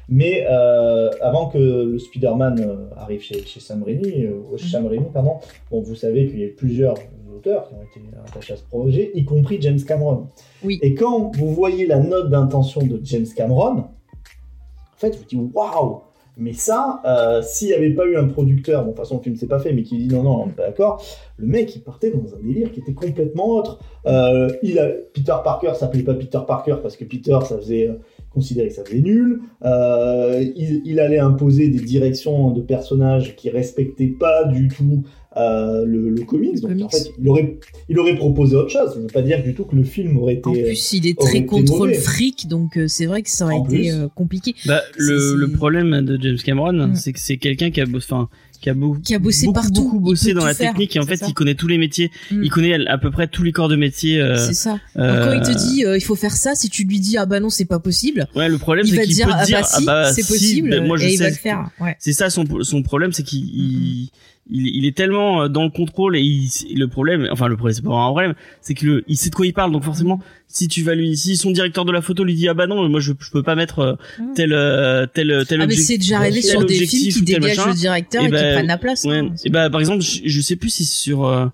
Mais 0.10 0.46
euh, 0.50 1.10
avant 1.22 1.48
que 1.48 1.58
le 1.58 1.98
Spider-Man 1.98 2.60
euh, 2.60 2.96
arrive 2.98 3.22
chez, 3.22 3.44
chez 3.46 3.60
Sam 3.62 3.82
Raimi, 3.84 4.26
euh, 4.26 4.58
Sam 4.58 4.86
Raimi, 4.86 5.06
pardon, 5.14 5.36
bon, 5.72 5.82
vous 5.82 5.96
savez 5.96 6.28
qu'il 6.28 6.40
y 6.40 6.44
a 6.44 6.48
eu 6.48 6.54
plusieurs 6.54 6.96
auteurs 7.34 7.70
qui 7.70 7.76
ont 7.76 7.82
été 7.82 8.02
attachés 8.28 8.54
à 8.54 8.58
ce 8.58 8.64
projet, 8.64 9.12
y 9.16 9.24
compris 9.24 9.58
James 9.62 9.80
Cameron. 9.82 10.28
Oui. 10.64 10.80
Et 10.82 10.96
quand 10.96 11.36
vous 11.38 11.54
voyez 11.54 11.88
la 11.88 12.00
note 12.00 12.30
d'intention 12.30 12.86
de 12.86 13.00
James 13.04 13.26
Cameron, 13.36 13.78
en 13.78 14.98
fait, 14.98 15.16
vous 15.16 15.24
dites 15.24 15.40
waouh! 15.54 16.02
Mais 16.38 16.54
ça, 16.54 17.02
euh, 17.06 17.42
s'il 17.42 17.68
n'y 17.68 17.74
avait 17.74 17.94
pas 17.94 18.06
eu 18.06 18.16
un 18.16 18.28
producteur, 18.28 18.82
bon, 18.82 18.92
de 18.92 18.96
toute 18.96 19.00
façon, 19.04 19.18
le 19.18 19.24
film 19.24 19.36
s'est 19.36 19.48
pas 19.48 19.60
fait, 19.60 19.74
mais 19.74 19.84
qui 19.84 19.98
dit 19.98 20.08
non, 20.08 20.24
non, 20.24 20.44
on 20.44 20.46
n'est 20.48 20.54
pas 20.54 20.68
d'accord, 20.68 21.04
le 21.38 21.48
mec, 21.48 21.76
il 21.76 21.82
partait 21.82 22.12
dans 22.12 22.36
un 22.36 22.40
délire 22.40 22.72
qui 22.72 22.80
était 22.80 22.94
complètement 22.94 23.50
autre. 23.50 23.80
Euh, 24.06 24.52
il 24.64 24.80
a, 24.80 24.88
Peter 25.14 25.36
Parker 25.44 25.74
s'appelait 25.74 26.04
pas 26.04 26.14
Peter 26.14 26.40
Parker 26.48 26.76
parce 26.82 26.96
que 26.96 27.04
Peter, 27.04 27.38
ça 27.44 27.58
faisait 27.58 27.90
euh, 27.90 27.96
considérer 28.30 28.70
que 28.70 28.76
ça 28.76 28.86
faisait 28.86 29.02
nul. 29.02 29.42
Euh, 29.66 30.44
il, 30.56 30.82
il 30.86 31.00
allait 31.00 31.20
imposer 31.20 31.70
des 31.70 31.80
directions 31.80 32.52
de 32.52 32.62
personnages 32.62 33.36
qui 33.36 33.50
respectaient 33.50 34.14
pas 34.20 34.46
du 34.46 34.68
tout 34.68 35.04
euh, 35.38 35.86
le, 35.86 36.10
le 36.10 36.24
comics. 36.24 36.56
Le 36.56 36.60
Donc 36.62 36.70
comics. 36.72 36.86
en 36.86 36.90
fait, 36.90 37.12
il 37.20 37.30
aurait, 37.30 37.58
il 37.90 38.00
aurait 38.00 38.16
proposé 38.16 38.56
autre 38.56 38.70
chose. 38.70 38.92
Je 38.96 39.02
veux 39.02 39.08
pas 39.08 39.22
dire 39.22 39.42
du 39.44 39.54
tout 39.54 39.64
que 39.66 39.76
le 39.76 39.84
film 39.84 40.18
aurait 40.18 40.34
été. 40.36 40.50
En 40.50 40.54
plus, 40.54 40.94
il 40.94 41.08
est 41.08 41.18
aurait 41.22 41.30
très 41.30 41.46
contrôle 41.46 41.94
fric, 41.94 42.48
donc 42.48 42.78
euh, 42.78 42.88
c'est 42.88 43.06
vrai 43.06 43.22
que 43.22 43.30
ça 43.30 43.46
aurait 43.46 43.56
En 43.56 43.66
été 43.66 43.78
plus. 43.78 43.92
euh, 43.94 44.08
compliqué. 44.14 44.56
Bah, 44.66 44.82
le, 44.98 45.20
C'est- 45.20 45.36
le 45.38 45.48
c'est- 45.48 45.54
problème 45.54 46.02
de 46.02 46.18
James 46.22 46.38
Cameron, 46.44 46.88
Mm. 46.88 46.96
c'est 46.96 47.14
que 47.14 47.20
c'est 47.20 47.38
quelqu'un 47.38 47.72
qui 47.72 47.80
a 47.82 47.86
enfin, 47.96 48.28
qui 48.60 48.70
a, 48.70 48.74
beau- 48.76 48.96
Qui 49.04 49.16
a 49.16 49.20
bossé 49.20 49.48
beaucoup, 49.48 49.54
partout. 49.60 49.84
beaucoup 49.84 49.98
Il 49.98 50.04
bossé 50.04 50.34
dans 50.34 50.46
la 50.46 50.54
faire, 50.54 50.72
technique 50.74 50.96
et 50.96 51.00
en 51.00 51.04
c'est 51.04 51.10
fait, 51.10 51.18
ça. 51.18 51.26
il 51.28 51.34
connaît 51.34 51.56
tous 51.56 51.68
les 51.68 51.78
métiers. 51.80 52.12
Mm. 52.30 52.44
Il 52.44 52.50
connaît 52.52 52.74
à, 52.88 52.92
à 52.94 52.98
peu 53.00 53.10
près 53.10 53.28
tous 53.28 53.42
les 53.44 53.52
corps 53.54 53.70
de 53.70 53.76
métier. 53.76 54.22
euh, 54.22 54.36
c'est 54.38 54.54
ça. 54.54 54.80
euh, 54.98 55.16
Donc, 55.34 55.44
quand 55.44 55.50
il 55.52 55.56
te 55.56 55.60
dit 55.70 55.86
euh, 55.86 55.98
il 55.98 56.02
faut 56.02 56.16
faire 56.16 56.36
ça, 56.36 56.54
si 56.56 56.70
tu 56.70 56.84
lui 56.84 57.00
dis 57.00 57.18
ah 57.18 57.26
bah 57.26 57.40
non 57.40 57.50
c'est 57.50 57.66
pas 57.66 57.80
possible, 57.80 58.28
Ouais, 58.36 58.50
le 58.50 58.58
problème, 58.60 58.86
il 58.86 58.94
c'est 58.94 59.02
qu'il 59.04 59.16
dire 59.16 59.28
peut 59.28 59.32
te 59.32 59.38
ah 59.40 59.46
dire, 59.46 59.60
bah 59.62 59.64
si 59.68 59.76
ah 59.78 59.86
bah, 59.86 60.12
c'est 60.14 60.22
si, 60.24 60.28
possible 60.32 60.70
ben, 60.70 60.86
moi, 60.86 60.98
je 60.98 61.06
et 61.06 61.14
il 61.14 61.18
sais 61.18 61.24
va 61.24 61.30
le 61.30 61.36
faire. 61.36 61.70
Ouais. 61.80 61.96
C'est 62.00 62.14
ça 62.14 62.30
son, 62.30 62.46
son 62.62 62.84
problème, 62.84 63.14
c'est 63.14 63.24
qu'il 63.24 63.40
il, 63.46 64.10
il, 64.50 64.68
il 64.76 64.86
est 64.86 64.96
tellement 64.98 65.44
euh, 65.44 65.48
dans 65.48 65.64
le 65.64 65.70
contrôle 65.70 66.18
et 66.18 66.22
il, 66.22 66.50
le 66.78 66.88
problème, 66.88 67.28
enfin 67.32 67.48
le 67.48 67.56
problème, 67.56 67.76
c'est 67.76 67.82
pas 67.84 67.90
vraiment 67.90 68.08
un 68.08 68.12
problème, 68.12 68.34
c'est 68.62 68.74
que 68.74 68.86
le, 68.86 69.04
il 69.08 69.16
sait 69.18 69.30
de 69.30 69.36
quoi 69.36 69.46
il 69.46 69.54
parle. 69.54 69.72
Donc 69.72 69.84
forcément, 69.84 70.20
si 70.48 70.68
tu 70.68 70.82
vas 70.84 70.96
lui, 70.96 71.16
si 71.16 71.38
son 71.38 71.52
directeur 71.52 71.86
de 71.86 71.92
la 71.92 72.02
photo 72.02 72.24
lui 72.24 72.34
dit 72.34 72.48
ah 72.50 72.54
bah 72.54 72.68
non, 72.68 72.90
moi 72.90 73.00
je, 73.00 73.14
je 73.20 73.32
peux 73.32 73.44
pas 73.44 73.56
mettre 73.56 73.80
euh, 73.80 73.94
Mm. 74.20 74.34
tel 74.36 74.54
euh, 74.54 75.06
tel 75.14 75.44
tel 75.48 75.62
Ah 75.62 75.68
mais 75.68 75.76
c'est 75.76 75.98
déjà 75.98 76.18
arrivé 76.18 76.42
sur 76.42 76.66
des 76.66 76.74
films 76.86 77.14
qui 77.14 77.22
dégagent 77.22 77.58
machin. 77.58 77.70
le 77.70 77.76
directeur 77.76 78.24
Et 78.24 78.26
et, 78.26 78.30
qui 78.30 78.34
ben, 78.34 78.54
prennent 78.56 78.68
la 78.68 78.78
place. 78.78 79.04
Ouais. 79.06 79.18
hein. 79.20 79.34
Et 79.46 79.50
bah 79.50 79.70
par 79.70 79.80
exemple, 79.80 80.02
je, 80.04 80.22
je 80.26 80.42
sais 80.42 80.56
plus 80.56 80.70
si 80.70 80.86
sur 80.86 81.26
euh, 81.26 81.46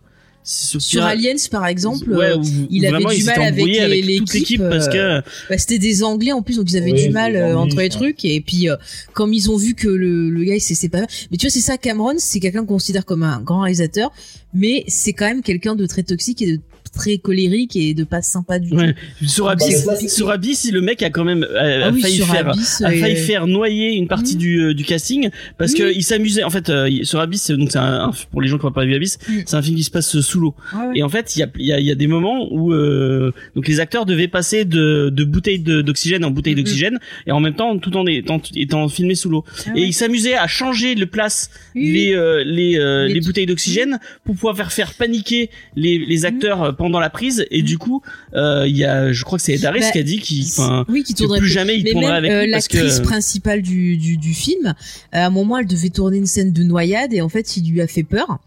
sur, 0.49 0.79
Aliens 1.03 1.35
par 1.51 1.67
exemple, 1.67 2.09
ouais, 2.09 2.31
euh, 2.31 2.37
où- 2.37 2.43
il 2.69 2.85
avait 2.85 2.93
vraiment, 2.95 3.09
du 3.09 3.17
il 3.17 3.25
mal 3.25 3.41
avec 3.41 3.65
les- 3.65 3.79
avec 3.79 4.15
toute 4.19 4.33
l'équipe, 4.33 4.61
parce 4.61 4.87
que 4.87 5.19
bah, 5.49 5.57
c'était 5.57 5.77
des 5.77 6.03
Anglais 6.03 6.31
en 6.31 6.41
plus 6.41 6.55
donc 6.55 6.71
ils 6.71 6.77
avaient 6.77 6.93
du 6.93 7.09
mal 7.09 7.35
euh, 7.35 7.55
Anglais, 7.57 7.73
entre 7.73 7.81
les 7.81 7.89
trucs 7.89 8.23
et 8.23 8.39
puis 8.39 8.69
euh, 8.69 8.75
comme 9.13 9.33
ils 9.33 9.51
ont 9.51 9.57
vu 9.57 9.73
que 9.75 9.87
le, 9.89 10.29
le 10.29 10.43
gars 10.45 10.55
il 10.55 10.61
s'est 10.61 10.73
séparé. 10.75 11.05
Mais 11.31 11.37
tu 11.37 11.45
vois 11.47 11.51
c'est 11.51 11.59
ça 11.59 11.77
Cameron, 11.77 12.13
c'est 12.17 12.39
quelqu'un 12.39 12.61
qu'on 12.61 12.75
considère 12.75 13.03
comme 13.05 13.23
un 13.23 13.41
grand 13.41 13.61
réalisateur, 13.61 14.11
mais 14.53 14.85
c'est 14.87 15.11
quand 15.13 15.25
même 15.27 15.41
quelqu'un 15.41 15.75
de 15.75 15.85
très 15.85 16.03
toxique 16.03 16.41
et 16.41 16.53
de 16.53 16.61
très 16.97 17.17
colérique 17.17 17.75
et 17.75 17.93
de 17.93 18.03
pas 18.03 18.21
sympa 18.21 18.59
du 18.59 18.73
Ouais. 18.73 18.93
tout. 19.19 19.25
sur 19.27 19.45
Bah, 19.45 19.51
Abyss, 19.53 19.87
sur 20.13 20.29
Abyss, 20.29 20.69
le 20.71 20.81
mec 20.81 21.01
a 21.03 21.09
quand 21.09 21.23
même 21.23 21.43
euh, 21.43 21.81
Ah 21.83 21.87
a 21.87 21.91
oui, 21.91 22.01
failli 22.01 22.17
faire 22.19 22.49
Abyss, 22.49 22.81
a 22.81 22.89
euh, 22.89 22.99
failli 22.99 23.15
faire 23.15 23.47
noyer 23.47 23.91
une 23.93 24.07
partie 24.07 24.35
Mm. 24.35 24.39
du, 24.39 24.59
euh, 24.61 24.73
du 24.73 24.83
casting 24.83 25.29
parce 25.57 25.73
Oui. 25.73 25.79
que 25.79 25.93
il 25.93 26.03
s'amusait 26.03 26.43
en 26.43 26.49
fait 26.49 26.69
euh, 26.69 26.89
sur 27.03 27.19
Abyss 27.19 27.51
donc 27.51 27.71
c'est 27.71 27.77
un, 27.77 28.11
pour 28.31 28.41
les 28.41 28.47
gens 28.47 28.57
qui 28.57 28.65
n'ont 28.65 28.71
pas 28.71 28.85
vu 28.85 28.95
Abyss 28.95 29.17
Mm. 29.29 29.31
c'est 29.45 29.55
un 29.55 29.61
film 29.61 29.75
qui 29.77 29.83
se 29.83 29.91
passe 29.91 30.19
sous 30.19 30.39
l'eau 30.39 30.55
ouais. 30.75 30.99
et 30.99 31.03
en 31.03 31.09
fait 31.09 31.35
il 31.35 31.39
y 31.39 31.43
a, 31.43 31.47
il 31.59 31.65
y, 31.65 31.73
a, 31.73 31.79
y 31.79 31.91
a 31.91 31.95
des 31.95 32.07
moments 32.07 32.47
où 32.51 32.73
euh, 32.73 33.31
donc 33.55 33.67
les 33.67 33.79
acteurs 33.79 34.05
devaient 34.05 34.27
passer 34.27 34.65
de, 34.65 35.09
de 35.09 35.23
bouteilles 35.23 35.59
de- 35.59 35.81
d'oxygène 35.81 36.25
en 36.25 36.31
bouteilles 36.31 36.55
Mhm. 36.55 36.59
d'oxygène 36.63 36.99
et 37.27 37.31
en 37.31 37.39
même 37.39 37.53
temps 37.55 37.77
tout 37.77 37.95
en 37.95 38.05
étant, 38.07 38.41
étant 38.55 38.87
filmé 38.89 39.15
sous 39.15 39.29
l'eau 39.29 39.43
Ah 39.67 39.71
et 39.75 39.81
ils 39.83 39.93
s'amusaient 39.93 40.35
à 40.35 40.47
changer 40.47 40.95
de 40.95 41.05
place 41.05 41.49
les 41.75 42.13
euh, 42.13 42.43
les, 42.45 42.77
euh, 42.77 43.07
Les 43.07 43.21
bouteilles 43.21 43.45
d'oxygène 43.45 43.99
pour 44.25 44.35
pouvoir 44.35 44.55
faire 44.55 44.71
faire 44.71 44.93
paniquer 44.93 45.49
les, 45.75 45.97
les 45.97 46.25
acteurs 46.25 46.63
euh, 46.63 46.71
pendant 46.87 46.99
la 46.99 47.09
prise 47.09 47.45
et 47.51 47.61
du 47.61 47.77
coup 47.77 48.01
euh, 48.33 48.65
il 48.67 48.75
y 48.75 48.83
a 48.85 49.11
je 49.11 49.23
crois 49.23 49.37
que 49.37 49.43
c'est 49.43 49.53
Ed 49.53 49.65
Harris 49.65 49.81
Bah, 49.81 49.91
qui 49.91 49.99
a 49.99 50.03
dit 50.03 50.19
qu'il 50.19 50.45
oui, 50.89 51.03
tournerait 51.03 51.39
plus 51.39 51.45
plus. 51.47 51.53
jamais 51.53 51.77
il 51.77 51.83
Mais 51.83 51.91
tournerait 51.91 52.21
même 52.21 52.31
avec 52.31 52.31
euh, 52.31 52.45
l'actrice 52.51 52.99
que 52.99 53.03
principale 53.03 53.61
du, 53.61 53.97
du, 53.97 54.17
du 54.17 54.33
film, 54.33 54.67
euh, 54.67 54.73
à 55.11 55.25
un 55.25 55.29
moment, 55.29 55.57
elle 55.57 55.67
devait 55.67 55.89
tourner 55.89 56.17
une 56.17 56.25
scène 56.25 56.51
de 56.53 56.63
noyade 56.63 57.13
et 57.13 57.21
en 57.21 57.29
fait, 57.29 57.57
il 57.57 57.69
lui 57.71 57.81
a 57.81 57.87
fait 57.87 58.03
peur. 58.03 58.39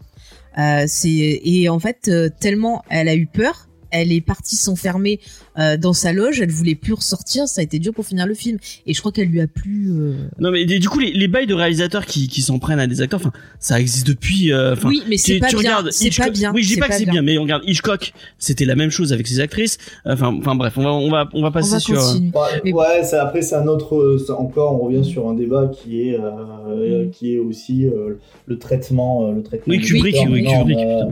Euh, 0.57 0.83
c'est 0.87 1.39
et 1.43 1.69
en 1.69 1.79
fait, 1.79 2.09
euh, 2.09 2.29
tellement 2.39 2.83
elle 2.89 3.07
a 3.07 3.15
eu 3.15 3.25
peur, 3.25 3.67
elle 3.91 4.11
est 4.11 4.21
partie 4.21 4.55
s'enfermer 4.55 5.19
euh, 5.59 5.77
dans 5.77 5.93
sa 5.93 6.13
loge. 6.13 6.41
Elle 6.41 6.51
voulait 6.51 6.75
plus 6.75 6.93
ressortir. 6.93 7.47
Ça 7.47 7.61
a 7.61 7.63
été 7.63 7.79
dur 7.79 7.93
pour 7.93 8.05
finir 8.05 8.25
le 8.27 8.33
film. 8.33 8.57
Et 8.85 8.93
je 8.93 8.99
crois 8.99 9.11
qu'elle 9.11 9.27
lui 9.27 9.41
a 9.41 9.47
plu. 9.47 9.87
euh, 9.91 10.13
non 10.39 10.51
mais 10.51 10.65
du 10.65 10.87
coup 10.89 10.99
les, 10.99 11.11
les 11.11 11.27
bails 11.27 11.47
de 11.47 11.53
réalisateurs 11.53 12.05
qui, 12.05 12.27
qui 12.27 12.41
s'en 12.41 12.59
prennent 12.59 12.79
à 12.79 12.87
des 12.87 13.01
acteurs 13.01 13.19
enfin 13.19 13.31
ça 13.59 13.79
existe 13.79 14.07
depuis 14.07 14.51
euh, 14.53 14.75
oui, 14.85 15.03
mais 15.09 15.17
c'est 15.17 15.39
pas 15.39 15.47
tu 15.47 15.55
bien. 15.57 15.59
regardes 15.77 15.91
C'est 15.91 16.07
Hitchcock- 16.07 16.25
pas 16.27 16.31
bien. 16.31 16.51
oui 16.53 16.63
je 16.63 16.69
dis 16.69 16.77
pas 16.77 16.85
que 16.87 16.91
pas 16.93 16.97
c'est 16.97 17.05
bien 17.05 17.21
mais 17.21 17.37
on 17.37 17.43
regarde 17.43 17.63
Hitchcock 17.67 18.13
c'était 18.39 18.65
la 18.65 18.75
même 18.75 18.89
chose 18.89 19.13
avec 19.13 19.27
ses 19.27 19.39
actrices 19.39 19.77
enfin 20.05 20.33
enfin 20.39 20.55
bref 20.55 20.73
on 20.77 20.83
va 20.83 20.91
on 20.91 21.09
va 21.09 21.29
on 21.33 21.41
va 21.41 21.47
On 21.49 21.51
passer 21.51 21.71
va 21.73 21.79
sur 21.79 21.99
euh, 21.99 22.13
continuer. 22.33 22.73
Ouais, 22.73 23.13
après 23.19 23.41
c'est 23.41 23.55
un 23.55 23.67
autre. 23.67 24.17
encore, 24.37 24.81
on 24.81 24.85
revient 24.87 25.03
sur 25.03 25.27
un 25.29 25.33
débat 25.33 25.67
qui 25.73 26.01
est 26.09 26.15
euh, 26.19 27.05
Mm. 27.07 27.09
qui 27.11 27.33
est 27.35 27.37
aussi 27.39 27.85
euh, 27.85 28.17
le 28.45 28.57
traitement, 28.57 29.27
euh, 29.27 29.33
le 29.33 29.43
traitement. 29.43 29.71
Oui, 29.73 29.79
Kubrick, 29.81 30.15
oui, 30.15 30.43
Kubrick, 30.43 30.47
on 30.49 30.65
putain. 30.65 31.11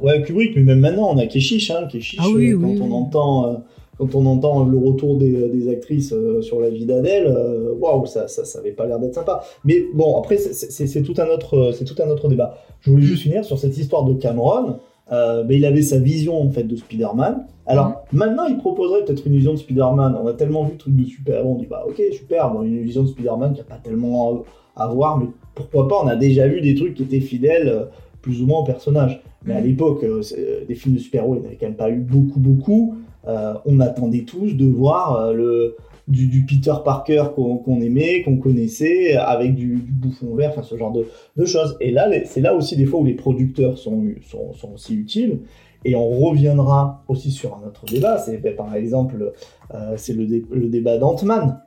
Ouais, 0.00 0.22
Kubrick, 0.22 0.54
mais 0.56 0.62
même 0.62 0.80
maintenant 0.80 1.10
on 1.12 1.18
a 1.18 1.26
Keshish, 1.26 1.70
hein, 1.70 1.86
Keshish. 1.90 2.18
Ah 2.22 2.26
oui, 2.34 2.50
euh, 2.50 2.54
oui, 2.56 2.76
quand 2.78 2.84
on 2.84 2.88
oui. 2.88 2.92
entend 2.94 3.46
euh, 3.48 3.54
quand 3.98 4.14
on 4.14 4.24
entend 4.26 4.64
le 4.64 4.78
retour 4.78 5.18
des, 5.18 5.48
des 5.48 5.68
actrices 5.68 6.12
euh, 6.14 6.40
sur 6.40 6.58
la 6.60 6.70
vie 6.70 6.86
d'Adèle, 6.86 7.26
euh, 7.26 7.74
waouh, 7.78 8.06
ça, 8.06 8.28
ça, 8.28 8.44
ça 8.46 8.60
avait 8.60 8.70
pas 8.72 8.86
l'air 8.86 8.98
d'être 8.98 9.14
sympa. 9.14 9.42
Mais 9.64 9.84
bon, 9.92 10.16
après 10.16 10.38
c'est- 10.38 11.02
tout 11.02 11.14
un 11.18 11.26
autre, 11.26 11.72
tout 11.84 12.02
un 12.02 12.08
autre 12.08 12.28
débat. 12.28 12.56
Je 12.80 12.90
voulais 12.90 13.02
juste 13.02 13.22
finir 13.24 13.44
sur 13.44 13.58
cette 13.58 13.76
histoire 13.76 14.04
de 14.04 14.14
Cameron. 14.14 14.76
Euh, 15.12 15.42
ben, 15.42 15.54
il 15.58 15.64
avait 15.66 15.82
sa 15.82 15.98
vision 15.98 16.40
en 16.40 16.50
fait 16.50 16.62
de 16.62 16.76
Spider-Man. 16.76 17.44
Alors 17.66 18.04
maintenant, 18.12 18.44
il 18.48 18.56
proposerait 18.58 19.04
peut-être 19.04 19.26
une 19.26 19.34
vision 19.34 19.52
de 19.52 19.58
Spider-Man. 19.58 20.16
On 20.22 20.26
a 20.28 20.32
tellement 20.34 20.64
vu 20.64 20.72
de 20.74 20.78
trucs 20.78 20.96
de 20.96 21.04
super-héros, 21.04 21.54
on 21.56 21.58
dit 21.58 21.66
bah 21.66 21.84
ok 21.86 22.00
super, 22.12 22.50
bon, 22.52 22.62
une 22.62 22.80
vision 22.82 23.02
de 23.02 23.08
Spider-Man 23.08 23.54
qui 23.54 23.60
a 23.60 23.64
pas 23.64 23.80
tellement 23.82 24.44
à, 24.76 24.84
à 24.84 24.86
voir, 24.88 25.18
mais 25.18 25.26
pourquoi 25.54 25.88
pas 25.88 25.96
On 26.02 26.06
a 26.06 26.16
déjà 26.16 26.46
vu 26.46 26.60
des 26.60 26.74
trucs 26.76 26.94
qui 26.94 27.02
étaient 27.02 27.20
fidèles 27.20 27.68
euh, 27.68 27.84
plus 28.22 28.40
ou 28.40 28.46
moins 28.46 28.60
au 28.60 28.64
personnage. 28.64 29.20
Mais 29.44 29.54
à 29.54 29.60
Mhm. 29.60 29.66
l'époque, 29.66 30.04
euh, 30.04 30.20
euh, 30.38 30.64
des 30.66 30.74
films 30.74 30.94
de 30.96 31.00
super-héros, 31.00 31.34
il 31.34 31.40
n'y 31.40 31.44
en 31.44 31.48
avait 31.48 31.56
quand 31.56 31.66
même 31.66 31.76
pas 31.76 31.90
eu 31.90 31.98
beaucoup, 32.00 32.40
beaucoup. 32.40 32.94
Euh, 33.26 33.54
on 33.66 33.80
attendait 33.80 34.24
tous 34.24 34.54
de 34.54 34.66
voir 34.66 35.32
le, 35.32 35.76
du, 36.08 36.26
du 36.26 36.44
Peter 36.44 36.74
Parker 36.84 37.24
qu'on 37.34 37.80
aimait, 37.80 38.22
qu'on 38.22 38.36
connaissait, 38.38 39.14
avec 39.14 39.54
du, 39.54 39.76
du 39.76 39.92
bouffon 39.92 40.34
vert, 40.34 40.50
enfin 40.50 40.62
ce 40.62 40.76
genre 40.76 40.92
de, 40.92 41.06
de 41.36 41.44
choses. 41.44 41.76
Et 41.80 41.90
là, 41.90 42.08
c'est 42.24 42.40
là 42.40 42.54
aussi 42.54 42.76
des 42.76 42.84
fois 42.86 43.00
où 43.00 43.04
les 43.04 43.14
producteurs 43.14 43.78
sont, 43.78 44.04
sont, 44.22 44.52
sont 44.52 44.72
aussi 44.74 44.94
utiles. 44.94 45.40
Et 45.84 45.94
on 45.94 46.10
reviendra 46.10 47.02
aussi 47.08 47.30
sur 47.30 47.56
un 47.56 47.66
autre 47.66 47.84
débat. 47.86 48.18
C'est 48.18 48.36
ben, 48.38 48.54
par 48.54 48.74
exemple, 48.74 49.32
euh, 49.74 49.94
c'est 49.96 50.12
le, 50.12 50.26
dé- 50.26 50.44
le 50.50 50.68
débat 50.68 50.98
d'Ant-Man, 50.98 51.60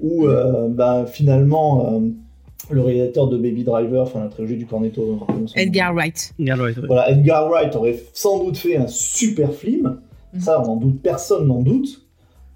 où 0.00 0.26
euh, 0.26 0.68
ben, 0.68 1.06
finalement 1.06 2.00
le 2.70 2.80
réalisateur 2.80 3.28
de 3.28 3.36
Baby 3.36 3.64
Driver, 3.64 4.02
enfin 4.02 4.20
la 4.20 4.28
trilogie 4.28 4.56
du 4.56 4.66
Cornetto. 4.66 5.20
Edgar 5.54 5.94
Wright. 5.94 6.34
Voilà, 6.86 7.10
Edgar 7.10 7.48
Wright 7.50 7.74
aurait 7.76 8.00
sans 8.12 8.42
doute 8.42 8.56
fait 8.56 8.76
un 8.76 8.86
super 8.86 9.52
film. 9.52 9.98
Mhm. 10.32 10.40
Ça, 10.40 10.60
on 10.60 10.70
en 10.72 10.76
doute, 10.76 11.00
personne 11.02 11.46
n'en 11.46 11.62
doute. 11.62 12.02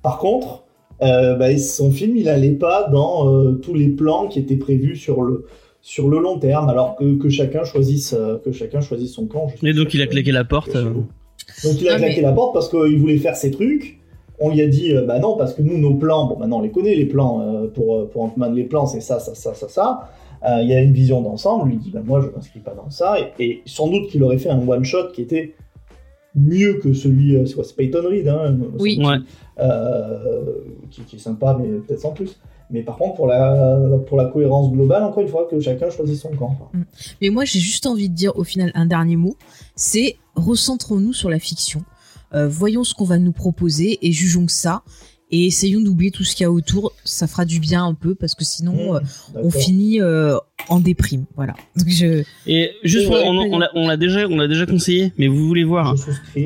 Par 0.03 0.19
contre, 0.19 0.65
euh, 1.03 1.35
bah, 1.37 1.57
son 1.59 1.91
film, 1.93 2.17
il 2.17 2.29
allait 2.29 2.53
pas 2.53 2.89
dans 2.91 3.33
euh, 3.33 3.53
tous 3.53 3.75
les 3.75 3.89
plans 3.89 4.27
qui 4.29 4.39
étaient 4.39 4.57
prévus 4.57 4.97
sur 4.97 5.23
le 5.23 5.47
sur 5.81 6.09
le 6.09 6.19
long 6.19 6.39
terme, 6.39 6.69
alors 6.69 6.97
que, 6.97 7.17
que 7.19 7.29
chacun 7.29 7.63
choisisse 7.65 8.13
euh, 8.13 8.37
que 8.45 8.51
chacun 8.51 8.81
choisisse 8.81 9.13
son 9.13 9.27
camp. 9.27 9.47
Et 9.63 9.73
donc 9.73 9.95
il 9.95 10.03
a 10.03 10.07
claqué 10.07 10.33
la 10.33 10.45
porte. 10.45 10.73
Donc 10.75 11.07
il 11.81 11.89
a 11.89 11.93
Non, 11.93 11.99
claqué 11.99 12.17
mais- 12.17 12.23
la 12.23 12.33
porte 12.33 12.53
parce 12.53 12.69
qu'il 12.69 12.99
voulait 12.99 13.19
faire 13.19 13.37
ses 13.37 13.51
trucs. 13.51 13.98
On 14.41 14.51
lui 14.51 14.61
a 14.63 14.69
dit, 14.69 14.93
euh, 14.95 15.05
bah 15.05 15.19
non, 15.19 15.37
parce 15.37 15.55
que 15.55 15.63
nous, 15.63 15.79
nos 15.79 15.95
plans, 15.95 16.27
bon, 16.27 16.39
maintenant 16.39 16.59
on 16.59 16.63
les 16.63 16.71
connaît, 16.71 16.95
les 16.95 17.07
plans 17.07 17.41
euh, 17.41 17.67
pour, 17.67 17.97
euh, 17.97 18.09
pour 18.11 18.23
Ant-Man, 18.23 18.55
les 18.55 18.65
plans, 18.65 18.87
c'est 18.87 19.01
ça, 19.01 19.19
ça, 19.19 19.35
ça, 19.35 19.55
ça, 19.55 19.69
ça. 19.69 20.09
Euh, 20.49 20.63
Il 20.63 20.69
y 20.69 20.75
a 20.75 20.81
une 20.81 20.93
vision 20.93 21.21
d'ensemble. 21.23 21.71
Lui 21.71 21.77
dit, 21.79 21.91
bah 21.91 22.03
moi, 22.05 22.21
je 22.21 22.29
m'inscris 22.29 22.61
pas 22.61 22.75
dans 22.75 22.91
ça. 22.91 23.17
Et, 23.19 23.45
et 23.45 23.63
sans 23.67 23.89
doute 23.89 24.09
qu'il 24.09 24.23
aurait 24.23 24.39
fait 24.39 24.51
un 24.51 24.67
one-shot 24.69 25.09
qui 25.13 25.23
était 25.23 25.55
mieux 26.37 26.75
que 26.75 26.93
celui, 26.93 27.35
euh, 27.35 27.47
soit 27.47 27.65
Peyton 27.77 28.03
Reed, 28.09 28.29
hein, 28.29 28.57
Oui. 28.79 29.01
ouais 29.05 29.17
euh, 29.61 30.55
qui, 30.91 31.03
qui 31.03 31.17
est 31.17 31.19
sympa, 31.19 31.57
mais 31.61 31.67
peut-être 31.81 32.01
sans 32.01 32.13
plus. 32.13 32.39
Mais 32.71 32.83
par 32.83 32.97
contre, 32.99 33.15
pour 33.15 33.27
la, 33.27 33.79
pour 34.07 34.17
la 34.19 34.27
cohérence 34.27 34.71
globale, 34.71 35.03
encore 35.03 35.23
une 35.23 35.29
fois, 35.29 35.49
que 35.51 35.59
chacun 35.59 35.89
choisit 35.91 36.17
son 36.17 36.29
camp. 36.29 36.55
quoi. 36.59 36.71
Mais 37.21 37.31
moi, 37.31 37.45
j'ai 37.45 37.59
juste 37.61 37.87
envie 37.87 38.09
de 38.11 38.15
dire 38.15 38.37
au 38.37 38.45
final 38.45 38.71
un 38.75 38.87
dernier 38.87 39.17
mot. 39.17 39.37
C'est 39.75 40.17
recentrons-nous 40.37 41.15
sur 41.15 41.31
la 41.31 41.39
fiction. 41.39 41.83
Euh, 42.35 42.49
voyons 42.49 42.85
ce 42.85 42.95
qu'on 42.95 43.05
va 43.05 43.19
nous 43.19 43.33
proposer 43.33 43.99
et 44.03 44.13
jugeons 44.13 44.47
que 44.47 44.53
ça. 44.53 44.83
et 45.31 45.45
essayons 45.45 45.83
d'oublier 45.83 46.11
tout 46.11 46.25
ce 46.25 46.35
qu'il 46.35 46.45
y 46.45 46.47
a 46.47 46.51
autour. 46.51 46.93
Ça 47.05 47.27
fera 47.27 47.45
du 47.45 47.61
bien 47.61 47.85
un 47.85 47.93
peu 47.93 48.15
parce 48.15 48.35
que 48.35 48.45
sinon, 48.47 48.73
Mmh, 48.95 48.97
euh, 48.97 49.01
on 49.43 49.51
finit 49.51 50.01
euh, 50.01 50.39
en 50.71 50.81
déprime. 50.81 51.27
Voilà. 51.37 51.53
Donc 51.77 51.87
je. 51.91 52.23
Et 52.47 52.71
juste, 52.83 53.09
pour- 53.09 53.17
Ouais, 53.17 53.25
on, 53.27 53.59
l'a- 53.59 53.71
on 53.75 53.89
l'a 53.89 53.99
déjà, 53.99 54.27
on 54.27 54.39
l'a 54.39 54.49
déjà 54.49 54.65
conseillé, 54.65 55.13
mais 55.19 55.27
vous 55.29 55.47
voulez 55.47 55.65
voir, 55.65 55.95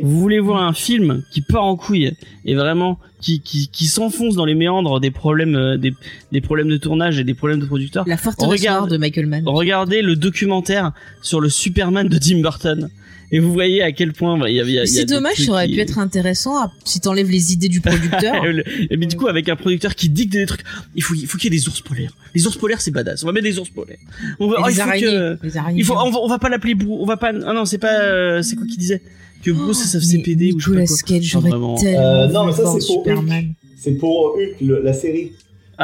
vous 0.02 0.20
voulez 0.20 0.40
voir 0.40 0.64
un 0.64 0.72
film 0.72 1.22
qui 1.30 1.42
part 1.42 1.62
en 1.64 1.76
couille 1.76 2.12
et 2.44 2.54
vraiment 2.56 2.98
qui 3.20 3.38
qui, 3.38 3.68
qui 3.68 3.86
s'enfonce 3.86 4.34
dans 4.34 4.44
les 4.46 4.56
méandres 4.56 4.98
des 4.98 5.12
problèmes 5.12 5.76
des, 5.76 5.94
des 6.32 6.40
problèmes 6.40 6.68
de 6.68 6.76
tournage 6.76 7.20
et 7.20 7.24
des 7.24 7.34
problèmes 7.34 7.60
de 7.60 7.66
producteurs. 7.66 8.02
La 8.08 8.16
forteresse 8.16 8.50
Regarde. 8.50 8.90
de 8.90 8.96
Michael 8.96 9.26
Mann. 9.26 9.44
Regardez 9.46 10.02
le 10.02 10.16
documentaire 10.16 10.90
sur 11.22 11.40
le 11.40 11.48
Superman 11.50 12.08
de 12.08 12.18
Tim 12.18 12.40
Burton 12.40 12.88
et 13.32 13.38
vous 13.40 13.52
voyez 13.52 13.82
à 13.82 13.90
quel 13.92 14.12
point 14.12 14.38
bah, 14.38 14.48
il 14.50 14.56
y 14.56 14.60
a- 14.78 14.82
a 14.82 14.86
C'est 14.86 15.04
dommage, 15.06 15.36
ça 15.38 15.50
aurait 15.52 15.66
qui- 15.66 15.74
pu 15.74 15.80
être 15.80 15.98
intéressant 15.98 16.56
à- 16.62 16.70
si 16.84 17.00
t'enlèves 17.00 17.30
les 17.30 17.52
idées 17.52 17.68
du 17.68 17.80
producteur. 17.80 18.44
Le- 18.44 18.62
mais 18.96 19.06
du 19.06 19.16
coup 19.16 19.26
avec 19.26 19.48
un 19.48 19.56
producteur 19.56 19.94
qui 19.94 20.08
dicte 20.08 20.32
des 20.32 20.46
trucs, 20.46 20.62
il 20.94 21.02
faut 21.02 21.14
il 21.14 21.26
faut 21.26 21.38
qu'il 21.38 21.52
y 21.52 21.56
ait 21.56 21.58
des 21.58 21.66
ours 21.68 21.80
polaires. 21.80 22.12
Les 22.34 22.46
ours 22.46 22.56
polaires 22.56 22.80
c'est 22.80 22.90
badass. 22.92 23.22
On 23.24 23.26
va 23.26 23.32
mettre 23.32 23.44
des 23.46 23.58
ours 23.58 23.70
polaires. 23.70 23.96
On 24.38 24.48
va, 24.48 24.56
oh, 24.58 24.64
il 24.66 24.68
les 24.68 24.74
faut 24.74 24.80
araignées. 24.82 25.06
que 25.06 25.38
Les 25.42 25.56
araignées. 25.56 25.80
il 25.80 25.84
faut 25.84 25.94
on 25.94 26.10
va, 26.10 26.18
on 26.20 26.28
va 26.28 26.38
pas 26.38 26.48
l'appeler 26.48 26.74
Bruce, 26.74 26.98
on 27.00 27.06
va 27.06 27.16
pas 27.16 27.32
ah 27.46 27.52
non, 27.52 27.64
c'est 27.64 27.78
pas 27.78 28.00
euh, 28.02 28.42
c'est 28.42 28.54
quoi 28.56 28.66
qui 28.66 28.76
disait? 28.76 29.02
Que 29.44 29.50
Bruce 29.50 29.78
ça 29.78 29.98
faisait 29.98 30.18
Mais 30.18 30.22
PD 30.22 30.52
ou 30.52 30.60
je 30.60 30.66
sais 30.66 30.70
pas 30.76 30.86
quoi. 30.86 31.40
Vraiment. 31.40 31.74
tellement 31.76 32.00
Euh, 32.00 32.28
non, 32.28 32.46
mais 32.46 32.52
ça, 32.52 32.58
c'est 32.58 32.62
pour 32.64 32.80
Superman. 32.82 33.54
C'est 33.76 33.92
pour 33.98 34.36
Hulk, 34.36 34.60
le- 34.60 34.82
la 34.84 34.92
série. 34.92 35.32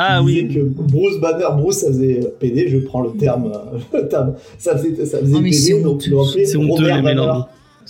Ah 0.00 0.22
oui. 0.22 0.48
que 0.54 0.60
Bruce 0.60 1.18
Banner, 1.20 1.46
Bruce, 1.56 1.78
ça 1.78 1.88
faisait 1.88 2.20
PD, 2.38 2.68
je 2.68 2.78
prends 2.78 3.02
le 3.02 3.10
terme, 3.18 3.50
le 3.92 4.06
terme. 4.08 4.34
ça 4.56 4.76
faisait, 4.76 5.04
ça 5.04 5.18
faisait 5.18 5.34
Oh, 5.36 5.40
mais 5.40 5.50
c'est 5.50 5.72
PD, 5.72 5.82
donc 5.82 6.02
honteux. 6.12 6.58
Robert 6.70 7.02
Banner. 7.02 7.32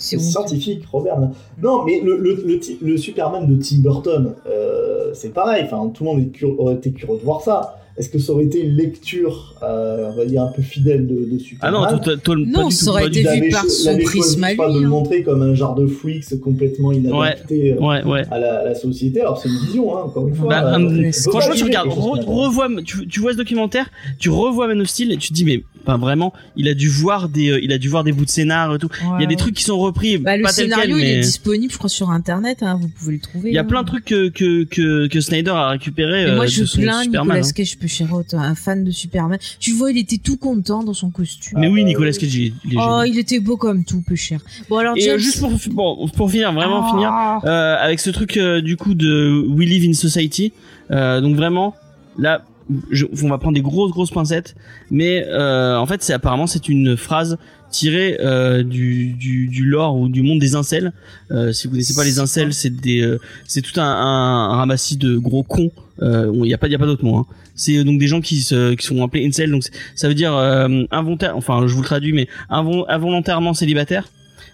C'est 0.01 0.17
scientifique, 0.19 0.83
Robert. 0.91 1.17
Non, 1.61 1.83
mais 1.85 2.01
le, 2.03 2.17
le, 2.17 2.41
le, 2.45 2.59
ti- 2.59 2.77
le 2.81 2.97
Superman 2.97 3.45
de 3.47 3.61
Tim 3.61 3.79
Burton, 3.79 4.33
euh, 4.49 5.11
c'est 5.13 5.33
pareil. 5.33 5.63
Enfin, 5.65 5.91
tout 5.93 6.03
le 6.05 6.09
monde 6.11 6.21
est 6.21 6.29
curieux- 6.29 6.55
aurait 6.57 6.75
été 6.75 6.91
curieux 6.91 7.19
de 7.19 7.23
voir 7.25 7.41
ça. 7.41 7.75
Est-ce 7.97 8.07
que 8.07 8.17
ça 8.17 8.31
aurait 8.31 8.45
été 8.45 8.61
une 8.63 8.77
lecture, 8.77 9.55
euh, 9.61 10.09
on 10.13 10.15
va 10.15 10.25
dire, 10.25 10.41
un 10.43 10.47
peu 10.53 10.61
fidèle 10.61 11.05
de, 11.05 11.15
de 11.15 11.25
Ah 11.35 11.39
Superman 11.39 11.81
non, 11.81 11.87
toi, 11.89 11.99
toi, 11.99 12.15
toi, 12.23 12.35
Non, 12.37 12.61
pas 12.61 12.67
du 12.69 12.71
ça 12.71 12.85
tout, 12.85 12.89
aurait 12.91 13.01
pas 13.01 13.07
été 13.09 13.23
du 13.23 13.41
vu 13.41 13.49
tout. 13.49 13.55
par 13.57 13.65
son 13.69 13.97
prisme 13.97 14.43
à 14.45 14.51
lui, 14.53 14.57
de 14.57 14.79
le 14.79 14.85
hein. 14.85 14.89
montrer 14.89 15.21
comme 15.23 15.41
un 15.41 15.53
genre 15.53 15.75
de 15.75 15.85
freaks 15.85 16.39
complètement 16.39 16.93
inadapté 16.93 17.73
euh, 17.73 17.79
Ouais, 17.85 18.01
ouais. 18.05 18.23
à, 18.31 18.39
la, 18.39 18.59
à 18.59 18.63
la 18.63 18.75
société. 18.75 19.19
Alors 19.19 19.37
c'est 19.37 19.49
une 19.49 19.57
vision, 19.65 19.97
hein, 19.97 20.03
encore 20.05 20.29
une 20.29 20.33
fois. 20.35 20.47
Bah, 20.47 20.71
euh, 20.71 20.75
hum, 20.77 21.03
pas 21.03 21.11
franchement, 21.29 21.53
tu 21.55 21.63
regardes, 21.65 21.89
re- 21.89 22.23
revois, 22.25 22.69
tu, 22.85 23.05
tu 23.05 23.19
vois 23.19 23.33
ce 23.33 23.37
documentaire, 23.37 23.89
tu 24.17 24.29
revois 24.29 24.67
Man 24.69 24.79
of 24.79 24.87
Steel 24.87 25.11
et 25.11 25.17
tu 25.17 25.27
te 25.29 25.33
dis 25.33 25.43
mais, 25.43 25.61
enfin 25.83 25.97
vraiment, 25.97 26.33
il 26.55 26.67
a 26.67 26.73
dû 26.73 26.87
voir 26.89 27.29
des, 27.29 27.49
euh, 27.49 27.59
il 27.63 27.71
a 27.73 27.77
dû 27.77 27.89
voir 27.89 28.03
des 28.03 28.11
bouts 28.11 28.25
de 28.25 28.29
scénar 28.29 28.75
et 28.75 28.79
tout. 28.79 28.89
Il 29.17 29.21
y 29.21 29.23
a 29.23 29.27
des 29.27 29.35
trucs 29.35 29.55
qui 29.55 29.63
sont 29.63 29.77
repris, 29.77 30.17
Bah, 30.17 30.37
le 30.37 30.43
pas 30.43 30.51
scénario, 30.51 30.95
quel, 30.97 31.05
il 31.05 31.09
est 31.17 31.21
disponible, 31.21 31.71
je 31.71 31.77
crois, 31.77 31.89
sur 31.89 32.09
internet. 32.11 32.63
Hein, 32.63 32.77
vous 32.81 32.89
pouvez 32.89 33.13
le 33.13 33.19
trouver. 33.19 33.49
il 33.49 33.55
y 33.55 33.57
a 33.57 33.61
hein. 33.61 33.65
plein 33.65 33.83
de 33.83 33.87
trucs 33.87 34.05
que 34.05 34.29
que 34.29 34.63
que, 34.63 35.07
que 35.07 35.21
Snyder 35.21 35.51
a 35.51 35.69
récupéré. 35.69 36.25
Mais 36.25 36.35
moi, 36.35 36.45
euh, 36.45 36.47
je 36.47 36.61
de 36.63 36.81
plains 36.81 37.03
Superman. 37.03 37.37
Nicolas 37.37 37.47
hein. 37.47 37.51
Cage 37.55 38.33
un 38.33 38.55
fan 38.55 38.83
de 38.83 38.91
Superman. 38.91 39.39
Tu 39.59 39.71
vois, 39.73 39.91
il 39.91 39.97
était 39.97 40.17
tout 40.17 40.37
content 40.37 40.83
dans 40.83 40.93
son 40.93 41.09
costume. 41.09 41.59
Mais 41.59 41.67
oui, 41.67 41.81
Ah, 41.83 41.87
Nicolas. 41.87 42.11
Cage, 42.11 42.35
il 42.35 42.47
est, 42.47 42.53
il 42.65 42.73
est 42.73 42.77
oh, 42.79 43.03
il 43.05 43.17
était 43.17 43.39
beau 43.39 43.57
comme 43.57 43.83
tout, 43.83 44.01
peu 44.01 44.15
cher. 44.15 44.39
Bon, 44.69 44.77
alors, 44.77 44.95
Et 44.97 45.01
euh, 45.09 45.11
James- 45.13 45.19
juste 45.19 45.39
pour 45.39 45.51
bon 45.71 46.07
pour 46.09 46.31
finir, 46.31 46.51
vraiment 46.53 46.83
Ah. 46.85 46.91
finir, 46.91 47.51
euh, 47.51 47.75
avec 47.79 47.99
ce 47.99 48.09
truc 48.09 48.37
euh, 48.37 48.61
du 48.61 48.77
coup 48.77 48.93
de 48.93 49.43
We 49.47 49.67
Live 49.67 49.89
in 49.89 49.93
Society. 49.93 50.51
Euh, 50.91 51.21
donc 51.21 51.35
vraiment, 51.35 51.75
là, 52.17 52.43
je, 52.91 53.05
on 53.23 53.29
va 53.29 53.37
prendre 53.37 53.55
des 53.55 53.61
grosses 53.61 53.91
grosses 53.91 54.11
pincettes, 54.11 54.55
mais 54.91 55.25
euh, 55.27 55.77
en 55.77 55.85
fait, 55.85 56.03
c'est 56.03 56.13
apparemment 56.13 56.47
c'est 56.47 56.69
une 56.69 56.95
phrase 56.97 57.37
tirée 57.71 58.17
euh, 58.19 58.63
du, 58.63 59.13
du 59.13 59.47
du 59.47 59.65
lore 59.65 59.95
ou 59.97 60.09
du 60.09 60.21
monde 60.23 60.39
des 60.39 60.55
incels. 60.55 60.91
Euh, 61.31 61.51
si 61.51 61.67
vous 61.67 61.71
connaissez 61.73 61.93
pas 61.93 62.03
les 62.03 62.19
incels, 62.19 62.53
c'est 62.53 62.69
des 62.69 63.01
euh, 63.01 63.19
c'est 63.45 63.61
tout 63.61 63.79
un, 63.79 63.83
un, 63.83 64.55
ramassis 64.55 64.97
de 64.97 65.17
gros 65.17 65.43
cons. 65.43 65.71
Euh, 66.01 66.31
Il 66.43 66.49
y 66.49 66.53
a 66.53 66.57
pas 66.57 66.67
y 66.67 66.75
a 66.75 66.79
pas 66.79 66.85
d'autre 66.85 67.03
mot. 67.05 67.17
Hein. 67.17 67.25
C'est 67.55 67.77
euh, 67.77 67.83
donc 67.83 67.99
des 67.99 68.07
gens 68.07 68.21
qui 68.21 68.41
se 68.41 68.73
qui 68.73 68.85
sont 68.85 69.03
appelés 69.03 69.25
incels. 69.27 69.51
Donc 69.51 69.63
ça 69.95 70.07
veut 70.07 70.15
dire 70.15 70.33
euh, 70.35 70.83
involontaire. 70.91 71.35
Enfin, 71.37 71.67
je 71.67 71.73
vous 71.73 71.81
le 71.81 71.87
traduis, 71.87 72.13
mais 72.13 72.27
invol- 72.49 72.85
involontairement 72.87 73.53
célibataire. 73.53 74.09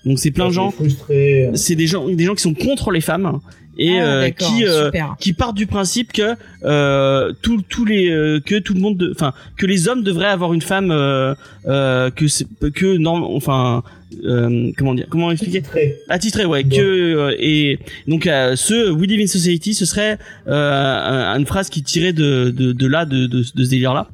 Donc 0.05 0.19
c'est 0.19 0.31
plein 0.31 0.47
de 0.47 0.53
gens 0.53 0.71
frustrés. 0.71 1.49
c'est 1.55 1.75
des 1.75 1.87
gens 1.87 2.07
des 2.07 2.23
gens 2.25 2.35
qui 2.35 2.41
sont 2.43 2.53
contre 2.53 2.91
les 2.91 3.01
femmes 3.01 3.39
et 3.77 3.99
Ah, 3.99 4.05
euh, 4.05 4.29
qui 4.29 4.63
euh, 4.65 4.89
qui 5.19 5.33
partent 5.33 5.57
du 5.57 5.67
principe 5.67 6.13
que 6.13 6.35
euh, 6.63 7.33
tout- 7.41 7.61
tous 7.67 7.83
les 7.85 8.09
euh, 8.09 8.39
que 8.39 8.57
tout 8.59 8.73
le 8.73 8.79
monde 8.79 8.97
de- 8.97 9.11
enfin 9.11 9.33
que 9.57 9.65
les 9.65 9.87
hommes 9.89 10.03
devraient 10.03 10.27
avoir 10.27 10.53
une 10.53 10.61
femme 10.61 10.91
euh, 10.91 11.33
euh, 11.67 12.09
que 12.11 12.27
c'est- 12.27 12.47
que 12.73 12.97
non 12.97 13.35
enfin 13.35 13.83
euh, 14.23 14.71
comment 14.77 14.93
dire 14.93 15.07
comment 15.09 15.29
expliquer 15.31 15.59
Frustrés. 15.61 15.95
attitré 16.07 16.45
ouais 16.45 16.63
Ouais. 16.63 16.63
que 16.77 16.81
euh, 16.81 17.35
et 17.37 17.79
donc 18.07 18.27
euh, 18.27 18.55
ce 18.55 18.91
We 18.91 19.09
Live 19.09 19.21
in 19.23 19.27
Society 19.27 19.73
ce 19.73 19.85
serait 19.85 20.17
euh, 20.47 21.33
un- 21.33 21.37
une 21.39 21.45
phrase 21.45 21.69
qui 21.69 21.83
tirait 21.83 22.13
de 22.13 22.51
de, 22.55 22.71
de 22.71 22.87
là 22.87 23.05
de, 23.05 23.25
de, 23.25 23.39
de 23.39 23.63
ce 23.63 23.69
délire 23.69 23.93
là 23.93 24.07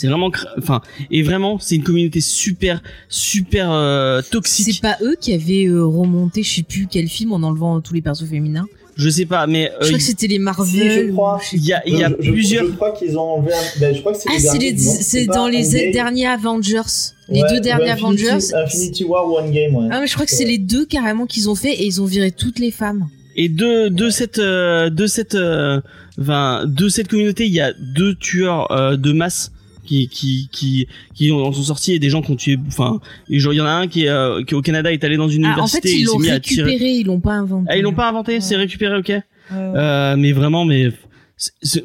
c'est 0.00 0.08
vraiment 0.08 0.30
enfin 0.58 0.80
et 1.10 1.22
vraiment 1.22 1.58
c'est 1.58 1.76
une 1.76 1.82
communauté 1.82 2.20
super 2.20 2.82
super 3.08 3.70
euh, 3.70 4.22
toxique 4.30 4.72
C'est 4.74 4.80
pas 4.80 4.96
eux 5.02 5.16
qui 5.20 5.32
avaient 5.34 5.66
euh, 5.66 5.84
remonté, 5.84 6.42
je 6.42 6.54
sais 6.56 6.62
plus 6.62 6.86
quel 6.90 7.08
film, 7.08 7.32
en 7.32 7.42
enlevant 7.42 7.80
tous 7.80 7.92
les 7.94 8.02
persos 8.02 8.26
féminins. 8.28 8.66
je 8.96 9.08
sais 9.10 9.26
pas 9.26 9.46
mais 9.46 9.70
Je 9.80 9.84
euh, 9.84 9.88
crois 9.88 9.98
que 9.98 10.04
c'était 10.04 10.26
les 10.26 10.38
Marvel. 10.38 10.66
Si, 10.66 11.06
je 11.08 11.12
crois. 11.12 11.36
ou 11.36 11.40
je 11.42 11.48
sais 11.50 11.56
il 11.56 11.64
y 11.66 11.72
a 11.72 11.82
il 11.86 11.98
y 11.98 12.04
a 12.04 12.08
Je- 12.18 12.30
plusieurs 12.30 12.66
Je 12.66 12.72
crois 12.72 12.92
qu'ils 12.92 13.16
ont 13.18 13.28
enlevé. 13.36 13.52
Un... 13.52 13.80
Ben, 13.80 13.94
je 13.94 14.00
crois 14.00 14.12
que 14.12 14.18
c'est 14.18 14.28
Ah, 14.30 14.58
les 14.58 14.76
c'est 14.78 15.26
dans 15.26 15.48
les 15.48 15.90
derniers 15.92 16.26
Avengers. 16.26 16.90
Les 17.28 17.42
Ouais, 17.42 17.48
deux 17.52 17.60
derniers 17.60 17.90
Avengers. 17.90 18.38
Infinity 18.54 19.04
War 19.04 19.24
ou 19.28 19.36
Endgame, 19.38 19.74
ouais. 19.76 19.88
Ah, 19.92 20.00
mais 20.00 20.06
je 20.08 20.14
crois 20.14 20.26
que 20.26 20.32
c'est 20.32 20.44
les 20.44 20.58
deux 20.58 20.84
carrément 20.84 21.26
qu'ils 21.26 21.48
ont 21.48 21.54
fait 21.54 21.72
et 21.72 21.86
ils 21.86 22.00
ont 22.02 22.06
viré 22.06 22.30
toutes 22.32 22.58
les 22.58 22.72
femmes. 22.72 23.08
et 23.36 23.48
de 23.48 23.88
de 23.88 24.10
cette 24.10 24.38
euh, 24.40 24.90
de 24.90 25.06
cette 25.06 25.36
euh, 25.36 25.80
enfin, 26.20 26.64
de 26.66 26.88
cette 26.88 27.08
communauté 27.08 27.46
il 27.46 27.52
y 27.52 27.60
a 27.60 27.72
deux 28.00 28.14
tueurs 28.16 28.70
euh, 28.72 28.96
de 28.96 29.12
masse 29.12 29.52
qui 29.90 30.08
qui 30.08 30.48
qui 30.52 30.86
qui 31.14 31.32
en 31.32 31.52
sont 31.52 31.62
sortis 31.64 31.94
et 31.94 31.98
des 31.98 32.10
gens 32.10 32.22
qui 32.22 32.30
ont 32.30 32.36
tué 32.36 32.56
enfin 32.68 33.00
il 33.28 33.40
y 33.40 33.60
en 33.60 33.66
a 33.66 33.70
un 33.70 33.88
qui 33.88 34.04
est 34.04 34.08
euh, 34.08 34.44
qui 34.44 34.54
au 34.54 34.62
Canada 34.62 34.92
est 34.92 35.02
allé 35.02 35.16
dans 35.16 35.28
une 35.28 35.44
Ah, 35.44 35.48
en 35.48 35.52
université 35.54 35.88
fait, 35.88 35.94
et 35.94 35.98
ils 35.98 36.04
l'ont 36.04 36.18
mis 36.18 36.30
à 36.30 36.38
tirer 36.38 36.70
récupéré, 36.70 36.90
ils 36.92 37.06
l'ont 37.06 37.18
pas 37.20 37.32
inventé. 37.32 37.66
ah 37.70 37.76
ils 37.76 37.82
l'ont 37.82 37.92
pas 37.92 38.08
inventé 38.08 38.34
Ouais. 38.34 38.40
c'est 38.40 38.56
récupéré 38.56 38.96
ok 38.96 39.08
Ouais, 39.08 39.22
euh, 39.56 40.14
mais 40.16 40.30
vraiment 40.30 40.64
mais 40.64 40.92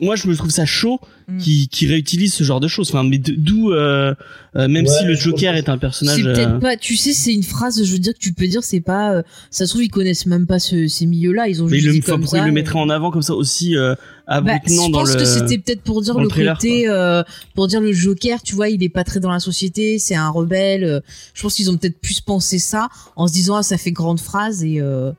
moi 0.01 0.15
je 0.15 0.27
me 0.27 0.35
trouve 0.35 0.49
ça 0.51 0.65
chaud 0.65 0.99
Mm. 1.27 1.39
qui 1.39 1.67
qui 1.69 1.87
réutilise 1.87 2.35
ce 2.35 2.43
genre 2.43 2.59
de 2.59 2.67
choses 2.67 2.89
enfin 2.91 3.03
mais 3.03 3.17
d'où 3.17 3.71
euh, 3.71 4.13
euh, 4.55 4.67
même 4.67 4.85
Ouais, 4.85 4.91
si 4.99 5.05
le 5.05 5.15
Joker 5.15 5.53
que 5.53 5.57
est 5.57 5.69
un 5.69 5.79
personnage 5.79 6.17
C'est 6.21 6.27
euh, 6.27 6.33
peut-être 6.35 6.59
pas, 6.59 6.77
tu 6.77 6.95
sais, 6.95 7.13
c'est 7.13 7.33
une 7.33 7.41
phrase, 7.41 7.83
je 7.83 7.91
veux 7.91 7.97
dire, 7.97 8.13
que 8.13 8.19
tu 8.19 8.31
peux 8.31 8.47
dire, 8.47 8.63
c'est 8.63 8.79
pas, 8.79 9.11
euh, 9.11 9.23
ça 9.49 9.65
se 9.65 9.71
trouve, 9.71 9.83
ils 9.83 9.89
connaissent 9.89 10.27
même 10.27 10.45
pas 10.45 10.59
ce- 10.59 10.87
ces 10.87 11.07
milieux-là, 11.07 11.47
ils 11.47 11.63
ont 11.63 11.65
mais 11.65 11.79
juste 11.79 11.85
il 11.87 11.91
dit 11.93 12.05
le, 12.07 12.13
comme 12.13 12.27
ça. 12.27 12.37
il 12.37 12.43
le 12.43 12.49
et- 12.49 12.51
mettrait 12.51 12.77
en 12.77 12.91
avant 12.91 13.09
comme 13.09 13.23
ça 13.23 13.33
aussi 13.33 13.75
euh, 13.75 13.95
Bah, 14.27 14.43
je 14.67 14.75
dans 14.91 14.91
pense 14.99 15.13
le 15.15 15.19
que 15.19 15.25
c'était 15.25 15.57
peut-être 15.57 15.81
pour 15.81 16.03
dire 16.03 16.13
dans 16.13 16.19
le, 16.19 16.25
le 16.25 16.29
trailer, 16.29 16.57
côté, 16.57 16.87
euh, 16.89 17.23
pour 17.55 17.65
dire 17.67 17.81
le 17.81 17.91
Joker, 17.91 18.43
tu 18.43 18.53
vois, 18.53 18.69
il 18.69 18.83
est 18.83 18.89
pas 18.89 19.03
très 19.03 19.19
dans 19.19 19.31
la 19.31 19.39
société, 19.39 19.97
c'est 19.97 20.13
un 20.15 20.29
rebelle. 20.29 20.83
euh, 20.83 20.99
Je 21.33 21.41
pense 21.41 21.55
qu'ils 21.55 21.71
ont 21.71 21.77
peut-être 21.77 21.99
plus 21.99 22.21
pensé 22.21 22.59
ça 22.59 22.87
en 23.15 23.27
se 23.27 23.33
disant, 23.33 23.55
ah, 23.55 23.63
ça 23.63 23.79
fait 23.79 23.91
grande 23.91 24.19
phrase 24.19 24.63
et, 24.63 24.79
euh, 24.79 25.11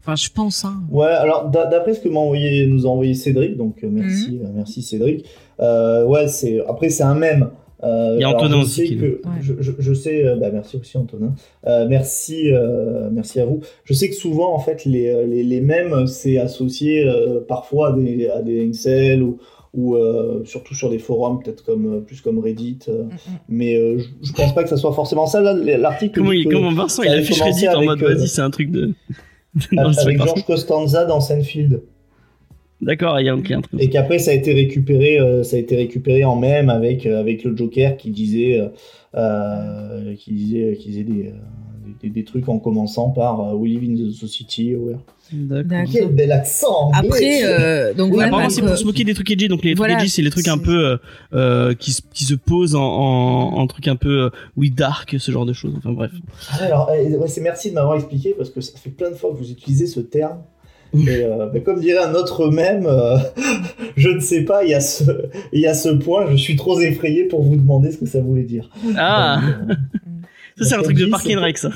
enfin, 0.00 0.16
je 0.16 0.28
pense, 0.30 0.64
hein. 0.64 0.82
Ouais, 0.90 1.06
alors 1.06 1.48
d'a- 1.50 1.66
d'après 1.66 1.94
ce 1.94 2.00
que 2.00 2.08
m'a 2.08 2.20
envoyé, 2.20 2.66
nous 2.66 2.86
a 2.86 2.90
envoyé 2.90 3.14
Cédric, 3.14 3.56
donc 3.56 3.82
euh, 3.84 3.88
merci, 3.90 4.32
Mhm. 4.40 4.46
euh, 4.46 4.50
merci 4.54 4.82
Cédric. 4.82 5.24
Euh, 5.60 6.04
ouais, 6.06 6.28
c'est 6.28 6.60
après 6.68 6.88
c'est 6.90 7.02
un 7.02 7.14
mème. 7.14 7.50
Euh, 7.82 8.16
Il 8.18 8.20
y 8.20 8.24
a 8.24 8.28
alors, 8.28 8.42
Antonin 8.42 8.58
je 8.58 8.64
aussi 8.66 8.74
sais 8.82 8.86
qui- 8.88 8.96
que 8.98 9.06
Ouais. 9.06 9.20
je, 9.40 9.54
je, 9.58 9.72
je 9.78 9.94
sais, 9.94 10.22
bah 10.38 10.50
merci 10.52 10.76
aussi 10.76 10.98
Antonin. 10.98 11.32
Euh, 11.66 11.86
merci, 11.88 12.52
euh, 12.52 13.08
merci 13.10 13.40
à 13.40 13.46
vous. 13.46 13.60
Je 13.84 13.94
sais 13.94 14.10
que 14.10 14.14
souvent 14.14 14.52
en 14.54 14.58
fait 14.58 14.84
les 14.84 15.26
les, 15.26 15.42
les 15.42 15.60
mèmes 15.62 16.06
c'est 16.06 16.36
associé 16.38 17.08
euh, 17.08 17.40
parfois 17.40 17.88
à 17.88 17.92
des 17.92 18.28
à 18.28 18.42
des 18.42 18.68
incels 18.68 19.22
ou 19.22 19.38
ou 19.72 19.94
euh, 19.94 20.42
surtout 20.44 20.74
sur 20.74 20.90
des 20.90 20.98
forums 20.98 21.40
peut-être 21.42 21.64
comme 21.64 22.02
plus 22.04 22.20
comme 22.20 22.38
Reddit. 22.40 22.80
euh, 22.88 23.04
mais 23.48 23.76
euh, 23.76 23.98
je, 23.98 24.08
je 24.28 24.32
pense 24.34 24.52
pas 24.54 24.62
que 24.62 24.68
ça 24.68 24.76
soit 24.76 24.92
forcément 24.92 25.26
ça. 25.26 25.40
Là, 25.40 25.54
l'article 25.54 26.18
comment, 26.18 26.32
il, 26.32 26.48
comment 26.48 26.72
Vincent 26.72 27.02
il 27.02 27.08
affiche 27.10 27.40
Reddit 27.40 27.68
en 27.68 27.82
mode 27.84 28.02
euh, 28.02 28.14
vas-y 28.14 28.28
c'est 28.28 28.42
un 28.42 28.50
truc 28.50 28.70
de 28.72 28.92
Non, 29.72 29.90
avec. 29.98 30.18
George 30.18 30.44
Costanza 30.44 31.04
dans 31.04 31.20
Seinfeld. 31.20 31.82
D'accord, 32.80 33.20
il 33.20 33.26
y 33.26 33.28
a 33.28 33.34
un 33.34 33.40
truc. 33.40 33.66
Et 33.78 33.90
qu'après 33.90 34.18
ça 34.18 34.30
a 34.30 34.34
été 34.34 34.54
récupéré, 34.54 35.18
euh, 35.18 35.42
ça 35.42 35.56
a 35.56 35.58
été 35.58 35.76
récupéré 35.76 36.24
en 36.24 36.36
même 36.36 36.70
avec 36.70 37.04
euh, 37.04 37.20
avec 37.20 37.44
le 37.44 37.54
Joker 37.54 37.96
qui 37.98 38.10
disait, 38.10 38.58
euh, 38.58 38.68
euh, 39.14 40.14
qui 40.14 40.32
disait, 40.32 40.76
qui 40.76 40.88
disait 40.88 41.04
des, 41.04 41.26
euh, 41.26 41.32
des, 42.02 42.08
des 42.10 42.24
trucs 42.24 42.48
en 42.48 42.58
commençant 42.58 43.10
par 43.10 43.40
euh, 43.40 43.54
We 43.54 43.72
live 43.72 43.90
in 43.90 43.94
the 44.08 44.12
society. 44.12 44.74
Ouais. 44.76 44.96
D'accord. 45.32 45.78
Quel 45.92 46.08
bel 46.08 46.32
accent. 46.32 46.90
Après, 46.92 47.42
euh, 47.44 47.94
donc 47.94 48.12
voilà. 48.12 48.28
Apparemment, 48.28 48.50
c'est 48.50 48.62
pour 48.62 48.70
euh, 48.70 48.76
se 48.76 48.84
moquer 48.84 49.04
des 49.04 49.14
trucs 49.14 49.30
edgy, 49.30 49.46
donc 49.46 49.62
les 49.62 49.74
voilà, 49.74 49.94
trucs 49.94 50.02
edgy, 50.04 50.10
c'est 50.12 50.22
les 50.22 50.30
trucs 50.30 50.48
un 50.48 50.58
peu 50.58 50.98
euh, 51.34 51.74
qui, 51.74 51.92
se- 51.92 52.02
qui 52.12 52.24
se 52.24 52.34
posent 52.34 52.74
en, 52.74 52.82
en, 52.82 53.58
en 53.58 53.66
trucs 53.68 53.86
un 53.86 53.94
peu 53.96 54.24
euh, 54.24 54.30
oui 54.56 54.70
dark, 54.70 55.14
ce 55.18 55.30
genre 55.30 55.46
de 55.46 55.52
choses. 55.52 55.74
Enfin 55.78 55.92
bref. 55.92 56.10
Ah, 56.50 56.64
alors, 56.64 56.90
euh, 56.90 57.16
ouais, 57.16 57.28
c'est 57.28 57.40
merci 57.40 57.70
de 57.70 57.74
m'avoir 57.76 57.94
expliqué 57.96 58.34
parce 58.36 58.50
que 58.50 58.60
ça 58.60 58.76
fait 58.76 58.90
plein 58.90 59.10
de 59.10 59.14
fois 59.14 59.30
que 59.30 59.36
vous 59.36 59.50
utilisez 59.50 59.86
ce 59.86 60.00
terme. 60.00 60.38
Euh, 60.92 61.48
mais 61.54 61.62
comme 61.62 61.78
dirait 61.78 62.02
un 62.02 62.14
autre 62.16 62.48
même, 62.50 62.84
euh, 62.86 63.16
je 63.96 64.08
ne 64.08 64.18
sais 64.18 64.42
pas, 64.44 64.64
il 64.64 64.70
y, 64.70 64.74
a 64.74 64.80
ce, 64.80 65.04
il 65.52 65.60
y 65.60 65.66
a 65.68 65.74
ce 65.74 65.90
point, 65.90 66.26
je 66.32 66.34
suis 66.36 66.56
trop 66.56 66.80
effrayé 66.80 67.26
pour 67.26 67.42
vous 67.44 67.54
demander 67.54 67.92
ce 67.92 67.98
que 67.98 68.06
ça 68.06 68.20
voulait 68.20 68.42
dire. 68.42 68.68
Ah, 68.96 69.40
Donc, 69.40 69.70
euh, 69.70 69.74
ça 70.58 70.64
c'est 70.64 70.74
un 70.74 70.82
truc 70.82 70.96
de 70.96 71.06
Park 71.06 71.26
and 71.30 71.40
Rec, 71.40 71.58
ça. 71.58 71.70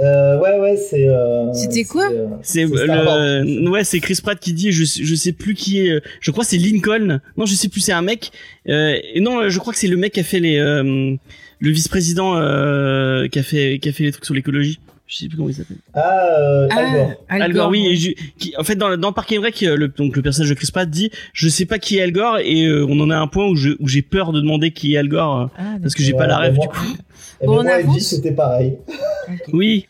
Euh, 0.00 0.40
ouais, 0.40 0.58
ouais, 0.58 0.76
c'est. 0.76 1.08
euh, 1.08 1.52
C'était 1.52 1.84
quoi 1.84 2.10
euh, 2.10 2.26
C'est 2.42 2.64
le, 2.64 3.70
ouais, 3.70 3.84
c'est 3.84 4.00
Chris 4.00 4.18
Pratt 4.20 4.38
qui 4.40 4.52
dit, 4.52 4.72
je, 4.72 4.82
je 4.84 5.14
sais 5.14 5.30
plus 5.32 5.54
qui 5.54 5.86
est, 5.86 5.90
euh, 5.90 6.00
je 6.20 6.30
crois 6.32 6.42
que 6.42 6.50
c'est 6.50 6.56
Lincoln. 6.58 7.20
Non, 7.36 7.46
je 7.46 7.54
sais 7.54 7.68
plus, 7.68 7.80
c'est 7.80 7.92
un 7.92 8.02
mec. 8.02 8.32
Euh, 8.68 8.96
et 9.14 9.20
non, 9.20 9.48
je 9.48 9.58
crois 9.60 9.72
que 9.72 9.78
c'est 9.78 9.86
le 9.86 9.96
mec 9.96 10.14
qui 10.14 10.20
a 10.20 10.24
fait 10.24 10.40
les, 10.40 10.58
euh, 10.58 11.14
le 11.60 11.70
vice-président 11.70 12.36
euh, 12.36 13.28
qui 13.28 13.38
a 13.38 13.44
fait, 13.44 13.78
qui 13.80 13.88
a 13.88 13.92
fait 13.92 14.02
les 14.02 14.10
trucs 14.10 14.24
sur 14.24 14.34
l'écologie. 14.34 14.80
Je 15.06 15.16
sais 15.18 15.28
plus 15.28 15.36
comment 15.36 15.50
il 15.50 15.54
s'appelle. 15.54 15.76
Ah, 15.92 16.26
euh, 16.40 16.68
Al 16.72 16.92
Gore. 16.92 17.12
Al 17.28 17.42
Al 17.42 17.52
Gore, 17.52 17.68
oui. 17.70 17.82
ouais. 17.86 17.92
et 17.92 17.96
je- 17.96 18.10
qui, 18.38 18.54
en 18.58 18.64
fait, 18.64 18.74
dans, 18.74 18.96
dans 18.96 19.12
Park 19.12 19.32
and 19.38 19.42
Rec, 19.42 19.62
euh, 19.62 19.76
le, 19.76 19.86
donc 19.88 20.16
le 20.16 20.22
personnage 20.22 20.48
de 20.50 20.54
Chris 20.54 20.70
Pratt 20.72 20.90
dit, 20.90 21.10
je 21.34 21.48
sais 21.48 21.66
pas 21.66 21.78
qui 21.78 21.98
est 21.98 22.02
Al 22.02 22.10
Gore, 22.10 22.38
et 22.42 22.64
euh, 22.66 22.84
on 22.88 22.98
en 22.98 23.10
a 23.10 23.16
un 23.16 23.28
point 23.28 23.46
où 23.46 23.54
je, 23.54 23.70
où 23.78 23.86
j'ai 23.86 24.02
peur 24.02 24.32
de 24.32 24.40
demander 24.40 24.72
qui 24.72 24.94
est 24.94 24.96
Al 24.96 25.06
Gore, 25.08 25.40
euh, 25.42 25.46
Ah, 25.58 25.62
parce 25.80 25.94
que 25.94 26.02
j'ai 26.02 26.14
Ouais, 26.14 26.18
pas 26.18 26.26
la 26.26 26.38
rêve 26.38 26.58
du 26.58 26.66
coup. 26.66 26.96
Eh 27.40 27.46
Bon, 27.46 27.54
ben, 27.56 27.60
on 27.60 27.62
moi, 27.64 27.72
avance 27.74 27.88
Elvis, 27.94 28.04
c'était 28.04 28.32
pareil. 28.32 28.76
Oui. 29.52 29.86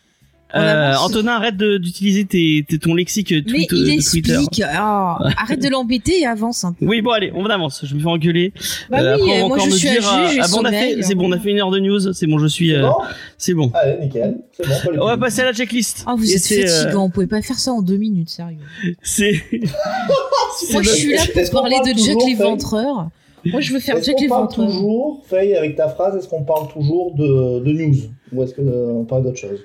Euh. 0.57 0.95
Antonin, 1.01 1.33
arrête 1.33 1.57
de- 1.57 1.79
d'utiliser 1.79 2.27
tes, 2.27 2.65
tes- 2.69 2.79
ton 2.79 2.95
lexique 2.95 3.33
euh, 3.33 3.41
Mais 3.45 3.67
tweet, 3.67 3.69
il 3.73 3.77
euh, 3.77 3.81
de 3.81 3.85
Twitter. 4.09 4.35
explique. 4.35 4.63
Ah, 4.65 5.19
arrête 5.37 5.61
de 5.61 5.69
l'embêter 5.69 6.21
et 6.21 6.27
avance 6.27 6.63
un 6.63 6.73
peu. 6.73 6.87
Oui, 6.87 7.03
bon, 7.03 7.11
allez, 7.11 7.33
on 7.35 7.45
avance. 7.47 7.85
Je 7.85 7.93
me 7.97 7.99
fais 8.01 8.07
engueuler. 8.07 8.53
Bah 8.89 9.01
Euh, 9.01 9.17
oui, 9.17 9.23
après, 9.33 9.43
on 9.43 9.49
va 9.49 9.49
moi 9.49 9.57
encore 9.57 9.67
je 9.67 9.71
me 9.73 9.77
suis 9.77 9.89
dire, 9.89 10.09
à 10.09 10.23
juge, 10.29 10.35
j'ai 10.35 10.41
ah 10.41 10.47
bon, 10.53 10.59
on 10.61 10.65
a 10.65 10.71
fait, 10.71 11.03
c'est 11.03 11.13
hein. 11.13 11.17
bon, 11.17 11.29
on 11.29 11.33
a 11.33 11.41
fait 11.41 11.51
une 11.51 11.59
heure 11.59 11.73
de 11.73 11.81
news. 11.81 12.13
C'est 12.13 12.29
bon, 12.29 12.39
je 12.39 12.47
suis, 12.47 12.69
C'est 12.69 12.77
euh, 12.77 12.83
bon 12.83 12.95
c'est 13.37 13.55
bon. 13.55 13.73
Allez, 13.75 13.99
nickel. 14.05 14.37
Bon. 14.61 14.93
les 14.93 14.99
On 15.01 15.07
va 15.07 15.17
passer 15.19 15.41
à 15.41 15.47
la 15.47 15.53
checklist. 15.55 16.05
Ah, 16.07 16.15
vous 16.17 16.31
Et 16.31 16.37
êtes 16.37 16.53
euh, 16.53 16.83
fatigant, 16.85 17.05
on 17.07 17.11
pouvait 17.11 17.27
pas 17.27 17.43
faire 17.43 17.59
ça 17.59 17.73
en 17.73 17.83
deux 17.83 17.97
minutes, 17.97 18.31
sérieux. 18.31 18.59
C'est, 19.03 19.43
Moi, 20.73 20.83
je 20.83 20.89
suis 20.91 21.15
là 21.15 21.23
pour 21.35 21.51
parler 21.63 21.77
parle 21.83 21.95
de 21.95 21.99
Jack 21.99 22.17
Faye 22.21 22.29
l'éventreur. 22.29 23.09
Moi, 23.47 23.61
je 23.61 23.73
veux 23.73 23.81
faire 23.81 23.97
Est-ce 23.97 24.11
qu'on 24.13 24.29
parle 24.29 24.49
toujours, 24.49 25.23
Faye, 25.27 25.55
avec 25.55 25.77
ta 25.77 25.89
phrase, 25.89 26.17
est-ce 26.17 26.29
qu'on 26.29 26.45
parle 26.45 26.69
toujours 26.73 27.15
de, 27.15 27.61
de 27.61 27.73
news? 27.73 27.97
Ou 28.33 28.43
est-ce 28.43 28.55
qu'on 28.55 29.05
parle 29.05 29.25
d'autre 29.25 29.39
chose? 29.39 29.61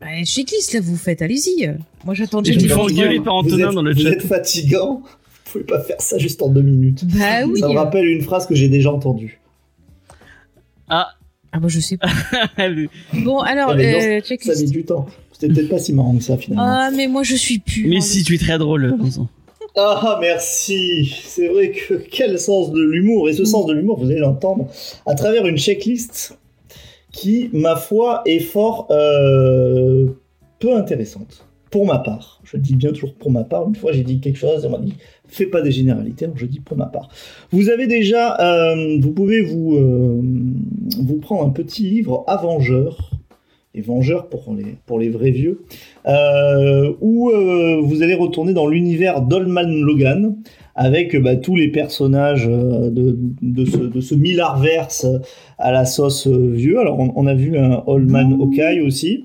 Bah, 0.00 0.06
checklist, 0.24 0.72
là, 0.74 0.80
vous 0.82 0.96
faites, 0.96 1.22
allez-y. 1.22 1.72
Moi, 2.04 2.14
j'attends 2.14 2.42
Jack 2.44 2.56
fais 2.56 2.62
l'éventreur. 2.62 2.86
engueuler 2.90 3.20
par 3.20 3.42
Vous 3.42 3.48
Antonin 3.54 3.68
êtes- 3.68 3.74
dans 3.74 3.82
le 3.82 3.94
Vous 3.94 4.00
chat. 4.02 4.10
êtes 4.10 4.22
fatigant. 4.22 5.02
Vous 5.02 5.52
pouvez 5.52 5.64
pas 5.64 5.80
faire 5.80 6.00
ça 6.00 6.18
juste 6.18 6.42
en 6.42 6.48
deux 6.48 6.60
minutes. 6.62 7.04
Bah 7.06 7.46
oui. 7.46 7.60
Ça 7.60 7.68
me 7.68 7.74
rappelle 7.74 8.06
une 8.06 8.20
phrase 8.22 8.46
que 8.46 8.54
j'ai 8.54 8.68
déjà 8.68 8.92
entendue. 8.92 9.40
Ah, 10.88 11.08
Ah, 11.52 11.60
bah, 11.60 11.68
je 11.68 11.80
sais 11.80 11.96
pas. 11.96 12.08
Bon, 13.24 13.38
alors, 13.40 13.70
Ah, 13.70 13.78
euh, 13.78 13.92
Ça 14.00 14.06
a 14.08 14.16
mis 14.16 14.22
checklist. 14.22 14.70
du 14.70 14.84
temps. 14.84 15.06
C'était 15.32 15.48
peut-être 15.52 15.68
pas 15.70 15.78
si 15.78 15.92
marrant 15.92 16.14
que 16.16 16.22
ça 16.22 16.36
finalement. 16.36 16.64
Ah, 16.66 16.90
mais 16.94 17.06
moi, 17.08 17.22
je 17.22 17.34
suis 17.36 17.58
plus. 17.58 17.88
mais 17.88 18.00
si, 18.00 18.22
tu 18.24 18.34
es 18.34 18.38
très 18.38 18.58
drôle, 18.58 18.94
Vincent. 18.98 19.28
Ah, 19.78 20.16
merci. 20.22 21.04
C'est 21.22 21.48
vrai 21.48 21.70
que 21.70 21.94
quel 21.94 22.38
sens 22.38 22.72
de 22.72 22.80
l'humour. 22.80 23.28
Et 23.28 23.34
ce 23.34 23.44
sens 23.44 23.66
de 23.66 23.74
l'humour, 23.74 23.98
vous 23.98 24.10
allez 24.10 24.20
l'entendre 24.20 24.68
à 25.04 25.14
travers 25.14 25.46
une 25.46 25.58
checklist 25.58 26.38
qui, 27.12 27.50
ma 27.52 27.76
foi, 27.76 28.22
est 28.24 28.40
fort 28.40 28.88
euh, 28.90 30.06
peu 30.58 30.74
intéressante. 30.74 31.46
Pour 31.70 31.84
ma 31.84 31.98
part. 31.98 32.40
Je 32.44 32.56
dis 32.56 32.74
bien 32.74 32.90
toujours 32.92 33.14
pour 33.14 33.30
ma 33.30 33.44
part. 33.44 33.68
Une 33.68 33.74
fois, 33.74 33.92
j'ai 33.92 34.02
dit 34.02 34.18
quelque 34.20 34.38
chose 34.38 34.64
et 34.64 34.66
on 34.66 34.70
m'a 34.70 34.78
dit 34.78 34.94
fais 35.28 35.46
pas 35.46 35.60
des 35.60 35.72
généralités. 35.72 36.24
Alors, 36.24 36.38
je 36.38 36.46
dis 36.46 36.60
pour 36.60 36.78
ma 36.78 36.86
part. 36.86 37.08
Vous 37.50 37.68
avez 37.68 37.86
déjà, 37.86 38.40
euh, 38.40 38.98
vous 38.98 39.12
pouvez 39.12 39.42
vous, 39.42 39.74
euh, 39.76 40.22
vous 41.02 41.16
prendre 41.18 41.44
un 41.44 41.50
petit 41.50 41.82
livre 41.82 42.24
Avengeur. 42.28 43.10
Vengeurs 43.80 44.28
pour 44.28 44.54
les, 44.54 44.76
pour 44.86 44.98
les 44.98 45.08
vrais 45.08 45.30
vieux 45.30 45.60
euh, 46.06 46.92
où 47.00 47.30
euh, 47.30 47.80
vous 47.82 48.02
allez 48.02 48.14
retourner 48.14 48.52
dans 48.52 48.66
l'univers 48.66 49.22
d'Olman 49.22 49.68
Logan 49.82 50.36
avec 50.74 51.16
bah, 51.16 51.36
tous 51.36 51.56
les 51.56 51.68
personnages 51.68 52.46
euh, 52.48 52.90
de, 52.90 53.18
de 53.42 53.64
ce, 53.64 53.78
de 53.78 54.00
ce 54.00 54.14
Millarverse 54.14 55.06
à 55.58 55.72
la 55.72 55.84
sauce 55.84 56.26
vieux. 56.26 56.78
Alors 56.78 56.98
on, 56.98 57.26
a 57.26 57.34
vu 57.34 57.56
un 57.58 57.82
Old 57.86 58.10
Man 58.10 58.32
Hawkeye 58.40 58.80
aussi. 58.80 59.24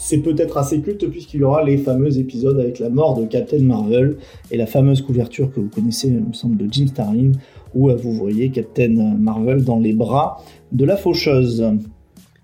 c'est 0.00 0.18
peut-être 0.18 0.56
assez 0.58 0.80
culte 0.80 1.08
puisqu'il 1.08 1.40
y 1.40 1.42
aura 1.42 1.64
les 1.64 1.76
fameux 1.76 2.20
épisodes 2.20 2.56
avec 2.60 2.78
la 2.78 2.88
mort 2.88 3.18
de 3.18 3.26
Captain 3.26 3.58
Marvel 3.58 4.16
et 4.52 4.56
la 4.56 4.66
fameuse 4.66 5.02
couverture 5.02 5.50
que 5.52 5.58
vous 5.58 5.66
connaissez, 5.68 6.06
il 6.06 6.20
me 6.24 6.32
semble, 6.32 6.56
de 6.56 6.72
Jim 6.72 6.86
Starlin, 6.86 7.32
où 7.74 7.90
vous 7.90 8.12
voyez 8.12 8.50
Captain 8.50 9.14
Marvel 9.18 9.64
dans 9.64 9.78
les 9.78 9.92
bras 9.92 10.42
de 10.72 10.84
la 10.84 10.96
faucheuse. 10.96 11.64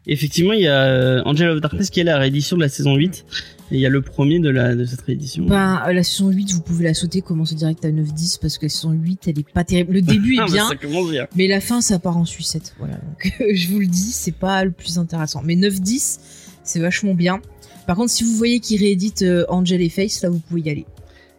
Effectivement, 0.07 0.53
il 0.53 0.61
y 0.61 0.69
a 0.69 0.85
euh, 0.85 1.23
Angel 1.25 1.49
of 1.49 1.61
Darkness 1.63 1.89
qui 1.89 2.01
est 2.01 2.05
la 2.05 2.19
réédition 2.19 2.57
de 2.57 2.63
la 2.63 2.69
saison 2.69 2.95
8. 2.95 3.25
Et 3.71 3.77
il 3.77 3.81
y 3.81 3.87
a 3.87 3.89
le 3.89 4.03
premier 4.03 4.39
de, 4.39 4.51
la, 4.51 4.75
de 4.75 4.85
cette 4.85 5.01
réédition. 5.01 5.47
Ben, 5.47 5.81
euh, 5.89 5.93
la 5.95 6.03
saison 6.03 6.29
8, 6.29 6.53
vous 6.53 6.61
pouvez 6.61 6.85
la 6.85 6.93
sauter, 6.93 7.23
commencer 7.23 7.55
direct 7.55 7.83
à 7.87 7.89
9-10 7.91 8.39
parce 8.39 8.59
que 8.59 8.67
la 8.67 8.69
saison 8.69 8.91
8, 8.93 9.29
elle 9.29 9.39
est 9.39 9.49
pas 9.51 9.65
terrible. 9.65 9.95
Le 9.95 10.03
début 10.03 10.37
Ah, 10.39 10.43
est 10.43 10.47
bah, 10.49 10.53
bien, 10.53 10.69
ça 10.69 10.77
commence 10.77 11.11
bien. 11.11 11.27
mais 11.35 11.47
la 11.49 11.61
fin, 11.61 11.81
ça 11.81 11.99
part 11.99 12.19
en 12.19 12.27
sucette. 12.27 12.75
Voilà. 12.79 12.97
Donc, 12.97 13.33
je 13.55 13.69
vous 13.69 13.81
le 13.81 13.87
dis, 13.87 14.13
c'est 14.13 14.37
pas 14.37 14.63
le 14.65 14.71
plus 14.73 14.99
intéressant. 14.99 15.41
Mais 15.43 15.57
9-10, 15.57 16.19
c'est 16.63 16.81
vachement 16.81 17.15
bien. 17.15 17.41
Par 17.87 17.97
contre, 17.97 18.11
si 18.11 18.25
vous 18.25 18.35
voyez 18.37 18.61
qu'il 18.61 18.81
réédite 18.81 19.23
euh, 19.23 19.45
Angel 19.49 19.81
et 19.81 19.89
Face, 19.89 20.21
là, 20.23 20.29
vous 20.29 20.39
pouvez 20.39 20.61
y 20.61 20.71
aller. 20.71 20.85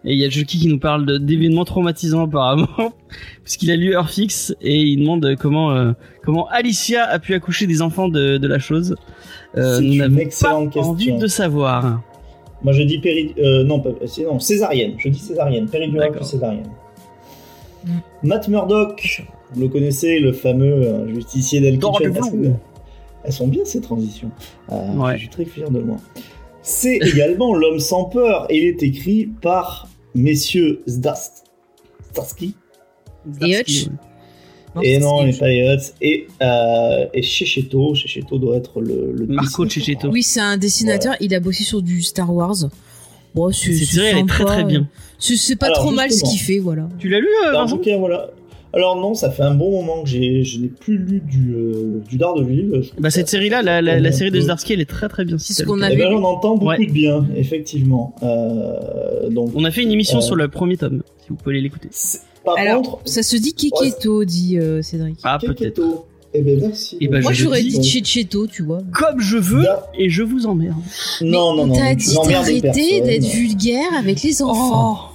Et 0.06 0.14
il 0.14 0.20
y 0.20 0.26
a 0.26 0.30
Joki 0.30 0.60
qui 0.60 0.68
nous 0.68 0.78
parle 0.80 1.20
d'événements 1.20 1.66
traumatisants 1.66 2.24
apparemment, 2.26 2.68
puisqu'il 3.43 3.72
a 3.72 3.76
lu 3.76 3.93
Earthfix 3.93 4.53
et 4.62 4.80
il 4.82 4.99
demande 5.01 5.36
comment 5.39 5.72
euh, 5.72 5.93
comment 6.24 6.47
Alicia 6.49 7.03
a 7.06 7.18
pu 7.20 7.34
accoucher 7.34 7.66
des 7.66 7.82
enfants 7.82 8.08
de, 8.08 8.38
de 8.38 8.47
la 8.47 8.60
chose. 8.60 8.95
Euh, 9.58 9.78
C'est 9.78 9.84
nous 9.84 9.93
une 9.93 9.97
n'avons 9.99 10.16
pas 10.16 10.22
excellente 10.22 10.78
envie 10.78 11.06
question. 11.06 11.18
de 11.18 11.28
savoir. 11.28 12.01
Moi 12.64 12.74
je 12.74 12.84
dis 12.84 12.99
péri... 12.99 13.34
euh, 13.39 13.64
non, 13.64 13.84
non, 13.84 14.39
césarienne. 14.39 14.93
Je 14.97 15.10
dis 15.10 15.20
césarienne. 15.20 15.68
Péridurale 15.68 16.12
puis 16.12 16.26
césarienne. 16.26 16.70
Mm. 17.86 17.89
Matt 18.24 18.47
Murdock, 18.47 19.24
vous 19.53 19.62
le 19.62 19.68
connaissez, 19.70 20.20
le 20.20 20.34
fameux 20.34 20.66
euh, 20.74 21.14
justicier 21.14 21.62
d'El 21.62 21.80
Kitchen. 21.80 22.56
Elles 23.24 23.34
sont 23.34 23.47
bien 23.47 23.66
ces 23.66 23.82
transitions. 23.82 24.30
Euh, 24.72 24.93
Ouais. 24.95 25.14
Je 25.14 25.20
suis 25.22 25.30
très 25.30 25.45
fier 25.45 25.70
de 25.72 25.80
moi. 25.80 25.97
C'est 26.62 26.97
également 26.97 27.56
L'homme 27.58 27.80
sans 27.80 28.06
peur 28.06 28.45
et 28.49 28.58
il 28.58 28.66
est 28.66 28.84
écrit 28.84 29.28
par 29.41 29.88
messieurs 30.16 30.82
Zdast... 30.88 31.43
Zdarsky 32.13 32.55
Et 33.41 33.59
Hutch 33.59 33.88
et 34.84 34.99
non, 34.99 35.20
c'est- 35.20 35.26
les 35.28 35.34
Pirates. 35.63 35.93
Et, 36.01 36.28
euh, 36.41 37.05
et 37.13 37.22
Checheto. 37.22 37.95
Checheto 37.95 38.38
doit 38.38 38.57
être 38.57 38.82
le, 38.82 39.13
le 39.13 39.26
Marco. 39.28 39.68
Checheto. 39.68 40.09
Oui, 40.09 40.24
c'est 40.24 40.41
un 40.41 40.57
dessinateur, 40.57 41.16
il 41.22 41.34
a 41.34 41.39
bossé 41.39 41.63
sur 41.63 41.82
du 41.82 42.01
Star 42.01 42.34
Wars. 42.34 42.55
Bon, 43.34 43.51
c'est 43.51 43.72
elle 43.97 44.18
est 44.20 44.26
très 44.28 44.45
très 44.45 44.63
bien. 44.63 44.88
C'est 45.20 45.55
pas 45.55 45.68
Alors, 45.68 45.80
trop 45.80 45.91
mal 45.91 46.11
ce 46.11 46.24
qu'il 46.24 46.39
fait, 46.39 46.59
voilà. 46.59 46.88
Tu 46.99 47.09
l'as 47.09 47.20
lu 47.20 47.28
euh, 47.47 47.97
voilà. 47.97 48.30
Alors 48.76 48.97
non, 48.97 49.13
ça 49.13 49.32
fait 49.32 49.43
un 49.43 49.53
bon 49.53 49.71
moment 49.71 50.03
que 50.03 50.09
j'ai, 50.09 50.43
je 50.43 50.59
n'ai 50.59 50.67
plus 50.67 50.97
lu 50.97 51.21
du, 51.21 51.53
euh, 51.55 52.01
du 52.09 52.17
Daredevil. 52.17 52.82
Bah 52.99 53.09
cette 53.09 53.30
série 53.30 53.47
là, 53.49 53.61
la, 53.61 53.82
la, 53.82 53.99
la 54.01 54.11
série 54.11 54.32
de 54.32 54.38
Euh, 54.38 54.41
Zdarsky 54.41 54.73
elle 54.73 54.82
est 54.82 54.86
très 54.89 55.07
très 55.07 55.23
bien. 55.23 55.38
C'est 55.38 55.53
si 55.53 55.61
ce 55.61 55.63
qu'on 55.63 55.82
a. 55.82 55.89
Eh 55.91 55.95
ben, 55.95 56.09
vu. 56.09 56.13
j'en 56.15 56.23
entends 56.23 56.55
beaucoup 56.57 56.65
Ouais. 56.71 56.86
de 56.86 56.91
bien, 56.91 57.26
effectivement. 57.38 58.13
Euh, 58.23 59.30
donc, 59.30 59.51
On 59.55 59.63
a 59.63 59.71
fait 59.71 59.84
une 59.84 59.91
émission 59.91 60.17
Euh, 60.17 60.21
sur 60.21 60.36
le 60.36 60.47
premier 60.49 60.76
tome, 60.78 61.03
si 61.23 61.30
vous 61.30 61.36
pouvez 61.36 61.55
aller 61.55 61.61
l'écouter. 61.63 61.89
Par 62.43 62.57
Alors, 62.57 62.82
contre, 62.82 62.99
ça 63.05 63.23
se 63.23 63.38
dit 63.38 63.53
Keketo, 63.53 64.26
dit 64.26 64.57
euh, 64.59 64.82
Cédric. 64.82 65.17
Ah, 65.23 65.38
peut-être. 65.39 65.55
Keketo. 65.57 66.05
Eh 66.38 66.41
ben 66.41 66.59
merci. 66.59 66.97
Eh 66.99 67.07
ben, 67.07 67.21
Moi, 67.21 67.32
j'aurais 67.32 67.63
dit 67.63 67.82
Checheto, 67.82 68.45
tu 68.45 68.61
vois. 68.63 68.80
Comme 68.91 69.21
je 69.21 69.38
veux, 69.38 69.63
Da- 69.63 69.88
et 69.97 70.09
je 70.09 70.21
vous 70.21 70.45
emmerde. 70.47 70.76
Non, 71.21 71.55
non, 71.55 71.65
non. 71.67 71.76
T'as 71.76 71.95
dit 71.95 72.13
d'arrêter 72.28 72.99
d'être 72.99 73.23
vulgaire 73.26 73.88
avec 73.97 74.21
les 74.21 74.41
enfants. 74.41 74.97
Oh, 75.13 75.14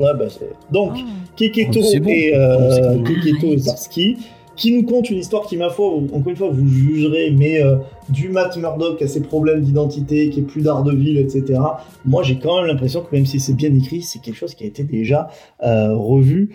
Ouais, 0.00 0.10
bah, 0.18 0.26
Donc, 0.72 0.92
Ah. 0.96 1.04
Keketo 1.36 1.80
Oh, 1.82 1.86
c'est 1.90 2.00
bon. 2.00 2.10
et, 2.10 2.32
Oh, 2.32 2.36
euh, 2.38 2.94
bon. 2.96 3.04
Keketo 3.04 3.46
et. 3.52 3.58
Zarski, 3.58 4.16
qui 4.56 4.72
nous 4.72 4.84
content 4.84 5.10
une 5.10 5.18
histoire 5.18 5.46
qui, 5.46 5.56
ma 5.56 5.68
foi, 5.70 5.88
vous- 5.98 6.08
encore 6.14 6.28
une 6.30 6.36
fois, 6.36 6.48
vous 6.50 6.66
jugerez, 6.68 7.30
mais 7.32 7.60
euh, 7.62 7.76
du 8.08 8.28
Matt 8.28 8.56
Murdock 8.56 9.02
à 9.02 9.08
ses 9.08 9.20
problèmes 9.22 9.62
d'identité, 9.62 10.30
qui 10.30 10.40
est 10.40 10.44
plus 10.44 10.62
d'Ardeville, 10.62 11.18
etc. 11.18 11.58
Moi, 12.04 12.22
j'ai 12.22 12.36
quand 12.38 12.58
même 12.58 12.66
l'impression 12.66 13.00
que 13.02 13.14
même 13.14 13.26
si 13.26 13.40
c'est 13.40 13.54
bien 13.54 13.74
écrit, 13.74 14.02
c'est 14.02 14.20
quelque 14.20 14.36
chose 14.36 14.54
qui 14.54 14.62
a 14.64 14.66
été 14.68 14.84
déjà 14.84 15.28
euh, 15.64 15.94
revu 15.96 16.50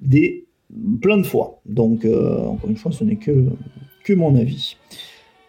des 0.00 0.44
plein 1.02 1.16
de 1.18 1.24
fois. 1.24 1.60
Donc, 1.66 2.04
euh, 2.04 2.38
encore 2.46 2.70
une 2.70 2.76
fois, 2.76 2.92
ce 2.92 3.02
n'est 3.02 3.16
que, 3.16 3.46
que 4.04 4.12
mon 4.12 4.36
avis. 4.36 4.76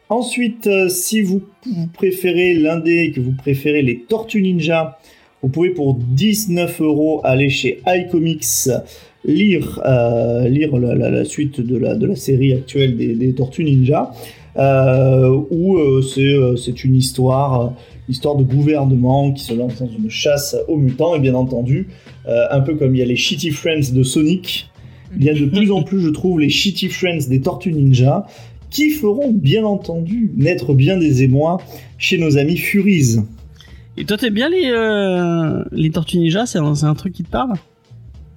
Ensuite, 0.10 0.68
euh, 0.68 0.90
si 0.90 1.22
vous, 1.22 1.42
vous 1.66 1.88
préférez 1.94 2.54
l'indé, 2.56 3.12
que 3.16 3.22
vous 3.22 3.32
préférez 3.34 3.82
les 3.82 4.00
Tortues 4.00 4.42
Ninja, 4.42 4.98
vous 5.42 5.50
pouvez 5.50 5.70
pour 5.72 5.96
19 5.96 6.82
euros 6.82 7.22
aller 7.24 7.50
chez 7.50 7.80
iComics 7.88 8.70
lire, 9.26 9.80
euh, 9.86 10.48
lire 10.48 10.78
la, 10.78 10.96
la- 10.96 11.10
la 11.12 11.26
suite 11.26 11.62
de 11.62 11.78
la, 11.78 11.96
de 11.96 12.06
la 12.08 12.16
série 12.16 12.54
actuelle 12.54 12.98
des, 12.98 13.14
des 13.14 13.34
Tortues 13.34 13.64
Ninja, 13.64 14.12
euh, 14.58 15.40
où 15.52 15.78
euh, 15.78 16.02
c'est 16.02 16.22
euh, 16.34 16.56
c'est 16.58 16.84
une 16.84 16.96
histoire, 16.96 17.62
euh, 17.62 17.70
histoire 18.10 18.36
de 18.36 18.44
gouvernement 18.44 19.32
qui 19.32 19.44
se 19.44 19.54
lance 19.54 19.80
dans 19.80 19.88
une 19.88 20.10
chasse 20.10 20.56
aux 20.68 20.78
mutants, 20.78 21.16
et 21.16 21.20
bien 21.20 21.36
entendu, 21.36 21.88
euh, 22.28 22.46
un 22.52 22.62
peu 22.62 22.76
comme 22.76 22.96
il 22.96 23.00
y 23.00 23.02
a 23.02 23.06
les 23.06 23.16
Shitty 23.16 23.52
Friends 23.52 23.94
de 23.94 24.04
Sonic, 24.04 24.70
il 25.18 25.24
y 25.24 25.30
a 25.30 25.34
de 25.34 25.46
plus 25.46 25.72
en 25.72 25.84
plus, 25.84 26.02
je 26.02 26.10
trouve, 26.10 26.40
les 26.40 26.50
Shitty 26.50 26.90
Friends 26.90 27.28
des 27.30 27.42
Tortues 27.42 27.74
Ninja, 27.74 28.26
qui 28.70 28.90
feront 28.90 29.32
bien 29.32 29.66
entendu 29.66 30.32
naître 30.36 30.74
bien 30.74 30.98
des 30.98 31.24
émois 31.24 31.58
chez 31.98 32.18
nos 32.18 32.38
amis 32.38 32.58
Furies. 32.58 33.18
Et 33.98 34.06
toi, 34.06 34.18
t'aimes 34.18 34.34
bien 34.34 34.50
les, 34.50 34.72
euh, 34.72 35.64
les 35.72 35.92
Tortues 35.92 36.20
Ninja 36.20 36.46
C'est 36.46 36.60
un, 36.60 36.74
un 36.84 36.94
truc 36.96 37.14
qui 37.14 37.24
te 37.24 37.30
parle? 37.30 37.54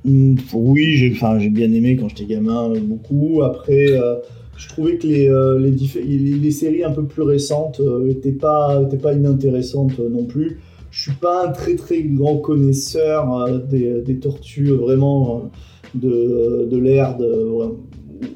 Mm, 0.04 0.36
Oui, 0.52 0.96
j'ai 0.96 1.14
j'ai 1.38 1.48
bien 1.48 1.72
aimé 1.72 1.96
quand 1.96 2.08
j'étais 2.08 2.26
gamin, 2.26 2.70
euh, 2.70 2.80
beaucoup. 2.80 3.42
Après, 3.42 3.92
euh, 3.92 4.16
je 4.56 4.68
trouvais 4.68 4.96
que 4.96 5.06
les, 5.06 5.28
les, 5.60 6.38
les, 6.38 6.50
séries 6.50 6.84
un 6.84 6.90
peu 6.90 7.04
plus 7.04 7.22
récentes 7.22 7.80
euh, 7.80 8.10
étaient 8.10 8.32
pas, 8.32 8.84
pas 9.02 9.12
inintéressantes 9.12 9.98
non 9.98 10.24
plus. 10.24 10.58
Je 10.90 11.02
suis 11.02 11.18
pas 11.18 11.48
un 11.48 11.52
très 11.52 11.74
très 11.74 12.02
grand 12.02 12.36
connaisseur 12.36 13.48
des, 13.68 14.00
des 14.02 14.18
tortues, 14.18 14.70
vraiment 14.70 15.50
de, 15.94 16.68
de 16.70 16.76
l'ère 16.76 17.16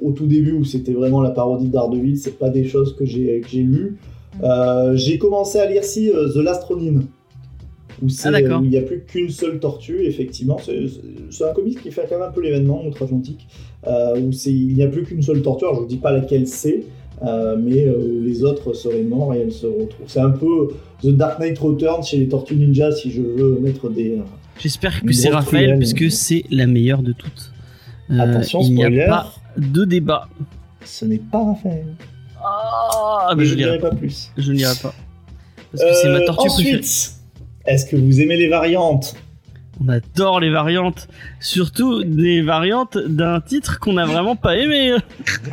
au 0.02 0.10
tout 0.10 0.26
début 0.26 0.52
où 0.52 0.64
c'était 0.64 0.92
vraiment 0.92 1.20
la 1.20 1.30
parodie 1.30 1.68
d'Ardeville. 1.68 2.16
C'est 2.18 2.36
pas 2.36 2.48
des 2.50 2.64
choses 2.64 2.96
que 2.96 3.04
j'ai 3.04 3.42
lues. 3.52 3.98
Euh, 4.42 4.96
j'ai 4.96 5.18
commencé 5.18 5.58
à 5.58 5.68
lire 5.70 5.84
si 5.84 6.10
euh, 6.10 6.28
The 6.32 6.36
Last 6.36 6.64
Ronin. 6.64 7.00
Où, 8.00 8.08
c'est- 8.08 8.28
Ah, 8.28 8.30
d'accord. 8.32 8.60
où 8.60 8.64
il 8.64 8.70
n'y 8.70 8.76
a 8.76 8.82
plus 8.82 9.00
qu'une 9.04 9.30
seule 9.30 9.58
tortue, 9.58 10.04
effectivement. 10.04 10.58
C'est 11.30 11.44
un 11.44 11.52
comics 11.52 11.82
qui 11.82 11.90
fait 11.90 12.06
quand 12.08 12.18
même 12.18 12.28
un 12.28 12.32
peu 12.32 12.40
l'événement 12.42 12.84
outre-Atlantique, 12.86 13.48
euh, 13.88 14.16
où 14.20 14.30
il 14.46 14.74
n'y 14.74 14.82
a 14.84 14.86
plus 14.86 15.02
qu'une 15.02 15.22
seule 15.22 15.42
tortue. 15.42 15.64
Alors, 15.64 15.74
je 15.76 15.80
ne 15.80 15.84
vous 15.86 15.90
dis 15.90 15.96
pas 15.96 16.12
laquelle 16.12 16.46
c'est, 16.46 16.84
euh, 17.26 17.56
mais 17.60 17.84
euh, 17.86 18.20
les 18.24 18.44
autres 18.44 18.72
seraient 18.72 19.02
morts 19.02 19.34
et 19.34 19.38
elles 19.40 19.50
se 19.52 19.66
retrouvent. 19.66 20.06
C'est 20.06 20.20
un 20.20 20.30
peu 20.30 20.68
The 21.02 21.08
Dark 21.08 21.40
Knight 21.40 21.58
Returns 21.58 22.04
chez 22.04 22.18
les 22.18 22.28
Tortues 22.28 22.54
Ninja, 22.54 22.92
si 22.92 23.10
je 23.10 23.20
veux 23.22 23.58
mettre 23.58 23.88
des. 23.90 24.12
euh, 24.12 24.22
J'espère 24.60 25.02
que 25.02 25.12
c'est 25.12 25.30
Raphaël, 25.30 25.64
truelle. 25.64 25.78
puisque 25.78 26.10
c'est 26.12 26.44
la 26.52 26.68
meilleure 26.68 27.02
de 27.02 27.12
toutes. 27.12 27.52
Euh, 28.12 28.18
Attention, 28.20 28.60
il 28.62 28.74
n'y 28.74 28.84
a 28.84 29.06
pas 29.08 29.32
de 29.56 29.84
débat. 29.84 30.28
ce 30.84 31.04
n'est 31.04 31.18
pas 31.18 31.44
Raphaël. 31.44 31.84
Ah, 32.42 33.34
mais 33.36 33.44
je 33.44 33.50
je 33.50 33.54
ne 33.54 33.58
lirai 33.58 33.70
dirai 33.78 33.80
pas. 33.80 33.90
pas 33.90 33.96
plus. 33.96 34.30
Je 34.36 34.52
ne 34.52 34.56
lirai 34.58 34.74
pas. 34.82 34.94
Parce 35.72 35.84
que 35.84 35.94
c'est 36.02 36.08
ma 36.08 36.18
Euh, 36.18 36.26
tortue 36.26 36.48
préférée. 36.48 36.76
ensuite, 36.78 37.12
est-ce 37.66 37.86
que 37.86 37.96
vous 37.96 38.20
aimez 38.20 38.36
les 38.36 38.48
variantes? 38.48 39.14
On 39.84 39.88
adore 39.88 40.40
les 40.40 40.50
variantes. 40.50 41.06
Surtout 41.40 42.02
des 42.02 42.42
variantes 42.42 42.98
d'un 42.98 43.40
titre 43.40 43.78
qu'on 43.78 43.92
n'a 43.92 44.06
vraiment 44.06 44.34
pas 44.34 44.56
aimé. 44.56 44.96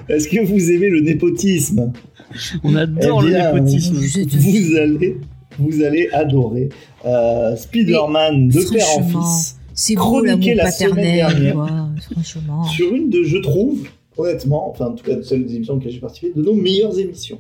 Est-ce 0.10 0.28
que 0.30 0.44
vous 0.46 0.72
aimez 0.72 0.90
le 0.90 1.02
népotisme? 1.02 1.92
On 2.64 2.76
adore 2.76 3.24
Eh 3.26 3.30
bien, 3.30 3.52
le 3.54 3.60
népotisme. 3.60 3.96
Vous 3.98 4.76
allez, 4.78 5.18
vous 5.60 5.84
allez 5.84 6.10
adorer 6.12 6.70
euh, 7.06 7.56
Spider-Man 7.56 8.48
de 8.50 8.74
père 8.74 8.88
en 8.98 9.04
fils 9.04 9.58
C'est 9.76 9.96
beau 9.96 10.22
l'amour 10.26 10.40
Chroniqué 10.42 10.56
la 10.56 10.72
semaine 10.72 10.90
paternel, 10.96 11.16
dernière. 11.16 11.54
quoi. 11.54 11.70
Franchement. 12.12 12.64
sur 12.64 12.94
une 12.96 13.10
de, 13.12 13.24
je 13.24 13.38
trouve, 13.38 13.88
honnêtement, 14.18 14.70
enfin 14.70 14.86
en 14.88 14.92
tout 14.94 15.04
cas 15.04 15.16
de 15.16 15.22
celles 15.22 15.46
des 15.46 15.56
émissions 15.56 15.76
auxquelles 15.76 15.92
j'ai 15.92 16.00
participé, 16.00 16.32
de 16.36 16.42
nos 16.42 16.54
meilleures 16.54 16.98
émissions. 17.00 17.40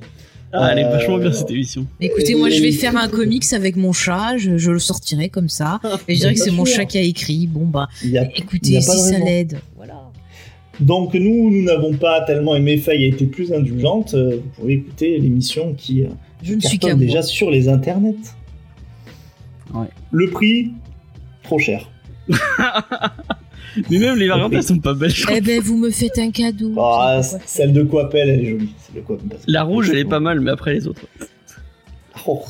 Ah, 0.54 0.70
elle 0.72 0.80
est 0.80 0.86
Euh, 0.86 0.90
vachement 0.92 1.18
bien 1.18 1.34
cette 1.34 1.50
émission. 1.52 1.86
Écoutez, 2.00 2.32
Et- 2.32 2.36
moi, 2.36 2.50
je 2.50 2.62
vais 2.62 2.72
faire 2.72 2.96
un 2.96 3.10
comics 3.10 3.52
avec 3.52 3.76
mon 3.76 3.92
chat. 3.92 4.38
Je, 4.38 4.58
je 4.58 4.72
le 4.72 4.80
sortirai 4.80 5.28
comme 5.28 5.50
ça. 5.50 5.82
Et 6.08 6.16
je 6.16 6.20
dirais 6.22 6.34
que 6.34 6.40
c'est 6.40 6.52
mon 6.52 6.64
chat 6.64 6.86
qui 6.86 6.98
a 6.98 7.02
écrit. 7.02 7.46
Bon, 7.48 7.66
bah, 7.66 7.90
a, 8.04 8.24
écoutez, 8.38 8.80
si 8.80 8.82
ça 8.82 9.20
l'aide. 9.20 9.60
Voilà. 9.76 10.02
Donc 10.80 11.14
nous, 11.14 11.52
nous 11.52 11.64
n'avons 11.64 11.94
pas 11.96 12.22
tellement 12.22 12.56
aimé 12.56 12.78
Faye 12.78 13.04
a 13.04 13.08
été 13.08 13.26
plus 13.26 13.52
indulgente. 13.52 14.14
Euh, 14.14 14.38
Vous 14.38 14.62
pouvez 14.62 14.74
écouter 14.76 15.18
l'émission 15.20 15.74
qui 15.74 16.04
euh, 16.04 16.08
Je 16.42 16.54
ne 16.54 16.62
suis 16.62 16.78
déjà 16.78 16.96
moi. 16.96 17.22
sur 17.24 17.50
les 17.52 17.68
internets. 17.68 18.16
Ouais. 19.74 19.88
Le 20.12 20.30
prix, 20.30 20.72
trop 21.44 21.60
cher. 21.60 21.90
Mais 23.90 24.00
même 24.00 24.18
les 24.18 24.28
variantes, 24.28 24.54
elles 24.54 24.64
sont 24.64 24.80
pas 24.80 24.94
belles. 24.94 25.12
Eh 25.34 25.42
ben, 25.42 25.62
vous 25.62 25.78
me 25.78 25.90
faites 25.90 26.18
un 26.20 26.32
cadeau. 26.32 26.74
Ah, 26.78 27.22
celle 27.46 27.74
de 27.74 27.84
Coppel, 27.84 28.30
elle 28.30 28.40
est 28.42 28.46
jolie. 28.50 28.70
Celle 28.94 29.04
de 29.04 29.36
La 29.48 29.64
rouge, 29.64 29.90
elle 29.92 30.00
est 30.00 30.06
pas 30.06 30.20
mal, 30.20 30.40
mais 30.42 30.52
après 30.52 30.74
les 30.74 30.88
autres. 30.88 31.02
Oh. 32.28 32.42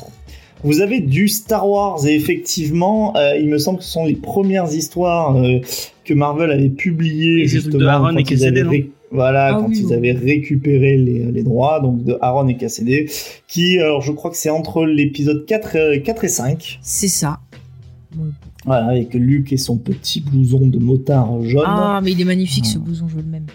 Vous 0.64 0.80
avez 0.80 1.00
du 1.00 1.28
Star 1.28 1.68
Wars 1.68 2.06
et 2.06 2.14
effectivement, 2.14 3.14
euh, 3.16 3.36
il 3.36 3.48
me 3.48 3.58
semble 3.58 3.78
que 3.78 3.84
ce 3.84 3.90
sont 3.90 4.06
les 4.06 4.14
premières 4.16 4.72
histoires 4.72 5.36
euh, 5.36 5.58
que 6.04 6.14
Marvel 6.14 6.50
avait 6.50 6.70
publiées 6.70 7.42
de 7.42 7.48
justement 7.48 7.86
Aaron 7.88 8.04
quand 8.12 8.16
et 8.16 8.20
ils 8.22 8.24
Cassidy, 8.24 8.46
avaient 8.46 8.62
non 8.62 8.70
ré- 8.70 8.90
voilà, 9.12 9.48
Ah 9.48 9.58
quand 9.60 9.68
oui, 9.68 9.78
ils 9.80 9.86
oui. 9.86 9.92
avaient 9.94 10.12
récupéré 10.12 10.96
les, 10.96 11.24
les 11.30 11.42
droits, 11.42 11.80
donc 11.80 12.02
de 12.04 12.16
Aaron 12.22 12.48
et 12.48 12.56
Cassidy, 12.56 13.06
qui, 13.46 13.78
alors 13.78 14.00
je 14.00 14.12
crois 14.12 14.30
que 14.30 14.36
c'est 14.36 14.50
entre 14.50 14.86
l'épisode 14.86 15.44
4, 15.46 15.76
euh, 15.76 15.98
4 16.00 16.24
et 16.24 16.28
5, 16.28 16.78
C'est 16.82 17.08
ça. 17.08 17.38
Voilà, 18.66 18.86
avec 18.88 19.14
Luke 19.14 19.52
et 19.52 19.56
son 19.56 19.78
petit 19.78 20.20
blouson 20.20 20.66
de 20.66 20.78
motard 20.78 21.42
jaune. 21.44 21.64
Ah, 21.66 22.00
mais 22.02 22.12
il 22.12 22.20
est 22.20 22.24
magnifique 22.24 22.66
ce 22.66 22.78
blouson, 22.78 23.06
je 23.08 23.14
veux 23.16 23.22
le 23.22 23.28
même. 23.28 23.46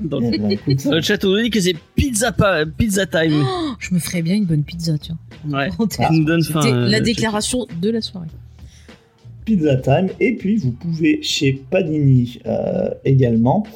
Dans 0.00 0.20
Eh 0.20 0.58
le 0.90 1.00
chat, 1.02 1.22
on 1.24 1.28
nous 1.30 1.42
dit 1.42 1.50
que 1.50 1.60
c'est 1.60 1.74
pizza, 1.94 2.32
pa- 2.32 2.64
pizza 2.66 3.04
time. 3.06 3.32
Oh, 3.46 3.72
je 3.78 3.92
me 3.94 3.98
ferais 3.98 4.22
bien 4.22 4.36
une 4.36 4.44
bonne 4.46 4.62
pizza, 4.62 4.96
tiens. 4.98 5.18
Ouais. 5.50 5.68
Ça 5.90 6.08
nous 6.10 6.24
donne 6.24 6.42
faim. 6.42 6.60
euh, 6.64 6.88
la 6.88 7.00
déclaration 7.00 7.66
de 7.82 7.90
la 7.90 8.00
soirée. 8.00 8.28
Pizza 9.44 9.76
Time. 9.76 10.08
Et 10.20 10.36
puis, 10.36 10.56
vous 10.56 10.70
pouvez 10.72 11.20
chez 11.22 11.52
Panini 11.70 12.38
euh, 12.46 12.88
également 13.04 13.66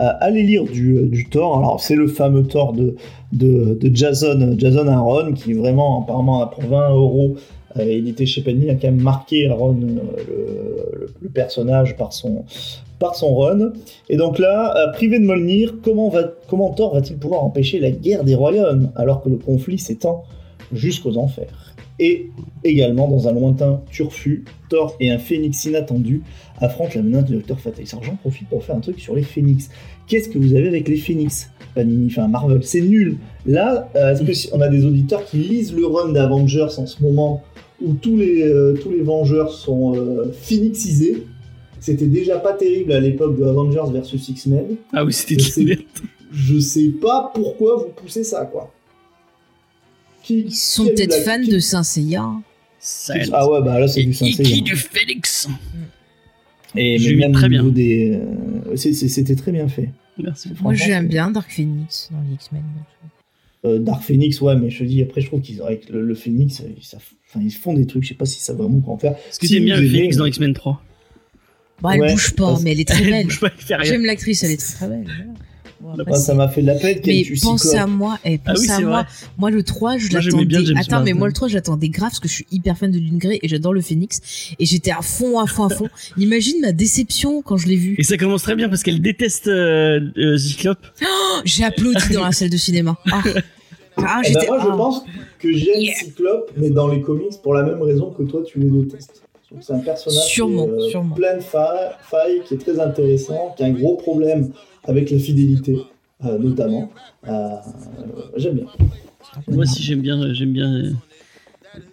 euh, 0.00 0.08
aller 0.20 0.42
lire 0.44 0.64
du, 0.64 1.06
du 1.06 1.28
Thor. 1.28 1.58
Alors, 1.58 1.80
c'est 1.80 1.96
le 1.96 2.06
fameux 2.06 2.44
Thor 2.44 2.72
de, 2.74 2.94
de, 3.32 3.76
de 3.80 3.96
Jason, 3.96 4.54
Jason 4.56 4.86
Aaron, 4.86 5.32
qui 5.32 5.52
vraiment, 5.54 6.02
apparemment, 6.02 6.46
pour 6.46 6.62
20 6.64 6.90
euros, 6.90 7.36
euh, 7.78 7.82
édité 7.82 8.26
chez 8.26 8.42
Panini, 8.42 8.70
a 8.70 8.74
quand 8.74 8.88
même 8.88 9.00
marqué 9.00 9.48
euh, 9.48 9.54
le, 9.72 11.08
le- 11.22 11.28
personnage, 11.28 11.96
par 11.96 12.12
son, 12.12 12.44
par 12.98 13.14
son 13.14 13.34
run. 13.34 13.72
Et 14.08 14.16
donc 14.16 14.38
là, 14.38 14.74
euh, 14.76 14.92
privé 14.92 15.18
de 15.18 15.24
Molnir, 15.24 15.74
comment, 15.82 16.08
va, 16.08 16.32
comment 16.48 16.72
Thor 16.72 16.94
va-t-il 16.94 17.18
pouvoir 17.18 17.44
empêcher 17.44 17.78
la 17.78 17.90
guerre 17.90 18.24
des 18.24 18.34
royaumes, 18.34 18.90
alors 18.96 19.22
que 19.22 19.28
le 19.28 19.36
conflit 19.36 19.78
s'étend 19.78 20.24
jusqu'aux 20.72 21.16
enfers? 21.16 21.74
Et 21.98 22.30
également, 22.62 23.08
dans 23.08 23.26
un 23.26 23.32
lointain 23.32 23.80
turfu, 23.90 24.44
Thor 24.68 24.96
et 25.00 25.10
un 25.10 25.18
phénix 25.18 25.64
inattendu 25.64 26.22
affrontent 26.58 26.92
la 26.94 27.02
menace 27.02 27.24
du 27.24 27.34
Docteur 27.34 27.58
Fate. 27.58 27.80
Alors 27.92 28.04
j'en 28.04 28.16
profite 28.16 28.48
pour 28.48 28.62
faire 28.62 28.76
un 28.76 28.80
truc 28.80 29.00
sur 29.00 29.14
les 29.14 29.22
phénix. 29.22 29.70
Qu'est-ce 30.06 30.28
que 30.28 30.38
vous 30.38 30.54
avez 30.54 30.68
avec 30.68 30.88
les 30.88 30.96
phénix 30.96 31.50
Panini, 31.74 32.06
enfin 32.10 32.28
Marvel, 32.28 32.62
c'est 32.62 32.80
nul. 32.80 33.18
Là, 33.44 33.88
est-ce 33.94 34.22
que 34.22 34.54
on 34.54 34.60
a 34.60 34.68
des 34.68 34.84
auditeurs 34.86 35.24
qui 35.24 35.38
lisent 35.38 35.74
le 35.74 35.86
run 35.86 36.12
d'Avengers 36.12 36.78
en 36.78 36.86
ce 36.86 37.02
moment, 37.02 37.42
où 37.82 37.94
tous 37.94 38.16
les, 38.16 38.42
euh, 38.42 38.74
tous 38.82 38.90
les 38.90 39.02
Vengeurs 39.02 39.52
sont 39.52 39.94
euh, 39.96 40.32
phénixisés 40.32 41.24
C'était 41.80 42.06
déjà 42.06 42.38
pas 42.38 42.52
terrible 42.54 42.92
à 42.92 43.00
l'époque 43.00 43.38
de 43.38 43.44
Avengers 43.44 43.92
versus 43.92 44.28
X-Men. 44.28 44.76
Ah 44.92 45.04
oui, 45.04 45.12
c'était 45.12 45.36
la 45.36 45.64
merde. 45.64 45.80
Je 46.32 46.58
sais 46.58 46.88
pas 47.00 47.30
pourquoi 47.34 47.76
vous 47.76 47.92
poussez 47.94 48.24
ça, 48.24 48.44
quoi. 48.46 48.72
Qui, 50.22 50.40
Ils 50.40 50.54
sont 50.54 50.86
peut-être 50.86 51.10
la- 51.10 51.20
fans 51.20 51.42
qui- 51.42 51.50
de 51.50 51.58
Saint 51.60 51.82
Seiya. 51.84 52.28
Ah 53.32 53.48
ouais, 53.50 53.62
bah 53.62 53.78
là 53.80 53.86
c'est 53.88 54.00
Et 54.00 54.04
du 54.06 54.10
qui 54.12 54.32
sincère. 54.32 54.62
du 54.62 54.74
Félix 54.76 55.48
Et 56.74 56.98
Je 56.98 57.14
même 57.14 57.32
très 57.32 57.48
bien. 57.48 57.60
niveau 57.62 57.72
des, 57.72 58.12
euh, 58.20 58.76
c'est- 58.76 58.92
c'est- 58.92 59.08
c'était 59.08 59.34
très 59.36 59.52
bien 59.52 59.68
fait. 59.68 59.90
Merci. 60.18 60.50
Moi, 60.62 60.74
j'aime 60.74 61.08
bien 61.08 61.30
Dark 61.30 61.50
Phoenix 61.50 62.08
dans 62.10 62.20
les 62.28 62.34
X-Men. 62.34 62.62
Euh, 63.66 63.78
Dark 63.78 64.02
Phoenix, 64.02 64.40
ouais, 64.40 64.54
mais 64.56 64.70
je 64.70 64.78
te 64.78 64.84
dis 64.84 65.02
après, 65.02 65.20
je 65.20 65.26
trouve 65.26 65.40
qu'ils 65.40 65.60
avec 65.62 65.88
le, 65.90 66.00
le 66.02 66.14
Phoenix, 66.14 66.62
enfin, 66.94 67.40
ils 67.44 67.50
font 67.52 67.74
des 67.74 67.86
trucs. 67.86 68.04
Je 68.04 68.08
sais 68.08 68.14
pas 68.14 68.24
si 68.26 68.40
ça 68.40 68.52
vraiment 68.54 68.80
quoi 68.80 68.94
en 68.94 68.98
faire. 68.98 69.12
Est-ce 69.28 69.38
que 69.40 69.46
Si 69.46 69.54
t'aimes 69.54 69.64
bien 69.64 69.80
le 69.80 69.88
Félix 69.88 70.16
dans 70.16 70.24
euh, 70.24 70.28
X-Men 70.28 70.54
3 70.54 70.82
Bon, 71.82 71.90
elle 71.90 72.00
Ouais, 72.00 72.12
bouge 72.12 72.34
pas, 72.34 72.46
parce- 72.46 72.62
mais 72.62 72.72
elle 72.72 72.80
est 72.80 72.88
très 72.88 73.02
Elle 73.04 73.26
belle. 73.26 73.28
J'aime 73.84 74.04
l'actrice, 74.06 74.42
elle 74.44 74.52
est 74.52 74.56
très 74.56 74.88
belle. 74.88 75.04
voilà. 75.04 75.24
Bon, 75.78 75.90
après, 75.90 76.04
Moi, 76.12 76.18
ça 76.18 76.32
m'a 76.32 76.48
fait 76.48 76.62
de 76.62 76.68
la 76.68 76.74
peine 76.76 77.00
mais 77.04 77.22
tue 77.22 77.36
pense 77.38 77.74
à 77.74 77.86
moi, 77.86 78.18
eh, 78.24 78.40
Ah 78.46 78.52
pense 78.54 78.60
oui, 78.62 78.70
à 78.70 78.80
moi. 78.80 79.02
vrai. 79.02 79.04
Moi, 79.36 79.50
le 79.50 79.62
3, 79.62 79.98
je 79.98 80.08
l'attendais. 80.10 80.56
Attends, 80.78 81.02
mais 81.04 81.12
moi, 81.12 81.26
le 81.26 81.34
3, 81.34 81.48
je 81.48 81.54
l'attendais 81.54 81.90
grave 81.90 82.08
parce 82.08 82.18
que 82.20 82.28
je 82.28 82.32
suis 82.32 82.46
hyper 82.50 82.78
fan 82.78 82.90
de 82.90 82.98
Lune 82.98 83.18
Grey 83.18 83.38
et 83.42 83.48
j'adore 83.48 83.74
le 83.74 83.82
Phoenix. 83.82 84.20
Et 84.58 84.64
j'étais 84.64 84.90
à 84.90 85.02
fond, 85.02 85.38
à 85.38 85.46
fond, 85.46 85.64
à 85.64 85.68
fond. 85.68 85.88
Imagine 86.16 86.62
ma 86.62 86.72
déception 86.72 87.42
quand 87.42 87.58
je 87.58 87.68
l'ai 87.68 87.76
vu. 87.76 87.94
Et 87.98 88.04
ça 88.04 88.16
commence 88.16 88.42
très 88.42 88.56
bien 88.56 88.70
parce 88.70 88.82
qu'elle 88.82 89.02
déteste 89.02 89.48
euh, 89.48 90.00
euh, 90.16 90.38
Cyclope. 90.38 90.86
J'ai 91.44 91.64
applaudi 91.64 92.08
dans 92.14 92.24
la 92.24 92.32
salle 92.32 92.48
de 92.50 92.56
cinéma. 92.56 92.96
Ah, 93.12 93.22
Ah, 93.98 94.20
Eh 94.28 94.32
ben, 94.34 94.40
moi, 94.46 94.58
je 94.62 94.66
pense 94.68 95.04
que 95.38 95.52
j'aime 95.52 95.80
Yeah. 95.80 95.94
Cyclope, 95.94 96.50
mais 96.56 96.70
dans 96.70 96.88
les 96.88 97.00
comics, 97.00 97.40
pour 97.42 97.54
la 97.54 97.62
même 97.62 97.80
raison 97.82 98.10
que 98.10 98.22
toi, 98.24 98.42
tu 98.44 98.58
les 98.60 98.70
détestes. 98.70 99.22
C'est 99.60 99.72
un 99.72 99.78
personnage 99.78 100.24
Sûrement, 100.26 100.66
qui 100.66 100.70
est, 100.72 100.74
euh, 100.74 100.88
sûrement. 100.90 101.14
plein 101.14 101.36
de 101.36 101.42
fa- 101.42 101.96
failles, 102.02 102.42
qui 102.46 102.54
est 102.54 102.58
très 102.58 102.78
intéressant, 102.80 103.54
qui 103.56 103.62
a 103.62 103.66
un 103.66 103.70
gros 103.70 103.94
problème 103.96 104.50
avec 104.84 105.10
la 105.10 105.18
fidélité, 105.18 105.78
euh, 106.24 106.36
notamment. 106.38 106.90
Euh, 107.28 107.48
j'aime 108.36 108.54
bien. 108.54 108.66
Moi 109.48 109.62
aussi 109.64 109.82
j'aime 109.82 110.00
bien, 110.00 110.32
j'aime 110.34 110.52
bien 110.52 110.72
euh, 110.74 110.90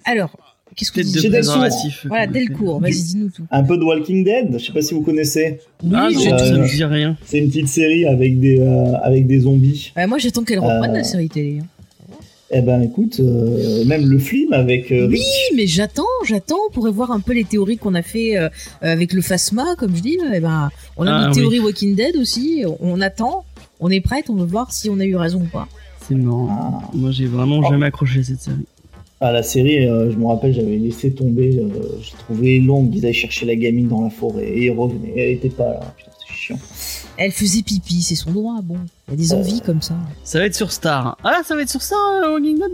Alors, 0.05 0.35
qu'est-ce 0.75 0.91
que 0.91 1.01
tu 1.01 1.25
de 1.25 1.29
préservatif. 1.29 2.05
Voilà, 2.07 2.25
Delcourt, 2.27 2.79
vas-y, 2.79 3.01
dis-nous 3.01 3.29
tout. 3.29 3.43
Un 3.51 3.63
peu 3.63 3.77
de 3.77 3.83
Walking 3.83 4.23
Dead, 4.23 4.57
je 4.57 4.65
sais 4.65 4.71
pas 4.73 4.81
si 4.81 4.93
vous 4.93 5.01
connaissez. 5.01 5.59
Oui, 5.83 5.91
Ah 5.95 6.09
non, 6.11 6.19
j'ai 6.19 6.33
Euh, 6.33 6.37
ça 6.37 6.51
me 6.57 6.67
dit 6.67 6.83
rien. 6.83 7.17
C'est 7.25 7.39
une 7.39 7.47
petite 7.49 7.67
série 7.67 8.05
avec 8.05 8.39
des, 8.39 8.59
euh, 8.59 8.93
avec 9.03 9.27
des 9.27 9.39
zombies. 9.41 9.91
Ouais, 9.95 10.07
moi, 10.07 10.17
j'attends 10.17 10.43
qu'elle 10.43 10.59
reprenne 10.59 10.91
Euh, 10.91 10.97
la 10.97 11.03
série 11.03 11.29
télé. 11.29 11.59
hein. 11.61 11.65
Eh 12.55 12.61
ben 12.61 12.81
écoute, 12.83 13.19
euh, 13.19 13.83
même 13.85 14.05
le 14.07 14.19
film 14.19 14.53
avec 14.53 14.91
euh, 14.91 15.07
Oui, 15.09 15.23
mais 15.55 15.65
j'attends, 15.65 16.03
j'attends. 16.27 16.57
On 16.69 16.71
pourrait 16.71 16.91
voir 16.91 17.11
un 17.11 17.19
peu 17.19 17.33
les 17.33 17.43
théories 17.45 17.77
qu'on 17.77 17.95
a 17.95 18.03
fait 18.03 18.37
euh, 18.37 18.47
avec 18.81 19.11
le 19.13 19.21
Phasma, 19.21 19.75
comme 19.77 19.95
je 19.95 20.01
dis. 20.01 20.17
Eh 20.33 20.39
ben, 20.39 20.69
on 20.97 21.07
a 21.07 21.11
Ah, 21.11 21.21
nos 21.23 21.27
oui. 21.29 21.33
théories 21.39 21.59
Walking 21.59 21.95
Dead 21.95 22.15
aussi. 22.15 22.63
On, 22.79 23.01
attend, 23.01 23.43
on 23.79 23.89
est 23.89 24.01
prête, 24.01 24.29
on 24.29 24.35
veut 24.35 24.45
voir 24.45 24.71
si 24.71 24.89
on 24.89 24.99
a 24.99 25.05
eu 25.05 25.15
raison 25.15 25.39
ou 25.41 25.45
pas. 25.51 25.67
C'est 26.07 26.15
marrant. 26.15 26.47
Ah. 26.83 26.89
Moi 26.93 27.11
j'ai 27.11 27.25
vraiment 27.25 27.59
Oh. 27.65 27.69
jamais 27.71 27.87
accroché 27.87 28.19
à 28.19 28.23
cette 28.23 28.41
série. 28.41 28.57
Ah, 29.19 29.31
la 29.31 29.41
série, 29.41 29.87
euh, 29.87 30.11
je 30.11 30.17
me 30.17 30.25
rappelle, 30.27 30.53
j'avais 30.53 30.75
laissé 30.77 31.11
tomber. 31.11 31.57
euh, 31.57 31.69
je 32.03 32.11
trouvais 32.11 32.57
longue. 32.59 32.93
Ils 32.93 33.05
allaient 33.05 33.13
chercher 33.13 33.45
la 33.45 33.55
gamine 33.55 33.87
dans 33.87 34.01
la 34.01 34.09
forêt 34.09 34.45
et 34.49 34.65
ils 34.65 34.69
revenaient. 34.71 35.13
Elle 35.15 35.29
était 35.31 35.49
pas 35.49 35.69
là. 35.69 35.79
Putain, 35.97 36.11
c'est 36.27 36.33
chiant. 36.35 36.59
Elle 37.17 37.31
faisait 37.31 37.61
pipi, 37.61 38.01
c'est 38.01 38.15
son 38.15 38.31
droit. 38.31 38.59
Bon, 38.63 38.77
il 39.07 39.11
y 39.11 39.13
a 39.13 39.17
des 39.17 39.33
envies 39.33 39.61
comme 39.61 39.81
ça. 39.81 39.95
Ça 40.23 40.39
va 40.39 40.45
être 40.45 40.55
sur 40.55 40.71
Star. 40.71 41.17
Ah 41.23 41.41
ça 41.45 41.55
va 41.55 41.61
être 41.61 41.69
sur 41.69 41.81
Star, 41.81 41.99
euh, 42.23 42.33
Walking 42.33 42.57
Dead? 42.57 42.71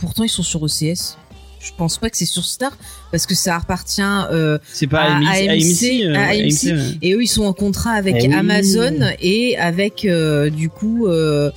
Pourtant, 0.00 0.22
ils 0.24 0.28
sont 0.28 0.42
sur 0.44 0.62
OCS. 0.62 1.18
Je 1.60 1.70
pense 1.76 1.98
pas 1.98 2.10
que 2.10 2.16
c'est 2.16 2.24
sur 2.26 2.44
Star 2.44 2.76
parce 3.12 3.24
que 3.26 3.34
ça 3.34 3.56
appartient. 3.56 4.00
euh, 4.02 4.58
C'est 4.72 4.86
pas 4.86 5.02
À- 5.02 5.16
AMC, 5.16 5.26
à 5.26 5.52
AMC, 5.52 6.04
euh, 6.04 6.14
à 6.16 6.28
AMC. 6.30 6.72
ouais. 6.72 6.98
et 7.02 7.14
eux, 7.14 7.22
ils 7.22 7.28
sont 7.28 7.44
en 7.44 7.52
contrat 7.52 7.92
avec 7.92 8.16
Eh 8.18 8.28
oui. 8.28 8.34
Amazon 8.34 8.94
et 9.20 9.56
avec 9.58 10.04
euh, 10.04 10.50
du 10.50 10.68
coup 10.70 11.06
euh, 11.06 11.50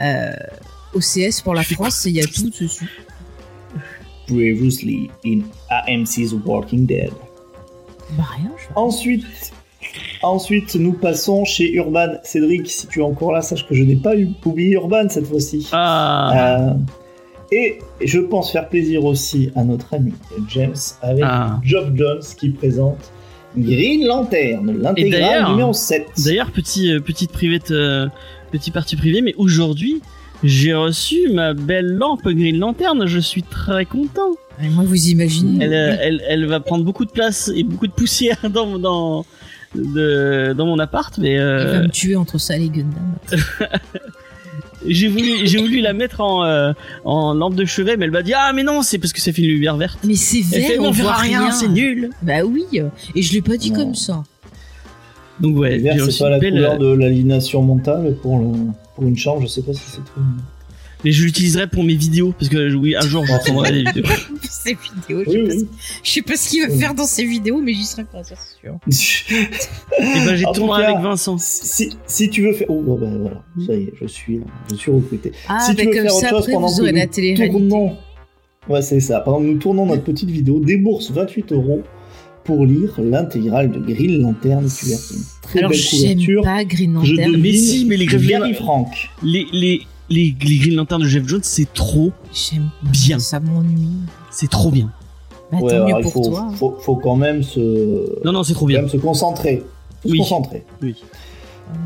euh, 0.00 0.32
OCS 0.94 1.42
pour 1.42 1.54
la 1.54 1.62
France. 1.62 2.06
et 2.06 2.10
Il 2.10 2.16
y 2.16 2.20
a 2.20 2.26
tout 2.26 2.50
dessus. 2.50 2.88
Previously 4.26 5.10
in 5.24 5.40
AMC's 5.70 6.32
Walking 6.44 6.86
Dead. 6.86 7.10
Bah 8.16 8.24
rien. 8.36 8.50
Je... 8.58 8.64
Ensuite, 8.74 9.24
ensuite, 10.22 10.74
nous 10.76 10.92
passons 10.92 11.44
chez 11.44 11.72
Urban. 11.72 12.14
Cédric, 12.24 12.70
si 12.70 12.86
tu 12.86 13.00
es 13.00 13.02
encore 13.02 13.32
là, 13.32 13.42
sache 13.42 13.66
que 13.66 13.74
je 13.74 13.82
n'ai 13.84 13.96
pas 13.96 14.12
oublié 14.44 14.72
Urban 14.72 15.08
cette 15.08 15.26
fois-ci. 15.26 15.68
Ah, 15.72 16.68
Euh, 16.70 16.74
et 17.54 17.78
je 18.02 18.18
pense 18.18 18.50
faire 18.50 18.68
plaisir 18.68 19.04
aussi 19.04 19.50
à 19.54 19.62
notre 19.64 19.92
ami 19.92 20.14
James 20.48 20.74
avec 21.02 21.22
Ah. 21.26 21.60
Geoff 21.62 21.88
Jones 21.94 22.22
qui 22.38 22.48
présente 22.48 23.12
Green 23.56 24.06
Lantern, 24.06 24.74
l'intégrale 24.80 25.50
numéro 25.50 25.74
7. 25.74 26.06
D'ailleurs, 26.24 26.50
petit, 26.50 26.90
euh, 26.90 27.00
petite 27.00 27.30
private, 27.32 27.70
euh, 27.70 28.08
petit 28.50 28.70
parti 28.70 28.96
privé, 28.96 29.20
mais 29.20 29.34
aujourd'hui, 29.36 30.00
j'ai 30.42 30.72
reçu 30.72 31.28
ma 31.34 31.52
belle 31.52 31.92
lampe 31.92 32.26
Green 32.26 32.58
Lantern. 32.58 33.06
Je 33.06 33.18
suis 33.18 33.42
très 33.42 33.84
content. 33.84 34.32
Et 34.62 34.68
moi, 34.70 34.84
vous 34.86 35.08
imaginez. 35.08 35.62
Elle, 35.64 35.74
euh, 35.74 35.96
elle, 36.00 36.22
elle 36.28 36.46
va 36.46 36.60
prendre 36.60 36.84
beaucoup 36.84 37.04
de 37.04 37.10
place 37.10 37.50
et 37.54 37.62
beaucoup 37.62 37.86
de 37.86 37.92
poussière 37.92 38.38
dans, 38.50 38.78
dans, 38.78 39.26
de, 39.74 40.52
dans 40.56 40.66
mon 40.66 40.78
appart, 40.78 41.16
mais 41.18 41.32
Il 41.32 41.38
va 41.38 41.42
euh, 41.44 41.82
me 41.84 41.88
tuer 41.88 42.16
entre 42.16 42.38
ça 42.38 42.56
et 42.56 42.60
les 42.60 42.68
Gundam. 42.68 43.16
j'ai 44.86 45.08
voulu, 45.08 45.46
j'ai 45.46 45.58
voulu 45.58 45.80
la 45.80 45.92
mettre 45.92 46.20
en, 46.20 46.44
euh, 46.44 46.72
en 47.04 47.34
lampe 47.34 47.54
de 47.54 47.64
chevet, 47.64 47.96
mais 47.96 48.04
elle 48.06 48.10
m'a 48.10 48.22
dit 48.22 48.32
ah 48.34 48.52
mais 48.54 48.62
non, 48.62 48.82
c'est 48.82 48.98
parce 48.98 49.12
que 49.12 49.20
ça 49.20 49.32
fait 49.32 49.42
une 49.42 49.48
lumière 49.48 49.76
verte. 49.76 49.98
Mais 50.04 50.14
c'est 50.14 50.40
vert, 50.40 50.66
fait 50.68 50.78
on 50.78 50.86
on 50.86 50.90
verra 50.90 51.12
voit 51.12 51.22
rien, 51.22 51.50
c'est 51.50 51.68
nul. 51.68 52.10
Bah 52.22 52.42
oui, 52.44 52.64
euh, 52.74 52.88
et 53.14 53.22
je 53.22 53.32
l'ai 53.32 53.42
pas 53.42 53.56
dit 53.56 53.70
Non. 53.70 53.84
comme 53.84 53.94
ça. 53.94 54.22
Donc 55.40 55.56
ouais, 55.56 55.82
c'est 56.10 56.18
pas 56.18 56.30
la 56.30 56.38
belle, 56.38 56.52
couleur 56.52 56.74
euh, 56.74 56.78
de 56.78 56.98
l'aliénation 57.00 57.62
mentale 57.62 58.14
pour, 58.22 58.38
le, 58.38 58.46
pour 58.94 59.04
une 59.06 59.16
chambre, 59.16 59.42
je 59.42 59.46
sais 59.46 59.62
pas 59.62 59.72
si 59.72 59.80
c'est 59.86 60.04
trop. 60.04 60.20
mais 61.04 61.10
je 61.10 61.24
l'utiliserai 61.24 61.66
pour 61.66 61.84
mes 61.84 61.94
vidéos 61.94 62.34
parce 62.38 62.48
que 62.48 62.72
oui, 62.74 62.94
un 62.96 63.00
jour 63.00 63.24
je 63.26 63.32
prendrai 63.50 63.72
des 63.72 63.82
vidéos. 63.92 64.12
Ces 64.52 64.74
vidéos, 64.74 65.22
je, 65.26 65.30
sais 65.30 65.38
pas 65.44 65.52
oui. 65.54 65.60
ce- 65.60 65.98
je 66.04 66.10
sais 66.10 66.22
pas 66.22 66.36
ce 66.36 66.48
qu'il 66.50 66.62
va 66.68 66.76
faire 66.76 66.94
dans 66.94 67.06
ces 67.06 67.24
vidéos, 67.24 67.60
mais 67.62 67.72
j'y 67.72 67.84
serai 67.84 68.04
pas, 68.04 68.22
c'est 68.22 68.36
sûr. 68.60 68.78
Et 69.98 70.26
ben 70.26 70.36
j'ai 70.36 70.44
tourné 70.54 70.84
avec 70.84 70.98
Vincent. 71.02 71.38
si, 71.38 71.90
si 72.06 72.28
tu 72.30 72.42
veux 72.42 72.52
faire. 72.52 72.66
Oh, 72.70 72.80
bon, 72.82 72.98
ben 72.98 73.18
voilà, 73.18 73.42
ça 73.66 73.74
y 73.74 73.84
est, 73.84 73.92
je 74.00 74.06
suis 74.06 74.38
là, 74.38 74.44
je 74.70 74.76
suis 74.76 74.90
recruté. 74.90 75.32
Ah, 75.48 75.58
si 75.60 75.74
tu 75.74 75.76
bah 75.76 75.90
veux 75.90 75.96
comme 75.96 76.02
faire 76.02 76.10
ça, 76.12 76.16
autre 76.18 76.28
chose 76.28 76.38
après, 76.40 76.52
pendant 76.52 76.66
vous 76.68 76.78
que 76.78 76.84
la 76.84 76.90
tournons. 77.48 77.96
Ouais, 78.68 78.82
c'est 78.82 79.00
ça. 79.00 79.20
Pendant 79.20 79.38
que 79.40 79.44
nous 79.44 79.58
tournons 79.58 79.86
notre 79.86 80.04
petite 80.04 80.30
vidéo, 80.30 80.60
débourse 80.60 81.10
28 81.10 81.52
euros 81.52 81.82
pour 82.44 82.64
lire 82.66 82.94
l'intégrale 83.00 83.70
de 83.70 83.78
Green 83.80 84.20
Lantern, 84.20 84.68
est 84.92 85.10
une 85.14 85.22
très 85.42 85.58
Alors, 85.60 85.70
belle 85.70 85.78
j'aime 85.80 86.00
couverture. 86.14 86.42
pas 86.42 86.64
Green 86.64 87.00
Je 87.02 87.12
Lantern. 87.14 87.30
devine 87.32 87.42
Mais 87.42 87.52
si, 87.54 87.84
mais 87.86 87.96
les 87.96 88.06
Green- 88.06 88.54
Frank. 88.54 88.88
Les, 89.22 89.46
les, 89.52 89.82
les, 90.12 90.34
les 90.44 90.58
Green 90.58 90.76
Lantern 90.76 91.02
de 91.02 91.06
Jeff 91.08 91.26
Jones, 91.26 91.40
c'est 91.42 91.72
trop, 91.72 92.12
Bien. 92.84 93.18
Ça 93.18 93.40
m'ennuie. 93.40 93.88
c'est 94.30 94.50
trop 94.50 94.70
bien. 94.70 94.90
Bah, 95.50 95.58
Ouais, 95.60 95.72
alors 95.74 95.88
il 95.98 96.02
pour 96.02 96.12
faut, 96.12 96.24
toi. 96.30 96.48
faut, 96.56 96.76
faut 96.80 96.96
quand 96.96 97.16
même 97.16 97.42
se, 97.42 98.24
Non, 98.24 98.32
non, 98.32 98.42
c'est 98.42 98.54
trop 98.54 98.66
quand 98.66 98.68
bien. 98.68 98.80
même 98.80 98.88
se 98.88 98.96
concentrer. 98.96 99.62
Oui. 100.04 100.12
Se 100.12 100.16
concentrer. 100.18 100.64
Oui. 100.82 100.94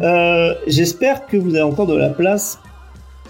Euh, 0.03 0.55
J'espère 0.67 1.27
que 1.27 1.37
vous 1.37 1.51
avez 1.55 1.63
encore 1.63 1.87
de 1.87 1.95
la 1.97 2.09
place 2.11 2.59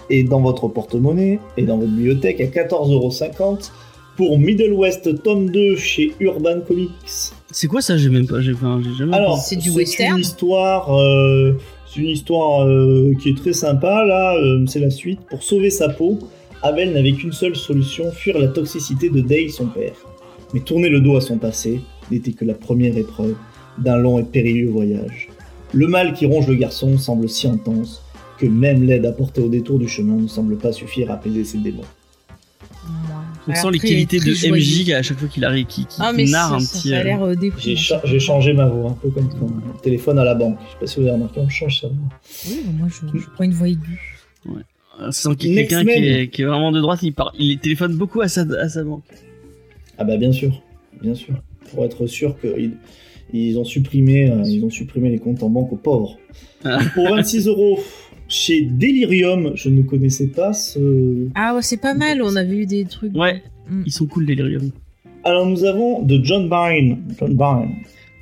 et 0.09 0.23
dans 0.23 0.39
votre 0.41 0.67
porte-monnaie 0.67 1.39
et 1.57 1.63
dans 1.63 1.77
votre 1.77 1.91
bibliothèque 1.91 2.39
à 2.41 2.45
14,50€ 2.45 3.71
pour 4.15 4.39
Middle 4.39 4.73
West 4.73 5.21
tome 5.23 5.49
2 5.51 5.75
chez 5.75 6.13
Urban 6.19 6.61
Comics. 6.67 6.89
C'est 7.51 7.67
quoi 7.67 7.81
ça? 7.81 7.97
J'ai 7.97 8.09
même 8.09 8.25
pas, 8.27 8.41
j'ai 8.41 8.53
jamais. 8.97 9.15
Alors, 9.15 9.37
C'est 9.37 9.55
du 9.55 9.69
c'est 9.69 9.75
western 9.75 10.15
une 10.15 10.21
histoire, 10.21 10.95
euh, 10.95 11.53
c'est 11.87 12.01
une 12.01 12.09
histoire 12.09 12.65
euh, 12.65 13.13
qui 13.21 13.29
est 13.29 13.37
très 13.37 13.53
sympa. 13.53 14.03
Là, 14.05 14.35
euh, 14.35 14.65
c'est 14.67 14.79
la 14.79 14.89
suite. 14.89 15.19
Pour 15.29 15.43
sauver 15.43 15.69
sa 15.69 15.89
peau, 15.89 16.19
Abel 16.61 16.93
n'avait 16.93 17.13
qu'une 17.13 17.31
seule 17.31 17.55
solution 17.55 18.11
fuir 18.11 18.37
la 18.37 18.47
toxicité 18.47 19.09
de 19.09 19.21
Dale, 19.21 19.49
son 19.49 19.67
père. 19.67 19.95
Mais 20.53 20.59
tourner 20.59 20.89
le 20.89 21.01
dos 21.01 21.15
à 21.15 21.21
son 21.21 21.37
passé 21.37 21.81
n'était 22.11 22.31
que 22.31 22.45
la 22.45 22.53
première 22.53 22.97
épreuve 22.97 23.35
d'un 23.77 23.97
long 23.97 24.19
et 24.19 24.23
périlleux 24.23 24.69
voyage. 24.69 25.29
Le 25.73 25.87
mal 25.87 26.13
qui 26.13 26.25
ronge 26.25 26.47
le 26.47 26.55
garçon 26.55 26.97
semble 26.97 27.29
si 27.29 27.47
intense 27.47 28.01
que 28.37 28.45
même 28.45 28.83
l'aide 28.83 29.05
apportée 29.05 29.41
au 29.41 29.49
détour 29.49 29.79
du 29.79 29.87
chemin 29.87 30.15
ne 30.15 30.27
semble 30.27 30.57
pas 30.57 30.71
suffire 30.71 31.11
à 31.11 31.15
apaiser 31.15 31.43
ses 31.43 31.57
démons. 31.57 31.83
On 33.47 33.55
sent 33.55 33.71
les 33.71 33.79
qualités 33.79 34.19
de 34.19 34.51
MJ 34.51 34.89
à 34.91 35.01
chaque 35.01 35.17
fois 35.19 35.27
qu'il 35.27 35.45
arrive, 35.45 35.65
qui, 35.65 35.85
qui 35.85 35.97
Ah, 35.99 36.11
narre 36.13 36.49
ça, 36.49 36.55
un 36.55 36.57
petit. 36.59 36.89
ça 36.89 36.97
a 36.97 36.99
euh, 36.99 37.35
l'air 37.35 38.01
J'ai 38.05 38.19
changé 38.19 38.53
ma 38.53 38.67
voix, 38.67 38.91
un 38.91 38.93
peu 38.93 39.09
comme 39.09 39.29
quand 39.29 39.45
on 39.45 39.77
téléphone 39.79 40.19
à 40.19 40.23
la 40.23 40.35
banque. 40.35 40.57
Je 40.65 40.71
sais 40.73 40.79
pas 40.79 40.87
si 40.87 40.95
vous 40.99 41.01
avez 41.03 41.11
remarqué, 41.15 41.39
on 41.39 41.49
change 41.49 41.81
sa 41.81 41.87
voix. 41.87 41.95
Oui, 42.49 42.61
moi, 42.77 42.87
je, 42.89 43.19
je 43.19 43.25
prends 43.33 43.43
une 43.45 43.53
voix 43.53 43.69
aiguë. 43.69 43.99
euh, 44.47 45.11
sans 45.11 45.35
qu'il 45.35 45.51
y 45.53 45.59
ait 45.59 45.67
quelqu'un 45.67 45.83
qui 45.85 45.89
est, 46.07 46.27
qui 46.29 46.41
est 46.41 46.45
vraiment 46.45 46.71
de 46.71 46.81
droite, 46.81 46.99
il, 47.03 47.13
par- 47.13 47.33
il 47.39 47.57
téléphone 47.59 47.95
beaucoup 47.95 48.21
à 48.21 48.27
sa, 48.27 48.41
à 48.59 48.67
sa 48.69 48.83
banque. 48.83 49.03
Ah 49.97 50.03
bah 50.03 50.17
bien 50.17 50.31
sûr, 50.31 50.61
bien 51.01 51.15
sûr. 51.15 51.33
Pour 51.71 51.85
être 51.85 52.05
sûr 52.07 52.35
qu'ils 52.39 52.73
ils 53.33 53.57
ont 53.59 53.65
supprimé, 53.65 54.29
euh, 54.31 54.41
ils 54.45 54.63
ont 54.63 54.69
supprimé 54.69 55.09
les 55.09 55.19
comptes 55.19 55.43
en 55.43 55.49
banque 55.49 55.71
aux 55.73 55.77
pauvres. 55.77 56.17
Ah. 56.63 56.79
Pour 56.93 57.09
26 57.15 57.47
euros 57.47 57.79
chez 58.27 58.61
Delirium, 58.61 59.51
je 59.55 59.69
ne 59.69 59.81
connaissais 59.83 60.27
pas 60.27 60.53
ce. 60.53 61.27
Ah 61.35 61.55
ouais, 61.55 61.61
c'est 61.61 61.81
pas 61.81 61.93
mal, 61.93 62.21
on 62.21 62.35
avait 62.35 62.57
eu 62.57 62.65
des 62.65 62.85
trucs. 62.85 63.15
Ouais, 63.15 63.41
Mm. 63.69 63.83
ils 63.85 63.91
sont 63.91 64.05
cool, 64.05 64.25
Delirium. 64.25 64.71
Alors 65.23 65.45
nous 65.45 65.65
avons 65.65 66.01
de 66.03 66.23
John 66.23 66.47
Byrne, 66.47 66.99
John 67.19 67.35
Byrne, 67.35 67.69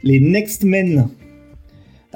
les 0.03 0.19
Next 0.19 0.63
Men, 0.63 1.07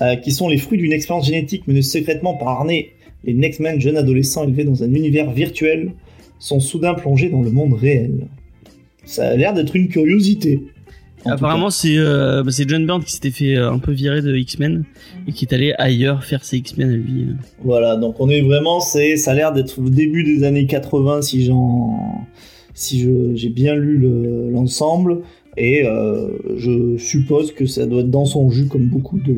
euh, 0.02 0.16
qui 0.16 0.32
sont 0.32 0.48
les 0.48 0.58
fruits 0.58 0.78
d'une 0.80 0.94
expérience 0.94 1.28
génétique 1.28 1.68
menée 1.68 1.82
secrètement 1.84 2.36
par 2.36 2.48
Arnay. 2.50 2.90
Les 3.24 3.34
Next 3.34 3.60
Men, 3.60 3.80
jeunes 3.80 3.98
adolescents 3.98 4.46
élevés 4.46 4.64
dans 4.64 4.82
un 4.84 4.94
univers 4.94 5.32
virtuel, 5.32 5.92
sont 6.40 6.60
soudain 6.60 6.94
plongés 6.94 7.30
dans 7.30 7.42
le 7.42 7.52
monde 7.52 7.74
réel. 7.74 8.28
Ça 9.06 9.28
a 9.30 9.36
l'air 9.36 9.54
d'être 9.54 9.76
une 9.76 9.90
curiosité. 9.90 10.62
Apparemment, 11.26 11.70
c'est 11.70 11.98
euh, 11.98 12.44
bah, 12.44 12.52
c'est 12.52 12.68
John 12.68 12.86
Byrne 12.86 13.04
qui 13.04 13.12
s'était 13.14 13.32
fait 13.32 13.56
euh, 13.56 13.72
un 13.72 13.80
peu 13.80 13.92
virer 13.92 14.22
de 14.22 14.36
X-Men 14.36 14.84
et 15.28 15.32
qui 15.34 15.46
est 15.46 15.54
allé 15.54 15.74
ailleurs 15.78 16.24
faire 16.24 16.44
ses 16.46 16.58
X-Men 16.58 16.90
à 16.90 16.94
lui. 16.96 17.24
euh. 17.24 17.34
Voilà, 17.64 17.96
donc 17.98 18.20
on 18.20 18.30
est 18.30 18.42
vraiment, 18.42 18.80
c'est, 18.80 19.18
ça 19.18 19.32
a 19.32 19.34
l'air 19.36 19.52
d'être 19.54 19.80
au 19.80 19.90
début 19.90 20.24
des 20.24 20.44
années 20.44 20.66
80 20.66 21.22
si 21.24 21.44
j'en, 21.46 22.26
si 22.74 23.02
je, 23.02 23.36
j'ai 23.36 23.50
bien 23.50 23.76
lu 23.76 23.98
le- 23.98 24.50
l'ensemble. 24.52 25.20
Et 25.58 25.86
euh, 25.86 26.30
je 26.56 26.98
suppose 26.98 27.52
que 27.54 27.66
ça 27.66 27.86
doit 27.86 28.02
être 28.02 28.12
dans 28.12 28.26
son 28.26 28.50
jus 28.50 28.68
comme 28.68 28.86
beaucoup 28.88 29.20
de, 29.20 29.36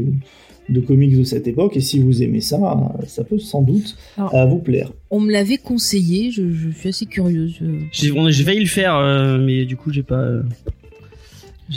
de 0.69 0.79
comics 0.81 1.17
de 1.17 1.23
cette 1.23 1.47
époque. 1.47 1.75
Et 1.77 1.81
si 1.81 1.99
vous 1.99 2.21
aimez 2.21 2.41
ça, 2.41 2.59
ça 3.07 3.23
peut 3.23 3.39
sans 3.39 3.63
doute 3.63 3.95
Alors- 4.17 4.35
euh, 4.35 4.45
vous 4.45 4.59
plaire. 4.59 4.91
On 5.09 5.19
me 5.19 5.31
l'avait 5.31 5.57
conseillé, 5.57 6.29
je, 6.29 6.51
je 6.51 6.69
suis 6.69 6.89
assez 6.89 7.05
curieuse. 7.07 7.55
J'ai 7.91 8.11
on- 8.11 8.29
j'ai 8.29 8.43
failli 8.43 8.59
le 8.59 8.67
faire, 8.67 8.95
euh, 8.97 9.39
mais 9.39 9.65
du 9.65 9.75
coup, 9.77 9.91
j'ai 9.91 10.03
pas. 10.03 10.29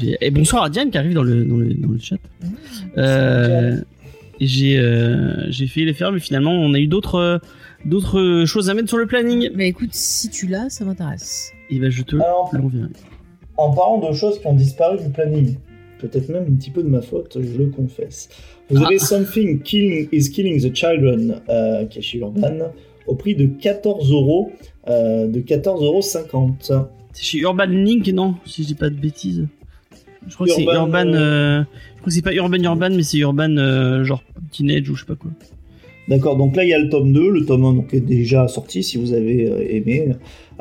Euh, 0.02 0.14
Et 0.20 0.30
bonsoir 0.30 0.64
à 0.64 0.70
Diane 0.70 0.90
qui 0.90 0.98
arrive 0.98 1.14
dans 1.14 1.22
le, 1.22 1.44
dans 1.44 1.56
le, 1.56 1.74
dans 1.74 1.90
le 1.90 1.98
chat. 1.98 2.16
Euh, 2.98 3.76
et 4.40 4.46
j'ai 4.46 4.78
euh, 4.78 5.50
j'ai 5.50 5.66
failli 5.66 5.86
les 5.86 5.94
faire, 5.94 6.12
mais 6.12 6.20
finalement, 6.20 6.52
on 6.52 6.74
a 6.74 6.78
eu 6.78 6.86
d'autres 6.86 7.16
euh, 7.16 7.38
d'autres 7.84 8.44
choses 8.46 8.70
à 8.70 8.74
mettre 8.74 8.88
sur 8.88 8.98
le 8.98 9.06
planning. 9.06 9.50
Mais 9.54 9.68
écoute, 9.68 9.90
si 9.92 10.28
tu 10.30 10.46
l'as, 10.46 10.70
ça 10.70 10.84
m'intéresse. 10.84 11.52
Et 11.70 11.78
ben, 11.78 11.90
je 11.90 12.02
te 12.02 12.16
Alors, 12.16 12.50
l'enverrai. 12.52 12.88
en 13.56 13.72
parlant 13.72 14.10
de 14.10 14.14
choses 14.14 14.40
qui 14.40 14.46
ont 14.46 14.54
disparu 14.54 14.98
du 14.98 15.08
planning, 15.10 15.56
peut-être 15.98 16.28
même 16.28 16.44
un 16.48 16.54
petit 16.56 16.70
peu 16.70 16.82
de 16.82 16.88
ma 16.88 17.00
faute, 17.00 17.38
je 17.40 17.56
le 17.58 17.66
confesse. 17.66 18.28
Vous 18.70 18.82
avez 18.82 18.98
Something 18.98 19.60
Killing 19.62 20.08
is 20.12 20.30
Killing 20.30 20.60
the 20.60 20.74
Children, 20.74 21.40
euh, 21.48 21.84
qui 21.86 21.98
est 21.98 22.02
chez 22.02 22.18
Urban, 22.18 22.70
au 23.06 23.14
prix 23.14 23.34
de 23.34 23.46
14 23.46 24.10
euros, 24.10 24.50
euh, 24.88 25.26
de 25.28 25.40
14,50 25.40 25.82
euros. 25.84 26.00
C'est 27.12 27.22
chez 27.22 27.38
Urban 27.38 27.66
Link, 27.66 28.08
non? 28.08 28.34
Si 28.46 28.62
je 28.62 28.68
dis 28.68 28.74
pas 28.74 28.88
de 28.90 28.94
bêtises. 28.96 29.46
Je 30.28 30.34
crois 30.34 30.46
que 30.46 30.52
c'est 30.52 30.62
Urban, 30.62 30.86
Urban. 30.86 31.06
euh, 31.06 31.14
euh, 31.14 31.62
Je 31.62 31.96
crois 32.00 32.04
que 32.06 32.10
c'est 32.12 32.22
pas 32.22 32.34
Urban 32.34 32.62
Urban, 32.62 32.90
mais 32.90 33.02
c'est 33.02 33.18
Urban 33.18 33.56
euh, 33.56 34.04
genre 34.04 34.22
Teenage 34.52 34.88
ou 34.90 34.94
je 34.94 35.00
sais 35.00 35.06
pas 35.06 35.16
quoi. 35.16 35.30
D'accord, 36.08 36.36
donc 36.36 36.54
là 36.54 36.64
il 36.64 36.68
y 36.68 36.74
a 36.74 36.78
le 36.78 36.90
tome 36.90 37.12
2, 37.14 37.30
le 37.30 37.46
tome 37.46 37.64
1 37.64 37.72
donc, 37.74 37.94
est 37.94 38.00
déjà 38.00 38.46
sorti, 38.46 38.82
si 38.82 38.98
vous 38.98 39.14
avez 39.14 39.74
aimé, 39.74 40.10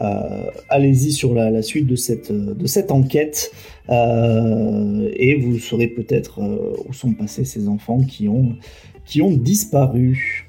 euh, 0.02 0.44
allez-y 0.70 1.12
sur 1.12 1.34
la, 1.34 1.52
la 1.52 1.62
suite 1.62 1.86
de 1.86 1.98
cette, 1.98 2.32
de 2.32 2.66
cette 2.66 2.92
enquête, 2.92 3.52
euh, 3.90 5.10
et 5.18 5.36
vous 5.36 5.60
saurez 5.60 5.88
peut-être 5.88 6.40
euh, 6.40 6.78
où 6.88 6.94
sont 6.94 7.12
passés 7.14 7.44
ces 7.44 7.68
enfants 7.68 8.02
qui 8.04 8.30
ont, 8.30 8.56
qui 9.06 9.22
ont 9.22 9.32
disparu. 9.32 10.48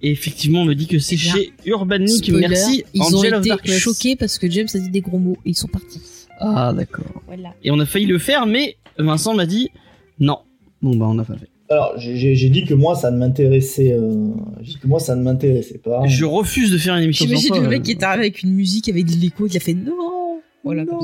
Et 0.00 0.12
effectivement, 0.12 0.60
on 0.62 0.64
me 0.64 0.74
dit 0.74 0.86
que 0.86 1.00
c'est 1.00 1.16
Eh 1.16 1.18
chez 1.18 1.52
Urban. 1.66 2.06
Spoiler, 2.06 2.46
Merci. 2.50 2.84
ils 2.94 3.02
Angel 3.02 3.34
ont 3.34 3.38
of 3.38 3.46
été 3.46 3.72
choqués 3.72 4.14
parce 4.14 4.38
que 4.38 4.48
James 4.48 4.68
a 4.72 4.78
dit 4.78 4.90
des 4.90 5.00
gros 5.00 5.18
mots 5.18 5.36
et 5.44 5.50
ils 5.50 5.56
sont 5.56 5.66
partis. 5.66 6.00
Ah 6.40 6.72
d'accord. 6.72 7.04
Voilà. 7.26 7.54
Et 7.62 7.70
on 7.70 7.78
a 7.78 7.86
failli 7.86 8.06
le 8.06 8.18
faire, 8.18 8.46
mais 8.46 8.76
Vincent 8.98 9.34
m'a 9.34 9.46
dit 9.46 9.68
non. 10.18 10.38
Bon 10.82 10.96
bah 10.96 11.06
on 11.08 11.14
n'a 11.14 11.24
pas 11.24 11.36
fait. 11.36 11.48
Alors 11.70 11.92
j'ai- 11.98 12.48
dit 12.48 12.64
que 12.64 12.72
moi 12.74 12.94
ça 12.94 13.10
ne 13.10 13.18
m'intéressait, 13.18 13.92
euh, 13.92 14.30
j'ai 14.62 14.72
dit 14.74 14.78
que 14.78 14.86
moi 14.86 15.00
ça 15.00 15.14
ne 15.16 15.22
m'intéressait 15.22 15.78
pas. 15.78 16.06
Je 16.06 16.24
refuse 16.24 16.70
de 16.72 16.78
faire 16.78 16.96
une 16.96 17.02
émission 17.04 17.26
J'imagine 17.26 17.62
le 17.62 17.68
mec 17.68 17.80
euh. 17.80 17.82
qui 17.84 17.90
est 17.92 18.02
arrivé 18.02 18.24
avec 18.26 18.42
une 18.42 18.54
musique, 18.54 18.88
avec 18.88 19.04
de 19.04 19.12
l'écho, 19.20 19.46
il 19.46 19.56
a 19.56 19.60
fait 19.60 19.74
non 19.74 20.40
Voilà, 20.64 20.84
Non. 20.84 20.98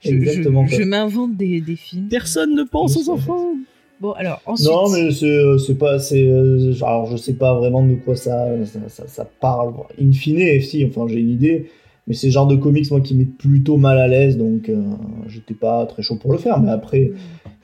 Je, 0.00 0.10
Exactement, 0.12 0.66
je, 0.66 0.76
je 0.76 0.82
m'invente 0.82 1.36
des, 1.36 1.60
des 1.60 1.76
films. 1.76 2.08
Personne 2.08 2.54
ne 2.54 2.62
pense 2.64 2.96
aux 2.96 3.10
enfants. 3.10 3.52
Bon, 4.00 4.12
alors 4.12 4.40
ensuite. 4.46 4.68
Non, 4.70 4.88
mais 4.90 5.10
c'est 5.12 5.26
euh, 5.26 5.58
c'est 5.58 5.74
pas. 5.74 5.98
c'est 5.98 6.24
euh, 6.26 6.72
Alors, 6.80 7.06
je 7.10 7.18
sais 7.18 7.34
pas 7.34 7.52
vraiment 7.54 7.82
de 7.86 7.94
quoi 7.96 8.16
ça, 8.16 8.46
ça, 8.64 8.78
ça- 8.88 9.06
ça 9.06 9.28
parle. 9.40 9.74
In 10.00 10.10
fine, 10.12 10.60
si, 10.62 10.84
enfin, 10.86 11.06
j'ai 11.08 11.20
une 11.20 11.30
idée. 11.30 11.70
Mais 12.06 12.14
c'est 12.14 12.26
le 12.28 12.32
genre 12.32 12.46
de 12.46 12.56
comics, 12.56 12.90
moi, 12.90 13.00
qui 13.00 13.14
m'est 13.14 13.24
plutôt 13.24 13.76
mal 13.76 13.98
à 13.98 14.08
l'aise. 14.08 14.36
Donc, 14.36 14.68
euh, 14.68 14.82
j'étais 15.28 15.54
pas 15.54 15.86
très 15.86 16.02
chaud 16.02 16.16
pour 16.16 16.32
le 16.32 16.38
faire. 16.38 16.58
Mais 16.60 16.70
après, 16.70 17.12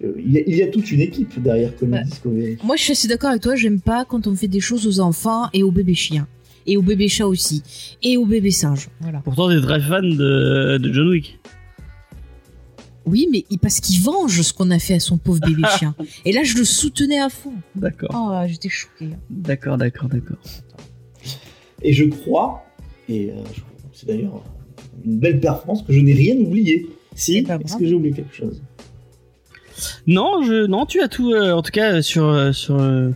euh, 0.04 0.12
il 0.18 0.32
y, 0.32 0.38
a- 0.38 0.42
il 0.46 0.56
y 0.56 0.62
a 0.62 0.68
toute 0.68 0.90
une 0.92 1.00
équipe 1.00 1.40
derrière 1.42 1.74
Comic 1.76 1.94
Ouais. 1.94 2.04
Discovery. 2.04 2.58
Moi, 2.62 2.76
je 2.76 2.82
suis 2.82 2.92
assez 2.92 3.08
d'accord 3.08 3.30
avec 3.30 3.42
toi. 3.42 3.56
J'aime 3.56 3.80
pas 3.80 4.04
quand 4.04 4.26
on 4.26 4.34
fait 4.36 4.48
des 4.48 4.60
choses 4.60 4.86
aux 4.86 5.00
enfants 5.00 5.46
et 5.52 5.62
aux 5.62 5.70
bébés 5.72 5.94
chiens. 5.94 6.28
Et 6.68 6.76
aux 6.76 6.82
bébés 6.82 7.08
chats 7.08 7.26
aussi. 7.28 7.62
Et 8.02 8.16
aux 8.16 8.26
bébés 8.26 8.50
singes. 8.50 8.88
Voilà. 9.00 9.20
Pourtant, 9.20 9.48
t'es 9.48 9.60
très 9.60 9.80
fan 9.80 10.02
de, 10.16 10.78
de 10.78 10.92
John 10.92 11.08
Wick. 11.08 11.38
Oui, 13.04 13.28
mais 13.30 13.44
parce 13.62 13.78
qu'il 13.80 14.00
venge 14.02 14.42
ce 14.42 14.52
qu'on 14.52 14.70
a 14.72 14.78
fait 14.80 14.94
à 14.94 15.00
son 15.00 15.16
pauvre 15.16 15.38
bébé 15.40 15.62
chien. 15.78 15.94
Et 16.24 16.32
là, 16.32 16.42
je 16.42 16.56
le 16.56 16.64
soutenais 16.64 17.20
à 17.20 17.28
fond. 17.28 17.52
D'accord. 17.76 18.10
Oh, 18.14 18.46
j'étais 18.48 18.68
choquée. 18.68 19.10
D'accord, 19.30 19.78
d'accord, 19.78 20.08
d'accord. 20.08 20.38
Et 21.82 21.92
je 21.92 22.04
crois, 22.04 22.64
et 23.08 23.30
euh, 23.30 23.34
je- 23.54 23.60
c'est 23.96 24.06
d'ailleurs 24.06 24.42
une 25.04 25.18
belle 25.18 25.40
performance, 25.40 25.82
que 25.82 25.92
je 25.92 26.00
n'ai 26.00 26.12
rien 26.12 26.36
oublié. 26.36 26.86
Si, 27.14 27.38
Eh 27.48 27.52
est-ce 27.64 27.76
que 27.76 27.86
j'ai 27.86 27.94
oublié 27.94 28.14
quelque 28.14 28.34
chose? 28.34 28.62
Non, 30.06 30.42
je, 30.42 30.66
non, 30.66 30.86
tu 30.86 31.00
as 31.00 31.08
tout. 31.08 31.32
euh, 31.32 31.52
en 31.52 31.62
tout 31.62 31.70
cas, 31.70 32.00
sur 32.02 32.24
euh, 32.26 32.52
sur 32.52 32.78
euh, 32.80 33.10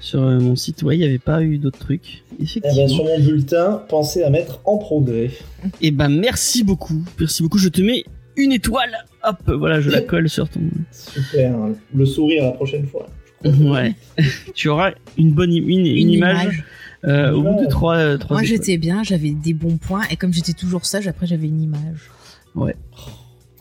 sur 0.00 0.22
euh, 0.22 0.38
mon 0.38 0.54
site, 0.56 0.82
ouais, 0.82 0.96
il 0.96 1.00
n'y 1.00 1.04
avait 1.06 1.18
pas 1.18 1.42
eu 1.42 1.58
d'autres 1.58 1.78
trucs. 1.78 2.24
Eh 2.32 2.36
ben, 2.38 2.44
Effectivement. 2.44 2.88
Sur 2.88 3.04
mon 3.04 3.18
bulletin, 3.20 3.82
pensez 3.88 4.22
à 4.22 4.30
mettre 4.30 4.60
en 4.64 4.76
progrès. 4.78 5.30
Et 5.80 5.90
ben 5.90 6.08
merci 6.08 6.62
beaucoup, 6.64 7.02
merci 7.18 7.42
beaucoup. 7.42 7.58
Je 7.58 7.68
te 7.68 7.80
mets 7.80 8.04
une 8.36 8.52
étoile. 8.52 8.90
Hop, 9.26 9.38
voilà, 9.46 9.80
je 9.80 9.90
la 9.90 10.00
colle 10.02 10.28
sur 10.28 10.48
ton. 10.48 10.60
Super. 10.90 11.54
Le 11.94 12.04
sourire 12.06 12.44
la 12.44 12.52
prochaine 12.52 12.86
fois. 12.86 13.06
Ouais. 13.44 13.94
tu 14.54 14.68
auras 14.68 14.92
une 15.18 15.32
bonne 15.32 15.50
im- 15.50 15.68
une, 15.68 15.86
une 15.86 16.10
image, 16.10 16.64
euh, 17.06 17.32
au 17.32 17.42
bout 17.42 17.64
de 17.64 17.68
trois 17.68 17.96
euh, 17.96 18.18
trois. 18.18 18.36
Moi, 18.38 18.44
j'étais 18.44 18.76
bien, 18.78 19.02
j'avais 19.02 19.30
des 19.30 19.54
bons 19.54 19.76
points. 19.76 20.02
Et 20.10 20.16
comme 20.16 20.32
j'étais 20.32 20.52
toujours 20.52 20.86
sage, 20.86 21.06
après, 21.08 21.26
j'avais 21.26 21.46
une 21.46 21.60
image. 21.62 22.10
Ouais. 22.54 22.74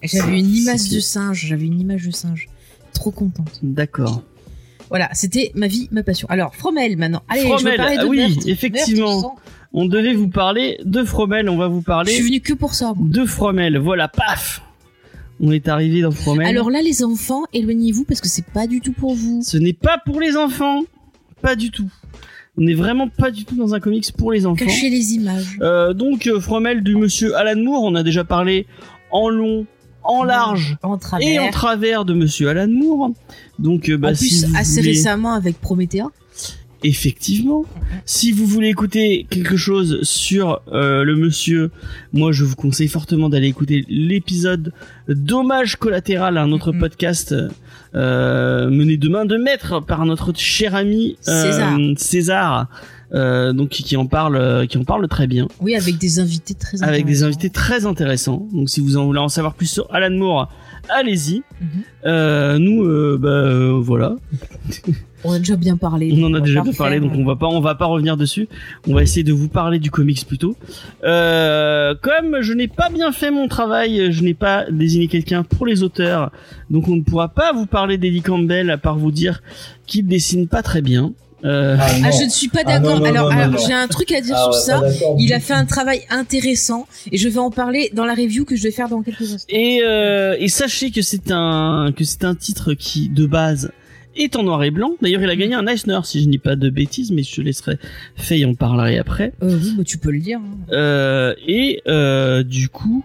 J'avais 0.02 0.40
une 0.40 0.54
image 0.54 0.90
de 0.90 1.00
singe. 1.00 1.46
J'avais 1.48 1.66
une 1.66 1.80
image 1.80 2.06
de 2.06 2.12
singe. 2.12 2.48
Trop 2.94 3.12
contente. 3.12 3.60
D'accord. 3.64 4.22
Voilà, 4.90 5.10
c'était 5.14 5.52
ma 5.56 5.68
vie, 5.68 5.88
ma 5.92 6.04
passion. 6.04 6.28
Alors, 6.30 6.56
Fromel 6.56 6.98
maintenant. 6.98 7.24
Allez, 7.28 7.42
je 7.42 7.48
veux 7.48 7.54
Fromel, 7.58 7.78
parler 7.78 7.96
de 7.98 8.02
ah 8.02 8.08
oui, 8.08 8.18
meurtre. 8.18 8.48
effectivement. 8.48 9.22
Meurtre 9.22 9.42
On 9.74 9.86
devait 9.86 10.14
vous 10.14 10.28
parler 10.28 10.78
de 10.84 11.04
Fromel. 11.04 11.50
On 11.50 11.58
va 11.58 11.68
vous 11.68 11.80
Je 11.80 11.86
parler 11.86 12.12
suis 12.12 12.24
venu 12.24 12.42
que 12.42 12.54
pour 12.54 12.74
ça. 12.76 12.94
moi. 12.96 13.08
de 13.10 13.26
Fromel. 13.26 13.78
Voilà, 13.80 14.08
paf. 14.08 14.62
On 15.40 15.52
est 15.52 15.68
arrivé 15.68 16.02
dans 16.02 16.12
Fromel. 16.12 16.46
Alors 16.46 16.70
là, 16.70 16.82
les 16.82 17.04
enfants, 17.04 17.42
éloignez-vous 17.54 18.04
parce 18.04 18.22
que 18.22 18.28
c'est 18.30 18.46
pas 18.46 18.68
du 18.68 18.82
tout 18.82 18.94
pour 18.94 19.16
vous. 19.16 19.42
Ce 19.44 19.58
n'est 19.58 19.74
pas 19.74 19.98
pour 20.06 20.20
les 20.22 20.38
enfants. 20.38 20.82
Pas 21.42 21.56
du 21.56 21.72
tout. 21.72 21.90
On 22.58 22.62
n'est 22.62 22.76
vraiment 22.76 23.08
pas 23.08 23.32
du 23.32 23.46
tout 23.46 23.56
dans 23.56 23.74
un 23.74 23.80
comics 23.80 24.12
pour 24.16 24.32
les 24.32 24.46
enfants. 24.46 24.66
Cachez 24.66 24.90
les 24.90 25.14
images. 25.14 25.58
Euh, 25.62 25.94
donc, 25.94 26.28
euh, 26.28 26.40
Fromel 26.40 26.84
du 26.84 26.96
monsieur 26.96 27.36
Alan 27.36 27.60
Moore, 27.60 27.84
on 27.84 27.96
a 27.96 28.04
déjà 28.04 28.24
parlé 28.24 28.68
en 29.12 29.30
long, 29.30 29.66
en 30.04 30.24
large 30.24 30.78
En 30.84 31.00
et 31.22 31.40
en 31.40 31.50
travers 31.50 32.06
de 32.06 32.14
monsieur 32.14 32.50
Alan 32.50 32.68
Moore. 32.72 33.12
Donc, 33.58 33.90
euh, 33.90 33.98
bah, 33.98 34.10
en 34.10 34.16
plus, 34.16 34.46
assez 34.56 34.82
voulez- 34.82 34.92
récemment 34.92 35.34
avec 35.34 35.60
Promethea. 35.60 36.10
Effectivement. 36.84 37.64
Si 38.06 38.32
vous 38.32 38.46
voulez 38.46 38.68
écouter 38.68 39.26
quelque 39.30 39.56
chose 39.58 40.00
sur 40.04 40.62
euh, 40.72 41.04
le 41.04 41.16
monsieur, 41.16 41.72
moi 42.12 42.32
je 42.32 42.44
vous 42.44 42.56
conseille 42.56 42.88
fortement 42.90 43.30
d'aller 43.30 43.48
écouter 43.48 43.86
l'épisode 43.88 44.74
Dommage 45.08 45.78
collatéral, 45.78 46.38
un 46.38 46.52
autre 46.52 46.72
Mhm. 46.74 46.80
podcast 46.80 47.36
euh, 47.96 48.70
mené 48.70 48.98
de 48.98 49.08
main 49.10 49.26
de 49.26 49.38
maître 49.38 49.80
par 49.80 50.06
notre 50.06 50.34
cher 50.36 50.76
ami 50.76 51.16
euh, 51.28 51.42
César. 51.44 51.80
César, 51.98 52.68
euh, 53.14 53.54
donc 53.54 53.70
qui, 53.70 53.84
qui 53.84 53.96
en 53.98 54.06
parle, 54.08 54.36
euh, 54.36 54.66
qui 54.66 54.78
en 54.78 54.84
parle 54.84 55.08
très 55.08 55.28
bien, 55.28 55.48
Oui, 55.62 55.76
avec 55.76 55.98
des 56.00 56.20
invités 56.20 56.56
très 56.56 56.82
avec 56.84 57.06
des 57.06 57.18
intéressants. 57.24 57.26
invités 57.28 57.50
très 57.50 57.86
intéressants. 57.86 58.48
Donc 58.52 58.70
si 58.70 58.80
vous 58.82 58.98
en 58.98 59.06
voulez 59.06 59.20
en 59.20 59.30
savoir 59.30 59.54
plus 59.54 59.68
sur 59.68 59.88
Alan 59.94 60.10
Moore, 60.16 60.52
allez-y. 60.90 61.44
Mhm. 61.62 61.68
Euh, 62.06 62.60
nous, 62.60 62.84
euh, 62.84 63.18
bah 63.20 63.30
euh, 63.30 63.80
voilà. 63.82 64.16
On 65.24 65.32
a 65.32 65.40
déjà 65.40 65.56
bien 65.56 65.78
parlé. 65.78 66.14
On 66.18 66.24
en 66.26 66.34
a 66.34 66.42
déjà 66.42 66.62
bien 66.62 66.74
parlé, 66.74 67.00
donc 67.00 67.14
on 67.16 67.24
va 67.24 67.38
pas, 67.38 67.48
on 67.48 67.62
va 67.62 67.76
pas 67.76 67.86
revenir 67.86 68.18
dessus. 68.18 68.50
On 68.88 68.94
va 68.94 69.04
essayer 69.04 69.24
de 69.24 69.32
vous 69.32 69.48
parler 69.48 69.80
du 69.80 69.90
comics 69.90 70.26
plutôt. 70.28 70.58
Euh, 71.04 71.96
comme 72.02 72.42
je 72.42 72.52
n'ai 72.54 72.68
pas 72.68 72.90
bien 72.90 73.12
fait 73.14 73.32
mon 73.32 73.48
travail, 73.48 74.12
je 74.12 74.24
n'ai 74.24 74.34
pas 74.34 74.70
désigné 74.70 75.08
quelqu'un 75.08 75.44
pour 75.44 75.66
les 75.66 75.82
auteurs, 75.82 76.32
donc 76.70 76.90
on 76.90 76.98
ne 76.98 77.02
pourra 77.02 77.30
pas 77.30 77.54
vous 77.54 77.66
parler 77.66 77.98
d'Eddie 77.98 78.22
Campbell 78.22 78.70
à 78.70 78.78
part 78.78 78.98
vous 78.98 79.12
dire 79.12 79.42
qu'il 79.88 80.08
dessine 80.08 80.48
pas 80.48 80.62
très 80.62 80.82
bien. 80.82 81.14
Euh, 81.44 81.76
Ah, 81.80 81.88
Ah, 82.06 82.12
je 82.12 82.24
ne 82.24 82.30
suis 82.30 82.48
pas 82.48 82.62
Ah, 82.66 82.80
d'accord. 82.80 83.06
alors, 83.06 83.32
alors, 83.32 83.58
j'ai 83.68 83.74
un 83.74 83.88
truc 83.88 84.12
à 84.12 84.22
dire 84.22 84.36
Ah 84.38 84.52
sur 84.52 84.82
ouais, 84.82 84.92
ça. 84.92 85.06
Il 85.20 85.34
a 85.34 85.40
fait 85.40 85.54
un 85.54 85.66
travail 85.66 86.02
intéressant 86.10 86.88
et 87.12 87.18
je 87.18 87.28
vais 87.28 87.40
en 87.40 87.52
parler 87.52 87.90
dans 87.94 88.06
la 88.06 88.14
review 88.14 88.46
que 88.46 88.56
je 88.56 88.64
vais 88.64 88.72
faire 88.72 88.88
dans 88.90 89.02
quelques 89.02 89.34
instants. 89.34 89.46
et, 89.50 89.82
euh, 89.84 90.36
et 90.40 90.48
sachez 90.48 90.92
que 90.92 91.02
c'est 91.02 91.32
un 91.32 91.92
que 91.96 92.04
c'est 92.06 92.24
un 92.24 92.36
titre 92.36 92.74
qui 92.74 93.10
de 93.10 93.26
base 93.26 93.72
est 94.16 94.36
en 94.36 94.44
noir 94.44 94.64
et 94.64 94.70
blanc. 94.72 94.92
D'ailleurs, 95.02 95.24
il 95.24 95.30
a 95.30 95.36
gagné 95.36 95.56
un 95.56 95.66
Eisner, 95.68 96.00
si 96.04 96.22
je 96.22 96.28
ne 96.28 96.32
dis 96.32 96.38
pas 96.38 96.56
de 96.56 96.70
bêtises, 96.70 97.12
mais 97.12 97.24
je 97.24 97.36
te 97.36 97.42
laisserai 97.42 97.78
Faye 98.16 98.46
en 98.46 98.54
parler 98.54 98.98
après. 99.00 99.34
Euh, 99.42 99.58
oui, 99.62 99.74
bah, 99.78 99.84
tu 99.84 99.98
peux 99.98 100.12
le 100.12 100.20
dire. 100.20 100.40
hein. 100.40 100.58
Euh, 100.72 101.34
et 101.48 101.82
euh, 101.88 102.44
du 102.44 102.70
coup, 102.70 103.04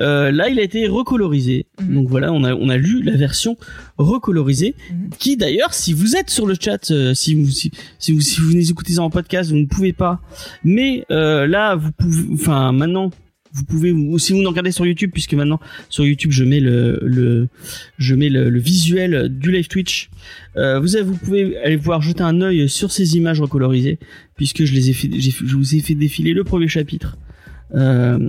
euh, 0.00 0.30
là, 0.30 0.48
il 0.48 0.58
a 0.58 0.62
été 0.62 0.86
recolorisé. 0.88 1.66
Mhm. 1.80 1.94
Donc 1.94 2.08
voilà, 2.08 2.32
on 2.32 2.44
a 2.44 2.54
on 2.54 2.68
a 2.68 2.76
lu 2.76 3.02
la 3.02 3.16
version 3.16 3.56
recolorisée, 3.96 4.74
Mhm. 4.90 5.10
qui 5.18 5.36
d'ailleurs, 5.36 5.74
si 5.74 5.92
vous 5.92 6.16
êtes 6.16 6.30
sur 6.30 6.46
le 6.46 6.54
chat, 6.60 6.90
euh, 6.90 7.14
si 7.14 7.34
vous 7.34 7.50
si, 7.50 7.70
si 7.98 8.12
vous 8.12 8.20
si 8.20 8.40
vous 8.40 8.52
nous 8.54 8.70
écoutez 8.70 8.92
ça 8.94 9.02
en 9.02 9.10
podcast, 9.10 9.50
vous 9.50 9.56
ne 9.56 9.66
pouvez 9.66 9.92
pas. 9.92 10.20
Mais 10.64 11.04
euh, 11.10 11.46
là, 11.46 11.74
vous 11.76 11.92
pouvez, 11.92 12.22
enfin 12.34 12.72
maintenant. 12.72 13.10
Vous 13.54 13.64
pouvez, 13.64 13.92
ou 13.92 14.18
si 14.18 14.34
vous 14.34 14.42
nous 14.42 14.48
regardez 14.50 14.72
sur 14.72 14.84
YouTube, 14.84 15.10
puisque 15.10 15.32
maintenant 15.32 15.58
sur 15.88 16.04
YouTube 16.04 16.32
je 16.32 16.44
mets 16.44 16.60
le, 16.60 17.00
le 17.02 17.48
je 17.96 18.14
mets 18.14 18.28
le, 18.28 18.50
le 18.50 18.60
visuel 18.60 19.30
du 19.30 19.50
live 19.50 19.68
Twitch. 19.68 20.10
Euh, 20.58 20.78
vous, 20.78 20.96
avez, 20.96 21.04
vous 21.06 21.16
pouvez 21.16 21.56
aller 21.56 21.76
voir 21.76 22.02
jeter 22.02 22.22
un 22.22 22.42
œil 22.42 22.68
sur 22.68 22.92
ces 22.92 23.16
images 23.16 23.40
recolorisées, 23.40 23.98
puisque 24.36 24.64
je 24.64 24.74
les 24.74 24.90
ai 24.90 24.92
fait- 24.92 25.10
je 25.18 25.56
vous 25.56 25.74
ai 25.74 25.80
fait 25.80 25.94
défiler 25.94 26.34
le 26.34 26.44
premier 26.44 26.68
chapitre. 26.68 27.16
Euh, 27.74 28.28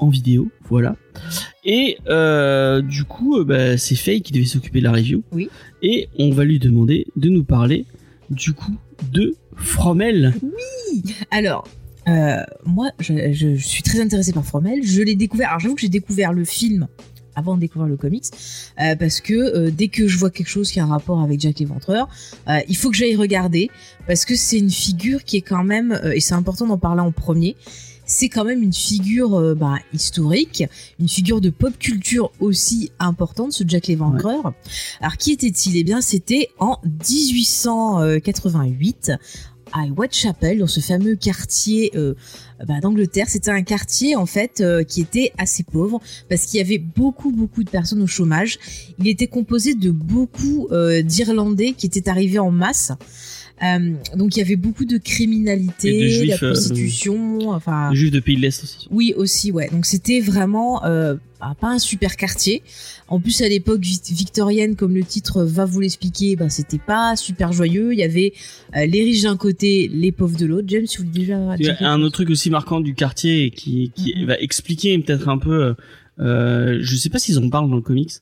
en 0.00 0.08
vidéo, 0.08 0.50
voilà. 0.68 0.96
Et 1.64 1.98
euh, 2.08 2.80
du 2.82 3.04
coup, 3.04 3.38
euh, 3.38 3.44
bah, 3.44 3.76
c'est 3.78 3.94
Faye 3.94 4.22
qui 4.22 4.32
devait 4.32 4.46
s'occuper 4.46 4.78
de 4.80 4.84
la 4.84 4.92
review. 4.92 5.22
Oui. 5.32 5.48
Et 5.82 6.08
on 6.18 6.30
va 6.30 6.44
lui 6.44 6.58
demander 6.58 7.06
de 7.16 7.28
nous 7.28 7.44
parler 7.44 7.84
du 8.30 8.52
coup 8.52 8.74
de 9.12 9.34
Fromel. 9.56 10.34
Alors, 11.30 11.68
euh, 12.08 12.42
moi, 12.64 12.90
je, 12.98 13.32
je- 13.32 13.54
je 13.54 13.66
suis 13.66 13.82
très 13.82 14.00
intéressée 14.00 14.32
par 14.32 14.44
Fromel. 14.44 14.80
Je 14.84 15.02
l'ai 15.02 15.14
découvert. 15.16 15.48
Alors, 15.50 15.60
j'avoue 15.60 15.74
que 15.74 15.82
j'ai 15.82 15.88
découvert 15.88 16.32
le 16.32 16.44
film 16.44 16.88
avant 17.36 17.54
de 17.54 17.60
découvrir 17.60 17.88
le 17.88 17.96
comics, 17.96 18.24
euh, 18.82 18.96
parce 18.96 19.20
que 19.20 19.34
euh, 19.34 19.70
dès 19.70 19.86
que 19.88 20.08
je 20.08 20.18
vois 20.18 20.30
quelque 20.30 20.48
chose 20.48 20.70
qui 20.70 20.80
a 20.80 20.84
un 20.84 20.88
rapport 20.88 21.20
avec 21.20 21.40
Jack 21.40 21.60
l'Éventreur, 21.60 22.08
euh, 22.48 22.58
il 22.68 22.76
faut 22.76 22.90
que 22.90 22.96
j'aille 22.96 23.14
regarder, 23.14 23.70
parce 24.06 24.24
que 24.24 24.34
c'est 24.34 24.58
une 24.58 24.68
figure 24.70 25.22
qui 25.24 25.36
est 25.36 25.40
quand 25.42 25.62
même, 25.62 25.98
et 26.12 26.20
c'est 26.20 26.34
important 26.34 26.66
d'en 26.66 26.76
parler 26.76 27.00
en 27.00 27.12
premier, 27.12 27.54
c'est 28.10 28.28
quand 28.28 28.44
même 28.44 28.62
une 28.62 28.74
figure 28.74 29.36
euh, 29.36 29.54
bah, 29.54 29.78
historique, 29.92 30.64
une 30.98 31.08
figure 31.08 31.40
de 31.40 31.50
pop 31.50 31.78
culture 31.78 32.32
aussi 32.40 32.90
importante, 32.98 33.52
ce 33.52 33.62
Jack 33.66 33.86
l'Éventreur. 33.86 34.52
Alors, 35.00 35.16
qui 35.16 35.32
était-il? 35.32 35.76
Eh 35.76 35.84
bien, 35.84 36.00
c'était 36.00 36.48
en 36.58 36.78
1888 36.84 39.12
à 39.72 39.86
Whitechapel, 39.86 40.58
dans 40.58 40.66
ce 40.66 40.80
fameux 40.80 41.16
quartier 41.16 41.90
euh, 41.94 42.14
bah, 42.66 42.80
d'Angleterre. 42.80 43.28
C'était 43.28 43.50
un 43.50 43.62
quartier 43.62 44.16
en 44.16 44.26
fait 44.26 44.60
euh, 44.60 44.82
qui 44.82 45.00
était 45.00 45.32
assez 45.38 45.62
pauvre 45.62 46.00
parce 46.28 46.46
qu'il 46.46 46.58
y 46.58 46.60
avait 46.60 46.78
beaucoup 46.78 47.30
beaucoup 47.30 47.64
de 47.64 47.70
personnes 47.70 48.02
au 48.02 48.06
chômage. 48.06 48.58
Il 48.98 49.08
était 49.08 49.26
composé 49.26 49.74
de 49.74 49.90
beaucoup 49.90 50.68
euh, 50.70 51.02
d'Irlandais 51.02 51.72
qui 51.72 51.86
étaient 51.86 52.08
arrivés 52.08 52.38
en 52.38 52.50
masse. 52.50 52.92
Euh, 53.62 53.94
donc 54.16 54.36
il 54.36 54.38
y 54.38 54.42
avait 54.42 54.56
beaucoup 54.56 54.84
de 54.86 54.96
criminalité, 54.98 55.92
de 56.04 56.08
Juifs, 56.08 56.40
la 56.40 56.46
euh, 56.48 56.52
prostitution, 56.52 57.50
enfin. 57.50 57.90
Le 57.90 57.96
juif 57.96 58.10
de 58.10 58.20
Pays 58.20 58.36
de 58.36 58.42
l'Est 58.42 58.62
aussi. 58.62 58.88
Oui, 58.90 59.12
aussi, 59.16 59.52
ouais. 59.52 59.68
Donc 59.70 59.86
c'était 59.86 60.20
vraiment 60.20 60.84
euh, 60.84 61.14
bah, 61.40 61.54
pas 61.60 61.68
un 61.68 61.78
super 61.78 62.16
quartier. 62.16 62.62
En 63.08 63.20
plus, 63.20 63.42
à 63.42 63.48
l'époque 63.48 63.80
vic- 63.80 64.10
victorienne, 64.12 64.76
comme 64.76 64.94
le 64.94 65.02
titre 65.04 65.42
va 65.44 65.64
vous 65.64 65.80
l'expliquer, 65.80 66.36
bah, 66.36 66.48
c'était 66.48 66.78
pas 66.78 67.16
super 67.16 67.52
joyeux. 67.52 67.92
Il 67.92 67.98
y 67.98 68.02
avait 68.02 68.32
euh, 68.76 68.86
les 68.86 69.02
riches 69.04 69.22
d'un 69.22 69.36
côté, 69.36 69.90
les 69.92 70.12
pauvres 70.12 70.38
de 70.38 70.46
l'autre. 70.46 70.66
James, 70.68 70.86
si 70.86 70.98
vous 70.98 71.04
déjà. 71.04 71.36
Un 71.80 72.00
autre 72.02 72.14
truc 72.14 72.30
aussi 72.30 72.50
marquant 72.50 72.80
du 72.80 72.94
quartier 72.94 73.50
qui, 73.50 73.92
Mhm. 74.16 74.26
va 74.26 74.38
expliquer 74.40 74.96
peut-être 74.98 75.28
un 75.28 75.38
peu. 75.38 75.62
euh, 75.64 75.74
Euh, 76.22 76.80
je 76.82 76.96
sais 76.96 77.08
pas 77.08 77.18
s'ils 77.18 77.38
en 77.38 77.48
parlent 77.48 77.70
dans 77.70 77.76
le 77.76 77.80
comics, 77.80 78.12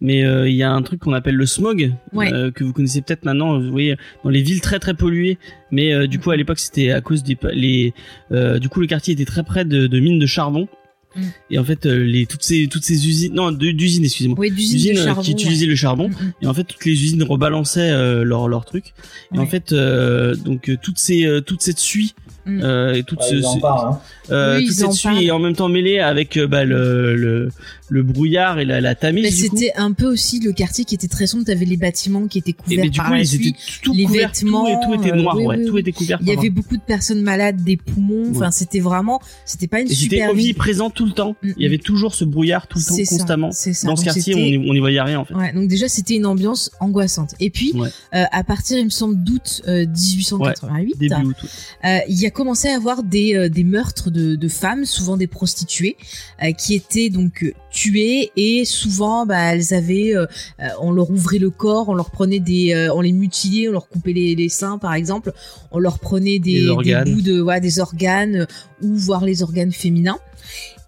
mais 0.00 0.24
euh, 0.24 0.48
il 0.48 0.54
y 0.54 0.62
a 0.62 0.70
un 0.72 0.82
truc 0.82 1.00
qu'on 1.00 1.12
appelle 1.12 1.34
le 1.34 1.46
smog 1.46 1.92
Ouais. 2.12 2.32
euh, 2.32 2.50
que 2.50 2.62
vous 2.64 2.72
connaissez 2.72 3.02
peut-être 3.02 3.24
maintenant. 3.24 3.58
Vous 3.60 3.70
voyez 3.70 3.96
dans 4.24 4.30
les 4.30 4.42
villes 4.42 4.60
très 4.60 4.78
très 4.78 4.94
polluées, 4.94 5.38
mais 5.70 5.92
euh, 5.92 6.06
du 6.06 6.18
coup 6.18 6.30
à 6.30 6.36
l'époque 6.36 6.58
c'était 6.58 6.90
à 6.92 7.00
cause 7.00 7.22
des 7.22 7.36
les. 7.52 7.94
euh, 8.32 8.58
du 8.58 8.68
coup 8.68 8.80
le 8.80 8.86
quartier 8.86 9.14
était 9.14 9.24
très 9.24 9.42
près 9.42 9.64
de, 9.64 9.86
de 9.86 10.00
mines 10.00 10.18
de 10.18 10.26
charbon. 10.26 10.68
Mm. 11.16 11.22
Et 11.50 11.58
en 11.58 11.64
fait, 11.64 11.86
les 11.86 12.26
toutes 12.26 12.42
ces 12.42 12.68
toutes 12.68 12.84
ces 12.84 13.08
usines, 13.08 13.32
non, 13.34 13.50
d'usines, 13.50 14.04
excusez-moi, 14.04 14.36
Oui, 14.38 14.50
d'usines 14.50 14.94
charbon. 14.94 15.22
qui 15.22 15.32
utilisaient 15.32 15.64
le 15.66 15.74
charbon. 15.74 16.10
mm. 16.10 16.32
Et 16.42 16.46
en 16.46 16.52
fait, 16.52 16.64
toutes 16.64 16.84
les 16.84 16.92
usines 16.92 17.22
rebalançaient 17.22 17.90
euh, 17.90 18.24
leur 18.24 18.46
leur 18.46 18.66
truc. 18.66 18.92
Et 19.34 19.38
en 19.38 19.46
fait, 19.46 19.72
euh, 19.72 20.34
donc 20.36 20.70
toutes 20.82 20.98
ces 20.98 21.26
toute 21.46 21.62
cette 21.62 21.78
suie 21.78 22.14
Mm. 22.48 22.60
euh, 22.62 22.94
et 22.94 23.02
toute 23.02 23.20
Ouais, 23.20 23.26
ce, 23.30 23.40
ce- 23.42 23.60
parlent, 23.60 23.92
hein. 23.94 24.00
euh, 24.30 24.56
Oui, 24.58 24.66
toute 24.66 24.76
cette 24.76 24.92
suie 24.92 25.26
est 25.26 25.30
en 25.30 25.38
même 25.38 25.54
temps 25.54 25.68
mêlée 25.68 25.98
avec 26.00 26.36
euh, 26.36 26.46
bah, 26.46 26.64
le, 26.64 27.14
le 27.16 27.48
le 27.90 28.02
brouillard 28.02 28.58
et 28.58 28.66
la, 28.66 28.82
la 28.82 28.94
tamise. 28.94 29.22
Mais 29.24 29.30
coup. 29.48 29.56
c'était 29.56 29.72
un 29.76 29.92
peu 29.92 30.04
aussi 30.04 30.40
le 30.40 30.52
quartier 30.52 30.84
qui 30.84 30.94
était 30.94 31.08
très 31.08 31.26
sombre. 31.26 31.44
T'avais 31.44 31.64
les 31.64 31.78
bâtiments 31.78 32.26
qui 32.26 32.36
étaient 32.36 32.50
Et 32.50 32.52
couverts 32.52 32.78
mais 32.84 32.90
du 32.90 32.98
par 32.98 33.06
coup, 33.06 33.12
la 33.14 33.20
ils 33.20 33.26
suie. 33.26 33.48
étaient 33.48 33.58
tout 33.82 33.94
les 33.94 34.04
couverts, 34.04 34.30
vêtements, 34.34 34.64
tout, 34.64 34.70
et 34.70 34.76
tout 34.84 35.02
était 35.02 35.12
euh, 35.12 35.16
noir, 35.22 35.36
oui, 35.38 35.46
ouais, 35.46 35.56
oui, 35.56 35.66
tout 35.66 35.78
était 35.78 35.92
couvert. 35.92 36.18
Il 36.20 36.28
y 36.28 36.32
avait 36.32 36.50
beaucoup 36.50 36.76
de 36.76 36.82
personnes 36.82 37.22
malades, 37.22 37.64
des 37.64 37.78
poumons. 37.78 38.26
Enfin, 38.30 38.40
Ouais. 38.46 38.52
c'était 38.52 38.80
vraiment, 38.80 39.20
c'était 39.46 39.68
pas 39.68 39.80
une 39.80 39.86
Et 39.86 39.94
c'était 39.94 40.02
super 40.16 40.32
ville. 40.34 40.42
omniprésent 40.44 40.90
tout 40.90 41.06
le 41.06 41.12
temps. 41.12 41.34
Mm, 41.42 41.50
Il 41.56 41.62
y 41.62 41.66
avait 41.66 41.78
toujours 41.78 42.14
ce 42.14 42.26
brouillard 42.26 42.66
tout 42.66 42.78
le 42.78 42.84
temps, 42.84 42.96
constamment. 43.08 43.52
c'est 43.52 43.72
ça. 43.72 43.86
Dans 43.88 43.96
ce 43.96 44.04
quartier, 44.04 44.34
on 44.34 44.38
c'était- 44.38 44.50
y, 44.50 44.58
on 44.70 44.74
y 44.74 44.80
voyait 44.80 45.00
rien 45.00 45.20
en 45.20 45.24
fait. 45.24 45.32
Ouais, 45.34 45.52
donc 45.54 45.68
déjà 45.68 45.88
c'était 45.88 46.14
une 46.16 46.26
ambiance 46.26 46.70
angoissante. 46.80 47.34
Et 47.40 47.48
puis 47.48 47.72
à 48.12 48.44
partir, 48.44 48.76
il 48.78 48.84
me 48.84 48.90
semble, 48.90 49.16
d'août 49.24 49.62
euh, 49.66 49.86
1888, 49.86 50.98
Début 50.98 51.14
août. 51.24 51.36
ouais. 51.42 51.88
euh, 51.90 51.98
il 52.08 52.20
y 52.20 52.26
a 52.26 52.30
commencé 52.38 52.68
à 52.68 52.76
avoir 52.76 53.02
des, 53.02 53.34
euh, 53.34 53.48
des 53.48 53.64
meurtres 53.64 54.10
de, 54.10 54.36
de 54.36 54.48
femmes, 54.48 54.84
souvent 54.84 55.16
des 55.16 55.26
prostituées, 55.26 55.96
euh, 56.40 56.52
qui 56.52 56.74
étaient 56.74 57.10
donc 57.10 57.42
euh, 57.42 57.52
tuées 57.72 58.30
et 58.36 58.64
souvent 58.64 59.26
bah, 59.26 59.52
elles 59.52 59.74
avaient, 59.74 60.14
on 60.80 60.92
leur 60.92 61.10
ouvrait 61.10 61.38
le 61.38 61.50
corps, 61.50 61.88
on 61.88 61.94
leur 61.94 62.10
prenait 62.10 62.38
des, 62.38 62.88
on 62.94 63.00
les 63.00 63.12
mutilait, 63.12 63.68
on 63.68 63.72
leur 63.72 63.88
coupait 63.88 64.12
les, 64.12 64.34
les 64.34 64.48
seins 64.48 64.78
par 64.78 64.94
exemple, 64.94 65.32
on 65.72 65.78
leur 65.78 65.98
prenait 65.98 66.38
des, 66.38 66.64
Des 67.04 67.12
bouts 67.12 67.22
de, 67.22 67.40
ouais, 67.40 67.60
des 67.60 67.80
organes 67.80 68.46
ou 68.82 68.94
voire 68.94 69.24
les 69.24 69.42
organes 69.42 69.72
féminins. 69.72 70.18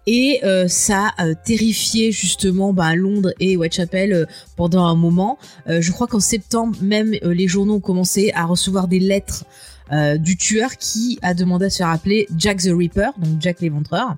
Et 0.07 0.39
euh, 0.43 0.67
ça 0.67 1.11
a 1.17 1.27
euh, 1.27 1.33
terrifié 1.45 2.11
justement 2.11 2.73
bah, 2.73 2.95
Londres 2.95 3.33
et 3.39 3.55
Whitechapel 3.55 4.13
euh, 4.13 4.25
pendant 4.55 4.85
un 4.85 4.95
moment. 4.95 5.37
Je 5.67 5.91
crois 5.91 6.07
qu'en 6.07 6.19
septembre, 6.19 6.77
même 6.81 7.11
les 7.23 7.47
journaux 7.47 7.75
ont 7.75 7.79
commencé 7.79 8.31
à 8.33 8.45
recevoir 8.45 8.87
des 8.87 8.99
lettres 8.99 9.45
euh, 9.93 10.17
du 10.17 10.37
tueur 10.37 10.77
qui 10.77 11.19
a 11.21 11.33
demandé 11.33 11.65
à 11.65 11.69
se 11.69 11.77
faire 11.77 11.89
appeler 11.89 12.27
Jack 12.37 12.61
the 12.61 12.69
Ripper, 12.71 13.09
donc 13.17 13.41
Jack 13.41 13.61
l'éventreur. 13.61 14.15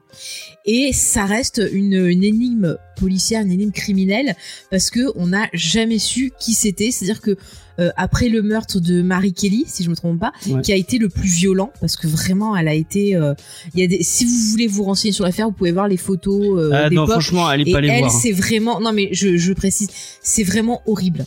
Et 0.66 0.92
ça 0.94 1.26
reste 1.26 1.62
une, 1.74 1.94
une 2.08 2.24
énigme 2.24 2.78
policière, 2.98 3.42
une 3.42 3.52
énigme 3.52 3.72
criminelle, 3.72 4.36
parce 4.72 4.90
que 4.90 5.12
on 5.16 5.28
n'a 5.28 5.48
jamais 5.54 6.00
su 6.00 6.32
qui 6.40 6.54
c'était. 6.54 6.92
C'est-à-dire 6.92 7.22
que 7.22 7.36
euh, 7.80 7.90
après 7.98 8.30
le 8.30 8.44
meurtre 8.44 8.80
de 8.80 9.02
Mary 9.02 9.34
Kelly, 9.34 9.66
si 9.68 9.84
je 9.84 9.90
me 9.90 9.96
trompe 9.96 10.20
pas, 10.20 10.32
Ouais. 10.48 10.62
qui 10.62 10.72
a 10.72 10.76
été 10.76 11.00
le 11.00 11.10
plus 11.10 11.28
violent, 11.28 11.72
parce 11.82 11.96
que 11.96 12.06
vraiment, 12.08 12.56
elle 12.56 12.68
a 12.68 12.76
été. 12.76 13.16
euh, 13.16 13.34
Il 13.74 13.80
y 13.80 13.84
a 13.84 13.88
des. 13.88 14.04
Si 14.04 14.26
vous 14.26 14.52
voulez 14.52 14.68
vous 14.68 14.84
renseigner 14.84 15.12
sur 15.12 15.26
l'affaire, 15.26 15.48
vous 15.48 15.54
pouvez 15.54 15.72
voir 15.72 15.88
les 15.88 15.98
photos 15.98 16.60
euh, 16.60 16.70
Ah 16.72 16.90
non, 16.92 17.08
franchement, 17.08 17.48
allez 17.48 17.72
pas 17.72 17.82
les 17.82 17.88
elle, 17.90 18.00
voir. 18.02 18.14
hein. 18.14 18.20
c'est 18.22 18.32
vraiment. 18.32 18.80
Non, 18.80 18.94
mais 18.94 19.10
je, 19.12 19.38
je 19.38 19.54
précise, 19.54 19.90
c'est 20.22 20.44
vraiment 20.44 20.82
horrible. 20.86 21.26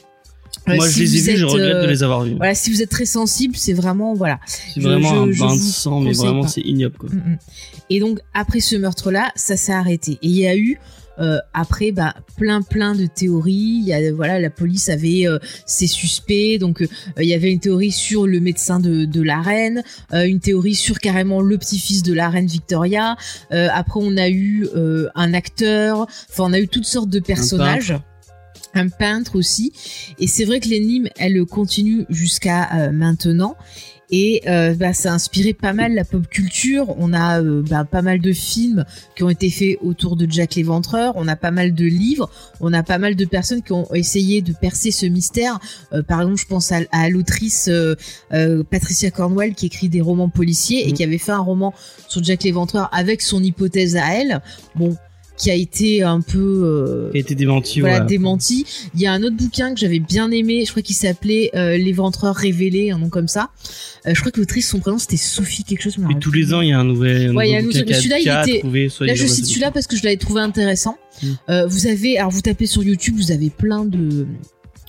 Moi, 0.75 0.87
je 0.87 0.93
si 0.93 1.01
les 1.01 1.31
ai 1.31 1.33
vus, 1.35 1.39
je 1.39 1.45
regrette 1.45 1.69
de 1.71 1.75
euh, 1.83 1.87
les 1.87 2.03
avoir 2.03 2.23
vus. 2.25 2.35
Voilà, 2.37 2.55
si 2.55 2.71
vous 2.73 2.83
êtes 2.83 2.91
très 2.91 3.07
sensible, 3.07 3.55
c'est 3.57 3.73
vraiment 3.73 4.15
voilà. 4.15 4.41
C'est 4.47 4.81
je- 4.81 4.87
vraiment 4.89 5.09
je- 5.15 5.15
un 5.21 5.33
je 5.33 5.39
bain 5.39 5.55
de 5.55 5.61
sang, 5.61 6.01
mais 6.01 6.13
vraiment, 6.13 6.47
c'est 6.49 6.61
ignoble 6.63 6.97
quoi. 6.99 7.09
Mm, 7.11 7.17
mm. 7.33 7.39
Et 7.91 8.01
donc 8.01 8.19
après 8.35 8.61
ce 8.61 8.75
meurtre-là, 8.77 9.31
ça 9.37 9.57
s'est 9.57 9.73
arrêté. 9.73 10.13
Et 10.23 10.29
il 10.29 10.37
y 10.37 10.47
a 10.47 10.57
eu 10.57 10.79
euh, 11.19 11.39
après 11.55 11.93
bah 11.93 12.15
plein 12.37 12.61
plein 12.61 12.95
de 12.95 13.07
théories. 13.07 13.79
Il 13.81 13.85
y 13.87 13.95
a 13.95 14.13
voilà 14.13 14.39
la 14.39 14.51
police 14.51 14.89
avait 14.91 15.27
euh, 15.27 15.39
ses 15.67 15.87
suspects. 15.87 16.59
Donc 16.59 16.83
euh, 16.83 16.87
il 17.21 17.27
y 17.29 17.33
avait 17.33 17.51
une 17.53 17.61
théorie 17.61 17.93
sur 17.93 18.27
le 18.27 18.39
médecin 18.41 18.81
de, 18.81 19.05
de 19.07 19.23
la 19.23 19.41
reine, 19.41 19.83
euh, 20.13 20.25
une 20.27 20.41
théorie 20.41 20.75
sur 20.75 20.99
carrément 20.99 21.41
le 21.41 21.57
petit-fils 21.59 22.03
de 22.03 22.13
la 22.13 22.29
reine 22.29 22.47
Victoria. 22.49 23.17
Euh, 23.53 23.69
après 23.73 24.01
on 24.03 24.17
a 24.19 24.29
eu 24.29 24.67
euh, 24.75 25.09
un 25.15 25.33
acteur. 25.33 26.01
Enfin 26.31 26.45
on 26.49 26.53
a 26.53 26.59
eu 26.61 26.69
toutes 26.69 26.85
sortes 26.87 27.09
de 27.09 27.21
personnages. 27.21 27.95
Un 28.77 28.89
peintre 28.89 29.37
aussi. 29.37 29.73
Et 30.19 30.27
c'est 30.27 30.45
vrai 30.45 30.61
que 30.61 30.69
l'énigme, 30.69 31.09
elle 31.19 31.45
continue 31.47 32.05
jusqu'à 32.11 32.69
euh, 32.75 32.93
maintenant. 32.93 33.57
Et 34.09 34.43
euh, 34.47 34.75
bah, 34.75 34.93
ça 34.93 35.11
a 35.11 35.15
inspiré 35.15 35.53
pas 35.53 35.73
mal 35.73 35.95
la 35.95 36.05
pop 36.05 36.29
culture. 36.29 36.95
On 36.99 37.13
a 37.13 37.41
euh, 37.41 37.63
bah, 37.69 37.85
pas 37.85 38.03
mal 38.03 38.21
de 38.21 38.33
films 38.33 38.85
qui 39.17 39.25
ont 39.25 39.31
été 39.31 39.51
faits 39.51 39.79
autour 39.83 40.15
de 40.15 40.31
Jack 40.31 40.55
l'Éventreur. 40.55 41.15
On 41.17 41.27
a 41.27 41.35
pas 41.35 41.51
mal 41.51 41.75
de 41.75 41.85
livres. 41.87 42.31
On 42.61 42.73
a 42.73 42.85
pas 42.85 42.99
mal 42.99 43.17
de 43.17 43.25
personnes 43.25 43.63
qui 43.63 43.73
ont 43.73 43.93
essayé 43.95 44.43
de 44.43 44.53
percer 44.53 44.93
ce 44.93 45.07
mystère. 45.07 45.59
Euh, 45.93 46.05
par 46.05 46.21
exemple, 46.21 46.39
je 46.39 46.47
pense 46.47 46.71
à, 46.71 46.81
à 46.93 47.09
l'autrice 47.09 47.69
Patricia 48.71 49.11
Cornwell 49.11 49.55
qui 49.55 49.67
écrit 49.67 49.89
des 49.89 50.01
romans 50.01 50.29
policiers 50.29 50.85
et 50.85 50.91
Mhm. 50.91 50.93
qui 50.93 51.03
avait 51.03 51.19
fait 51.19 51.33
un 51.33 51.39
roman 51.41 51.75
sur 52.07 52.23
Jack 52.23 52.45
l'Éventreur 52.45 52.89
avec 52.93 53.23
son 53.23 53.43
hypothèse 53.43 53.97
à 53.97 54.15
elle. 54.15 54.41
Bon, 54.77 54.97
qui 55.37 55.51
a 55.51 55.55
été 55.55 56.03
un 56.03 56.21
peu 56.21 56.39
euh, 56.65 57.11
Qui 57.11 57.19
a 57.19 57.21
été 57.21 57.35
démenti. 57.35 57.81
voilà, 57.81 58.01
ouais. 58.01 58.07
démenti. 58.07 58.65
Il 58.95 59.01
y 59.01 59.07
a 59.07 59.13
un 59.13 59.23
autre 59.23 59.37
bouquin 59.37 59.75
que 59.75 59.81
j'avais 59.81 59.99
bien 59.99 60.31
aimé, 60.31 60.65
je 60.65 60.71
crois 60.71 60.83
qu'il 60.83 60.97
s'appelait 60.97 61.51
euh, 61.55 61.77
L'éventreur 61.77 62.35
révélé, 62.35 62.91
un 62.91 62.99
nom 62.99 63.09
comme 63.09 63.29
ça. 63.29 63.51
Euh, 64.07 64.13
je 64.15 64.21
crois 64.21 64.33
que 64.33 64.41
l'autrice, 64.41 64.69
son 64.69 64.81
prénom 64.81 64.99
c'était 64.99 65.17
Sophie 65.17 65.65
quelque 65.65 65.83
chose. 65.83 65.97
rappelle 66.01 66.19
tous 66.19 66.33
les 66.33 66.55
ans, 66.55 66.61
il 66.61 66.69
y 66.69 66.73
a 66.73 66.79
un 66.79 66.85
nouvel. 66.85 67.35
Ouais, 67.37 67.49
il 67.49 67.53
y 67.53 67.55
a 67.55 67.59
un 67.59 67.63
nouveau 67.63 67.73
celui-là, 67.73 68.19
il 68.19 68.51
était- 68.51 68.61
trouvé, 68.61 68.89
Là, 69.01 69.15
je 69.15 69.27
cite 69.27 69.47
celui-là 69.47 69.71
parce 69.71 69.87
que 69.87 69.97
je 69.97 70.05
l'avais 70.05 70.17
trouvé 70.17 70.41
intéressant. 70.41 70.97
Mm. 71.23 71.27
Euh, 71.51 71.67
vous 71.67 71.87
avez, 71.87 72.19
alors 72.19 72.31
vous 72.31 72.41
tapez 72.43 72.67
sur 72.67 72.83
YouTube, 72.83 73.15
vous 73.17 73.31
avez 73.33 73.51
plein 73.51 73.85
de 73.85 74.27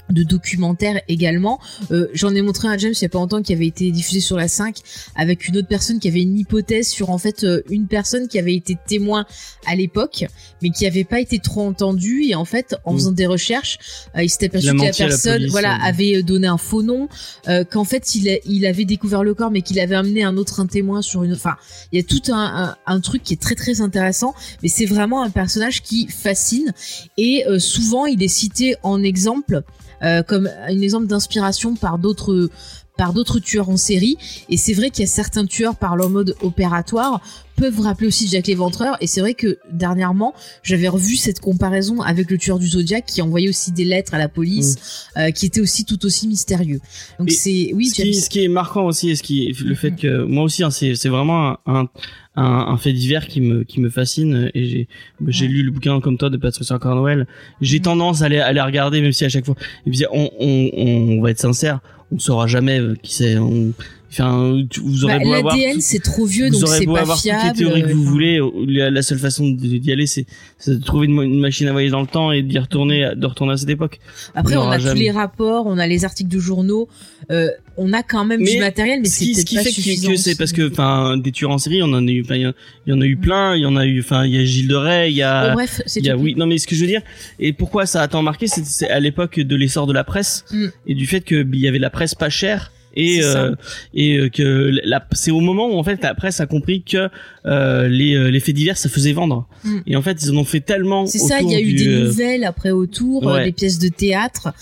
de 0.09 0.23
documentaires 0.23 1.01
également. 1.07 1.59
Euh, 1.91 2.07
J'en 2.13 2.33
ai 2.33 2.41
montré 2.41 2.67
un 2.67 2.71
à 2.71 2.77
James 2.77 2.93
il 2.95 3.01
y 3.01 3.05
a 3.05 3.09
pas 3.09 3.19
longtemps 3.19 3.41
qui 3.41 3.53
avait 3.53 3.67
été 3.67 3.91
diffusé 3.91 4.19
sur 4.21 4.37
la 4.37 4.47
5 4.47 4.77
avec 5.15 5.47
une 5.47 5.57
autre 5.57 5.67
personne 5.67 5.99
qui 5.99 6.07
avait 6.07 6.21
une 6.21 6.37
hypothèse 6.37 6.87
sur 6.87 7.09
en 7.09 7.17
fait 7.17 7.43
euh, 7.43 7.61
une 7.69 7.87
personne 7.87 8.27
qui 8.27 8.39
avait 8.39 8.55
été 8.55 8.77
témoin 8.87 9.25
à 9.65 9.75
l'époque 9.75 10.25
mais 10.61 10.69
qui 10.69 10.85
avait 10.87 11.03
pas 11.03 11.19
été 11.19 11.39
trop 11.39 11.61
entendue 11.67 12.23
et 12.25 12.35
en 12.35 12.45
fait 12.45 12.75
en 12.85 12.93
Mm. 12.93 12.97
faisant 12.97 13.11
des 13.11 13.25
recherches 13.25 13.77
euh, 14.15 14.23
il 14.23 14.29
s'était 14.29 14.45
aperçu 14.47 14.67
que 14.71 14.81
la 14.81 14.91
personne 14.91 15.33
police, 15.33 15.51
voilà 15.51 15.75
euh. 15.75 15.89
avait 15.89 16.23
donné 16.23 16.47
un 16.47 16.57
faux 16.57 16.83
nom 16.83 17.09
euh, 17.47 17.63
qu'en 17.63 17.83
fait 17.83 18.15
il, 18.15 18.29
a- 18.29 18.37
il 18.45 18.65
avait 18.65 18.85
découvert 18.85 19.23
le 19.23 19.33
corps 19.33 19.51
mais 19.51 19.61
qu'il 19.61 19.79
avait 19.79 19.95
amené 19.95 20.23
un 20.23 20.37
autre 20.37 20.59
un 20.61 20.67
témoin 20.67 21.01
sur 21.01 21.23
une 21.23 21.33
enfin 21.33 21.55
il 21.91 21.97
y 21.99 22.01
a 22.01 22.03
tout 22.03 22.31
un, 22.31 22.75
un, 22.87 22.93
un 22.95 22.99
truc 23.01 23.23
qui 23.23 23.33
est 23.33 23.41
très 23.41 23.55
très 23.55 23.81
intéressant 23.81 24.33
mais 24.63 24.69
c'est 24.69 24.85
vraiment 24.85 25.21
un 25.21 25.29
personnage 25.29 25.81
qui 25.81 26.07
fascine 26.07 26.73
et 27.17 27.43
souvent 27.59 28.05
il 28.05 28.21
est 28.23 28.27
cité 28.27 28.75
en 28.83 29.03
exemple 29.03 29.63
euh, 30.03 30.23
comme 30.23 30.49
un 30.67 30.81
exemple 30.81 31.07
d'inspiration 31.07 31.75
par 31.75 31.97
d'autres 31.97 32.49
par 32.97 33.13
d'autres 33.13 33.39
tueurs 33.39 33.69
en 33.69 33.77
série. 33.77 34.17
Et 34.49 34.57
c'est 34.57 34.73
vrai 34.73 34.89
qu'il 34.89 35.05
y 35.05 35.07
a 35.07 35.11
certains 35.11 35.45
tueurs 35.45 35.75
par 35.75 35.95
leur 35.95 36.09
mode 36.09 36.35
opératoire 36.41 37.21
peuvent 37.57 37.81
rappeler 37.81 38.07
aussi 38.07 38.27
Jack 38.29 38.47
l'Éventreur. 38.47 38.95
Et 39.01 39.07
c'est 39.07 39.19
vrai 39.19 39.33
que 39.33 39.57
dernièrement, 39.71 40.33
j'avais 40.63 40.87
revu 40.87 41.15
cette 41.17 41.39
comparaison 41.41 42.01
avec 42.01 42.31
le 42.31 42.37
tueur 42.37 42.59
du 42.59 42.67
Zodiac 42.67 43.05
qui 43.05 43.21
envoyait 43.21 43.49
aussi 43.49 43.71
des 43.73 43.83
lettres 43.83 44.13
à 44.13 44.17
la 44.17 44.29
police, 44.29 45.09
euh, 45.17 45.31
qui 45.31 45.45
était 45.47 45.59
aussi 45.59 45.83
tout 45.83 46.05
aussi 46.05 46.27
mystérieux. 46.27 46.79
Donc 47.19 47.31
c'est 47.31 47.71
oui, 47.73 47.87
ce, 47.87 47.95
qui, 47.95 48.13
James. 48.13 48.21
ce 48.21 48.29
qui 48.29 48.43
est 48.43 48.47
marquant 48.47 48.85
aussi, 48.85 49.09
et 49.09 49.15
ce 49.15 49.23
qui, 49.23 49.51
le 49.65 49.75
fait 49.75 49.91
que 49.91 50.23
moi 50.23 50.43
aussi, 50.43 50.63
hein, 50.63 50.69
c'est 50.69 50.95
c'est 50.95 51.09
vraiment 51.09 51.57
un, 51.65 51.89
un, 52.35 52.43
un 52.45 52.77
fait 52.77 52.93
divers 52.93 53.27
qui 53.27 53.41
me 53.41 53.63
qui 53.63 53.81
me 53.81 53.89
fascine. 53.89 54.49
Et 54.53 54.65
j'ai 54.65 54.87
j'ai 55.27 55.45
Ouais. 55.47 55.51
lu 55.51 55.63
le 55.63 55.71
bouquin 55.71 55.99
comme 55.99 56.17
toi 56.17 56.29
de 56.29 56.37
Patricia 56.37 56.77
Cornwell. 56.79 57.25
J'ai 57.61 57.77
Mhm. 57.79 57.83
tendance 57.83 58.21
à 58.21 58.29
les 58.29 58.37
à 58.39 58.53
les 58.53 58.61
regarder, 58.61 59.01
même 59.01 59.13
si 59.13 59.25
à 59.25 59.29
chaque 59.29 59.45
fois, 59.45 59.55
et 59.85 59.89
puis 59.89 60.05
on 60.11 60.29
on 60.39 60.69
on 61.17 61.21
va 61.21 61.31
être 61.31 61.39
sincère, 61.39 61.79
on 62.11 62.19
saura 62.19 62.45
jamais 62.47 62.79
euh, 62.79 62.95
qui 63.01 63.13
c'est. 63.15 63.37
on- 63.39 63.73
Enfin, 64.09 64.63
vous 64.81 65.03
aurez 65.03 65.17
Bah, 65.19 65.23
beau 65.25 65.33
avoir 65.33 65.57
L'ADN 65.57 65.81
c'est 65.81 65.99
trop 66.01 66.25
vieux 66.25 66.45
vous 66.47 66.53
donc 66.53 66.63
aurez 66.69 66.77
c'est 66.79 66.85
beau 66.85 66.93
pas 66.93 67.01
avoir 67.01 67.19
fiable. 67.19 67.49
toutes 67.49 67.59
les 67.59 67.65
théories 67.65 67.81
que 67.83 67.91
vous 67.93 68.03
voulez, 68.05 68.39
la, 68.67 69.01
seule 69.01 69.19
façon 69.19 69.49
d'y 69.49 69.91
aller, 69.91 70.07
c'est 70.07 70.25
c'est 70.57 70.79
de 70.79 70.83
trouver 70.83 71.07
une, 71.07 71.21
une 71.21 71.39
machine 71.41 71.67
à 71.67 71.71
voyager 71.73 71.91
dans 71.91 72.01
le 72.01 72.07
temps 72.07 72.31
et 72.31 72.41
d'y 72.41 72.57
retourner, 72.57 73.11
de 73.15 73.25
retourner 73.25 73.53
à 73.53 73.57
cette 73.57 73.69
époque. 73.69 73.99
Après, 74.33 74.55
On 74.55 74.69
a 74.71 74.79
tous 74.79 74.93
les 74.95 75.11
rapports, 75.11 75.65
on 75.67 75.77
a 75.77 75.85
les 75.87 76.05
articles 76.05 76.29
de 76.33 76.39
journaux, 76.39 76.87
euh, 77.31 77.49
on 77.75 77.91
a 77.93 78.01
quand 78.01 78.23
même 78.25 78.43
du 78.43 78.57
matériel, 78.59 79.01
mais 79.01 79.09
ce 79.09 79.19
c'est 79.19 79.25
qui, 79.25 79.33
ce 79.35 79.39
peut-être 79.39 79.47
qui 79.47 79.55
pas 79.57 79.63
fait 79.63 79.71
que- 79.71 80.07
que 80.07 80.15
c'est 80.15 80.35
parce 80.35 80.53
que, 80.53 80.71
enfin, 80.71 81.17
des 81.17 81.31
tueurs 81.33 81.51
en 81.51 81.57
série, 81.57 81.81
on 81.83 81.87
en 81.93 82.07
a 82.07 82.11
eu, 82.11 82.23
il 82.29 82.53
y 82.87 82.93
en- 82.93 83.01
a 83.01 83.05
eu 83.05 83.17
plein, 83.17 83.55
il 83.55 83.61
y 83.61 83.65
en 83.65 83.75
a 83.75 83.85
eu, 83.85 83.99
enfin, 83.99 84.25
il 84.25 84.33
y 84.33 84.37
a 84.39 84.45
Gilles 84.45 84.67
de 84.69 84.75
Rais, 84.75 85.11
il 85.11 85.17
y 85.17 85.21
a, 85.21 85.49
Bon, 85.49 85.55
bref, 85.55 85.81
c'est 85.85 85.99
y 86.01 86.09
a, 86.09 86.13
tout. 86.15 86.21
oui, 86.21 86.33
non, 86.35 86.45
mais 86.47 86.57
ce 86.57 86.65
que 86.65 86.75
je 86.75 86.81
veux 86.81 86.87
dire, 86.87 87.01
et 87.39 87.51
pourquoi 87.53 87.85
ça 87.85 88.01
a 88.01 88.07
tant 88.07 88.21
marqué, 88.23 88.47
c'est- 88.47 88.65
c'est 88.65 88.89
à 88.89 88.99
l'époque 89.01 89.39
de 89.39 89.55
l'essor 89.57 89.85
de 89.85 89.93
la 89.93 90.03
presse 90.05 90.45
Mm. 90.51 90.67
et 90.87 90.95
du 90.95 91.05
fait 91.07 91.21
que 91.21 91.45
il 91.53 91.59
y 91.59 91.67
avait 91.67 91.77
la 91.79 91.89
presse 91.89 92.15
pas 92.15 92.29
chère. 92.29 92.71
Et, 92.97 93.23
euh, 93.23 93.53
et 93.93 94.17
euh, 94.17 94.29
que 94.29 94.71
c'est 95.13 95.31
au 95.31 95.39
moment 95.39 95.69
où 95.69 95.77
en 95.77 95.83
fait 95.83 96.01
la 96.01 96.15
presse 96.15 96.39
a 96.39 96.45
compris 96.45 96.83
que 96.83 97.09
euh, 97.45 97.87
les, 97.87 98.31
les 98.31 98.39
faits 98.39 98.55
divers 98.55 98.77
ça 98.77 98.89
faisait 98.89 99.13
vendre 99.13 99.47
Mm. 99.63 99.77
et 99.87 99.95
en 99.95 100.01
fait 100.01 100.21
ils 100.21 100.31
en 100.31 100.37
ont 100.37 100.43
fait 100.43 100.59
tellement 100.59 101.05
C'est 101.07 101.17
ça, 101.17 101.41
il 101.41 101.51
y 101.51 101.55
a 101.55 101.59
eu 101.59 101.73
des 101.73 101.99
nouvelles 102.03 102.43
après 102.43 102.71
autour, 102.71 103.25
ouais. 103.25 103.45
des 103.45 103.51
pièces 103.51 103.79
de 103.79 103.87
théâtre. 103.87 104.53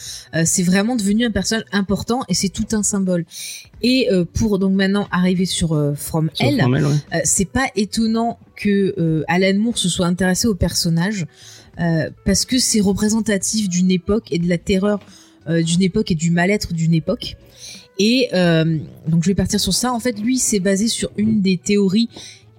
C'est 0.45 0.63
vraiment 0.63 0.95
devenu 0.95 1.25
un 1.25 1.31
personnage 1.31 1.65
important 1.71 2.21
et 2.29 2.33
c'est 2.33 2.49
tout 2.49 2.67
un 2.71 2.83
symbole. 2.83 3.25
Et 3.81 4.07
pour 4.33 4.57
donc 4.57 4.73
maintenant 4.73 5.07
arriver 5.11 5.45
sur 5.45 5.69
From 5.95 6.29
sur 6.33 6.47
Hell, 6.47 6.65
ouais. 6.65 7.21
c'est 7.23 7.49
pas 7.49 7.67
étonnant 7.75 8.39
que 8.55 9.23
Alan 9.27 9.57
Moore 9.59 9.77
se 9.77 9.89
soit 9.89 10.07
intéressé 10.07 10.47
au 10.47 10.55
personnage 10.55 11.25
euh, 11.79 12.09
parce 12.25 12.45
que 12.45 12.57
c'est 12.57 12.79
représentatif 12.79 13.67
d'une 13.67 13.91
époque 13.91 14.31
et 14.31 14.39
de 14.39 14.47
la 14.47 14.57
terreur 14.57 14.99
euh, 15.49 15.61
d'une 15.61 15.81
époque 15.81 16.11
et 16.11 16.15
du 16.15 16.31
mal-être 16.31 16.73
d'une 16.73 16.93
époque. 16.93 17.35
Et 17.97 18.29
euh, 18.33 18.77
donc 19.07 19.23
je 19.23 19.29
vais 19.29 19.35
partir 19.35 19.59
sur 19.59 19.73
ça. 19.73 19.93
En 19.93 19.99
fait, 19.99 20.19
lui, 20.19 20.37
c'est 20.37 20.59
basé 20.59 20.87
sur 20.87 21.11
une 21.17 21.41
des 21.41 21.57
théories 21.57 22.09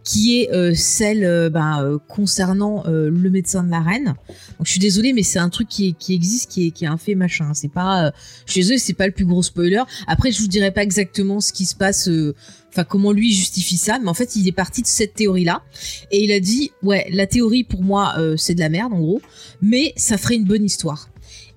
qui 0.06 0.40
est 0.40 0.52
euh, 0.52 0.72
celle 0.72 1.24
euh, 1.24 1.50
ben, 1.50 1.82
euh, 1.82 1.98
concernant 2.06 2.84
euh, 2.86 3.10
le 3.10 3.28
médecin 3.28 3.64
de 3.64 3.70
la 3.72 3.80
reine. 3.80 4.14
Donc 4.56 4.64
je 4.66 4.70
suis 4.70 4.78
désolée, 4.78 5.12
mais 5.12 5.24
c'est 5.24 5.40
un 5.40 5.48
truc 5.48 5.68
qui, 5.68 5.94
qui 5.94 6.14
existe, 6.14 6.48
qui 6.48 6.68
est, 6.68 6.70
qui 6.70 6.84
est 6.84 6.88
un 6.88 6.96
fait 6.96 7.16
machin. 7.16 7.52
C'est 7.54 7.72
pas, 7.72 8.12
suis 8.46 8.60
désolée, 8.60 8.78
c'est 8.78 8.94
pas 8.94 9.08
le 9.08 9.12
plus 9.12 9.24
gros 9.24 9.42
spoiler. 9.42 9.82
Après, 10.06 10.30
je 10.30 10.40
vous 10.40 10.46
dirai 10.46 10.70
pas 10.70 10.84
exactement 10.84 11.40
ce 11.40 11.52
qui 11.52 11.66
se 11.66 11.74
passe, 11.74 12.08
euh, 12.08 12.36
enfin 12.68 12.84
comment 12.84 13.10
lui 13.10 13.32
justifie 13.32 13.78
ça, 13.78 13.98
mais 13.98 14.08
en 14.08 14.14
fait, 14.14 14.36
il 14.36 14.46
est 14.46 14.52
parti 14.52 14.80
de 14.80 14.86
cette 14.86 15.14
théorie-là 15.14 15.64
et 16.12 16.22
il 16.22 16.30
a 16.30 16.38
dit, 16.38 16.70
ouais, 16.84 17.08
la 17.10 17.26
théorie 17.26 17.64
pour 17.64 17.82
moi 17.82 18.14
euh, 18.18 18.36
c'est 18.36 18.54
de 18.54 18.60
la 18.60 18.68
merde 18.68 18.92
en 18.92 19.00
gros, 19.00 19.20
mais 19.60 19.92
ça 19.96 20.18
ferait 20.18 20.36
une 20.36 20.44
bonne 20.44 20.64
histoire. 20.64 21.08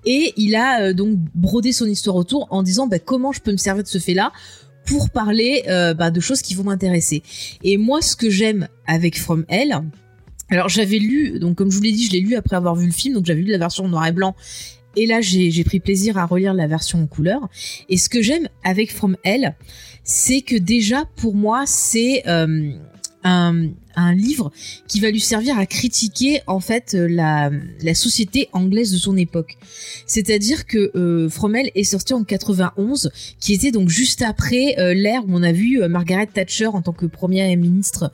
Et 0.04 0.32
il 0.36 0.54
a 0.54 0.82
euh, 0.82 0.92
donc 0.92 1.18
brodé 1.34 1.72
son 1.72 1.86
histoire 1.86 2.16
autour 2.16 2.46
en 2.50 2.62
disant 2.62 2.86
bah, 2.86 2.98
comment 2.98 3.32
je 3.32 3.40
peux 3.40 3.52
me 3.52 3.56
servir 3.56 3.82
de 3.82 3.88
ce 3.88 3.98
fait-là 3.98 4.32
pour 4.86 5.10
parler 5.10 5.62
euh, 5.68 5.94
bah, 5.94 6.10
de 6.10 6.20
choses 6.20 6.42
qui 6.42 6.54
vont 6.54 6.64
m'intéresser. 6.64 7.22
Et 7.62 7.76
moi, 7.76 8.02
ce 8.02 8.16
que 8.16 8.30
j'aime 8.30 8.68
avec 8.86 9.18
From 9.18 9.44
Hell, 9.48 9.78
alors 10.48 10.68
j'avais 10.68 10.98
lu, 10.98 11.38
donc 11.38 11.56
comme 11.56 11.70
je 11.70 11.76
vous 11.76 11.82
l'ai 11.82 11.92
dit, 11.92 12.06
je 12.06 12.12
l'ai 12.12 12.20
lu 12.20 12.34
après 12.34 12.56
avoir 12.56 12.74
vu 12.74 12.86
le 12.86 12.92
film, 12.92 13.14
donc 13.14 13.26
j'avais 13.26 13.42
lu 13.42 13.50
la 13.50 13.58
version 13.58 13.84
en 13.84 13.88
noir 13.88 14.06
et 14.06 14.12
blanc. 14.12 14.34
Et 14.96 15.06
là, 15.06 15.20
j'ai 15.20 15.64
pris 15.64 15.78
plaisir 15.78 16.18
à 16.18 16.26
relire 16.26 16.52
la 16.52 16.66
version 16.66 17.00
en 17.00 17.06
couleur. 17.06 17.48
Et 17.88 17.96
ce 17.96 18.08
que 18.08 18.22
j'aime 18.22 18.48
avec 18.64 18.92
From 18.92 19.16
Hell, 19.22 19.54
c'est 20.02 20.40
que 20.40 20.56
déjà, 20.56 21.04
pour 21.14 21.36
moi, 21.36 21.62
c'est 21.66 22.26
euh, 22.26 22.72
un, 23.22 23.68
un 23.96 24.14
livre 24.14 24.52
qui 24.88 25.00
va 25.00 25.10
lui 25.10 25.20
servir 25.20 25.58
à 25.58 25.66
critiquer 25.66 26.40
en 26.46 26.60
fait 26.60 26.94
euh, 26.94 27.08
la, 27.08 27.50
la 27.82 27.94
société 27.94 28.48
anglaise 28.52 28.92
de 28.92 28.98
son 28.98 29.16
époque. 29.16 29.56
C'est-à-dire 30.06 30.66
que 30.66 30.90
euh, 30.96 31.28
Fromel 31.28 31.70
est 31.74 31.84
sorti 31.84 32.14
en 32.14 32.24
91, 32.24 33.10
qui 33.38 33.54
était 33.54 33.70
donc 33.70 33.88
juste 33.88 34.22
après 34.22 34.76
euh, 34.78 34.94
l'ère 34.94 35.24
où 35.26 35.30
on 35.30 35.42
a 35.42 35.52
vu 35.52 35.80
Margaret 35.88 36.26
Thatcher 36.26 36.66
en 36.66 36.82
tant 36.82 36.92
que 36.92 37.06
première 37.06 37.56
ministre 37.56 38.12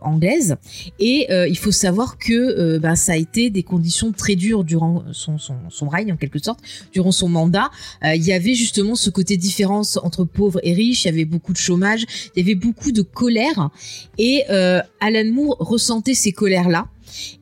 anglaise. 0.00 0.56
Et 0.98 1.26
euh, 1.30 1.48
il 1.48 1.58
faut 1.58 1.72
savoir 1.72 2.18
que 2.18 2.32
euh, 2.32 2.78
bah, 2.78 2.96
ça 2.96 3.12
a 3.12 3.16
été 3.16 3.50
des 3.50 3.62
conditions 3.62 4.12
très 4.12 4.36
dures 4.36 4.64
durant 4.64 5.04
son, 5.12 5.38
son, 5.38 5.56
son 5.68 5.88
règne 5.88 6.12
en 6.12 6.16
quelque 6.16 6.38
sorte, 6.38 6.60
durant 6.92 7.12
son 7.12 7.28
mandat. 7.28 7.70
Euh, 8.04 8.14
il 8.14 8.24
y 8.24 8.32
avait 8.32 8.54
justement 8.54 8.94
ce 8.94 9.10
côté 9.10 9.36
différence 9.36 9.98
entre 10.02 10.24
pauvres 10.24 10.60
et 10.62 10.72
riches. 10.72 11.04
Il 11.04 11.08
y 11.08 11.10
avait 11.10 11.24
beaucoup 11.24 11.52
de 11.52 11.58
chômage, 11.58 12.06
il 12.34 12.40
y 12.40 12.42
avait 12.42 12.54
beaucoup 12.54 12.92
de 12.92 13.02
colère. 13.02 13.70
Et 14.18 14.44
euh, 14.50 14.80
Alan 15.00 15.30
Moore 15.30 15.56
ressentait 15.60 16.14
ces 16.14 16.32
colères-là. 16.32 16.88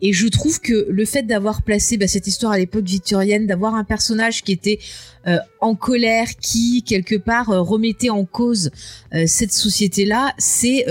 Et 0.02 0.12
je 0.12 0.26
trouve 0.28 0.60
que 0.60 0.86
le 0.88 1.04
fait 1.04 1.22
d'avoir 1.22 1.62
placé 1.62 1.96
bah, 1.96 2.06
cette 2.06 2.26
histoire 2.26 2.52
à 2.52 2.58
l'époque 2.58 2.84
victorienne, 2.84 3.46
d'avoir 3.46 3.74
un 3.74 3.84
personnage 3.84 4.42
qui 4.42 4.52
était 4.52 4.78
euh, 5.26 5.38
en 5.60 5.74
colère, 5.74 6.28
qui 6.40 6.82
quelque 6.84 7.16
part 7.16 7.50
euh, 7.50 7.60
remettait 7.60 8.10
en 8.10 8.24
cause 8.24 8.70
euh, 9.14 9.24
cette 9.26 9.52
société-là, 9.52 10.32
c'est 10.38 10.86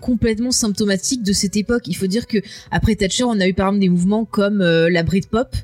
complètement 0.00 0.50
symptomatique 0.50 1.22
de 1.22 1.32
cette 1.32 1.56
époque. 1.56 1.84
Il 1.86 1.96
faut 1.96 2.06
dire 2.06 2.26
que 2.26 2.38
après 2.70 2.94
Thatcher, 2.94 3.24
on 3.24 3.40
a 3.40 3.48
eu 3.48 3.54
par 3.54 3.68
exemple 3.68 3.80
des 3.80 3.88
mouvements 3.88 4.24
comme 4.24 4.58
la 4.62 5.02
Britpop, 5.02 5.56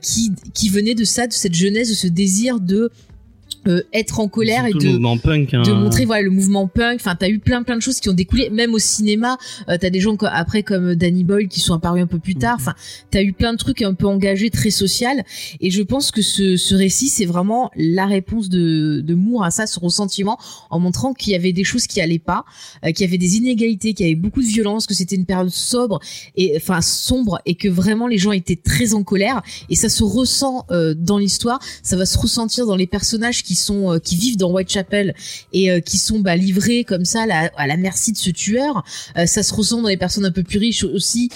qui 0.00 0.32
qui 0.54 0.68
venait 0.68 0.94
de 0.94 1.04
ça, 1.04 1.26
de 1.26 1.32
cette 1.32 1.54
jeunesse, 1.54 1.88
de 1.88 1.94
ce 1.94 2.06
désir 2.06 2.60
de 2.60 2.90
euh, 3.66 3.82
être 3.92 4.20
en 4.20 4.28
colère 4.28 4.66
et 4.66 4.72
le 4.72 4.78
de 4.78 4.88
mouvement 4.88 5.18
punk 5.18 5.54
hein. 5.54 5.62
de 5.62 5.72
montrer 5.72 6.04
voilà 6.04 6.22
le 6.22 6.30
mouvement 6.30 6.66
punk. 6.66 6.96
Enfin 6.96 7.14
t'as 7.14 7.28
eu 7.28 7.38
plein 7.38 7.62
plein 7.62 7.76
de 7.76 7.82
choses 7.82 8.00
qui 8.00 8.08
ont 8.08 8.14
découlé 8.14 8.50
même 8.50 8.74
au 8.74 8.78
cinéma. 8.78 9.38
Euh, 9.68 9.76
t'as 9.80 9.90
des 9.90 10.00
gens 10.00 10.16
après 10.22 10.62
comme 10.62 10.94
Danny 10.94 11.24
Boyle 11.24 11.48
qui 11.48 11.60
sont 11.60 11.74
apparus 11.74 12.02
un 12.02 12.06
peu 12.06 12.18
plus 12.18 12.34
tard. 12.34 12.58
Mhm. 12.58 12.62
enfin 12.62 12.74
t'as 13.10 13.22
eu 13.22 13.32
plein 13.32 13.52
de 13.52 13.58
trucs 13.58 13.82
un 13.82 13.94
peu 13.94 14.06
engagés 14.06 14.50
très 14.50 14.70
social. 14.70 15.24
Et 15.60 15.70
je 15.70 15.82
pense 15.82 16.10
que 16.10 16.22
ce, 16.22 16.56
ce 16.56 16.74
récit 16.74 17.08
c'est 17.08 17.26
vraiment 17.26 17.70
la 17.76 18.06
réponse 18.06 18.48
de, 18.48 19.00
de 19.04 19.14
Moore 19.14 19.44
à 19.44 19.50
ça 19.50 19.66
ce 19.66 19.78
ressentiment 19.78 20.38
en 20.70 20.78
montrant 20.78 21.14
qu'il 21.14 21.32
y 21.32 21.36
avait 21.36 21.52
des 21.52 21.64
choses 21.64 21.86
qui 21.86 22.00
allaient 22.00 22.18
pas 22.18 22.44
euh, 22.84 22.92
qu'il 22.92 23.06
y 23.06 23.08
avait 23.08 23.18
des 23.18 23.36
inégalités 23.36 23.94
qu'il 23.94 24.06
y 24.06 24.08
avait 24.10 24.20
beaucoup 24.20 24.42
de 24.42 24.46
violence 24.46 24.86
que 24.86 24.94
c'était 24.94 25.16
une 25.16 25.26
période 25.26 25.50
sobre 25.50 26.00
et 26.36 26.54
enfin 26.56 26.80
sombre 26.80 27.40
et 27.46 27.54
que 27.54 27.68
vraiment 27.68 28.06
les 28.06 28.18
gens 28.18 28.32
étaient 28.32 28.56
très 28.56 28.94
en 28.94 29.02
colère. 29.02 29.42
Et 29.68 29.76
ça 29.76 29.88
se 29.88 30.04
ressent 30.04 30.66
euh, 30.70 30.94
dans 30.94 31.18
l'histoire. 31.18 31.60
Ça 31.82 31.96
va 31.96 32.06
se 32.06 32.18
ressentir 32.18 32.66
dans 32.66 32.76
les 32.76 32.86
personnages 32.86 33.42
qui 33.42 33.51
sont 33.54 33.92
euh, 33.92 33.98
qui 33.98 34.16
vivent 34.16 34.36
dans 34.36 34.50
Whitechapel 34.50 35.14
et 35.52 35.70
euh, 35.70 35.80
qui 35.80 35.98
sont 35.98 36.20
bah, 36.20 36.36
livrés 36.36 36.84
comme 36.84 37.04
ça 37.04 37.22
à 37.56 37.66
la, 37.66 37.76
merci 37.76 38.12
de 38.12 38.16
ce 38.16 38.30
tueur. 38.30 38.84
Euh, 39.16 39.26
ça 39.26 39.42
se 39.42 39.54
ressent 39.54 39.82
dans 39.82 39.88
les 39.88 39.96
personnes 39.96 40.24
un 40.24 40.32
peu 40.32 40.42
plus 40.42 40.58
riches 40.58 40.84
aussi 40.84 41.30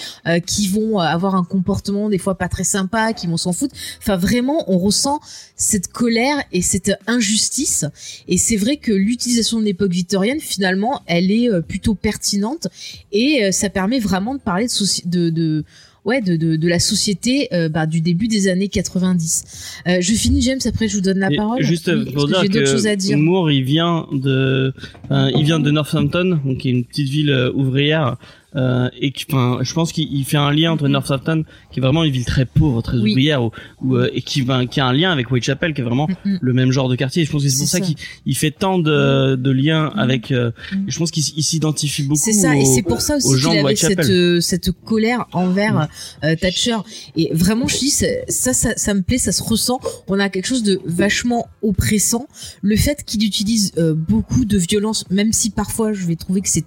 qui 0.45 0.67
vont 0.67 0.99
avoir 0.99 1.35
un 1.35 1.43
comportement 1.43 2.09
des 2.09 2.17
fois 2.17 2.37
pas 2.37 2.49
très 2.49 2.63
sympa, 2.63 3.13
qui 3.13 3.27
vont 3.27 3.37
s'en 3.37 3.53
foutre. 3.53 3.75
Enfin 3.99 4.17
vraiment, 4.17 4.69
on 4.69 4.77
ressent 4.77 5.19
cette 5.55 5.87
colère 5.87 6.37
et 6.51 6.61
cette 6.61 6.91
injustice. 7.07 7.85
Et 8.27 8.37
c'est 8.37 8.57
vrai 8.57 8.77
que 8.77 8.91
l'utilisation 8.91 9.59
de 9.59 9.65
l'époque 9.65 9.91
victorienne, 9.91 10.39
finalement, 10.39 11.01
elle 11.05 11.31
est 11.31 11.49
plutôt 11.61 11.95
pertinente 11.95 12.67
et 13.11 13.51
ça 13.51 13.69
permet 13.69 13.99
vraiment 13.99 14.35
de 14.35 14.39
parler 14.39 14.67
de, 14.67 15.05
de, 15.05 15.29
de 15.29 15.65
ouais 16.07 16.21
de, 16.21 16.35
de, 16.35 16.55
de 16.55 16.67
la 16.67 16.79
société 16.79 17.49
euh, 17.53 17.69
bah, 17.69 17.85
du 17.85 18.01
début 18.01 18.27
des 18.27 18.47
années 18.47 18.69
90. 18.69 19.43
Euh, 19.87 19.97
je 20.01 20.13
finis 20.13 20.41
James 20.41 20.59
après 20.65 20.87
je 20.87 20.95
vous 20.95 21.01
donne 21.01 21.19
la 21.19 21.31
Et 21.31 21.35
parole. 21.35 21.61
Juste 21.61 21.91
pour 22.13 22.25
que 22.27 22.47
dire 22.47 22.65
choses 22.65 22.87
à 22.87 22.95
que 22.95 23.01
dire. 23.01 23.17
Moore, 23.17 23.51
il 23.51 23.63
vient 23.63 24.07
de, 24.11 24.73
il 25.11 25.43
vient 25.43 25.59
de 25.59 25.69
Northampton, 25.69 26.39
donc 26.43 26.57
qui 26.59 26.69
est 26.69 26.71
une 26.71 26.85
petite 26.85 27.09
ville 27.09 27.29
euh, 27.29 27.51
ouvrière, 27.53 28.17
euh, 28.57 28.89
et 28.99 29.11
qui, 29.11 29.25
enfin, 29.29 29.59
je 29.61 29.73
pense 29.73 29.91
qu'il 29.91 30.11
il 30.11 30.25
fait 30.25 30.37
un 30.37 30.51
lien 30.51 30.71
entre 30.71 30.87
Northampton, 30.87 31.43
qui 31.71 31.79
est 31.79 31.81
vraiment 31.81 32.03
une 32.03 32.11
ville 32.11 32.25
très 32.25 32.45
pauvre, 32.45 32.81
très 32.81 32.97
Mhm. 32.97 33.03
Oui. 33.03 33.11
ouvrière, 33.11 33.43
où, 33.43 33.51
où, 33.81 33.95
euh, 33.95 34.09
et 34.13 34.21
qui, 34.21 34.41
va- 34.41 34.65
qui 34.65 34.79
a 34.79 34.85
un 34.87 34.93
lien 34.93 35.11
avec 35.11 35.29
Whitechapel, 35.31 35.73
qui 35.73 35.81
est 35.81 35.83
vraiment 35.83 36.07
Mm, 36.25 36.31
mm. 36.31 36.37
le 36.41 36.53
même 36.53 36.71
genre 36.71 36.89
de 36.89 36.95
quartier. 36.95 37.21
Et 37.21 37.25
je 37.25 37.31
pense 37.31 37.43
que 37.43 37.49
c'est 37.49 37.57
pour 37.59 37.67
ça, 37.67 37.77
ça. 37.77 37.83
qu'il 37.83 37.95
il 38.25 38.35
fait 38.35 38.51
tant 38.51 38.79
de, 38.79 39.35
de 39.35 39.51
liens 39.51 39.91
Mm. 39.95 39.99
avec. 39.99 40.31
euh. 40.31 40.51
Je 40.87 40.97
pense 40.97 41.11
qu'il 41.11 41.23
s'identifie 41.23 42.03
beaucoup. 42.03 42.19
C'est 42.21 42.33
ça, 42.33 42.55
et 42.57 42.65
c'est 42.65 42.81
pour 42.81 43.01
ça 43.01 43.17
aussi 43.17 43.39
qu'il 43.39 43.57
avait 43.59 43.75
cette, 43.75 43.99
euh, 44.09 44.41
cette 44.41 44.71
colère 44.71 45.25
envers 45.33 45.87
euh, 46.23 46.35
Thatcher. 46.35 46.77
Et 47.15 47.29
vraiment, 47.33 47.67
je 47.67 47.77
dis, 47.77 47.89
ça, 47.91 48.05
ça, 48.27 48.53
ça 48.75 48.93
me 48.93 49.01
plaît, 49.01 49.17
ça 49.17 49.31
se 49.31 49.43
ressent. 49.43 49.79
On 50.07 50.19
a 50.19 50.29
quelque 50.29 50.47
chose 50.47 50.63
de 50.63 50.79
vachement 50.85 51.47
oppressant. 51.61 52.27
Le 52.61 52.75
fait 52.75 53.03
qu'il 53.05 53.23
utilise 53.23 53.71
euh, 53.77 53.93
beaucoup 53.93 54.45
de 54.45 54.57
violence, 54.57 55.05
même 55.09 55.31
si 55.33 55.49
parfois 55.51 55.93
je 55.93 56.05
vais 56.05 56.15
trouver 56.15 56.41
que 56.41 56.49
c'est 56.49 56.65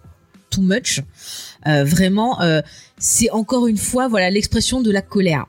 too 0.50 0.62
much, 0.62 1.00
vraiment, 1.66 2.40
euh, 2.40 2.62
c'est 2.98 3.30
encore 3.30 3.66
une 3.66 3.78
fois, 3.78 4.08
voilà, 4.08 4.30
l'expression 4.30 4.80
de 4.80 4.90
la 4.90 5.02
colère. 5.02 5.46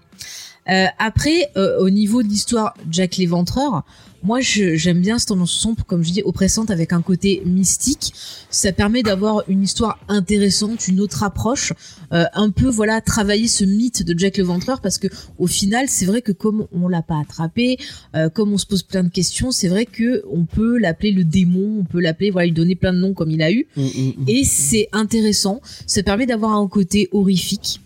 Euh, 0.69 0.85
après, 0.99 1.51
euh, 1.57 1.79
au 1.79 1.89
niveau 1.89 2.21
de 2.23 2.27
l'histoire 2.27 2.75
Jack 2.89 3.17
l'Éventreur, 3.17 3.83
moi 4.23 4.39
j'aime 4.41 5.01
bien 5.01 5.19
cette 5.19 5.29
tendance 5.29 5.51
sombre, 5.51 5.83
comme 5.85 6.03
je 6.03 6.11
dis, 6.11 6.21
oppressante 6.23 6.71
avec 6.71 6.93
un 6.93 7.01
côté 7.01 7.41
mystique. 7.45 8.13
Ça 8.49 8.71
permet 8.71 9.03
d'avoir 9.03 9.43
une 9.47 9.63
histoire 9.63 9.99
intéressante, 10.07 10.87
une 10.87 10.99
autre 10.99 11.23
approche, 11.23 11.73
euh, 12.13 12.25
un 12.33 12.49
peu 12.49 12.67
voilà 12.67 13.01
travailler 13.01 13.47
ce 13.47 13.63
mythe 13.63 14.03
de 14.03 14.17
Jack 14.17 14.37
l'Éventreur 14.37 14.81
parce 14.81 14.97
que 14.97 15.07
au 15.37 15.47
final 15.47 15.87
c'est 15.87 16.05
vrai 16.05 16.21
que 16.21 16.31
comme 16.31 16.67
on 16.71 16.87
l'a 16.87 17.01
pas 17.01 17.19
attrapé, 17.19 17.77
euh, 18.15 18.29
comme 18.29 18.53
on 18.53 18.57
se 18.57 18.65
pose 18.65 18.83
plein 18.83 19.03
de 19.03 19.09
questions, 19.09 19.51
c'est 19.51 19.67
vrai 19.67 19.85
que 19.85 20.23
on 20.31 20.45
peut 20.45 20.77
l'appeler 20.77 21.11
le 21.11 21.23
démon, 21.23 21.79
on 21.79 21.85
peut 21.85 21.99
l'appeler 21.99 22.31
voilà 22.31 22.47
lui 22.47 22.53
donner 22.53 22.75
plein 22.75 22.93
de 22.93 22.99
noms 22.99 23.13
comme 23.13 23.31
il 23.31 23.41
a 23.41 23.51
eu. 23.51 23.67
Mm, 23.75 23.81
mm, 23.81 23.85
mm. 23.85 24.25
Et 24.27 24.43
c'est 24.43 24.89
intéressant. 24.91 25.61
Ça 25.87 26.03
permet 26.03 26.25
d'avoir 26.25 26.53
un 26.53 26.67
côté 26.67 27.09
horrifique. 27.11 27.81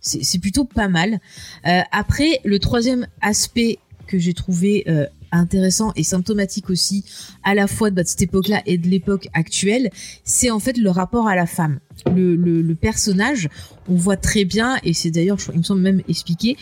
C'est 0.00 0.22
c'est 0.22 0.38
plutôt 0.38 0.64
pas 0.64 0.88
mal. 0.88 1.20
Euh, 1.66 1.80
après, 1.90 2.40
le 2.44 2.58
troisième 2.58 3.06
aspect 3.22 3.78
que 4.06 4.18
j'ai 4.18 4.34
trouvé 4.34 4.84
euh, 4.88 5.06
intéressant 5.38 5.92
et 5.96 6.02
symptomatique 6.02 6.70
aussi, 6.70 7.04
à 7.42 7.54
la 7.54 7.66
fois 7.66 7.90
de 7.90 8.02
cette 8.04 8.22
époque-là 8.22 8.62
et 8.66 8.78
de 8.78 8.88
l'époque 8.88 9.28
actuelle, 9.34 9.90
c'est 10.24 10.50
en 10.50 10.58
fait 10.58 10.76
le 10.76 10.90
rapport 10.90 11.28
à 11.28 11.36
la 11.36 11.46
femme. 11.46 11.80
Le, 12.14 12.74
personnage, 12.74 13.48
on 13.88 13.94
voit 13.94 14.16
très 14.16 14.44
bien, 14.44 14.76
et 14.82 14.92
c'est 14.92 15.10
d'ailleurs, 15.10 15.38
il 15.52 15.58
me 15.58 15.62
semble 15.62 15.80
même 15.80 16.02
expliqué, 16.08 16.56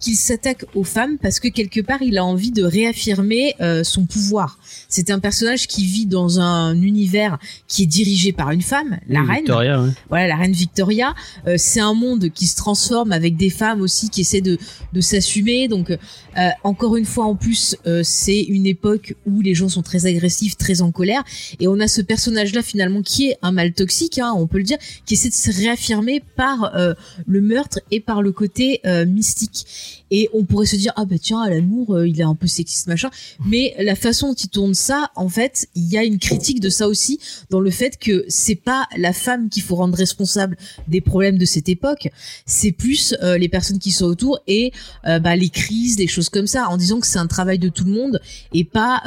qu'il 0.00 0.16
s'attaque 0.16 0.64
aux 0.74 0.84
femmes 0.84 1.18
parce 1.18 1.40
que 1.40 1.48
quelque 1.48 1.80
part 1.80 2.02
il 2.02 2.18
a 2.18 2.24
envie 2.24 2.50
de 2.50 2.62
réaffirmer 2.62 3.54
euh, 3.60 3.82
son 3.84 4.06
pouvoir. 4.06 4.58
C'est 4.88 5.10
un 5.10 5.18
personnage 5.18 5.66
qui 5.66 5.84
vit 5.86 6.06
dans 6.06 6.40
un 6.40 6.80
univers 6.80 7.38
qui 7.68 7.84
est 7.84 7.86
dirigé 7.86 8.32
par 8.32 8.50
une 8.50 8.62
femme, 8.62 8.98
la 9.08 9.20
Oui, 9.20 9.26
reine. 9.26 9.36
Victoria, 9.38 9.82
ouais. 9.82 9.90
voilà 10.08 10.26
la 10.28 10.36
reine 10.36 10.52
Victoria. 10.52 11.14
Euh, 11.46 11.54
c'est 11.58 11.80
un 11.80 11.94
monde 11.94 12.30
qui 12.30 12.46
se 12.46 12.56
transforme 12.56 13.12
avec 13.12 13.36
des 13.36 13.50
femmes 13.50 13.80
aussi 13.80 14.10
qui 14.10 14.20
essaient 14.22 14.40
de, 14.40 14.58
de 14.92 15.00
s'assumer. 15.00 15.68
Donc 15.68 15.90
euh, 15.90 15.96
encore 16.64 16.96
une 16.96 17.04
fois 17.06 17.24
en 17.24 17.34
plus 17.34 17.76
euh, 17.86 18.02
c'est 18.04 18.40
une 18.42 18.66
époque 18.66 19.14
où 19.26 19.40
les 19.40 19.54
gens 19.54 19.68
sont 19.68 19.82
très 19.82 20.06
agressifs 20.06 20.56
très 20.56 20.82
en 20.82 20.92
colère. 20.92 21.22
Et 21.60 21.68
on 21.68 21.80
a 21.80 21.88
ce 21.88 22.00
personnage 22.02 22.52
là 22.54 22.62
finalement 22.62 23.02
qui 23.02 23.28
est 23.30 23.38
un 23.42 23.52
mal 23.52 23.72
toxique 23.72 24.18
hein, 24.18 24.32
on 24.36 24.46
peut 24.46 24.58
le 24.58 24.64
dire 24.64 24.78
qui 25.04 25.14
essaie 25.14 25.28
de 25.30 25.34
se 25.34 25.50
réaffirmer 25.50 26.22
par 26.36 26.74
euh, 26.76 26.94
le 27.26 27.40
meurtre 27.40 27.80
et 27.90 28.00
par 28.00 28.22
le 28.22 28.32
côté 28.32 28.80
euh, 28.86 29.06
mystique 29.06 29.66
et 30.10 30.28
on 30.32 30.44
pourrait 30.44 30.66
se 30.66 30.76
dire 30.76 30.92
ah 30.96 31.04
bah 31.04 31.16
tiens 31.20 31.42
Alan 31.42 31.62
Moore 31.62 31.94
euh, 31.94 32.08
il 32.08 32.20
est 32.20 32.24
un 32.24 32.34
peu 32.34 32.46
sexiste 32.46 32.86
machin 32.86 33.10
mais 33.44 33.74
la 33.78 33.94
façon 33.94 34.28
dont 34.28 34.34
il 34.34 34.48
tourne 34.48 34.74
ça 34.74 35.10
en 35.14 35.28
fait 35.28 35.68
il 35.74 35.84
y 35.84 35.98
a 35.98 36.04
une 36.04 36.18
critique 36.18 36.60
de 36.60 36.70
ça 36.70 36.88
aussi 36.88 37.20
dans 37.50 37.60
le 37.60 37.70
fait 37.70 37.98
que 37.98 38.24
c'est 38.28 38.54
pas 38.54 38.86
la 38.96 39.12
femme 39.12 39.48
qu'il 39.48 39.62
faut 39.62 39.76
rendre 39.76 39.96
responsable 39.96 40.56
des 40.88 41.00
problèmes 41.00 41.38
de 41.38 41.44
cette 41.44 41.68
époque, 41.68 42.08
c'est 42.44 42.72
plus 42.72 43.14
euh, 43.22 43.38
les 43.38 43.48
personnes 43.48 43.78
qui 43.78 43.90
sont 43.90 44.06
autour 44.06 44.40
et 44.46 44.72
euh, 45.06 45.18
bah, 45.18 45.36
les 45.36 45.50
crises, 45.50 45.96
des 45.96 46.06
choses 46.06 46.28
comme 46.28 46.46
ça, 46.46 46.68
en 46.68 46.76
disant 46.76 47.00
que 47.00 47.06
c'est 47.06 47.18
un 47.18 47.26
travail 47.26 47.58
de 47.58 47.68
tout 47.68 47.84
le 47.84 47.92
monde 47.92 48.20
et 48.52 48.64
pas 48.64 49.02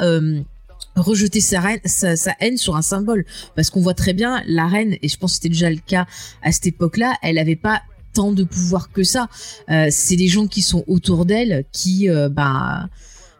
rejeter 0.96 1.40
sa, 1.40 1.62
sa, 1.84 2.32
haine 2.40 2.56
sur 2.56 2.76
un 2.76 2.82
symbole. 2.82 3.24
Parce 3.54 3.70
qu'on 3.70 3.80
voit 3.80 3.94
très 3.94 4.12
bien 4.12 4.42
la 4.46 4.66
reine, 4.66 4.96
et 5.02 5.08
je 5.08 5.16
pense 5.16 5.32
que 5.32 5.34
c'était 5.36 5.48
déjà 5.48 5.70
le 5.70 5.78
cas 5.84 6.06
à 6.42 6.52
cette 6.52 6.66
époque-là, 6.66 7.16
elle 7.22 7.38
avait 7.38 7.56
pas 7.56 7.82
tant 8.12 8.32
de 8.32 8.44
pouvoir 8.44 8.90
que 8.92 9.02
ça. 9.02 9.28
Euh, 9.70 9.86
c'est 9.90 10.16
les 10.16 10.28
gens 10.28 10.46
qui 10.46 10.62
sont 10.62 10.84
autour 10.86 11.24
d'elle 11.26 11.64
qui, 11.72 12.08
euh, 12.08 12.28
bah, 12.28 12.88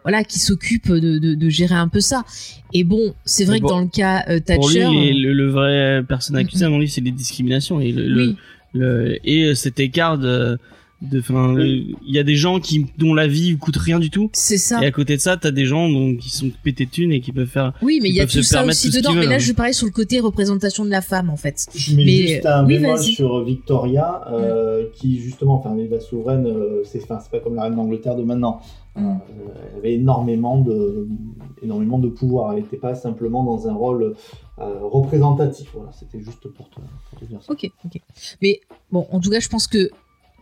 voilà, 0.03 0.25
qui 0.25 0.39
s'occupent 0.39 0.93
de, 0.93 1.19
de, 1.19 1.35
de 1.35 1.49
gérer 1.49 1.75
un 1.75 1.89
peu 1.89 2.01
ça. 2.01 2.25
Et 2.73 2.85
bon, 2.85 3.15
c'est 3.25 3.45
vrai 3.45 3.61
bon, 3.61 3.67
que 3.69 3.73
dans 3.73 3.81
le 3.81 3.89
cas 3.89 4.25
euh, 4.29 4.41
Pour 4.55 4.69
lui, 4.71 4.79
Thatcher, 4.81 5.13
le, 5.15 5.33
le 5.33 5.51
vrai 5.51 6.03
personne 6.09 6.37
accusé, 6.37 6.65
Mhm. 6.65 6.69
à 6.69 6.75
mon 6.75 6.81
avis, 6.81 6.89
c'est 6.91 7.01
les 7.01 7.11
discriminations 7.11 7.81
et 7.81 7.93
le, 7.93 8.07
le- 8.09 8.23
oui, 8.29 8.37
le- 8.75 9.19
et 9.25 9.45
euh, 9.45 9.55
cet 9.55 9.79
écart 9.81 10.17
de, 10.19 10.59
enfin, 11.17 11.55
il 11.59 11.97
y 12.05 12.19
a 12.19 12.23
des 12.23 12.37
gens 12.37 12.61
qui 12.61 12.87
dont 12.99 13.15
la 13.15 13.27
vie 13.27 13.57
coûte 13.57 13.77
rien 13.77 13.99
du 13.99 14.11
tout. 14.11 14.31
c'est 14.33 14.59
ça. 14.59 14.83
Et 14.83 14.87
à 14.87 14.91
côté 14.91 15.17
de 15.17 15.21
ça, 15.21 15.37
t'as 15.37 15.51
des 15.51 15.65
gens 15.65 15.89
donc, 15.89 16.19
qui 16.19 16.31
sont 16.31 16.51
pétés 16.63 16.87
de 16.87 16.91
thunes 16.91 17.13
et 17.13 17.21
qui 17.21 17.33
peuvent 17.33 17.47
faire. 17.47 17.73
Oui, 17.83 18.01
mais 18.03 18.11
il 18.11 18.15
y 18.15 18.21
a 18.21 18.27
tout 18.27 18.43
ça 18.43 18.65
aussi 18.65 18.91
tout 18.91 18.99
dedans. 18.99 19.15
Mais 19.15 19.27
là, 19.27 19.39
je 19.39 19.53
parlais 19.53 19.73
sur 19.73 19.87
le 19.87 19.93
côté 19.93 20.21
représentation 20.21 20.85
de 20.85 20.91
la 20.91 21.01
femme, 21.01 21.31
en 21.31 21.37
fait. 21.37 21.67
Je 21.75 21.97
mets 21.97 22.05
Mais, 22.05 22.27
juste 22.27 22.47
un 22.47 22.67
oui, 22.67 22.79
bémol 22.79 22.99
sur 22.99 23.45
Victoria, 23.45 24.23
euh, 24.31 24.87
qui 24.95 25.21
justement, 25.21 25.55
enfin, 25.55 25.75
la 25.77 26.01
souveraine, 26.01 26.47
euh, 26.47 26.83
c'est 26.85 27.03
enfin, 27.03 27.19
c'est 27.23 27.31
pas 27.31 27.41
comme 27.41 27.55
la 27.55 27.65
reine 27.65 27.77
d'Angleterre 27.77 28.17
de 28.17 28.23
maintenant. 28.23 28.61
Mm. 28.97 29.09
Euh, 29.09 29.15
elle 29.73 29.79
avait 29.79 29.95
énormément 29.95 30.59
de, 30.59 31.09
énormément 31.63 31.99
de 31.99 32.09
pouvoir. 32.09 32.53
Elle 32.53 32.63
n'était 32.63 32.77
pas 32.77 32.95
simplement 32.95 33.45
dans 33.45 33.69
un 33.69 33.75
rôle 33.75 34.15
euh, 34.59 34.79
représentatif. 34.83 35.71
Voilà, 35.75 35.93
c'était 35.93 36.21
juste 36.21 36.49
pour 36.49 36.69
te, 36.69 36.81
pour 37.11 37.21
te 37.21 37.25
dire 37.25 37.43
ça. 37.43 37.53
Ok, 37.53 37.71
ok. 37.85 38.01
Mais 38.43 38.61
bon, 38.91 39.07
en 39.11 39.21
tout 39.21 39.31
cas, 39.31 39.41
je 39.41 39.49
pense 39.49 39.67
que 39.67 39.91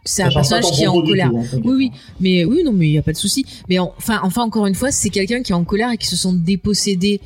c'est 0.09 0.23
un 0.23 0.31
personnage 0.31 0.71
qui 0.73 0.83
est 0.83 0.87
en 0.87 1.01
colère. 1.03 1.31
tout, 1.31 1.61
Oui, 1.65 1.75
oui. 1.77 1.91
Mais 2.21 2.45
oui, 2.45 2.63
non, 2.65 2.73
mais 2.73 2.89
il 2.89 2.93
y 2.93 2.99
a 2.99 3.03
pas 3.03 3.13
de 3.13 3.17
souci. 3.17 3.45
Mais 3.69 3.79
en- 3.79 3.93
enfin, 3.99 4.21
enfin, 4.23 4.43
encore 4.43 4.67
une 4.67 4.75
fois, 4.75 4.91
c'est 4.91 5.11
quelqu'un 5.11 5.43
qui 5.43 5.53
est 5.53 5.55
en 5.55 5.65
colère 5.65 5.91
et 5.93 5.99
qui 5.99 6.07
se 6.07 6.17
sent 6.17 6.33
dépossédé. 6.35 7.21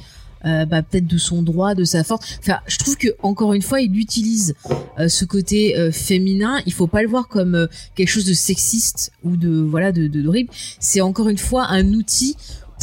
euh, 0.44 0.64
bah, 0.64 0.82
peut-être 0.82 1.06
de 1.06 1.18
son 1.18 1.40
droit, 1.40 1.76
de 1.76 1.84
sa 1.84 2.02
force. 2.02 2.26
Enfin, 2.40 2.58
je 2.66 2.76
trouve 2.76 2.96
que 2.96 3.06
encore 3.22 3.52
une 3.52 3.62
fois, 3.62 3.80
il 3.80 3.96
utilise 3.96 4.56
euh, 4.98 5.08
ce 5.08 5.24
côté 5.24 5.78
euh, 5.78 5.92
féminin. 5.92 6.60
Il 6.66 6.72
faut 6.72 6.88
pas 6.88 7.00
le 7.02 7.08
voir 7.08 7.28
comme 7.28 7.68
quelque 7.94 8.08
chose 8.08 8.24
de 8.24 8.32
sexiste 8.34 9.12
ou 9.22 9.36
de 9.36 9.60
voilà 9.60 9.92
de 9.92 10.08
de-. 10.08 10.46
C'est 10.80 11.00
encore 11.00 11.28
une 11.28 11.38
fois 11.38 11.66
un 11.68 11.92
outil 11.92 12.34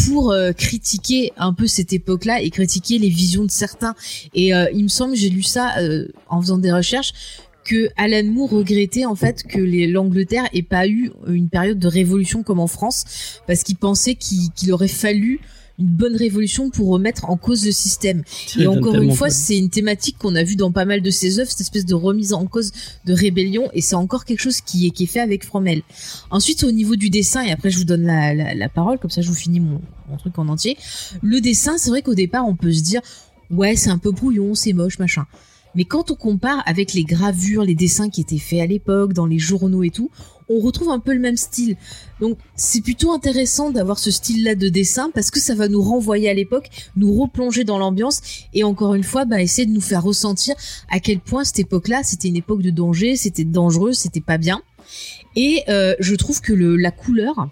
pour 0.08 0.34
critiquer 0.56 1.34
un 1.36 1.52
peu 1.54 1.68
cette 1.68 1.92
époque-là 1.92 2.42
et 2.42 2.50
critiquer 2.50 2.98
les 2.98 3.10
visions 3.10 3.44
de 3.44 3.52
certains. 3.52 3.94
Et 4.34 4.52
il 4.74 4.84
me 4.84 4.88
semble, 4.88 5.14
j'ai 5.18 5.28
lu 5.30 5.44
ça 5.44 5.76
en 6.30 6.40
faisant 6.42 6.58
des 6.60 6.72
recherches, 6.72 7.12
que 7.70 7.90
Alan 7.98 8.24
Moore 8.24 8.50
regrettait 8.50 9.06
en 9.06 9.14
fait 9.14 9.44
que 9.44 9.60
l'Angleterre 9.60 10.50
ait 10.54 10.64
pas 10.64 10.88
eu 10.88 11.12
une 11.28 11.50
période 11.50 11.78
de 11.78 11.88
révolution 11.88 12.42
comme 12.42 12.60
en 12.60 12.66
France, 12.66 13.06
parce 13.46 13.62
qu'il 13.62 13.76
pensait 13.76 14.16
qu'il 14.16 14.74
aurait 14.74 14.88
fallu 14.88 15.40
une 15.78 15.86
bonne 15.86 16.16
révolution 16.16 16.72
pour 16.72 16.90
remettre 16.90 17.30
en 17.30 17.38
cause 17.38 17.64
le 17.66 17.72
système. 17.72 18.24
Et 18.58 18.66
encore 18.66 18.96
une 18.96 19.14
fois, 19.14 19.30
c'est 19.30 19.58
une 19.58 19.70
thématique 19.70 20.18
qu'on 20.18 20.36
a 20.36 20.44
vue 20.44 20.56
dans 20.56 20.72
pas 20.72 20.84
mal 20.84 21.02
de 21.02 21.10
ses 21.12 21.40
œuvres, 21.40 21.50
cette 21.50 21.62
espèce 21.62 21.86
de 21.86 21.94
remise 21.94 22.34
en 22.34 22.48
cause 22.48 22.72
de 23.06 23.14
rébellion, 23.14 23.70
et 23.74 23.82
c'est 23.82 23.96
encore 23.96 24.26
quelque 24.26 24.42
chose 24.42 24.62
qui 24.62 24.88
est, 24.88 24.90
qui 24.90 25.04
est 25.04 25.08
fait 25.08 25.22
avec 25.22 25.46
Fromel. 25.46 25.84
Ensuite, 26.32 26.64
au 26.64 26.72
niveau 26.72 26.96
du 26.96 27.12
dessin, 27.12 27.44
et 27.44 27.52
après 27.52 27.70
je 27.70 27.78
vous 27.78 27.86
donne 27.86 28.04
la, 28.04 28.34
la, 28.34 28.56
la 28.56 28.70
parole, 28.70 28.98
comme 28.98 29.12
ça 29.12 29.22
je 29.22 29.30
vous 29.30 29.36
finis 29.36 29.60
mon, 29.60 29.80
mon 30.10 30.18
truc 30.18 30.38
en 30.40 30.48
entier. 30.50 30.76
Le 31.22 31.40
dessin, 31.40 31.78
c'est 31.78 31.92
vrai 31.92 32.02
qu'au 32.02 32.16
départ, 32.16 32.48
on 32.48 32.56
peut 32.56 32.74
se 32.74 32.82
dire, 32.82 33.02
ouais, 33.52 33.76
c'est 33.76 33.92
un 33.92 34.00
peu 34.00 34.12
brouillon, 34.12 34.56
c'est 34.56 34.74
moche, 34.74 34.98
machin. 34.98 35.26
Mais 35.76 35.86
quand 35.86 36.12
on 36.12 36.16
compare 36.16 36.64
avec 36.66 36.94
les 36.94 37.04
gravures, 37.04 37.64
les 37.64 37.76
dessins 37.76 38.10
qui 38.10 38.22
étaient 38.22 38.38
faits 38.38 38.62
à 38.62 38.66
l'époque, 38.66 39.14
dans 39.14 39.26
les 39.26 39.40
journaux 39.40 39.84
et 39.84 39.90
tout, 39.90 40.10
on 40.50 40.60
retrouve 40.60 40.90
un 40.90 41.00
peu 41.00 41.14
le 41.14 41.20
même 41.20 41.38
style. 41.38 41.78
Donc 42.20 42.38
c'est 42.56 42.82
plutôt 42.82 43.12
intéressant 43.12 43.70
d'avoir 43.70 44.00
ce 44.00 44.12
style-là 44.12 44.56
de 44.56 44.68
dessin 44.68 45.12
parce 45.14 45.30
que 45.32 45.40
ça 45.40 45.54
va 45.56 45.68
nous 45.68 45.82
renvoyer 45.82 46.30
à 46.30 46.34
l'époque, 46.34 46.70
nous 46.96 47.14
replonger 47.14 47.64
dans 47.64 47.78
l'ambiance 47.78 48.22
et 48.54 48.64
encore 48.64 48.96
une 48.96 49.04
fois, 49.04 49.26
bah, 49.26 49.42
essayer 49.42 49.68
de 49.68 49.72
nous 49.72 49.82
faire 49.82 50.04
ressentir 50.04 50.56
à 50.90 51.00
quel 51.00 51.20
point 51.20 51.44
cette 51.44 51.60
époque-là, 51.60 52.02
c'était 52.04 52.28
une 52.28 52.36
époque 52.36 52.64
de 52.64 52.72
danger, 52.72 53.16
c'était 53.16 53.44
dangereux, 53.44 53.94
c'était 53.94 54.22
pas 54.22 54.38
bien. 54.38 54.62
Et 55.36 55.64
euh, 55.70 55.94
je 56.00 56.16
trouve 56.16 56.42
que 56.42 56.54
le, 56.54 56.76
la 56.76 56.92
couleur, 56.92 57.50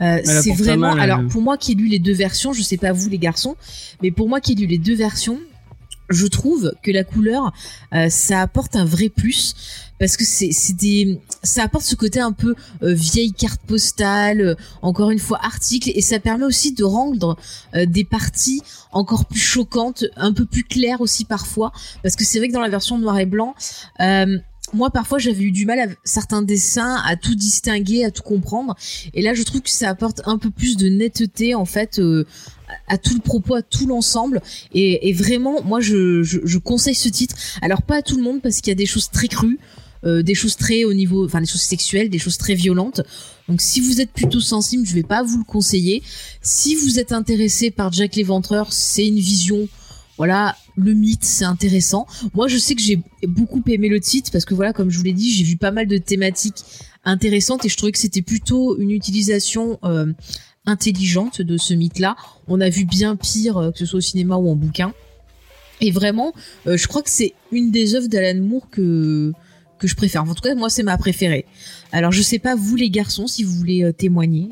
euh, 0.00 0.20
c'est 0.24 0.52
vraiment. 0.52 0.94
mal, 0.94 1.00
alors 1.00 1.20
pour 1.28 1.42
moi 1.42 1.58
qui 1.58 1.72
ai 1.72 1.74
lu 1.74 1.88
les 1.88 1.98
deux 1.98 2.14
versions, 2.14 2.54
je 2.54 2.62
sais 2.62 2.78
pas 2.78 2.92
vous 2.92 3.10
les 3.10 3.18
garçons, 3.18 3.56
mais 4.02 4.10
pour 4.10 4.28
moi 4.28 4.40
qui 4.40 4.52
ai 4.52 4.54
lu 4.54 4.66
les 4.66 4.78
deux 4.78 4.94
versions, 4.94 5.38
je 6.10 6.26
trouve 6.26 6.74
que 6.82 6.90
la 6.90 7.04
couleur, 7.04 7.52
euh, 7.94 8.08
ça 8.10 8.42
apporte 8.42 8.76
un 8.76 8.84
vrai 8.84 9.08
plus. 9.08 9.54
Parce 9.98 10.16
que 10.16 10.24
c'est 10.24 10.72
des 10.72 11.20
ça 11.42 11.62
apporte 11.62 11.84
ce 11.84 11.94
côté 11.94 12.20
un 12.20 12.32
peu 12.32 12.54
euh, 12.82 12.94
vieille 12.94 13.34
carte 13.34 13.60
postale 13.66 14.40
euh, 14.40 14.54
encore 14.80 15.10
une 15.10 15.18
fois 15.18 15.38
article. 15.42 15.92
Et 15.94 16.00
ça 16.00 16.18
permet 16.18 16.46
aussi 16.46 16.72
de 16.72 16.84
rendre 16.84 17.36
des 17.86 18.04
parties 18.04 18.62
encore 18.92 19.26
plus 19.26 19.40
choquantes 19.40 20.04
un 20.16 20.32
peu 20.32 20.46
plus 20.46 20.64
claires 20.64 21.02
aussi 21.02 21.26
parfois. 21.26 21.70
Parce 22.02 22.16
que 22.16 22.24
c'est 22.24 22.38
vrai 22.38 22.48
que 22.48 22.54
dans 22.54 22.62
la 22.62 22.70
version 22.70 22.98
noir 22.98 23.18
et 23.18 23.26
blanc 23.26 23.54
moi 24.72 24.90
parfois 24.90 25.18
j'avais 25.18 25.44
eu 25.44 25.50
du 25.50 25.66
mal 25.66 25.78
à 25.78 25.86
certains 26.04 26.42
dessins 26.42 26.96
à 27.04 27.16
tout 27.16 27.34
distinguer 27.34 28.04
à 28.04 28.10
tout 28.10 28.22
comprendre 28.22 28.76
et 29.14 29.22
là 29.22 29.34
je 29.34 29.42
trouve 29.42 29.62
que 29.62 29.70
ça 29.70 29.88
apporte 29.88 30.22
un 30.26 30.38
peu 30.38 30.50
plus 30.50 30.76
de 30.76 30.88
netteté 30.88 31.54
en 31.54 31.64
fait 31.64 31.98
euh, 31.98 32.24
à 32.88 32.98
tout 32.98 33.14
le 33.14 33.20
propos 33.20 33.54
à 33.54 33.62
tout 33.62 33.86
l'ensemble 33.86 34.40
et, 34.72 35.08
et 35.08 35.12
vraiment 35.12 35.62
moi 35.62 35.80
je, 35.80 36.22
je, 36.22 36.38
je 36.44 36.58
conseille 36.58 36.94
ce 36.94 37.08
titre 37.08 37.34
alors 37.62 37.82
pas 37.82 37.96
à 37.96 38.02
tout 38.02 38.16
le 38.16 38.22
monde 38.22 38.40
parce 38.42 38.60
qu'il 38.60 38.68
y 38.68 38.72
a 38.72 38.76
des 38.76 38.86
choses 38.86 39.10
très 39.10 39.28
crues 39.28 39.58
euh, 40.02 40.22
des 40.22 40.34
choses 40.34 40.56
très 40.56 40.84
au 40.84 40.94
niveau, 40.94 41.26
enfin 41.26 41.40
des 41.40 41.46
choses 41.46 41.60
sexuelles, 41.60 42.08
des 42.08 42.18
choses 42.18 42.38
très 42.38 42.54
violentes. 42.54 43.02
Donc 43.48 43.60
si 43.60 43.80
vous 43.80 44.00
êtes 44.00 44.10
plutôt 44.10 44.40
sensible, 44.40 44.86
je 44.86 44.94
vais 44.94 45.02
pas 45.02 45.22
vous 45.22 45.36
le 45.36 45.44
conseiller. 45.44 46.02
Si 46.40 46.74
vous 46.74 46.98
êtes 46.98 47.12
intéressé 47.12 47.70
par 47.70 47.92
Jack 47.92 48.16
l'Éventreur, 48.16 48.72
c'est 48.72 49.06
une 49.06 49.18
vision, 49.18 49.68
voilà, 50.16 50.56
le 50.80 50.94
mythe, 50.94 51.24
c'est 51.24 51.44
intéressant. 51.44 52.06
Moi, 52.34 52.48
je 52.48 52.56
sais 52.56 52.74
que 52.74 52.82
j'ai 52.82 53.00
beaucoup 53.26 53.62
aimé 53.68 53.88
le 53.88 54.00
titre 54.00 54.30
parce 54.32 54.44
que 54.44 54.54
voilà, 54.54 54.72
comme 54.72 54.90
je 54.90 54.98
vous 54.98 55.04
l'ai 55.04 55.12
dit, 55.12 55.30
j'ai 55.32 55.44
vu 55.44 55.56
pas 55.56 55.70
mal 55.70 55.86
de 55.86 55.98
thématiques 55.98 56.64
intéressantes 57.04 57.64
et 57.64 57.68
je 57.68 57.76
trouvais 57.76 57.92
que 57.92 57.98
c'était 57.98 58.22
plutôt 58.22 58.78
une 58.78 58.90
utilisation 58.90 59.78
euh, 59.84 60.12
intelligente 60.66 61.40
de 61.40 61.56
ce 61.56 61.74
mythe-là. 61.74 62.16
On 62.48 62.60
a 62.60 62.68
vu 62.68 62.84
bien 62.84 63.16
pire, 63.16 63.56
euh, 63.58 63.70
que 63.70 63.78
ce 63.78 63.86
soit 63.86 63.98
au 63.98 64.02
cinéma 64.02 64.36
ou 64.36 64.50
en 64.50 64.56
bouquin. 64.56 64.92
Et 65.80 65.90
vraiment, 65.90 66.34
euh, 66.66 66.76
je 66.76 66.86
crois 66.88 67.02
que 67.02 67.10
c'est 67.10 67.34
une 67.52 67.70
des 67.70 67.94
œuvres 67.94 68.08
d'Alan 68.08 68.40
Moore 68.40 68.68
que 68.70 69.32
que 69.78 69.88
je 69.88 69.96
préfère. 69.96 70.24
En 70.24 70.34
tout 70.34 70.42
cas, 70.42 70.54
moi, 70.54 70.68
c'est 70.68 70.82
ma 70.82 70.98
préférée. 70.98 71.46
Alors, 71.90 72.12
je 72.12 72.20
sais 72.20 72.38
pas 72.38 72.54
vous 72.54 72.76
les 72.76 72.90
garçons 72.90 73.26
si 73.26 73.44
vous 73.44 73.54
voulez 73.54 73.90
témoigner. 73.96 74.50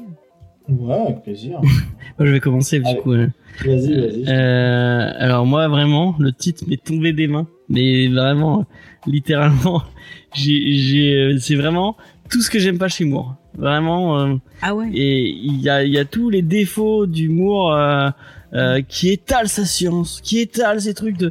Ouais, 0.69 0.95
avec 0.95 1.23
plaisir. 1.23 1.61
Moi, 2.19 2.27
je 2.27 2.32
vais 2.32 2.40
commencer 2.40 2.78
du 2.81 2.86
Allez. 2.86 2.99
coup. 3.01 3.12
Vas-y, 3.12 3.95
vas-y. 3.95 4.24
Euh, 4.28 5.12
alors 5.19 5.47
moi 5.47 5.66
vraiment, 5.69 6.15
le 6.19 6.32
titre 6.32 6.65
m'est 6.69 6.82
tombé 6.82 7.12
des 7.12 7.27
mains, 7.27 7.47
mais 7.69 8.07
vraiment, 8.09 8.65
littéralement, 9.07 9.82
j'ai, 10.35 10.73
j'ai, 10.77 11.15
euh, 11.15 11.39
c'est 11.39 11.55
vraiment 11.57 11.97
tout 12.31 12.40
ce 12.43 12.51
que 12.51 12.59
j'aime 12.59 12.78
pas 12.78 12.89
chez 12.89 13.05
Moore. 13.05 13.35
Vraiment, 13.57 14.19
euh, 14.20 14.35
Ah 14.62 14.74
ouais. 14.77 14.90
et 14.95 15.28
il 15.28 15.61
y 15.61 15.69
a, 15.69 15.82
il 15.82 15.93
y 15.93 15.99
a 15.99 16.05
tous 16.05 16.31
les 16.31 16.43
défauts 16.43 17.07
d'humour 17.07 17.73
euh, 17.73 18.11
euh, 18.55 18.81
qui 18.87 19.11
étalent 19.11 19.49
sa 19.49 19.65
science, 19.65 20.20
qui 20.23 20.39
étalent 20.39 20.81
ces 20.81 20.95
trucs 20.95 21.16
de 21.19 21.31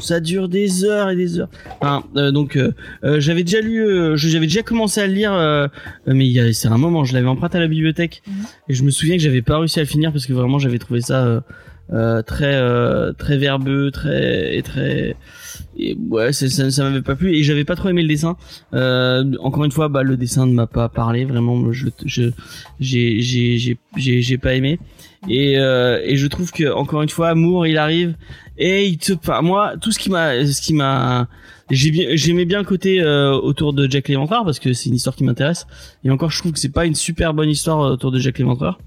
ça 0.00 0.18
dure 0.20 0.48
des 0.48 0.84
heures 0.84 1.08
et 1.10 1.16
des 1.16 1.38
heures. 1.38 1.48
Enfin, 1.80 2.02
euh, 2.16 2.32
donc 2.32 2.56
euh, 2.56 2.72
euh, 3.04 3.20
j'avais 3.20 3.44
déjà 3.44 3.60
lu, 3.60 3.80
euh, 3.80 4.16
j'avais 4.16 4.46
déjà 4.46 4.62
commencé 4.62 5.00
à 5.00 5.06
le 5.06 5.12
lire, 5.12 5.70
mais 6.06 6.26
il 6.26 6.32
y 6.32 6.40
a, 6.40 6.52
c'est 6.52 6.68
un 6.68 6.78
moment, 6.78 7.04
je 7.04 7.14
l'avais 7.14 7.28
emprunté 7.28 7.58
à 7.58 7.60
la 7.60 7.68
bibliothèque 7.68 8.22
Mhm. 8.26 8.34
et 8.68 8.74
je 8.74 8.82
me 8.82 8.90
souviens 8.90 9.16
que 9.16 9.22
j'avais 9.22 9.42
pas 9.42 9.58
réussi 9.58 9.78
à 9.78 9.82
le 9.82 9.88
finir 9.88 10.12
parce 10.12 10.26
que 10.26 10.32
vraiment 10.32 10.58
j'avais 10.58 10.78
trouvé 10.78 11.00
ça 11.00 11.24
euh, 11.24 11.40
euh, 11.92 12.22
très 12.22 12.54
euh, 12.54 13.12
très 13.12 13.36
verbeux, 13.36 13.90
très 13.92 14.56
et 14.56 14.62
très 14.62 15.16
et 15.78 15.96
ouais, 16.08 16.32
ça, 16.32 16.48
ça 16.70 16.82
m'avait 16.84 17.02
pas 17.02 17.14
plu 17.14 17.34
et 17.34 17.42
j'avais 17.42 17.64
pas 17.64 17.76
trop 17.76 17.88
aimé 17.88 18.02
le 18.02 18.08
dessin. 18.08 18.36
Euh, 18.74 19.24
encore 19.40 19.64
une 19.64 19.70
fois, 19.70 19.88
bah 19.88 20.02
le 20.02 20.16
dessin 20.16 20.46
ne 20.46 20.52
m'a 20.54 20.66
pas 20.66 20.88
parlé 20.88 21.24
vraiment. 21.24 21.72
Je 21.72 21.88
je 22.04 22.30
j'ai 22.80 23.20
j'ai 23.20 23.58
j'ai 23.58 23.78
j'ai 23.96 24.22
j'ai 24.22 24.38
pas 24.38 24.54
aimé 24.54 24.78
et 25.28 25.58
euh, 25.58 26.00
et 26.04 26.16
je 26.16 26.26
trouve 26.26 26.50
que 26.50 26.72
encore 26.72 27.02
une 27.02 27.08
fois, 27.08 27.28
Amour, 27.30 27.66
il 27.66 27.78
arrive 27.78 28.16
et 28.58 28.86
il 28.86 28.98
te 28.98 29.12
enfin, 29.12 29.42
moi 29.42 29.74
tout 29.80 29.92
ce 29.92 29.98
qui 29.98 30.10
m'a 30.10 30.46
ce 30.46 30.60
qui 30.60 30.74
m'a 30.74 31.28
j'aimais 31.70 32.44
bien 32.44 32.58
le 32.58 32.64
côté 32.64 33.00
euh, 33.00 33.32
autour 33.32 33.72
de 33.72 33.90
Jack 33.90 34.08
l'Éventreur 34.08 34.44
parce 34.44 34.58
que 34.58 34.72
c'est 34.72 34.90
une 34.90 34.96
histoire 34.96 35.16
qui 35.16 35.24
m'intéresse 35.24 35.66
et 36.04 36.10
encore 36.10 36.30
je 36.30 36.38
trouve 36.38 36.52
que 36.52 36.58
c'est 36.58 36.72
pas 36.72 36.84
une 36.84 36.94
super 36.94 37.34
bonne 37.34 37.48
histoire 37.48 37.80
euh, 37.80 37.92
autour 37.92 38.12
de 38.12 38.18
Jack 38.18 38.38
l'Éventreur. 38.38 38.78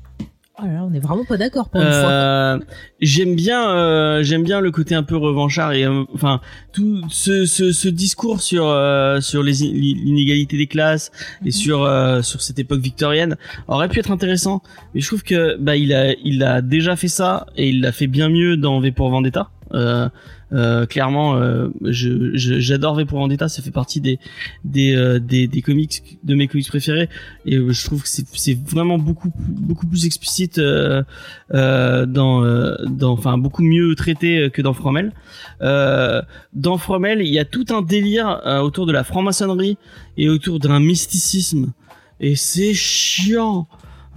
Oh 0.59 0.65
là 0.65 0.83
on 0.89 0.91
est 0.91 0.99
vraiment 0.99 1.23
pas 1.23 1.37
d'accord 1.37 1.69
pour 1.69 1.79
une 1.81 1.87
fois. 1.87 2.09
Euh, 2.09 2.59
j'aime 2.99 3.35
bien 3.35 3.69
euh, 3.69 4.23
j'aime 4.23 4.43
bien 4.43 4.59
le 4.59 4.71
côté 4.71 4.95
un 4.95 5.03
peu 5.03 5.15
revanchard 5.15 5.73
et 5.73 5.85
euh, 5.85 6.03
enfin 6.15 6.41
tout 6.73 7.01
ce, 7.09 7.45
ce, 7.45 7.71
ce 7.71 7.87
discours 7.87 8.41
sur 8.41 8.65
euh, 8.67 9.21
sur 9.21 9.43
les 9.43 9.61
in- 9.63 9.71
l'inégalité 9.71 10.57
des 10.57 10.65
classes 10.65 11.11
et 11.43 11.45
Mhm. 11.45 11.51
sur 11.51 11.83
euh, 11.83 12.23
sur 12.23 12.41
cette 12.41 12.57
époque 12.57 12.79
victorienne 12.79 13.37
aurait 13.67 13.87
pu 13.87 13.99
être 13.99 14.09
intéressant 14.09 14.63
mais 14.95 15.01
je 15.01 15.05
trouve 15.07 15.21
que 15.21 15.57
bah 15.57 15.75
il 15.75 15.93
a 15.93 16.13
il 16.23 16.41
a 16.41 16.63
déjà 16.63 16.95
fait 16.95 17.07
ça 17.07 17.45
et 17.55 17.69
il 17.69 17.81
l'a 17.81 17.91
fait 17.91 18.07
bien 18.07 18.29
mieux 18.29 18.57
dans 18.57 18.79
V 18.79 18.91
pour 18.91 19.09
Vendetta 19.11 19.51
euh, 20.53 20.85
clairement 20.85 21.35
euh, 21.35 21.69
j'adore 21.81 22.95
V 22.95 23.05
pour 23.05 23.19
Vendetta 23.19 23.49
ça 23.49 23.61
fait 23.61 23.71
partie 23.71 23.99
des 23.99 24.19
des 24.63 24.95
euh, 24.95 25.19
des, 25.19 25.47
des 25.47 25.61
comics 25.61 26.17
de 26.23 26.35
mes 26.35 26.47
comics 26.47 26.67
préférés 26.67 27.09
et 27.45 27.55
euh, 27.55 27.71
je 27.71 27.85
trouve 27.85 28.03
que 28.03 28.09
c'est 28.09 28.57
vraiment 28.57 28.97
beaucoup 28.97 29.31
beaucoup 29.37 29.87
plus 29.87 30.05
explicite 30.05 30.57
euh, 30.57 31.03
euh, 31.53 32.05
dans 32.05 32.41
dans 32.87 33.11
enfin 33.11 33.37
beaucoup 33.37 33.63
mieux 33.63 33.95
traité 33.95 34.49
que 34.51 34.61
dans 34.61 34.73
Fromel. 34.73 35.11
Dans 35.61 36.77
Fromel, 36.77 37.21
il 37.21 37.33
y 37.33 37.39
a 37.39 37.45
tout 37.45 37.65
un 37.69 37.81
délire 37.81 38.41
autour 38.63 38.85
de 38.85 38.91
la 38.91 39.03
franc-maçonnerie 39.03 39.77
et 40.17 40.29
autour 40.29 40.59
d'un 40.59 40.79
mysticisme 40.79 41.73
et 42.19 42.35
c'est 42.35 42.73
chiant. 42.73 43.67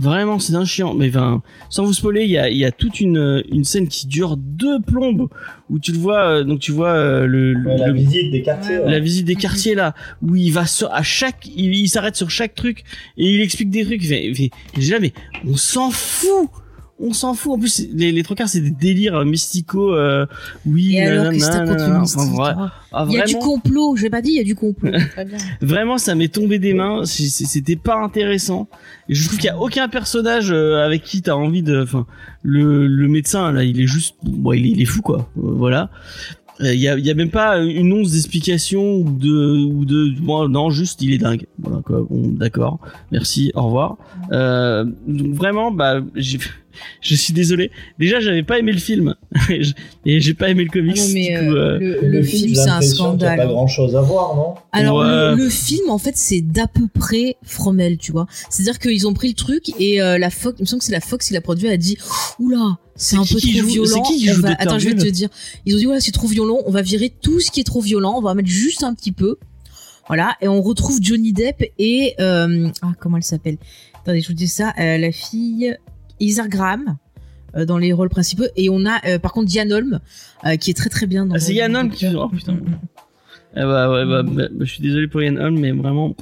Vraiment, 0.01 0.39
c'est 0.39 0.53
d'un 0.55 0.65
chiant. 0.65 0.95
Mais 0.95 1.09
enfin, 1.11 1.43
sans 1.69 1.85
vous 1.85 1.93
spoiler, 1.93 2.25
il 2.25 2.31
y 2.31 2.39
a, 2.39 2.49
il 2.49 2.57
y 2.57 2.65
a 2.65 2.73
toute 2.73 3.01
une, 3.01 3.43
une 3.53 3.65
scène 3.65 3.87
qui 3.87 4.07
dure 4.07 4.37
deux 4.37 4.81
plombes 4.81 5.29
où 5.69 5.79
tu 5.79 5.93
le 5.93 5.99
vois, 5.99 6.23
euh, 6.39 6.45
donc 6.45 6.59
tu 6.61 6.73
vois 6.73 6.89
euh, 6.95 7.27
le, 7.27 7.53
le- 7.53 7.77
la 7.77 7.89
le- 7.89 7.93
visite 7.93 8.31
des 8.33 8.43
quartiers. 8.43 8.79
Ouais, 8.79 8.85
ouais. 8.85 8.91
la 8.91 8.99
visite 8.99 9.27
des 9.27 9.35
quartiers 9.37 9.75
là 9.75 9.95
où 10.23 10.35
il 10.37 10.51
va 10.53 10.67
sur, 10.67 10.93
à 10.93 11.03
chaque 11.03 11.47
il, 11.55 11.75
il 11.75 11.89
s'arrête 11.89 12.17
sur 12.17 12.31
chaque 12.31 12.55
truc 12.55 12.83
et 13.19 13.33
il 13.35 13.41
explique 13.41 13.71
des 13.71 13.85
trucs 13.85 14.03
il 14.03 14.09
fait, 14.09 14.27
il 14.27 14.35
fait- 14.35 14.51
et 14.77 14.81
j'ai 14.81 14.93
là 14.93 14.99
mais 15.01 15.13
on 15.47 15.57
s'en 15.57 15.91
fout 15.91 16.49
on 17.01 17.13
s'en 17.13 17.35
fout. 17.35 17.53
En 17.53 17.59
plus 17.59 17.87
les, 17.93 18.13
les 18.13 18.23
trois 18.23 18.37
quarts 18.37 18.49
c'est 18.49 18.61
des 18.61 18.71
délires 18.71 19.17
euh, 19.17 19.25
mysticaux 19.25 19.95
euh, 19.95 20.27
oui 20.67 20.97
Et 20.97 21.03
alors, 21.03 21.33
que 21.33 21.39
nanana, 21.39 22.03
Enfin, 22.03 22.71
ah, 22.93 23.07
Il 23.09 23.15
y 23.15 23.21
a 23.21 23.25
du 23.25 23.37
complot, 23.37 23.97
j'ai 23.97 24.11
pas 24.11 24.21
dit, 24.21 24.31
il 24.31 24.37
y 24.37 24.41
a 24.41 24.45
du 24.45 24.55
complot. 24.55 24.91
Très 25.13 25.25
bien. 25.25 25.39
vraiment 25.61 25.99
ça 25.99 26.15
m'est 26.15 26.33
tombé 26.33 26.59
des 26.59 26.75
mains 26.75 27.05
c'était 27.05 27.77
pas 27.77 27.97
intéressant. 27.97 28.69
Et 29.09 29.15
je 29.15 29.27
trouve 29.27 29.39
qu'il 29.39 29.47
y 29.47 29.51
a 29.51 29.59
aucun 29.59 29.89
personnage 29.89 30.51
euh, 30.53 30.85
avec 30.85 31.03
qui 31.03 31.23
t'as 31.23 31.35
envie 31.35 31.63
de 31.63 31.83
enfin 31.83 32.07
le, 32.43 32.87
le 32.87 33.09
médecin 33.09 33.53
là 33.53 33.65
il 33.65 33.81
est 33.81 33.87
juste 33.87 34.17
bon 34.23 34.53
il 34.53 34.67
est, 34.67 34.71
il 34.71 34.83
est 34.83 34.87
fou 34.87 35.03
quoi. 35.03 35.31
Euh, 35.39 35.53
voilà 35.57 35.91
il 36.63 36.79
y 36.81 36.89
a, 36.89 36.99
y 36.99 37.11
a 37.11 37.15
même 37.15 37.31
pas 37.31 37.59
une 37.59 37.93
once 37.93 38.13
d'explication 38.13 38.97
ou 38.97 39.11
de 39.11 39.65
ou 39.65 39.85
de 39.85 40.11
bon, 40.21 40.49
non 40.49 40.71
juste 40.71 41.01
il 41.03 41.13
est 41.13 41.19
dingue. 41.19 41.47
Voilà 41.59 41.81
quoi. 41.83 42.07
Bon 42.09 42.29
d'accord. 42.29 42.79
Merci 43.13 43.51
au 43.55 43.63
revoir. 43.65 43.97
Euh, 44.33 44.85
donc 45.07 45.35
vraiment 45.35 45.71
bah 45.71 46.01
j'ai 46.17 46.39
je 47.01 47.15
suis 47.15 47.33
désolé. 47.33 47.71
Déjà 47.99 48.21
j'avais 48.21 48.43
pas 48.43 48.59
aimé 48.59 48.73
le 48.73 48.79
film. 48.79 49.15
Et 50.07 50.21
j'ai 50.21 50.35
pas 50.35 50.49
aimé 50.51 50.65
le 50.65 50.71
comics 50.71 50.99
Ah 50.99 51.07
non, 51.07 51.13
mais 51.15 51.29
du 51.29 51.37
euh, 51.37 51.51
coup, 51.51 51.57
euh, 51.57 51.99
le, 52.03 52.23
film, 52.23 52.55
c'est 52.55 52.69
un 52.69 52.79
qu'il 52.79 52.89
y 52.89 52.91
a 52.91 52.95
scandale. 52.95 53.39
pas 53.39 53.47
grand 53.47 53.67
chose 53.67 53.97
à 53.97 54.01
voir, 54.01 54.35
non? 54.37 54.55
Alors 54.73 54.99
Ouais. 54.99 55.37
le, 55.37 55.45
le 55.45 55.49
film 55.49 55.89
en 55.91 55.99
fait 55.99 56.17
c'est 56.17 56.41
d'à 56.41 56.67
peu 56.67 56.87
près 56.93 57.37
Fromel, 57.43 57.97
tu 57.97 58.13
vois. 58.13 58.27
C'est-à-dire 58.51 58.79
qu'ils 58.79 59.07
ont 59.07 59.15
pris 59.15 59.29
le 59.29 59.35
truc 59.35 59.71
et 59.79 60.01
euh, 60.03 60.19
la 60.19 60.31
Fox, 60.31 60.59
il 60.59 60.63
me 60.63 60.67
semble 60.67 60.81
que 60.81 60.87
c'est 60.87 60.93
la 60.93 61.01
Fox 61.01 61.29
qui 61.29 61.35
l'a 61.35 61.41
produit, 61.41 61.69
a 61.69 61.77
dit 61.77 61.97
oula 62.39 62.79
c'est 63.03 63.17
un 63.17 63.23
qui 63.23 63.35
peu 63.35 63.41
qui 63.41 63.53
trop 63.59 63.63
joue- 63.63 63.73
violent. 63.85 64.05
c'est 64.05 64.13
qui 64.15 64.27
joue 64.29 64.43
va-. 64.43 64.51
Attends, 64.59 64.79
je 64.79 64.89
vais 64.89 64.95
te 64.95 65.09
dire. 65.09 65.29
Ils 65.67 65.75
ont 65.75 65.79
dit 65.79 65.85
voilà 65.87 66.01
c'est 66.01 66.13
trop 66.13 66.27
violent, 66.29 66.59
on 66.67 66.71
va 66.71 66.83
virer 66.83 67.13
tout 67.23 67.41
ce 67.41 67.51
qui 67.51 67.61
est 67.61 67.65
trop 67.65 67.81
violent, 67.81 68.15
on 68.17 68.21
va 68.21 68.31
en 68.31 68.35
mettre 68.35 68.49
juste 68.49 68.83
un 68.85 68.95
petit 68.95 69.13
peu. 69.13 69.37
Voilà 70.09 70.37
et 70.41 70.49
on 70.49 70.61
retrouve 70.61 70.99
Johnny 71.01 71.33
Depp 71.33 71.65
et 71.79 72.15
euh, 72.21 72.69
ah 72.83 72.93
comment 73.01 73.17
elle 73.17 73.23
s'appelle? 73.23 73.59
Attendez 74.03 74.21
je 74.21 74.29
vous 74.29 74.35
dis 74.35 74.49
ça, 74.49 74.73
euh, 74.79 74.99
la 74.99 75.13
fille 75.13 75.75
Isar 76.21 76.49
Graham 76.49 76.97
euh, 77.57 77.65
dans 77.65 77.79
les 77.79 77.93
rôles 77.93 78.09
principaux 78.11 78.45
et 78.57 78.69
on 78.71 78.85
a 78.87 79.19
par 79.19 79.33
contre 79.33 79.47
Diane 79.47 79.73
Holm 79.73 80.01
qui 80.61 80.71
est 80.71 80.75
très 80.75 80.91
très 80.91 81.07
bien 81.07 81.27
dans 81.27 81.37
Ah, 81.37 81.39
c'est 81.39 81.55
dans 81.55 81.75
Holm 81.81 81.91
qui- 81.91 82.07
oh, 82.15 82.29
putain. 82.29 82.53
Mm, 82.53 82.57
mm, 82.57 82.79
ah 83.57 83.67
bah 83.67 83.91
ouais 83.91 84.07
bah, 84.07 84.23
bah, 84.23 84.45
je 84.61 84.65
suis 84.65 84.83
désolé 84.83 85.09
pour 85.09 85.23
Yann 85.23 85.39
Holm 85.39 85.59
mais 85.59 85.73
vraiment 85.73 86.15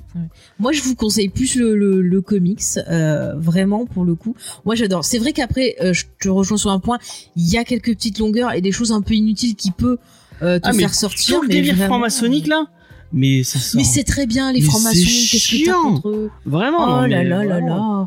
Moi, 0.59 0.73
je 0.73 0.83
vous 0.83 0.95
conseille 0.95 1.29
plus 1.29 1.57
le, 1.57 1.77
le, 1.77 2.01
le 2.01 2.21
comics, 2.23 2.63
euh, 2.89 3.35
vraiment 3.37 3.85
pour 3.87 4.05
le 4.05 4.15
coup. 4.15 4.35
Moi, 4.65 4.75
j'adore. 4.75 5.05
C'est 5.05 5.19
vrai 5.19 5.33
qu'après, 5.33 5.77
euh, 5.83 5.93
je 5.93 6.07
te 6.21 6.29
rejoins 6.29 6.57
sur 6.57 6.71
un 6.71 6.81
point. 6.81 6.99
Il 7.37 7.47
y 7.53 7.59
a 7.59 7.65
quelques 7.65 7.95
petites 7.95 8.19
longueurs 8.19 8.53
et 8.55 8.61
des 8.63 8.73
choses 8.73 8.93
un 8.93 9.03
peu 9.03 9.15
inutiles 9.15 9.57
qui 9.57 9.71
peut 9.73 9.99
euh, 10.43 10.59
te 10.59 10.69
Ah, 10.69 10.73
mais 10.73 10.79
faire 10.81 10.95
sortir. 10.95 11.37
tout 11.37 11.43
le 11.43 11.49
mais 11.49 11.55
délire 11.55 11.75
vraiment, 11.75 11.89
franc-maçonnique 11.95 12.47
là 12.47 12.65
mais 13.13 13.43
ça 13.43 13.59
sort 13.59 13.79
Mais 13.79 13.85
c'est 13.85 14.05
très 14.05 14.27
bien 14.27 14.53
les 14.53 14.61
Mais 14.61 14.67
francs-maçons. 14.67 14.95
c'est 14.95 15.31
Qu'est-ce 15.31 15.51
que 15.51 15.57
t'as 15.65 15.73
chiant. 15.73 15.83
contre 15.95 16.09
eux? 16.11 16.31
Vraiment 16.45 16.79
Oh 16.85 17.01
là 17.03 17.09
mais 17.09 17.25
là 17.25 17.45
là 17.45 17.61
là. 17.61 18.07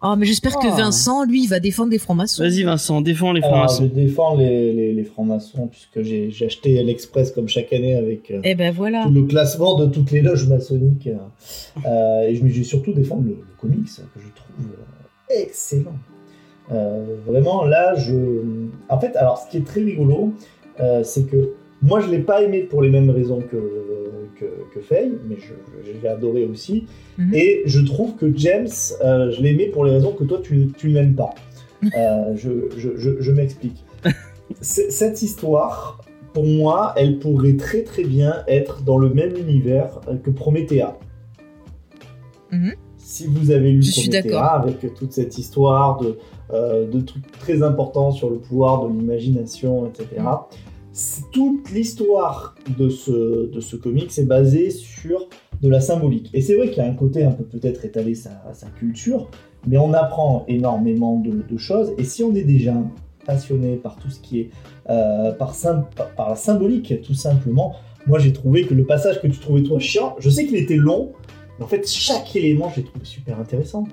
Oh, 0.00 0.14
mais 0.16 0.26
j'espère 0.26 0.56
que 0.58 0.68
Oh. 0.68 0.76
Vincent, 0.76 1.24
lui, 1.24 1.42
il 1.42 1.48
va 1.48 1.58
défendre 1.58 1.90
les 1.90 1.98
francs-maçons. 1.98 2.42
vas-y 2.42 2.62
Vincent 2.62 3.00
défends 3.00 3.32
les 3.32 3.40
je 3.40 3.46
francs-maçons 3.46 3.90
défends 3.92 4.36
les, 4.36 4.72
les, 4.72 4.92
les 4.92 5.04
francs-maçons 5.04 5.66
puisque 5.66 6.02
j'ai 6.02 6.30
j'ai 6.30 6.46
acheté 6.46 6.80
l'Express 6.84 7.32
comme 7.32 7.48
chaque 7.48 7.72
année 7.72 7.96
avec 7.96 8.30
euh, 8.30 8.40
Eh 8.44 8.54
ben 8.54 8.72
voilà. 8.72 9.04
tout 9.04 9.10
le 9.12 9.24
classement 9.24 9.74
de 9.74 9.86
toutes 9.86 10.12
les 10.12 10.20
loges 10.22 10.46
maçonniques. 10.46 11.08
Euh, 11.84 12.28
et 12.28 12.34
je 12.36 12.44
vais 12.44 12.62
surtout 12.62 12.92
défendre 12.92 13.22
le, 13.24 13.30
le 13.30 13.60
comics 13.60 13.86
que 13.86 14.20
je 14.20 14.28
trouve 14.34 14.66
euh, 14.72 15.42
excellent. 15.42 15.96
Euh, 16.70 17.16
vraiment, 17.26 17.64
là, 17.64 17.94
je. 17.96 18.14
En 18.88 19.00
fait, 19.00 19.16
alors, 19.16 19.38
ce 19.38 19.50
qui 19.50 19.56
est 19.56 19.66
très 19.66 19.80
rigolo, 19.82 20.32
euh, 20.80 21.02
c'est 21.02 21.24
que 21.26 21.54
moi, 21.82 22.00
je 22.00 22.10
l'ai 22.10 22.18
pas 22.18 22.42
aimé 22.42 22.62
pour 22.62 22.82
les 22.82 22.90
mêmes 22.90 23.10
raisons 23.10 23.40
que, 23.40 23.56
que, 24.38 24.46
que 24.74 24.80
Faye, 24.80 25.12
mais 25.28 25.36
je, 25.36 25.54
je 25.86 26.00
l'ai 26.00 26.08
adoré 26.08 26.44
aussi. 26.44 26.86
Mhm. 27.18 27.34
Et 27.34 27.62
je 27.66 27.80
trouve 27.80 28.16
que 28.16 28.36
James, 28.36 28.68
euh, 29.04 29.30
je 29.30 29.42
l'ai 29.42 29.50
aimé 29.50 29.66
pour 29.66 29.84
les 29.84 29.92
raisons 29.92 30.12
que 30.12 30.24
toi, 30.24 30.40
tu, 30.42 30.68
tu 30.76 30.90
n'aimes 30.90 31.14
pas. 31.14 31.34
Euh, 31.96 32.32
je 32.36 32.50
je, 32.76 33.20
je, 33.20 33.32
m'explique. 33.32 33.84
Cette 34.60 35.22
histoire, 35.22 36.00
pour 36.32 36.44
moi, 36.44 36.94
elle 36.96 37.18
pourrait 37.18 37.56
très 37.56 37.82
très 37.82 38.04
bien 38.04 38.42
être 38.48 38.82
dans 38.82 38.98
le 38.98 39.10
même 39.10 39.36
univers 39.36 40.00
que 40.24 40.30
Promethea. 40.30 40.98
Mhm. 42.50 42.74
Si 42.96 43.26
vous 43.26 43.50
avez 43.50 43.70
lu 43.70 43.80
Promethea, 43.80 44.44
avec 44.46 44.94
toute 44.94 45.12
cette 45.12 45.38
histoire 45.38 45.98
de, 45.98 46.18
euh, 46.52 46.86
de 46.86 47.00
trucs 47.00 47.30
très 47.38 47.62
importants 47.62 48.10
sur 48.10 48.28
le 48.28 48.36
pouvoir 48.36 48.86
de 48.86 48.92
l'imagination, 48.92 49.86
etc. 49.86 50.22
Toute 51.32 51.70
l'histoire 51.70 52.54
de 52.78 52.88
ce, 52.88 53.46
de 53.50 53.60
ce 53.60 53.76
comic 53.76 54.16
est 54.18 54.24
basée 54.24 54.70
sur 54.70 55.28
de 55.62 55.68
la 55.68 55.80
symbolique. 55.80 56.30
Et 56.34 56.40
c'est 56.40 56.56
vrai 56.56 56.68
qu'il 56.68 56.78
y 56.78 56.86
a 56.86 56.88
un 56.88 56.94
côté 56.94 57.24
un 57.24 57.32
peu 57.32 57.44
peut-être 57.44 57.84
étaler 57.84 58.14
sa, 58.14 58.30
sa 58.52 58.68
culture, 58.68 59.28
mais 59.66 59.78
on 59.78 59.92
apprend 59.92 60.44
énormément 60.48 61.20
de, 61.20 61.56
choses. 61.56 61.92
Et 61.98 62.04
si 62.04 62.22
on 62.22 62.34
est 62.34 62.44
déjà 62.44 62.74
passionné 63.26 63.76
par 63.76 63.96
tout 63.96 64.10
ce 64.10 64.20
qui 64.20 64.40
est 64.40 64.50
euh, 64.88 65.32
par, 65.32 65.54
par, 66.16 66.30
la 66.30 66.36
symbolique, 66.36 67.02
tout 67.02 67.14
simplement, 67.14 67.74
moi 68.06 68.18
j'ai 68.18 68.32
trouvé 68.32 68.62
que 68.62 68.74
le 68.74 68.84
passage 68.84 69.20
que 69.20 69.26
tu 69.26 69.38
trouvais 69.38 69.62
toi 69.62 69.78
chiant, 69.78 70.16
je 70.18 70.30
sais 70.30 70.46
qu'il 70.46 70.56
était 70.56 70.76
long, 70.76 71.12
mais 71.58 71.64
en 71.64 71.68
fait 71.68 71.86
chaque 71.86 72.34
élément 72.36 72.72
j'ai 72.74 72.84
trouvé 72.84 73.04
super 73.04 73.38
intéressant. 73.38 73.84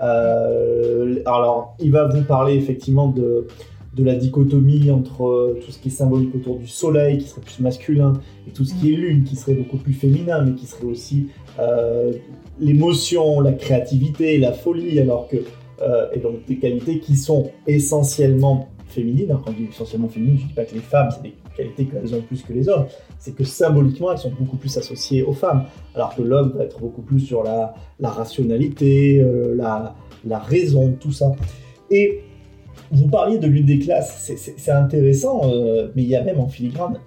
Euh, 0.00 1.22
alors 1.26 1.76
il 1.78 1.92
va 1.92 2.08
vous 2.08 2.22
parler 2.22 2.54
effectivement 2.54 3.08
de 3.08 3.46
de 3.94 4.04
la 4.04 4.14
dichotomie 4.14 4.90
entre 4.90 5.26
euh, 5.26 5.60
tout 5.64 5.70
ce 5.70 5.78
qui 5.78 5.88
est 5.88 5.92
symbolique 5.92 6.34
autour 6.34 6.58
du 6.58 6.66
soleil, 6.66 7.18
qui 7.18 7.28
serait 7.28 7.42
plus 7.42 7.60
masculin, 7.60 8.14
et 8.48 8.50
tout 8.50 8.64
ce 8.64 8.74
qui 8.74 8.92
est 8.92 8.96
lune, 8.96 9.24
qui 9.24 9.36
serait 9.36 9.54
beaucoup 9.54 9.76
plus 9.76 9.92
féminin, 9.92 10.42
mais 10.42 10.54
qui 10.54 10.66
serait 10.66 10.86
aussi 10.86 11.28
euh, 11.58 12.12
l'émotion, 12.58 13.40
la 13.40 13.52
créativité, 13.52 14.38
la 14.38 14.52
folie, 14.52 14.98
alors 14.98 15.28
que 15.28 15.36
euh, 15.82 16.06
et 16.12 16.20
donc 16.20 16.44
des 16.46 16.56
qualités 16.56 17.00
qui 17.00 17.16
sont 17.16 17.50
essentiellement 17.66 18.68
féminines. 18.86 19.30
Alors, 19.30 19.42
quand 19.42 19.52
je 19.52 19.58
dis 19.58 19.68
essentiellement 19.70 20.08
féminines, 20.08 20.38
je 20.38 20.42
ne 20.44 20.48
dis 20.48 20.54
pas 20.54 20.64
que 20.64 20.74
les 20.74 20.80
femmes, 20.80 21.08
c'est 21.10 21.22
des 21.22 21.34
qualités 21.56 21.86
qu'elles 21.86 22.14
ont 22.14 22.22
plus 22.22 22.42
que 22.42 22.52
les 22.52 22.68
hommes. 22.68 22.86
C'est 23.18 23.34
que 23.34 23.44
symboliquement, 23.44 24.12
elles 24.12 24.18
sont 24.18 24.32
beaucoup 24.38 24.56
plus 24.56 24.76
associées 24.78 25.22
aux 25.22 25.32
femmes, 25.32 25.64
alors 25.94 26.14
que 26.14 26.22
l'homme 26.22 26.52
va 26.56 26.64
être 26.64 26.78
beaucoup 26.78 27.02
plus 27.02 27.20
sur 27.20 27.42
la, 27.42 27.74
rationalité, 28.00 29.24
la, 29.56 29.96
la 30.24 30.38
raison, 30.38 30.94
tout 31.00 31.10
ça. 31.12 31.32
Et 31.90 32.20
vous 32.92 33.08
parliez 33.08 33.38
de 33.38 33.46
lutte 33.46 33.66
des 33.66 33.78
classes, 33.78 34.32
c'est- 34.36 34.70
intéressant, 34.70 35.42
euh, 35.44 35.88
mais 35.94 36.02
il 36.02 36.08
y 36.08 36.16
a 36.16 36.22
même 36.22 36.40
en 36.40 36.48
filigrane 36.48 36.98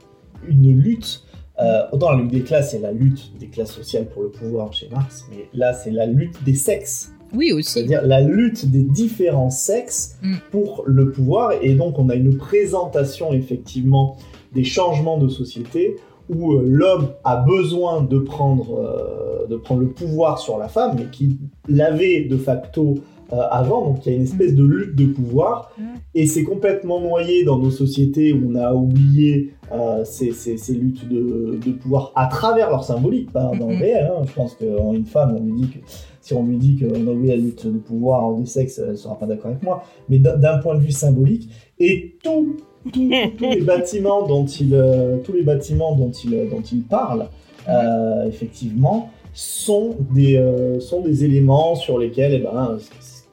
une 0.47 0.71
lutte. 0.71 1.23
Euh, 1.61 1.83
autant 1.93 2.11
la 2.11 2.21
lutte 2.21 2.31
des 2.31 2.41
classes, 2.41 2.71
c'est 2.71 2.79
la 2.79 2.91
lutte 2.91 3.31
des 3.39 3.47
classes 3.47 3.71
sociales 3.71 4.05
pour 4.07 4.23
le 4.23 4.29
pouvoir 4.29 4.73
chez 4.73 4.89
Marx, 4.89 5.25
mais 5.29 5.45
là, 5.53 5.73
c'est 5.73 5.91
la 5.91 6.05
lutte 6.05 6.43
des 6.43 6.53
sexes. 6.55 7.11
Oui, 7.33 7.51
aussi. 7.53 7.71
C'est-à-dire 7.73 8.01
la 8.05 8.21
lutte 8.21 8.69
des 8.69 8.83
différents 8.83 9.49
sexes 9.49 10.17
Mm. 10.21 10.33
pour 10.51 10.83
le 10.85 11.11
pouvoir. 11.11 11.53
Et 11.61 11.73
donc, 11.75 11.97
on 11.97 12.09
a 12.09 12.15
une 12.15 12.37
présentation, 12.37 13.33
effectivement, 13.33 14.17
des 14.53 14.63
changements 14.63 15.17
de 15.17 15.27
société 15.27 15.95
où 16.29 16.53
euh, 16.53 16.63
l'homme 16.65 17.09
a 17.23 17.37
besoin 17.37 18.01
de 18.01 18.17
prendre, 18.19 18.79
euh, 18.79 19.47
de 19.47 19.55
prendre 19.57 19.81
le 19.81 19.89
pouvoir 19.89 20.39
sur 20.39 20.57
la 20.57 20.67
femme, 20.67 20.95
mais 20.97 21.05
qui 21.11 21.37
l'avait 21.69 22.23
de 22.25 22.37
facto 22.37 22.95
euh, 23.33 23.37
avant. 23.51 23.85
Donc, 23.85 24.05
il 24.05 24.11
y 24.11 24.13
a 24.13 24.17
une 24.17 24.23
espèce 24.23 24.53
de 24.55 24.63
lutte 24.63 24.95
de 24.95 25.05
pouvoir. 25.07 25.71
Mm. 25.77 25.83
Et 26.13 26.27
c'est 26.27 26.43
complètement 26.43 26.99
noyé 27.01 27.43
dans 27.43 27.57
nos 27.57 27.71
sociétés 27.71 28.31
où 28.33 28.51
on 28.51 28.55
a 28.55 28.73
oublié 28.73 29.51
euh, 29.71 30.03
ces, 30.05 30.31
ces- 30.31 30.57
ces 30.57 30.73
luttes 30.73 31.07
de, 31.09 31.57
de 31.65 31.71
pouvoir 31.71 32.11
à 32.15 32.27
travers 32.27 32.69
leur 32.69 32.83
symbolique, 32.83 33.31
pas 33.31 33.51
dans 33.59 33.67
le 33.67 33.75
Mhm. 33.75 33.81
réel. 33.81 34.11
hein. 34.15 34.21
Je 34.27 34.33
pense 34.33 34.53
qu'une 34.55 35.05
femme, 35.05 35.35
on 35.39 35.43
lui 35.43 35.53
dit 35.61 35.67
que 35.69 35.79
si 36.21 36.33
on 36.33 36.43
lui 36.45 36.57
dit 36.57 36.77
qu'on 36.77 37.07
a 37.07 37.11
oublié 37.11 37.35
la 37.35 37.41
lutte 37.41 37.65
de 37.65 37.77
pouvoir 37.79 38.33
des 38.35 38.45
sexes, 38.45 38.79
elle 38.87 38.97
sera 38.97 39.17
pas 39.17 39.25
d'accord 39.25 39.47
avec 39.51 39.63
moi. 39.63 39.83
Mais 40.09 40.19
d'un- 40.19 40.57
point 40.59 40.75
de 40.75 40.79
vue 40.81 40.91
symbolique, 40.91 41.49
et 41.79 42.15
tout, 42.23 42.57
tout- 42.93 43.09
tous 43.37 43.49
les 43.49 43.61
bâtiments 43.61 44.25
dont 44.27 44.45
il, 44.45 44.73
euh, 44.73 45.17
tous 45.23 45.33
les 45.33 45.43
bâtiments 45.43 45.95
dont 45.95 46.11
il, 46.11 46.31
dont 46.49 46.61
il 46.71 46.83
parle, 46.83 47.25
euh, 47.67 48.25
effectivement, 48.27 49.09
sont 49.33 49.95
des, 50.13 50.37
euh, 50.37 50.79
sont 50.79 51.01
des 51.01 51.25
éléments 51.25 51.75
sur 51.75 51.97
lesquels, 51.99 52.33
eh 52.35 52.39
ben, 52.39 52.77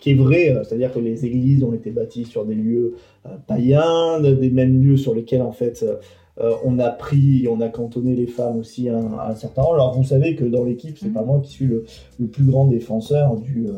qui 0.02 0.10
est 0.10 0.14
vrai, 0.14 0.50
euh, 0.50 0.64
c'est-à-dire 0.64 0.92
que 0.92 0.98
les 0.98 1.24
églises 1.24 1.62
ont 1.62 1.72
été 1.72 1.90
bâties 1.90 2.24
sur 2.24 2.44
des 2.44 2.54
lieux 2.56 2.94
euh, 3.26 3.30
païens, 3.46 4.20
des 4.20 4.50
mêmes 4.50 4.82
lieux 4.82 4.96
sur 4.96 5.14
lesquels 5.14 5.42
en 5.42 5.52
fait 5.52 5.84
euh, 6.40 6.54
on 6.64 6.78
a 6.78 6.88
pris, 6.90 7.46
on 7.48 7.60
a 7.60 7.68
cantonné 7.68 8.16
les 8.16 8.26
femmes 8.26 8.58
aussi 8.58 8.88
à, 8.88 8.96
un- 8.96 9.18
à 9.18 9.30
un 9.30 9.34
certain 9.36 9.62
rôle. 9.62 9.76
Alors 9.76 9.94
vous 9.96 10.02
savez 10.04 10.34
que 10.34 10.44
dans 10.44 10.64
l'équipe, 10.64 10.96
c'est 10.98 11.06
Mhm. 11.08 11.12
pas 11.14 11.22
moi 11.22 11.40
qui 11.44 11.52
suis 11.52 11.66
le, 11.66 11.84
le 12.18 12.26
plus 12.26 12.44
grand 12.44 12.66
défenseur 12.66 13.36
du, 13.36 13.66
euh, 13.68 13.72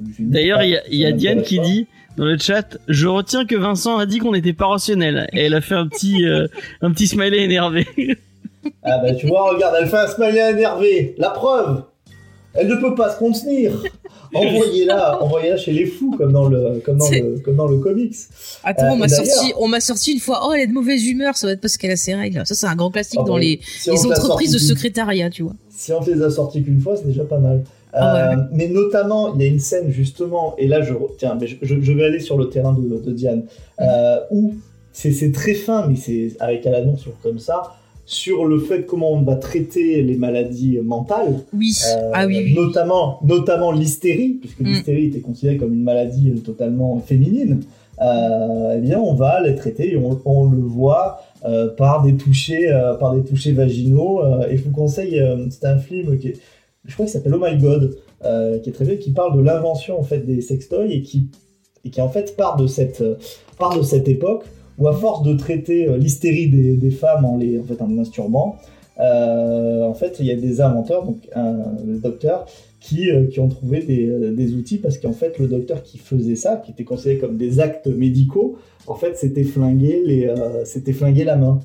du 0.00 0.12
film. 0.12 0.30
D'ailleurs, 0.30 0.62
il 0.62 0.70
y 0.70 1.04
a, 1.06 1.10
y 1.10 1.14
Diane 1.14 1.42
qui 1.42 1.58
pas. 1.58 1.62
dit 1.62 1.86
dans 2.16 2.24
le 2.24 2.36
chat 2.38 2.78
Je 2.88 3.06
retiens 3.06 3.44
que 3.44 3.54
Vincent 3.56 3.98
a 3.98 4.06
dit 4.06 4.18
qu'on 4.18 4.32
n'était 4.32 4.52
pas 4.54 4.66
rationnel. 4.66 5.28
Et 5.32 5.42
elle 5.42 5.54
a 5.54 5.60
fait 5.60 5.74
un 5.76 5.86
petit, 5.86 6.24
euh, 6.26 6.46
un 6.80 6.90
petit 6.92 7.06
smiley 7.06 7.42
énervé. 7.44 7.86
Ah 8.82 8.98
bah 8.98 9.14
tu 9.14 9.26
vois, 9.26 9.50
regarde, 9.52 9.74
elle 9.80 9.86
fait 9.88 9.96
un 9.98 10.06
smiley 10.08 10.50
énervé. 10.50 11.14
La 11.18 11.30
preuve 11.30 11.82
Elle 12.54 12.68
ne 12.68 12.76
peut 12.76 12.94
pas 12.94 13.10
se 13.10 13.18
contenir 13.18 13.72
Envoyez-la, 14.34 15.22
envoyez-la 15.22 15.56
chez 15.56 15.72
les 15.72 15.86
fous, 15.86 16.14
comme 16.16 16.32
dans 16.32 16.48
le, 16.48 16.80
comme 16.84 16.98
dans 16.98 17.10
le, 17.10 17.38
comme 17.40 17.56
dans 17.56 17.66
le 17.66 17.78
comics. 17.78 18.14
Attends, 18.64 18.84
Euh, 18.86 18.90
on 18.92 18.96
m'a 18.96 19.06
d'ailleurs- 19.06 19.26
sorti, 19.26 19.52
on 19.58 19.68
m'a 19.68 19.80
sorti 19.80 20.12
une 20.12 20.20
fois. 20.20 20.40
Oh, 20.46 20.52
elle 20.54 20.62
est 20.62 20.66
de 20.66 20.72
mauvaise 20.72 21.06
humeur. 21.06 21.36
Ça 21.36 21.46
va 21.46 21.52
être 21.52 21.60
parce 21.60 21.76
qu'elle 21.76 21.90
a 21.90 21.96
ses 21.96 22.14
règles. 22.14 22.42
Ça, 22.46 22.54
c'est 22.54 22.66
un 22.66 22.74
grand 22.76 22.90
classique 22.90 23.20
Ah 23.22 23.26
dans 23.26 23.36
les, 23.36 23.60
si 23.62 23.90
entreprises 23.90 24.52
de 24.52 24.58
secrétariat, 24.58 25.30
tu 25.30 25.42
vois. 25.42 25.54
Si 25.70 25.92
on 25.92 26.00
te 26.02 26.10
les 26.10 26.22
a 26.22 26.30
sortis 26.30 26.62
qu'une 26.62 26.80
fois, 26.80 26.96
c'est 26.96 27.06
déjà 27.06 27.24
pas 27.24 27.38
mal. 27.38 27.62
Ah 27.94 28.32
Euh, 28.32 28.36
mais 28.52 28.68
notamment, 28.68 29.34
il 29.34 29.42
y 29.42 29.44
a 29.44 29.48
une 29.48 29.58
scène 29.58 29.90
justement, 29.90 30.54
et 30.56 30.66
là 30.66 30.80
je 30.80 30.94
tiens, 31.18 31.36
mais 31.38 31.46
je, 31.46 31.92
vais 31.92 32.04
aller 32.04 32.20
sur 32.20 32.38
le 32.38 32.48
terrain 32.48 32.72
de, 32.72 32.80
de 32.98 33.12
Diane, 33.12 33.44
euh, 33.80 34.16
où 34.30 34.54
c'est 34.94 35.30
très 35.32 35.52
fin, 35.52 35.86
mais 35.88 35.96
c'est 35.96 36.32
avec 36.40 36.66
un 36.66 36.72
annonce 36.72 37.04
comme 37.22 37.38
ça, 37.38 37.74
sur 38.12 38.44
le 38.44 38.58
fait 38.58 38.84
comment 38.84 39.12
on 39.12 39.22
va 39.22 39.36
traiter 39.36 40.02
les 40.02 40.16
maladies 40.16 40.78
mentales, 40.84 41.34
Oui. 41.54 41.72
euh, 41.96 42.10
ah 42.12 42.26
oui, 42.26 42.42
oui. 42.44 42.54
notamment, 42.54 43.18
notamment 43.24 43.72
l'hystérie, 43.72 44.34
puisque 44.40 44.60
Mm. 44.60 44.66
l'hystérie 44.66 45.04
était 45.06 45.20
considérée 45.20 45.56
comme 45.56 45.72
une 45.72 45.82
maladie 45.82 46.30
euh, 46.30 46.38
totalement 46.40 46.98
féminine. 47.00 47.60
Euh, 48.00 48.74
eh 48.76 48.80
bien, 48.80 48.98
on 49.00 49.14
va 49.14 49.40
les 49.40 49.54
traiter 49.54 49.92
et 49.92 49.96
on, 49.96 50.20
on 50.24 50.50
le 50.50 50.58
voit 50.60 51.20
euh, 51.44 51.68
par 51.68 52.02
des 52.02 52.14
touchés, 52.16 52.70
par 53.00 53.14
des 53.14 53.22
touchés 53.22 53.52
vaginaux. 53.52 54.20
et 54.50 54.56
je 54.56 54.64
vous 54.64 54.72
conseille, 54.72 55.20
c'est 55.50 55.64
un 55.66 55.78
film 55.78 56.18
qui 56.18 56.28
est, 56.28 56.36
je 56.84 56.92
crois 56.94 57.06
qu'il 57.06 57.12
s'appelle 57.12 57.34
Oh 57.34 57.40
My 57.42 57.56
God, 57.58 57.96
qui 58.62 58.68
est 58.70 58.72
très 58.72 58.84
bien, 58.84 58.96
qui 58.96 59.10
parle 59.12 59.36
de 59.36 59.42
l'invention 59.42 59.98
en 59.98 60.02
fait 60.02 60.18
des 60.26 60.40
sextoys 60.42 60.90
et 60.90 61.02
qui, 61.02 61.28
et 61.84 61.90
qui 61.90 62.00
en 62.00 62.08
fait 62.08 62.36
part 62.36 62.56
de 62.56 62.66
cette, 62.66 63.02
part 63.58 63.76
de 63.76 63.82
cette 63.82 64.08
époque 64.08 64.44
où 64.78 64.88
à 64.88 64.92
force 64.92 65.22
de 65.22 65.34
traiter 65.34 65.88
euh, 65.88 65.96
l'hystérie 65.96 66.48
des, 66.48 66.90
femmes 66.90 67.24
en 67.24 67.36
les, 67.36 67.58
en 67.58 67.64
fait, 67.64 67.80
en 67.82 67.86
les 67.86 67.94
masturbant, 67.94 68.56
euh, 69.00 69.84
en 69.84 69.94
fait, 69.94 70.16
il 70.20 70.26
y 70.26 70.30
a 70.30 70.36
des 70.36 70.60
inventeurs, 70.60 71.04
donc 71.04 71.28
un, 71.34 71.54
des 71.84 71.98
docteurs, 71.98 72.46
qui, 72.80 73.10
euh, 73.10 73.26
qui 73.26 73.40
ont 73.40 73.48
trouvé 73.48 73.80
des, 73.80 74.32
des 74.32 74.54
outils 74.54 74.78
parce 74.78 74.98
qu'en 74.98 75.12
fait, 75.12 75.38
le 75.38 75.46
docteur 75.46 75.82
qui 75.82 75.98
faisait 75.98 76.34
ça, 76.34 76.56
qui 76.56 76.72
était 76.72 76.84
considéré 76.84 77.18
comme 77.18 77.36
des 77.36 77.60
actes 77.60 77.86
médicaux, 77.86 78.56
en 78.86 78.94
fait, 78.94 79.16
c'était 79.16 79.44
flinguer, 79.44 80.02
les, 80.04 80.26
la 81.24 81.36
main. 81.36 81.60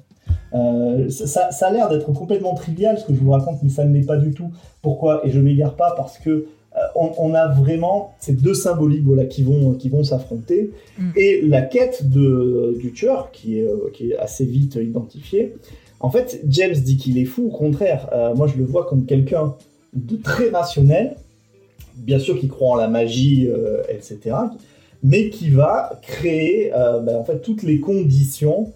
Ça, 1.09 1.51
ça- 1.51 1.67
a 1.67 1.71
l'air 1.71 1.89
d'être 1.89 2.13
complètement 2.13 2.53
trivial 2.53 2.97
ce 2.97 3.05
que 3.05 3.13
je 3.13 3.19
vous 3.19 3.31
raconte, 3.31 3.61
mais 3.63 3.69
ça 3.69 3.83
ne 3.83 3.93
l'est 3.93 4.05
pas 4.05 4.17
du 4.17 4.31
tout. 4.33 4.51
Pourquoi? 4.81 5.25
Et 5.25 5.31
je 5.31 5.39
m'égare 5.39 5.75
pas 5.75 5.93
parce 5.97 6.17
que 6.19 6.45
on, 6.95 7.11
on 7.17 7.33
a 7.33 7.47
vraiment 7.47 8.15
ces 8.19 8.33
deux 8.33 8.53
symboliques 8.53 9.03
voilà, 9.05 9.25
qui 9.25 9.43
vont, 9.43 9.73
qui 9.73 9.89
vont 9.89 10.03
s'affronter. 10.03 10.71
Mm. 10.97 11.09
Et 11.15 11.41
la 11.41 11.61
quête 11.61 12.09
de, 12.09 12.77
du 12.79 12.91
tueur, 12.91 13.31
qui 13.31 13.59
est, 13.59 13.67
euh, 13.67 13.89
qui 13.93 14.11
est 14.11 14.17
assez 14.17 14.45
vite 14.45 14.75
identifiée, 14.75 15.55
en 15.99 16.09
fait, 16.09 16.41
James 16.47 16.73
dit 16.73 16.97
qu'il 16.97 17.17
est 17.17 17.25
fou. 17.25 17.47
Au 17.47 17.57
contraire, 17.57 18.09
euh, 18.13 18.35
moi 18.35 18.47
je 18.47 18.57
le 18.57 18.65
vois 18.65 18.85
comme 18.85 19.05
quelqu'un 19.05 19.55
de 19.93 20.15
très 20.15 20.49
rationnel, 20.49 21.15
bien 21.95 22.19
sûr 22.19 22.39
qui 22.39 22.47
croit 22.47 22.69
en 22.69 22.75
la 22.75 22.87
magie, 22.87 23.47
euh, 23.49 23.81
etc., 23.89 24.35
mais 25.03 25.29
qui 25.29 25.49
va 25.49 25.99
créer 26.01 26.71
euh, 26.73 26.99
ben, 26.99 27.15
en 27.15 27.23
fait 27.23 27.39
toutes 27.39 27.63
les 27.63 27.79
conditions 27.79 28.71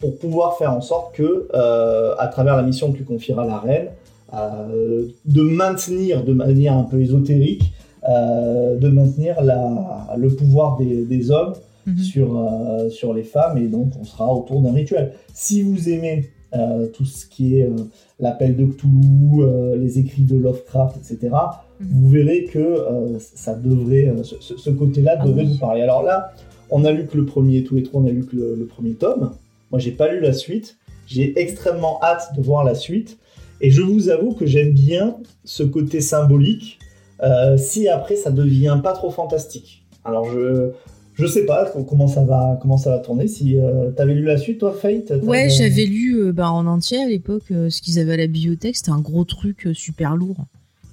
pour 0.00 0.18
pouvoir 0.18 0.58
faire 0.58 0.72
en 0.72 0.80
sorte 0.80 1.14
que, 1.14 1.48
euh, 1.54 2.14
à 2.18 2.26
travers 2.28 2.56
la 2.56 2.62
mission 2.62 2.90
que 2.90 2.98
lui 2.98 3.04
confiera 3.04 3.46
la 3.46 3.58
reine, 3.58 3.88
euh, 3.88 3.90
de 4.32 5.42
maintenir 5.42 6.24
de 6.24 6.32
manière 6.32 6.74
un 6.76 6.84
peu 6.84 7.00
ésotérique, 7.00 7.72
euh, 8.08 8.76
de 8.78 8.88
maintenir 8.88 9.42
la, 9.42 10.14
le 10.16 10.28
pouvoir 10.30 10.76
des, 10.78 11.04
des 11.04 11.30
hommes 11.30 11.54
Mhm. 11.86 11.96
sur, 11.98 12.38
euh, 12.38 12.90
sur 12.90 13.14
les 13.14 13.22
femmes, 13.22 13.56
et 13.56 13.66
donc 13.66 13.92
on 13.98 14.04
sera 14.04 14.32
autour 14.34 14.60
d'un 14.60 14.72
rituel. 14.72 15.12
Si 15.32 15.62
vous 15.62 15.88
aimez 15.88 16.28
euh, 16.54 16.86
tout 16.88 17.06
ce 17.06 17.24
qui 17.26 17.56
est 17.58 17.64
euh, 17.64 17.70
l'appel 18.18 18.54
de 18.54 18.66
Cthulhu, 18.66 19.40
euh, 19.42 19.76
les 19.76 19.98
écrits 19.98 20.22
de 20.24 20.36
Lovecraft, 20.36 20.98
etc., 20.98 21.34
Mhm. 21.80 21.86
vous 22.02 22.08
verrez 22.10 22.44
que 22.44 22.58
euh, 22.58 23.18
ça 23.18 23.54
devrait, 23.54 24.08
euh, 24.08 24.22
ce 24.22 24.68
côté-là 24.70 25.16
Ah 25.20 25.26
devrait 25.26 25.44
oui. 25.44 25.52
vous 25.54 25.58
parler. 25.58 25.80
Alors 25.80 26.02
là, 26.02 26.32
on 26.70 26.84
a 26.84 26.92
lu 26.92 27.06
que 27.06 27.16
le 27.16 27.24
premier, 27.24 27.64
tous 27.64 27.76
les 27.76 27.82
trois, 27.82 28.02
on 28.02 28.06
a 28.06 28.10
lu 28.10 28.26
que 28.26 28.36
le, 28.36 28.54
le 28.56 28.66
premier 28.66 28.92
tome. 28.92 29.30
Moi, 29.70 29.78
j'ai 29.80 29.92
pas 29.92 30.12
lu 30.12 30.20
la 30.20 30.34
suite. 30.34 30.76
J'ai 31.06 31.40
extrêmement 31.40 31.98
hâte 32.02 32.28
de 32.36 32.42
voir 32.42 32.62
la 32.62 32.74
suite. 32.74 33.16
Et 33.60 33.70
je 33.70 33.82
vous 33.82 34.08
avoue 34.08 34.32
que 34.32 34.46
j'aime 34.46 34.72
bien 34.72 35.16
ce 35.44 35.62
côté 35.62 36.00
symbolique. 36.00 36.78
euh, 37.22 37.58
si 37.58 37.86
après 37.88 38.16
ça 38.16 38.30
devient 38.30 38.78
pas 38.82 38.92
trop 38.92 39.10
fantastique. 39.10 39.84
Alors 40.04 40.24
je 40.32 40.70
je 41.14 41.26
sais 41.26 41.44
pas 41.44 41.70
comment 41.86 42.06
ça 42.08 42.22
va 42.24 42.58
comment 42.62 42.78
ça 42.78 42.90
va 42.90 42.98
tourner. 42.98 43.28
Si 43.28 43.58
euh, 43.58 43.90
t'avais 43.90 44.14
lu 44.14 44.22
la 44.24 44.38
suite, 44.38 44.58
toi, 44.58 44.72
Fate 44.72 45.12
Ouais, 45.22 45.50
j'avais 45.50 45.84
lu 45.84 46.16
euh, 46.18 46.32
bah, 46.32 46.50
en 46.50 46.66
entier 46.66 47.02
à 47.02 47.06
l'époque 47.08 47.42
euh, 47.50 47.68
ce 47.68 47.82
qu'ils 47.82 47.98
avaient 47.98 48.14
à 48.14 48.16
la 48.16 48.26
bibliothèque. 48.26 48.76
C'était 48.76 48.90
un 48.92 49.00
gros 49.00 49.24
truc 49.24 49.66
euh, 49.66 49.74
super 49.74 50.16
lourd. 50.16 50.46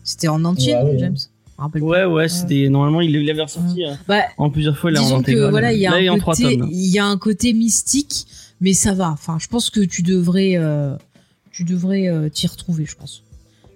C'était 0.03 0.27
en 0.27 0.43
entier, 0.43 0.75
Ouais. 0.75 0.97
James? 0.97 1.15
Ouais, 1.81 2.05
ouais, 2.05 2.27
c'était 2.27 2.69
normalement 2.69 3.01
il 3.01 3.25
l'avait 3.25 3.41
ressorti 3.41 3.83
euh, 3.85 3.93
Bah, 4.07 4.21
en 4.37 4.49
plusieurs 4.51 4.77
fois. 4.77 4.91
Il 4.91 4.93
l'a 4.93 5.01
en 5.01 5.21
voilà, 5.49 5.73
il 5.73 5.79
y 5.79 5.87
a 5.87 5.99
Là, 5.99 6.11
un 6.13 6.17
trois 6.19 6.35
côté, 6.35 6.57
tomes. 6.57 6.69
il 6.71 6.87
y 6.91 6.99
a 6.99 7.05
un 7.05 7.17
côté 7.17 7.53
mystique, 7.53 8.27
mais 8.61 8.73
ça 8.73 8.93
va. 8.93 9.09
Enfin, 9.09 9.37
je 9.39 9.47
pense 9.47 9.69
que 9.71 9.79
tu 9.79 10.03
devrais, 10.03 10.53
euh, 10.57 10.95
tu 11.51 11.63
devrais 11.63 12.07
euh, 12.07 12.29
t'y 12.29 12.47
retrouver, 12.47 12.85
je 12.85 12.95
pense. 12.95 13.23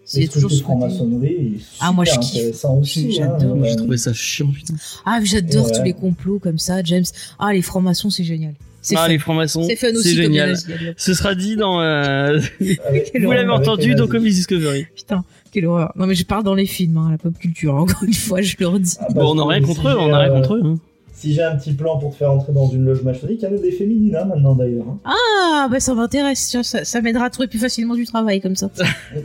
C'est 0.03 0.25
ce 0.25 0.31
toujours 0.31 0.51
ce 0.51 0.61
côté. 0.63 1.59
Ah, 1.79 1.91
moi, 1.91 2.03
je 2.05 2.11
kiffe. 2.19 2.35
intéressant 2.41 2.77
aussi. 2.79 3.11
J'adore, 3.13 3.55
hein, 3.57 3.61
J'ai 3.63 3.75
trouvé 3.77 3.97
ça 3.97 4.11
chiant, 4.13 4.47
putain. 4.51 4.73
Ah, 5.05 5.19
j'adore 5.23 5.67
Ouais. 5.67 5.71
tous 5.77 5.83
les 5.83 5.93
complots 5.93 6.39
comme 6.39 6.57
ça, 6.57 6.83
James. 6.83 7.05
Ah, 7.39 7.53
les 7.53 7.61
francs-maçons, 7.61 8.09
c'est 8.09 8.23
génial. 8.25 8.53
Ah, 8.93 8.95
fun. 9.03 9.07
les 9.09 9.19
francs-maçons, 9.19 9.63
C'est 9.63 9.75
fun 9.75 9.87
c'est 9.91 9.97
aussi 9.97 10.09
comme 10.15 10.31
les 10.33 10.55
génial. 10.55 10.57
Ce 10.97 11.13
sera 11.13 11.35
dit 11.35 11.55
dans. 11.55 11.79
euh, 11.81 12.39
Vous 12.59 13.31
l'avez 13.31 13.49
entendu 13.49 13.93
dans. 13.95 14.07
Comics 14.07 14.33
Discovery. 14.33 14.87
Putain, 14.95 15.23
quelle 15.51 15.67
horreur. 15.67 15.93
Non, 15.95 16.07
mais 16.07 16.15
je 16.15 16.25
parle 16.25 16.43
dans 16.43 16.55
les 16.55 16.65
films, 16.65 16.97
hein, 16.97 17.09
la 17.11 17.17
pop 17.19 17.37
culture. 17.37 17.75
Encore 17.75 18.03
une 18.03 18.13
fois, 18.13 18.41
je 18.41 18.55
le 18.59 18.67
redis. 18.67 18.97
Ah, 18.99 19.07
Bon, 19.13 19.21
on 19.31 19.35
parce 19.35 19.37
n'a 19.37 19.53
rien 19.53 19.61
contre 19.61 19.87
eux, 19.87 19.95
on 19.99 20.09
n'a 20.09 20.19
rien 20.19 20.31
euh, 20.31 20.41
contre 20.41 20.55
eux. 20.55 20.75
Si 21.21 21.33
j'ai 21.33 21.43
un 21.43 21.55
petit 21.55 21.73
plan 21.73 21.99
pour 21.99 22.11
te 22.11 22.15
faire 22.15 22.31
entrer 22.31 22.51
dans 22.51 22.67
une 22.69 22.83
loge 22.83 23.03
maçonnique, 23.03 23.41
il 23.43 23.45
y 23.45 23.47
en 23.53 23.55
a 23.55 23.59
des 23.61 23.71
féminines 23.71 24.15
hein, 24.15 24.25
maintenant 24.25 24.55
d'ailleurs. 24.55 24.85
hein. 24.87 24.99
Ah, 25.05 25.67
bah 25.69 25.79
ça 25.79 25.93
m'intéresse, 25.93 26.57
ça, 26.63 26.83
ça 26.83 27.01
m'aidera 27.01 27.25
à 27.25 27.29
trouver 27.29 27.47
plus 27.47 27.59
facilement 27.59 27.93
du 27.95 28.05
travail 28.05 28.41
comme 28.41 28.55
ça. 28.55 28.71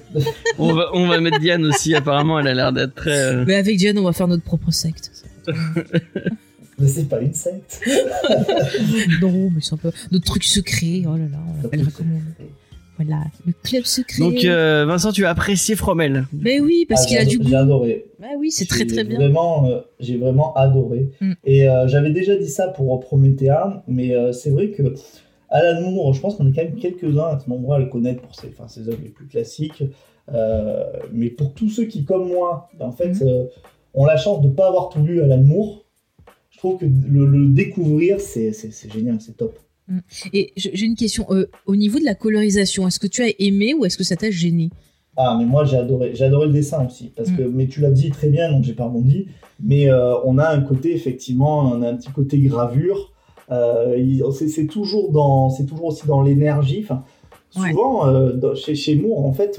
On 0.58 0.74
va, 0.74 0.90
on 0.92 1.06
va 1.06 1.20
mettre 1.20 1.38
Diane 1.40 1.64
aussi, 1.64 1.94
apparemment, 1.94 2.38
elle 2.38 2.48
a 2.48 2.54
l'air 2.54 2.72
d'être 2.72 2.94
très... 2.94 3.18
euh, 3.34 3.44
Mais 3.46 3.54
avec 3.54 3.76
Diane, 3.78 3.96
on 3.98 4.02
va 4.04 4.12
faire 4.12 4.28
notre 4.28 4.42
propre 4.44 4.70
secte. 4.70 5.10
Mais 6.78 6.88
c'est 6.88 7.08
pas 7.08 7.20
une 7.20 7.32
secte. 7.32 7.80
non, 9.22 9.50
mais 9.50 9.60
c'est 9.62 9.72
un 9.72 9.78
peu 9.78 9.90
notre 10.12 10.26
truc 10.26 10.44
secret. 10.44 11.04
Oh 11.06 11.12
là 11.16 11.24
là, 11.32 11.38
on 11.58 11.62
l'appellera 11.62 11.90
comment 11.96 12.18
Voilà, 12.98 13.24
le 13.46 13.52
club 13.62 13.84
secret. 13.84 14.18
Donc, 14.20 14.44
euh, 14.44 14.86
Vincent, 14.86 15.12
tu 15.12 15.26
as 15.26 15.30
apprécié 15.30 15.76
Fromel. 15.76 16.24
Mais 16.32 16.60
oui, 16.60 16.86
parce 16.88 17.04
Ah, 17.04 17.06
qu'il 17.08 17.18
a 17.18 17.24
du 17.24 17.38
goût. 17.38 17.48
J'ai 17.48 17.54
adoré. 17.56 18.06
Bah 18.18 18.28
oui, 18.38 18.50
c'est 18.50 18.66
très 18.66 18.86
très 18.86 19.04
bien. 19.04 19.18
Vraiment, 19.18 19.68
euh, 19.68 19.80
j'ai 20.00 20.16
vraiment 20.16 20.54
adoré. 20.54 21.10
Mm. 21.20 21.32
Et 21.44 21.68
euh, 21.68 21.86
j'avais 21.88 22.10
déjà 22.10 22.36
dit 22.36 22.48
ça 22.48 22.68
pour 22.68 22.98
Promethea, 23.00 23.82
mais 23.86 24.14
euh, 24.14 24.32
c'est 24.32 24.50
vrai 24.50 24.70
que 24.70 24.94
Alan 25.50 25.80
Moore, 25.90 26.14
je 26.14 26.20
pense 26.20 26.36
qu'on 26.36 26.46
est 26.48 26.52
quand 26.52 26.64
même 26.64 26.76
quelques-uns 26.76 27.24
à 27.26 27.34
être 27.34 27.46
nombreux 27.48 27.76
à 27.76 27.78
le 27.78 27.86
connaître 27.86 28.22
pour 28.22 28.34
ses, 28.34 28.48
enfin, 28.48 28.66
ses 28.68 28.88
œuvres 28.88 28.98
les 29.02 29.10
plus 29.10 29.26
classiques. 29.26 29.84
Euh, 30.32 30.82
mais 31.12 31.28
pour 31.30 31.52
tous 31.52 31.68
ceux 31.68 31.84
qui, 31.84 32.04
comme 32.04 32.28
moi, 32.28 32.68
en 32.80 32.92
fait, 32.92 33.12
Mm. 33.20 33.28
euh, 33.28 33.44
ont 33.94 34.06
la 34.06 34.16
chance 34.16 34.40
de 34.42 34.48
ne 34.48 34.52
pas 34.52 34.68
avoir 34.68 34.88
tout 34.88 35.00
lu 35.02 35.20
Alan 35.22 35.42
Moore, 35.42 35.84
je 36.50 36.58
trouve 36.58 36.78
que 36.78 36.86
le, 36.86 37.26
le 37.26 37.46
découvrir, 37.48 38.20
c'est 38.20 38.52
génial, 38.92 39.20
c'est 39.20 39.36
top. 39.36 39.58
Et 40.32 40.52
j- 40.56 40.70
j'ai 40.74 40.86
une 40.86 40.94
question. 40.96 41.26
euh, 41.30 41.46
au 41.66 41.76
niveau 41.76 41.98
de 41.98 42.04
la 42.04 42.14
colorisation, 42.14 42.86
est-ce 42.88 42.98
que 42.98 43.06
tu 43.06 43.22
as 43.22 43.30
aimé 43.38 43.72
ou 43.74 43.84
est-ce 43.84 43.96
que 43.96 44.04
ça 44.04 44.16
t'a 44.16 44.30
gêné? 44.30 44.70
Ah, 45.16 45.34
mais 45.38 45.44
moi 45.46 45.64
j'ai 45.64 45.78
adoré, 45.78 46.10
j'ai 46.14 46.24
adoré 46.24 46.46
le 46.48 46.52
dessin 46.52 46.84
aussi, 46.86 47.10
parce 47.16 47.30
Mm. 47.30 47.36
que, 47.36 47.42
mais 47.44 47.66
tu 47.68 47.80
l'as 47.80 47.90
dit 47.90 48.10
très 48.10 48.28
bien, 48.28 48.50
donc 48.52 48.64
j'ai 48.64 48.74
pas 48.74 48.84
rebondi, 48.84 49.28
mais 49.62 49.88
euh, 49.90 50.14
on 50.24 50.36
a 50.38 50.46
un 50.48 50.60
côté, 50.60 50.92
effectivement, 50.94 51.60
on 51.72 51.80
a 51.82 51.88
un 51.88 51.94
petit 51.96 52.10
côté 52.10 52.38
gravure, 52.38 53.12
euh, 53.50 53.96
c'est 54.32 54.66
toujours, 54.66 55.12
dans, 55.12 55.48
c'est 55.50 55.64
toujours 55.64 55.86
aussi 55.86 56.06
dans 56.06 56.20
l'énergie, 56.20 56.80
enfin, 56.82 57.02
souvent, 57.48 58.12
dans- 58.34 58.54
chez, 58.54 58.74
chez 58.74 58.96
Moore, 58.96 59.24
en 59.24 59.32
fait, 59.32 59.58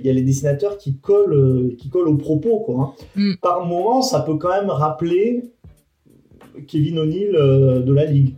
il 0.00 0.06
y 0.06 0.08
a 0.08 0.12
les 0.14 0.22
dessinateurs 0.22 0.78
qui 0.78 0.96
collent, 0.96 1.74
qui 1.76 1.90
collent 1.90 2.08
au 2.08 2.16
propos, 2.16 2.60
quoi. 2.60 2.94
hein. 2.96 3.04
Mm. 3.20 3.32
Par 3.42 3.66
moment, 3.66 4.00
ça 4.00 4.20
peut 4.20 4.36
quand 4.36 4.50
même 4.58 4.70
rappeler 4.70 5.42
Kevin 6.66 6.98
O'Neill 7.00 7.32
de 7.32 7.92
la 7.92 8.06
Ligue. 8.06 8.36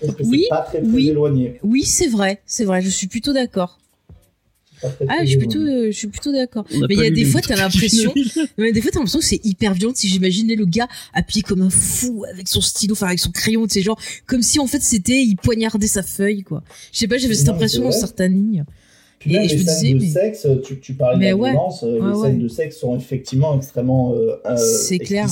Que 0.00 0.22
Oui, 0.24 0.42
c'est 0.44 0.48
pas 0.48 0.62
très, 0.62 0.80
très 0.80 0.90
oui. 0.90 1.08
éloigné. 1.10 1.58
Oui, 1.62 1.84
c'est 1.84 2.08
vrai, 2.08 2.40
c'est 2.46 2.64
vrai. 2.64 2.80
Je 2.82 2.88
suis 2.88 3.06
plutôt 3.06 3.32
d'accord. 3.32 3.78
Ah, 5.08 5.18
je 5.24 5.26
suis 5.26 5.36
plutôt, 5.38 5.58
euh, 5.58 5.88
je 5.90 5.96
suis 5.96 6.06
plutôt 6.08 6.32
d'accord. 6.32 6.64
Mais 6.70 6.94
il 6.94 7.00
y 7.00 7.06
a 7.06 7.10
des 7.10 7.26
fois, 7.26 7.42
t'as 7.42 7.54
l'impression-. 7.56 8.14
Mais 8.58 8.72
des 8.72 8.80
fois, 8.80 8.90
t'as 8.90 8.98
l'impression 9.00 9.18
que 9.18 9.24
c'est 9.26 9.44
hyper 9.44 9.74
violent 9.74 9.92
si 9.94 10.08
j'imaginais 10.08 10.54
le 10.56 10.64
gars 10.64 10.88
appuyé 11.12 11.42
comme 11.42 11.60
un 11.60 11.68
fou 11.68 12.24
avec 12.32 12.48
son 12.48 12.62
stylo, 12.62 12.92
enfin 12.94 13.08
avec 13.08 13.18
son 13.18 13.30
crayon, 13.30 13.66
tu 13.66 13.74
sais, 13.74 13.82
genre, 13.82 14.00
comme 14.26 14.40
si 14.40 14.58
en 14.58 14.66
fait 14.66 14.80
c'était, 14.80 15.22
il 15.22 15.36
poignardait 15.36 15.86
sa 15.86 16.02
feuille, 16.02 16.42
quoi. 16.44 16.62
Je 16.92 16.98
sais 16.98 17.08
pas, 17.08 17.18
j'avais 17.18 17.34
cette 17.34 17.50
impression 17.50 17.82
vrai. 17.82 17.92
certaines 17.92 18.32
lignes. 18.32 18.64
Puis 19.18 19.32
même 19.32 19.42
Et 19.42 19.48
les 19.48 19.58
je 19.58 19.64
scènes 19.64 19.74
disais, 19.74 19.92
de 19.92 19.98
mais- 19.98 20.08
sexe, 20.34 20.46
tu, 20.64 20.80
tu 20.80 20.94
parlais 20.94 21.18
Mais 21.18 21.26
de 21.26 21.30
la 21.32 21.36
ouais. 21.36 21.50
violence, 21.50 21.82
euh, 21.82 21.98
Ouais, 22.00 22.12
les 22.12 22.16
ouais. 22.16 22.28
scènes 22.28 22.38
de 22.42 22.48
sexe 22.48 22.78
sont 22.78 22.96
effectivement 22.96 23.58
extrêmement 23.58 24.14
euh, 24.14 24.36
euh, 24.46 24.56
C'est 24.56 24.98
clair. 24.98 25.28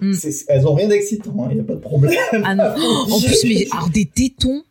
Mm. 0.00 0.12
C'est- 0.12 0.44
Elles 0.48 0.66
ont 0.66 0.74
rien 0.74 0.88
d'excitant, 0.88 1.48
il 1.50 1.56
n'y 1.56 1.60
a 1.60 1.64
pas 1.64 1.74
de 1.74 1.80
problème. 1.80 2.12
Ah 2.44 2.54
non. 2.54 2.64
En 3.10 3.20
plus, 3.20 3.44
mais, 3.44 3.66
alors 3.72 3.88
des 3.90 4.06
tétons. 4.06 4.62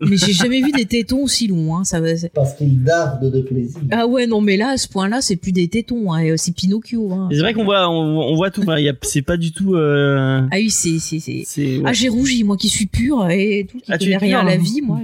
Mais 0.00 0.16
j'ai 0.16 0.32
jamais 0.32 0.62
vu 0.62 0.70
des 0.70 0.86
tétons 0.86 1.24
aussi 1.24 1.48
longs, 1.48 1.74
hein, 1.76 1.84
ça 1.84 2.00
Parce 2.32 2.54
qu'ils 2.54 2.82
dardent 2.84 3.28
de 3.28 3.40
plaisir. 3.42 3.80
Ah 3.90 4.06
ouais, 4.06 4.26
non, 4.28 4.40
mais 4.40 4.56
là, 4.56 4.68
à 4.70 4.76
ce 4.76 4.86
point-là, 4.88 5.20
c'est 5.20 5.34
plus 5.34 5.50
des 5.50 5.66
tétons, 5.66 6.12
hein, 6.12 6.24
euh, 6.24 6.34
c'est 6.36 6.52
Pinocchio, 6.54 7.12
hein. 7.12 7.28
C'est 7.32 7.40
vrai 7.40 7.54
qu'on 7.54 7.64
voit, 7.64 7.90
on, 7.90 8.18
on 8.20 8.36
voit 8.36 8.52
tout. 8.52 8.62
enfin, 8.62 8.78
il 8.78 8.84
y 8.84 8.88
a- 8.88 8.94
C'est 9.02 9.22
pas 9.22 9.36
du 9.36 9.52
tout. 9.52 9.74
euh, 9.74 10.40
Ah 10.50 10.56
oui, 10.56 10.70
c'est, 10.70 11.00
c'est, 11.00 11.18
c'est. 11.18 11.42
c'est. 11.44 11.78
ouais. 11.78 11.82
Ah, 11.84 11.92
j'ai 11.92 12.08
rougi, 12.08 12.44
moi 12.44 12.56
qui 12.56 12.68
suis 12.68 12.86
pure 12.86 13.28
et 13.30 13.66
tout, 13.68 13.78
qui 13.78 13.92
Ah, 13.92 13.98
connais 13.98 14.16
rien 14.16 14.38
à 14.40 14.44
la 14.44 14.52
hein. 14.52 14.58
vie, 14.58 14.80
moi. 14.80 15.00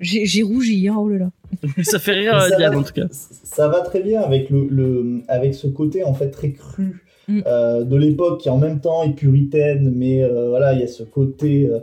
J'ai, 0.00 0.26
j'ai 0.26 0.42
rougi, 0.42 0.86
hein, 0.88 0.96
oh 0.98 1.08
là 1.08 1.18
là. 1.18 1.30
Ça 1.82 1.98
fait 1.98 2.12
rire 2.12 2.40
ça 2.50 2.56
Diane 2.56 2.74
va- 2.74 2.78
en 2.80 2.82
tout 2.82 2.92
cas. 2.92 3.06
Ça 3.10 3.68
va 3.68 3.80
très 3.80 4.02
bien 4.02 4.20
avec, 4.20 4.50
le, 4.50 4.66
le- 4.70 5.22
avec 5.28 5.54
ce 5.54 5.66
côté 5.66 6.02
en 6.04 6.12
fait 6.14 6.30
très 6.30 6.52
cru 6.52 7.02
Mm. 7.38 7.42
euh, 7.46 7.84
de 7.84 7.96
l'époque 7.96 8.40
qui 8.40 8.48
en 8.50 8.58
même 8.58 8.80
temps 8.80 9.02
est 9.04 9.14
puritaine, 9.14 9.92
mais 9.94 10.22
euh, 10.22 10.48
voilà, 10.50 10.72
il 10.74 10.80
y 10.80 10.84
a 10.84 10.88
ce 10.88 11.02
côté. 11.02 11.68
euh, 11.70 11.78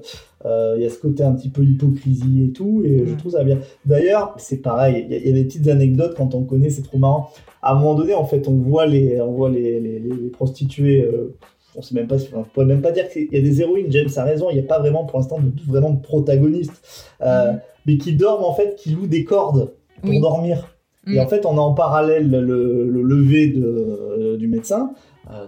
euh, 0.46 0.76
il 0.78 0.84
y 0.84 0.86
a 0.86 0.90
ce 0.90 0.98
côté 1.00 1.22
un 1.24 1.34
petit 1.34 1.50
peu 1.50 1.64
hypocrisie 1.64 2.46
et 2.46 2.52
tout, 2.54 2.82
et 2.86 3.04
je 3.06 3.14
trouve 3.16 3.34
ça 3.34 3.44
bien. 3.44 3.58
D'ailleurs, 3.86 4.36
c'est 4.38 4.62
pareil, 4.62 5.06
il 5.10 5.12
y, 5.12 5.16
a- 5.16 5.20
il 5.22 5.28
y 5.28 5.30
a 5.32 5.34
des 5.34 5.44
petites 5.44 5.68
anecdotes 5.68 6.14
quand 6.16 6.34
on 6.34 6.44
connaît, 6.44 6.70
c'est 6.70 6.82
trop 6.84 6.98
marrant. 6.98 7.30
À 7.62 7.74
un 7.74 7.76
moment 7.76 7.94
donné, 7.96 8.14
en 8.14 8.24
fait, 8.26 8.48
on 8.48 8.54
voit 8.56 8.86
les, 8.86 9.20
on 9.20 9.34
voit 9.34 9.50
les, 9.50 9.82
les, 9.82 10.00
prostituées. 10.32 11.02
euh, 11.04 11.36
on 11.76 11.82
sait 11.82 11.94
même 11.94 12.08
pas, 12.08 12.16
on 12.36 12.44
pourrait 12.44 12.66
même 12.66 12.82
pas 12.82 12.92
dire 12.92 13.10
qu'il 13.10 13.28
y 13.32 13.38
a 13.38 13.42
des 13.42 13.62
héroïnes. 13.62 13.92
James 13.92 14.10
a 14.16 14.24
raison, 14.24 14.50
il 14.50 14.54
n'y 14.56 14.60
a 14.62 14.64
pas 14.64 14.80
vraiment 14.80 15.04
pour 15.06 15.20
l'instant 15.20 15.40
de, 15.40 15.52
vraiment 15.70 15.92
de 15.92 16.02
protagonistes, 16.02 16.82
euh, 17.22 17.54
mais 17.86 17.98
qui 17.98 18.14
dorment 18.14 18.46
en 18.46 18.54
fait, 18.54 18.76
qui 18.78 18.92
louent 18.92 19.08
des 19.08 19.24
cordes 19.26 19.72
pour 20.02 20.10
Oui. 20.12 20.22
dormir. 20.22 20.74
Et 21.08 21.16
Mm. 21.18 21.20
en 21.20 21.28
fait, 21.28 21.46
on 21.46 21.58
a 21.58 21.62
en 21.62 21.74
parallèle 21.74 22.30
le, 22.30 22.42
le 22.90 23.02
lever 23.02 23.48
de, 23.50 24.36
du 24.38 24.48
médecin, 24.48 24.92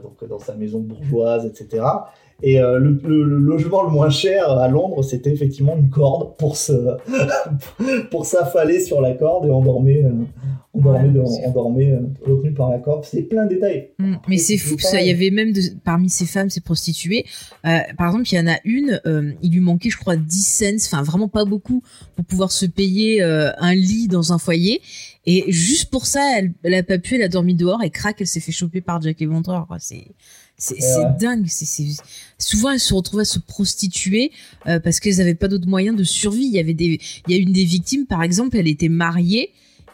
donc 0.02 0.24
dans 0.26 0.40
sa 0.40 0.56
maison 0.56 0.80
bourgeoise, 0.80 1.46
etc. 1.46 1.84
Et 2.44 2.60
euh, 2.60 2.80
le, 2.80 3.00
le- 3.06 3.24
le 3.24 3.38
logement 3.38 3.84
le 3.84 3.90
moins 3.92 4.10
cher 4.10 4.50
à 4.50 4.68
Londres, 4.68 5.04
c'était 5.04 5.32
effectivement 5.32 5.76
une 5.78 5.90
corde 5.90 6.36
pour 6.38 6.58
se 6.58 6.74
pour 8.10 8.26
s'affaler 8.26 8.80
sur 8.80 9.02
la 9.02 9.14
corde 9.14 9.46
et 9.46 9.50
on 9.50 9.62
dormait, 9.62 10.04
euh, 10.04 10.12
on 10.74 10.82
dormait, 10.82 11.08
Ouais, 11.08 11.14
de- 11.14 11.26
c'est 11.26 11.48
on 11.48 11.52
dormait 11.52 11.92
euh, 11.92 12.00
retenu 12.26 12.52
par 12.54 12.70
la 12.70 12.80
corde. 12.80 13.06
C'est 13.06 13.24
plein 13.24 13.46
de 13.46 13.50
détails. 13.50 13.90
Mm. 14.00 14.16
Mais 14.28 14.38
c'est 14.38 14.58
fou 14.58 14.78
ça, 14.80 15.02
il 15.02 15.08
y 15.08 15.12
avait 15.12 15.30
même 15.30 15.52
de, 15.54 15.62
parmi 15.84 16.10
ces 16.10 16.26
femmes, 16.26 16.50
ces 16.50 16.62
prostituées, 16.62 17.26
euh, 17.66 17.78
par 17.98 18.08
exemple, 18.08 18.28
il 18.32 18.36
y 18.36 18.40
en 18.40 18.48
a 18.48 18.58
une, 18.64 19.00
il 19.42 19.52
lui 19.52 19.60
manquait, 19.60 19.90
je 19.90 19.98
crois, 19.98 20.16
10 20.16 20.42
cents, 20.48 20.76
enfin 20.94 21.04
vraiment 21.04 21.28
pas 21.28 21.46
beaucoup, 21.46 21.84
pour 22.16 22.26
pouvoir 22.26 22.52
se 22.52 22.66
payer 22.66 23.22
un 23.22 23.74
lit 23.76 24.08
dans 24.08 24.34
un 24.34 24.38
foyer. 24.38 24.82
Et 25.28 25.46
juste 25.52 25.92
pour 25.92 26.08
ça, 26.08 26.22
elle, 26.40 26.54
elle 26.64 26.74
a 26.74 26.82
pas 26.84 26.98
pu, 26.98 27.16
elle 27.16 27.22
a 27.22 27.28
dormi 27.28 27.54
dehors 27.54 27.84
et 27.84 27.92
crac, 27.92 28.16
elle 28.20 28.26
s'est 28.28 28.40
fait 28.40 28.52
choper 28.52 28.82
par 28.82 29.00
Jack 29.02 29.22
Éventreur. 29.22 29.68
C'est 29.80 30.06
c'est 30.62 30.76
ouais. 30.76 31.18
dingue. 31.20 31.46
C'est 31.48 31.88
souvent 32.38 32.72
elles 32.72 32.80
se 32.80 32.94
retrouvaient 32.94 33.24
à 33.24 33.26
se 33.26 33.40
prostituer 33.40 34.32
euh, 34.68 34.80
parce 34.80 35.00
qu'elles 35.00 35.20
avaient 35.20 35.36
pas 35.36 35.48
d'autres 35.48 35.68
moyens 35.68 35.98
de 35.98 36.04
survie. 36.04 36.46
Il 36.46 36.54
y 36.54 36.60
avait 36.60 36.76
des, 36.76 37.00
il 37.28 37.36
y 37.36 37.38
a 37.38 37.42
une 37.42 37.52
des 37.52 37.66
victimes, 37.66 38.06
par 38.06 38.22
exemple, 38.22 38.58
elle 38.58 38.68
était 38.68 38.90
mariée 38.90 39.52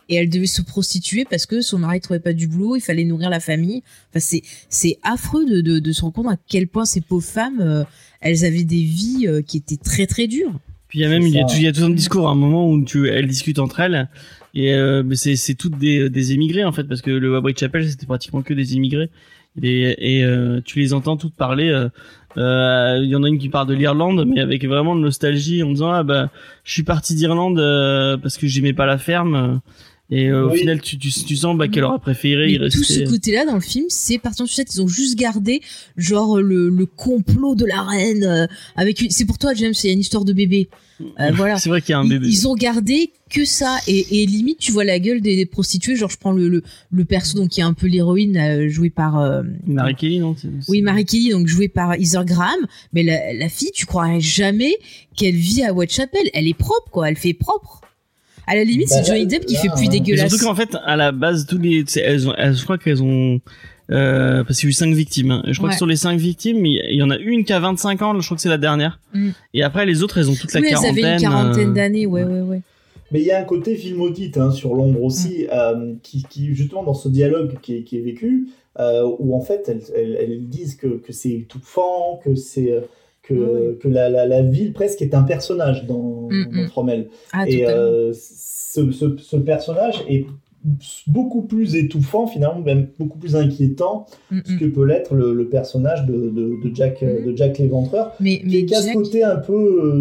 et 0.10 0.16
elle 0.16 0.30
devait 0.30 0.46
se 0.46 0.62
prostituer 0.62 1.26
parce 1.26 1.46
que 1.46 1.62
son 1.62 1.80
mari 1.80 2.02
trouvait 2.02 2.20
pas 2.20 2.34
du 2.34 2.48
boulot, 2.48 2.76
il 2.76 2.82
fallait 2.82 3.06
nourrir 3.06 3.30
la 3.30 3.40
famille. 3.40 3.82
Enfin, 4.10 4.20
c'est 4.20 4.42
c'est 4.70 5.00
affreux 5.04 5.46
de, 5.46 5.62
de, 5.62 5.80
de 5.80 5.92
se 5.92 6.02
rendre 6.02 6.14
compte 6.14 6.28
à 6.28 6.38
quel 6.48 6.68
point 6.68 6.86
ces 6.86 7.02
pauvres 7.02 7.26
femmes, 7.26 7.62
euh, 7.62 7.84
elles 8.20 8.44
avaient 8.44 8.64
des 8.66 8.84
vies 8.84 9.26
euh, 9.26 9.42
qui 9.42 9.58
étaient 9.58 9.78
très 9.78 10.06
très 10.06 10.28
dures. 10.28 10.60
Puis 10.90 11.00
il 11.00 11.02
y 11.02 11.06
a 11.06 11.10
même 11.10 11.24
il 11.24 11.34
y 11.34 11.40
a, 11.40 11.46
tout, 11.46 11.56
il 11.56 11.64
y 11.64 11.68
a 11.68 11.74
tout 11.74 11.84
un 11.84 11.90
discours 11.90 12.28
à 12.28 12.32
un 12.32 12.36
moment 12.36 12.70
où 12.70 12.84
tu 12.84 13.10
elles 13.10 13.28
discutent 13.28 13.60
entre 13.60 13.82
elles 13.82 14.10
et 14.54 14.74
euh, 14.74 15.04
mais 15.06 15.18
c'est 15.18 15.36
c'est 15.36 15.56
toutes 15.56 15.78
des 15.78 16.10
des 16.10 16.32
émigrés 16.32 16.64
en 16.64 16.72
fait 16.72 16.86
parce 16.86 17.02
que 17.02 17.12
le 17.12 17.40
Whitechapel 17.40 17.90
c'était 17.90 18.06
pratiquement 18.06 18.42
que 18.42 18.54
des 18.54 18.76
immigrés 18.76 19.10
et 19.64 20.24
euh, 20.24 20.62
tu 20.64 20.80
les 20.80 20.94
entends 20.94 21.18
toutes 21.18 21.34
parler 21.34 21.70
euh, 21.70 21.90
euh, 22.38 23.00
il 23.02 23.10
y 23.10 23.16
en 23.16 23.24
a 23.24 23.28
une 23.28 23.40
qui 23.40 23.50
parle 23.50 23.68
de 23.68 23.74
l'Irlande 23.74 24.26
mais 24.28 24.42
avec 24.42 24.64
vraiment 24.66 24.96
de 24.96 25.02
nostalgie 25.02 25.64
en 25.64 25.70
disant 25.70 25.92
ah 25.92 26.04
bah 26.04 26.30
je 26.64 26.74
suis 26.74 26.84
parti 26.84 27.16
d'Irlande 27.16 27.58
parce 28.22 28.38
que 28.38 28.48
j'aimais 28.48 28.74
pas 28.74 28.86
la 28.86 28.98
ferme 28.98 29.62
et 30.10 30.28
euh, 30.30 30.48
au 30.48 30.52
final 30.52 30.80
tu, 30.82 30.98
tu 30.98 31.12
tu 31.12 31.36
sens 31.36 31.58
bah 31.58 31.68
qu'elle 31.68 31.84
aurait 31.84 32.00
préféré 32.00 32.50
y 32.52 32.60
Mais 32.60 32.70
tout 32.70 32.80
rester. 32.80 33.06
ce 33.06 33.10
côté-là 33.10 33.46
dans 33.46 33.56
le 33.56 33.60
film, 33.62 33.86
c'est 33.90 34.18
partant 34.18 34.46
du 34.46 34.52
fait 34.52 34.68
ils 34.74 34.82
ont 34.82 34.88
juste 34.88 35.18
gardé 35.18 35.62
genre 35.98 36.40
le, 36.40 36.70
le 36.70 36.86
complot 36.86 37.56
de 37.56 37.66
la 37.66 37.82
reine 37.82 38.24
euh, 38.24 38.48
avec 38.78 39.02
une... 39.02 39.10
c'est 39.10 39.26
pour 39.26 39.38
toi 39.38 39.54
James, 39.54 39.74
il 39.84 39.88
y 39.88 39.90
a 39.90 39.94
une 39.94 40.00
histoire 40.00 40.24
de 40.24 40.32
bébé. 40.34 40.70
Euh, 41.20 41.32
voilà. 41.34 41.58
c'est 41.58 41.70
vrai 41.70 41.82
qu'il 41.82 41.92
y 41.92 41.94
a 41.94 42.00
un 42.00 42.06
Ils, 42.06 42.10
bébé. 42.10 42.28
ils 42.28 42.48
ont 42.48 42.56
gardé 42.56 43.12
que 43.30 43.44
ça. 43.44 43.78
Et, 43.88 44.24
et 44.24 44.26
limite 44.26 44.60
tu 44.60 44.72
vois 44.72 44.86
la 44.86 44.98
gueule 45.00 45.20
des, 45.22 45.36
des 45.36 45.46
prostituées 45.46 45.96
genre 45.98 46.10
je 46.10 46.18
prends 46.18 46.32
le, 46.32 46.48
le, 46.48 46.64
le 46.90 47.06
perso 47.06 47.38
donc 47.38 47.50
qui 47.50 47.60
est 47.60 47.64
un 47.64 47.74
peu 47.74 47.88
l'héroïne 47.88 48.38
euh, 48.38 48.70
jouée 48.70 48.90
par 48.90 49.20
euh, 49.20 49.44
Marie 49.66 49.96
Kelly 49.96 50.20
non 50.20 50.36
c'est- 50.42 50.48
oui 50.70 50.82
Marie 50.82 51.04
Kelly 51.06 51.32
donc 51.32 51.48
jouée 51.48 51.68
par 51.68 51.94
Heather 51.96 52.24
Graham. 52.24 52.60
Mais 52.94 53.04
la, 53.04 53.34
la 53.34 53.50
fille 53.50 53.72
tu 53.74 53.86
croirais 53.86 54.22
jamais 54.22 54.74
qu'elle 55.18 55.36
vit 55.36 55.64
à 55.64 55.74
Whitechapel. 55.74 56.30
Elle 56.34 56.48
est 56.48 56.54
propre 56.58 56.90
quoi. 56.92 57.10
Elle 57.10 57.18
fait 57.18 57.34
propre 57.34 57.82
à 58.48 58.56
la 58.56 58.64
limite 58.64 58.90
Bah, 58.90 58.96
c'est 58.98 59.06
Johnny 59.08 59.22
là, 59.22 59.26
Depp 59.28 59.46
qui 59.46 59.54
là, 59.56 59.60
fait 59.62 59.70
plus. 59.70 59.82
Mais 59.84 59.88
dégueulasse 59.90 60.30
surtout 60.32 60.46
qu'en 60.46 60.56
fait, 60.56 60.76
à 60.86 60.96
la 60.96 61.12
base, 61.12 61.46
tous 61.46 61.58
les, 61.58 61.84
elles 61.98 62.28
ont, 62.28 62.34
elles- 62.38 62.56
je 62.56 62.64
crois 62.64 62.78
qu'elles 62.78 63.04
ont, 63.04 63.40
euh, 63.92 64.44
parce 64.44 64.60
qu'il 64.60 64.68
y 64.68 64.70
a 64.70 64.72
eu 64.72 64.74
cinq 64.74 64.94
victimes. 64.94 65.32
hein. 65.32 65.44
Je 65.48 65.54
crois 65.58 65.68
Ouais. 65.70 65.74
que 65.74 65.78
sur 65.78 65.86
les 65.86 65.96
cinq 65.96 66.18
victimes, 66.20 66.66
il 66.66 66.96
y 66.96 67.04
en 67.04 67.10
a 67.10 67.18
une 67.18 67.44
qui 67.46 67.54
a 67.54 67.60
25 67.60 68.02
ans. 68.02 68.20
Je 68.20 68.26
crois 68.26 68.36
que 68.36 68.42
c'est 68.42 68.50
la 68.50 68.58
dernière. 68.58 69.00
Mm. 69.14 69.30
Et 69.54 69.64
après, 69.64 69.86
les 69.86 70.04
autres, 70.04 70.18
elles 70.18 70.30
ont 70.30 70.36
toute 70.36 70.54
la 70.54 70.60
oui 70.62 70.68
elles 70.68 70.74
quarantaine. 70.74 71.06
avaient 71.06 71.14
une 71.16 71.22
quarantaine 71.22 71.70
euh, 71.70 71.74
d'années 71.74 72.06
ouais 72.06 72.24
ouais 72.24 72.42
ouais 72.42 72.62
Mais 73.12 73.22
il 73.22 73.26
y 73.26 73.32
a 73.32 73.40
un 73.40 73.44
côté 73.46 73.76
film 73.76 74.02
audite 74.02 74.38
hein, 74.38 74.52
sur 74.52 74.76
l'ombre 74.76 75.04
aussi, 75.04 75.46
Mm. 75.46 75.54
euh, 75.54 75.94
qui, 76.04 76.24
qui, 76.30 76.54
justement 76.56 76.84
dans 76.84 76.94
ce 76.94 77.08
dialogue 77.10 77.56
qui 77.62 77.76
est, 77.78 77.84
qui 77.84 77.98
est 77.98 78.02
vécu, 78.02 78.48
euh, 78.80 79.10
où 79.20 79.36
en 79.36 79.42
fait 79.42 79.64
elles, 79.70 79.82
elles, 79.96 80.18
elles 80.22 80.48
disent 80.50 80.76
que, 80.76 80.88
que 80.88 81.12
c'est 81.14 81.32
étouffant, 81.32 82.20
que 82.24 82.36
c'est 82.36 82.72
euh, 82.72 82.82
que, 83.28 83.78
que 83.82 83.88
la, 83.88 84.10
la, 84.10 84.26
la 84.26 84.42
ville 84.42 84.74
presque 84.74 85.02
est 85.02 85.14
un 85.14 85.24
personnage 85.24 85.86
dans, 85.86 86.28
Mm, 86.30 86.46
dans 86.56 86.62
mm. 86.64 86.68
Fromel. 86.68 87.08
ah 87.34 87.46
Et 87.48 87.66
euh, 87.68 88.12
ce, 88.14 88.92
ce, 88.92 89.16
ce 89.18 89.38
personnage 89.38 90.04
est 90.10 90.26
beaucoup 91.08 91.44
plus 91.44 91.76
étouffant 91.76 92.28
finalement, 92.28 92.60
même 92.60 92.88
beaucoup 93.00 93.18
plus 93.18 93.36
inquiétant 93.36 94.06
Mm, 94.32 94.40
ce 94.46 94.54
mm. 94.54 94.60
que 94.60 94.66
peut 94.66 94.86
l'être 94.86 95.14
le, 95.16 95.34
le 95.34 95.48
personnage 95.48 96.06
de, 96.06 96.14
de, 96.14 96.54
de 96.64 96.76
Jack, 96.76 97.04
de 97.04 97.36
Jack 97.36 97.58
l'Éventreur. 97.60 98.14
Mais, 98.20 98.40
Qui 98.40 98.46
mais 98.46 98.66
qui 98.66 98.76
a 98.76 98.80
ce 98.82 98.86
Jack- 98.88 98.96
côté 98.96 99.24
un 99.24 99.38
peu 99.38 99.54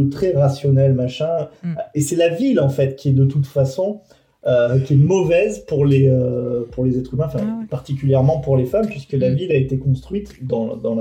euh, 0.06 0.08
très 0.10 0.32
rationnel, 0.32 0.94
machin. 0.94 1.48
Mm. 1.62 1.74
Et 1.94 2.00
c'est 2.00 2.16
la 2.16 2.28
ville, 2.30 2.58
en 2.60 2.68
fait, 2.70 2.96
qui 2.96 3.10
est 3.10 3.12
de 3.12 3.24
toute 3.24 3.46
façon, 3.46 4.00
euh, 4.46 4.78
qui 4.80 4.94
est 4.94 4.96
mauvaise 4.96 5.64
pour 5.66 5.84
les, 5.84 6.08
euh, 6.08 6.62
pour 6.72 6.84
les 6.84 6.98
êtres 6.98 7.14
humains, 7.14 7.28
Ah 7.34 7.38
ouais. 7.38 7.66
particulièrement 7.68 8.38
pour 8.40 8.56
les 8.56 8.64
femmes, 8.64 8.86
puisque 8.86 9.12
la 9.12 9.30
Mm. 9.30 9.34
ville 9.34 9.52
a 9.52 9.56
été 9.56 9.76
construite 9.78 10.30
dans- 10.46 10.76
dans 10.76 10.96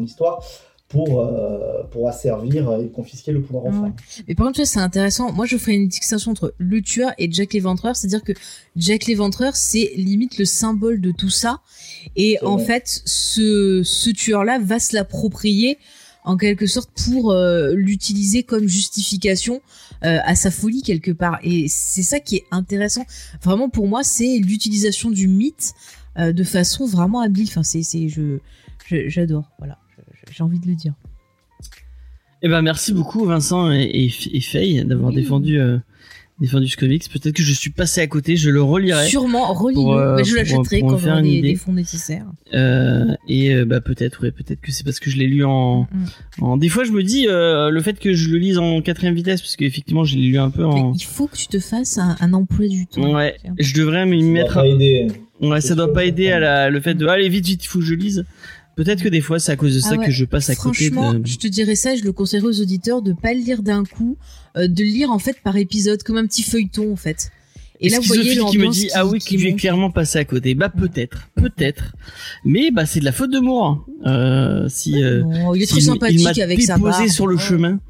l'histoire 0.00 0.42
pour, 0.90 1.20
euh, 1.20 1.84
pour 1.92 2.08
asservir 2.08 2.76
et 2.80 2.88
confisquer 2.88 3.30
le 3.30 3.40
pouvoir 3.40 3.64
ouais. 3.64 3.70
femmes. 3.70 3.94
Mais 4.26 4.34
par 4.34 4.48
contre, 4.48 4.66
c'est 4.66 4.80
intéressant. 4.80 5.32
Moi, 5.32 5.46
je 5.46 5.56
ferais 5.56 5.74
une 5.74 5.86
distinction 5.86 6.32
entre 6.32 6.52
le 6.58 6.82
tueur 6.82 7.12
et 7.16 7.30
Jack 7.30 7.52
l'Éventreur. 7.52 7.94
C'est-à-dire 7.94 8.24
que 8.24 8.32
Jack 8.76 9.06
l'Éventreur, 9.06 9.54
c'est 9.54 9.92
limite 9.94 10.36
le 10.36 10.44
symbole 10.44 11.00
de 11.00 11.12
tout 11.12 11.30
ça. 11.30 11.60
Et 12.16 12.38
en 12.42 12.56
vrai. 12.56 12.66
fait, 12.66 13.02
ce, 13.04 13.82
ce 13.84 14.10
tueur-là 14.10 14.58
va 14.58 14.80
se 14.80 14.96
l'approprier 14.96 15.78
en 16.24 16.36
quelque 16.36 16.66
sorte 16.66 16.90
pour 17.06 17.30
euh, 17.30 17.72
l'utiliser 17.74 18.42
comme 18.42 18.66
justification 18.66 19.62
euh, 20.04 20.18
à 20.24 20.34
sa 20.34 20.50
folie 20.50 20.82
quelque 20.82 21.12
part. 21.12 21.38
Et 21.44 21.68
c'est 21.68 22.02
ça 22.02 22.18
qui 22.18 22.34
est 22.34 22.46
intéressant. 22.50 23.06
Vraiment, 23.42 23.68
pour 23.68 23.86
moi, 23.86 24.02
c'est 24.02 24.38
l'utilisation 24.38 25.10
du 25.10 25.28
mythe 25.28 25.72
de 26.18 26.44
façon 26.44 26.84
vraiment 26.84 27.20
habile. 27.20 27.46
Enfin, 27.48 27.62
c'est, 27.62 27.82
c'est, 27.82 28.08
je, 28.08 28.38
j'adore. 29.06 29.44
Voilà, 29.58 29.78
j'ai 30.32 30.42
envie 30.42 30.58
de 30.60 30.66
le 30.66 30.74
dire. 30.74 30.94
Eh 32.42 32.48
ben 32.48 32.62
merci 32.62 32.92
beaucoup 32.94 33.24
Vincent 33.26 33.70
et, 33.70 33.82
et, 33.82 34.10
et 34.32 34.40
Faye 34.40 34.82
d'avoir 34.84 35.10
Oui. 35.10 35.16
défendu 35.16 35.60
euh, 35.60 35.76
défendu 36.40 36.68
ce 36.68 36.76
comics. 36.78 37.04
Peut-être 37.12 37.34
que 37.36 37.42
je 37.42 37.52
suis 37.52 37.68
passé 37.68 38.00
à 38.00 38.06
côté, 38.06 38.36
je 38.38 38.48
le 38.48 38.62
relirai. 38.62 39.06
Sûrement, 39.06 39.52
relis-le. 39.52 39.90
Euh, 40.20 40.24
je 40.24 40.34
l'achèterai 40.36 40.80
quand 40.80 40.96
j'aurai 40.96 41.20
des, 41.20 41.42
des 41.42 41.54
fonds 41.54 41.74
nécessaires. 41.74 42.24
Euh, 42.54 43.14
et 43.28 43.54
euh, 43.54 43.66
bah 43.66 43.82
peut-être, 43.82 44.22
ouais, 44.22 44.30
peut-être 44.30 44.62
que 44.62 44.72
c'est 44.72 44.82
parce 44.84 45.00
que 45.00 45.10
je 45.10 45.18
l'ai 45.18 45.26
lu 45.26 45.44
en, 45.44 45.82
Mm. 45.82 46.42
en. 46.42 46.56
Des 46.56 46.70
fois, 46.70 46.84
je 46.84 46.92
me 46.92 47.02
dis 47.02 47.26
euh, 47.28 47.68
le 47.68 47.80
fait 47.82 47.98
que 47.98 48.14
je 48.14 48.30
le 48.30 48.38
lise 48.38 48.56
en 48.56 48.80
quatrième 48.80 49.14
vitesse, 49.14 49.42
parce 49.42 49.56
qu'effectivement, 49.56 50.04
je 50.04 50.16
l'ai 50.16 50.22
lu 50.28 50.38
un 50.38 50.48
peu 50.48 50.62
Mais 50.62 50.68
en. 50.80 50.92
il 50.94 51.02
faut 51.04 51.26
que 51.26 51.36
tu 51.36 51.46
te 51.46 51.58
fasses 51.58 51.98
un, 51.98 52.16
un 52.20 52.32
emploi 52.32 52.68
du 52.68 52.86
temps. 52.86 53.02
Ouais, 53.16 53.34
important. 53.44 53.54
je 53.58 53.74
devrais 53.74 54.06
m'y 54.06 54.20
Ça 54.20 54.24
doit 54.24 54.32
mettre. 54.32 54.54
pas 54.54 54.66
aider. 54.66 55.08
Ouais, 55.42 55.60
ça 55.60 55.74
doit 55.74 55.92
pas 55.92 56.04
aider 56.06 56.30
à 56.32 56.38
la, 56.40 56.70
le 56.70 56.80
fait 56.80 56.94
de 56.94 57.06
allez 57.06 57.28
vite, 57.28 57.46
vite, 57.46 57.64
il 57.64 57.66
faut 57.68 57.80
que 57.80 57.84
je 57.84 57.94
lise. 57.94 58.24
Peut-être 58.82 59.02
que 59.02 59.10
des 59.10 59.20
fois, 59.20 59.38
c'est 59.38 59.52
à 59.52 59.56
cause 59.56 59.74
de 59.74 59.80
ça 59.80 59.90
Ah 59.92 59.96
ouais. 59.98 60.06
que 60.06 60.10
je 60.10 60.24
passe 60.24 60.48
à 60.48 60.54
côté 60.56 60.90
Franchement, 60.90 61.12
de. 61.12 61.26
je 61.26 61.36
te 61.36 61.46
dirais 61.46 61.74
ça, 61.74 61.94
je 61.96 62.02
le 62.02 62.12
conseillerais 62.12 62.46
aux 62.46 62.60
auditeurs 62.62 63.02
de 63.02 63.12
pas 63.12 63.34
le 63.34 63.40
lire 63.40 63.62
d'un 63.62 63.84
coup, 63.84 64.16
euh, 64.56 64.68
de 64.68 64.82
le 64.82 64.88
lire 64.88 65.10
en 65.10 65.18
fait 65.18 65.36
par 65.44 65.58
épisode, 65.58 66.02
comme 66.02 66.16
un 66.16 66.26
petit 66.26 66.42
feuilleton 66.42 66.90
en 66.90 66.96
fait. 66.96 67.30
Et 67.82 67.90
là, 67.90 67.98
vous 67.98 68.06
voyez 68.06 68.36
qui 68.38 68.56
me 68.58 68.68
dit 68.70 68.88
ah 68.94 69.06
oui 69.06 69.18
qui 69.18 69.36
que 69.36 69.40
tu 69.42 69.46
es 69.46 69.50
monte. 69.50 69.60
clairement 69.60 69.90
passé 69.90 70.18
à 70.18 70.24
côté. 70.24 70.54
Bah 70.54 70.70
peut-être, 70.70 71.28
peut-être. 71.34 71.94
Mais 72.44 72.70
bah 72.70 72.86
c'est 72.86 73.00
de 73.00 73.04
la 73.04 73.12
faute 73.12 73.30
de 73.32 73.38
moi. 73.38 73.84
Euh, 74.06 74.66
si 74.70 75.02
euh, 75.02 75.24
Non, 75.24 75.54
il 75.54 75.62
est 75.62 75.66
trop 75.66 75.76
s'il- 75.76 75.84
il 75.84 75.86
sympathique 75.86 76.38
avec 76.40 76.62
sa 76.62 76.78
barbe. 76.78 77.06
sur 77.08 77.26
le 77.26 77.36
Ouais. 77.36 77.40
chemin 77.42 77.80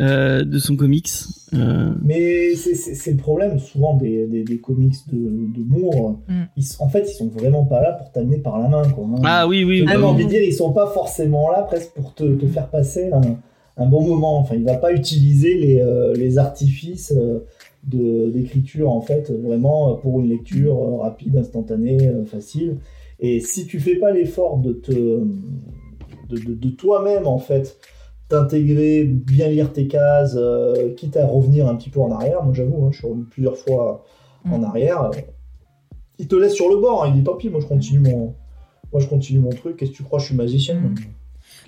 euh, 0.00 0.44
de 0.44 0.58
son 0.58 0.76
comics. 0.76 1.10
Euh, 1.54 1.92
Mais 2.02 2.54
c'est- 2.54 3.10
le 3.10 3.16
problème 3.18 3.58
souvent 3.58 3.94
des, 3.94 4.26
des, 4.26 4.42
des 4.42 4.58
comics 4.58 4.94
de, 5.12 5.18
de 5.18 5.62
Moore. 5.68 6.18
Mm. 6.28 6.42
Ils, 6.56 6.64
en 6.78 6.88
fait, 6.88 7.04
ils 7.10 7.14
sont 7.14 7.28
vraiment 7.28 7.64
pas 7.64 7.82
là 7.82 7.92
pour 7.92 8.10
t'amener 8.10 8.38
par 8.38 8.58
la 8.58 8.68
main. 8.68 8.88
Quoi, 8.88 9.04
hein. 9.04 9.20
Ah 9.24 9.46
oui 9.46 9.64
oui. 9.64 9.78
J'ai 9.78 9.84
même 9.84 9.98
oui. 10.00 10.04
envie 10.06 10.24
de 10.24 10.30
dire, 10.30 10.42
ils 10.42 10.54
sont 10.54 10.72
pas 10.72 10.86
forcément 10.86 11.50
là 11.50 11.62
presque 11.62 11.90
pour 11.92 12.14
te, 12.14 12.24
te 12.36 12.46
faire 12.46 12.68
passer 12.68 13.10
un, 13.12 13.20
un 13.76 13.86
bon 13.86 14.02
moment. 14.02 14.38
Enfin, 14.38 14.54
il 14.54 14.64
va 14.64 14.76
pas 14.76 14.92
utiliser 14.92 15.54
les, 15.58 15.80
euh, 15.80 16.14
les 16.14 16.38
artifices 16.38 17.12
euh, 17.16 17.40
de- 17.86 18.30
d'écriture 18.30 18.90
en 18.90 19.00
fait 19.02 19.30
vraiment 19.30 19.94
pour 19.96 20.20
une 20.20 20.28
lecture 20.30 20.76
euh, 20.78 20.96
rapide, 21.02 21.36
instantanée, 21.36 22.06
euh, 22.08 22.24
facile. 22.24 22.76
Et 23.20 23.40
si 23.40 23.66
tu 23.66 23.78
fais 23.78 23.96
pas 23.96 24.10
l'effort 24.10 24.56
de 24.58 24.72
te 24.72 24.92
de, 24.92 26.38
de- 26.38 26.54
de 26.54 26.68
toi-même 26.70 27.26
en 27.26 27.38
fait 27.38 27.76
t'intégrer, 28.32 29.04
bien 29.04 29.48
lire 29.48 29.72
tes 29.72 29.86
cases, 29.86 30.34
euh, 30.36 30.92
quitte 30.96 31.16
à 31.16 31.26
revenir 31.26 31.68
un 31.68 31.76
petit 31.76 31.90
peu 31.90 32.00
en 32.00 32.10
arrière. 32.10 32.42
Moi, 32.42 32.52
j'avoue, 32.54 32.84
hein, 32.84 32.88
je 32.92 32.98
suis 32.98 33.06
revenu 33.06 33.24
plusieurs 33.24 33.56
fois 33.56 34.04
en 34.50 34.58
Mm. 34.58 34.64
arrière. 34.64 35.10
Il 36.18 36.26
te 36.28 36.34
laisse 36.36 36.54
sur 36.54 36.68
le 36.68 36.76
bord. 36.76 37.04
hein. 37.04 37.12
Il 37.14 37.18
dit 37.20 37.24
tant 37.24 37.36
pis, 37.36 37.48
moi 37.48 37.60
je 37.60 37.66
continue 37.66 38.00
mon, 38.00 38.34
moi 38.92 39.00
je 39.00 39.06
continue 39.06 39.38
mon 39.38 39.50
truc. 39.50 39.76
Qu'est-ce 39.76 39.90
que 39.92 39.96
tu 39.96 40.02
crois, 40.02 40.18
je 40.18 40.26
suis 40.26 40.34
magicien 40.34 40.74
Mm. 40.76 40.94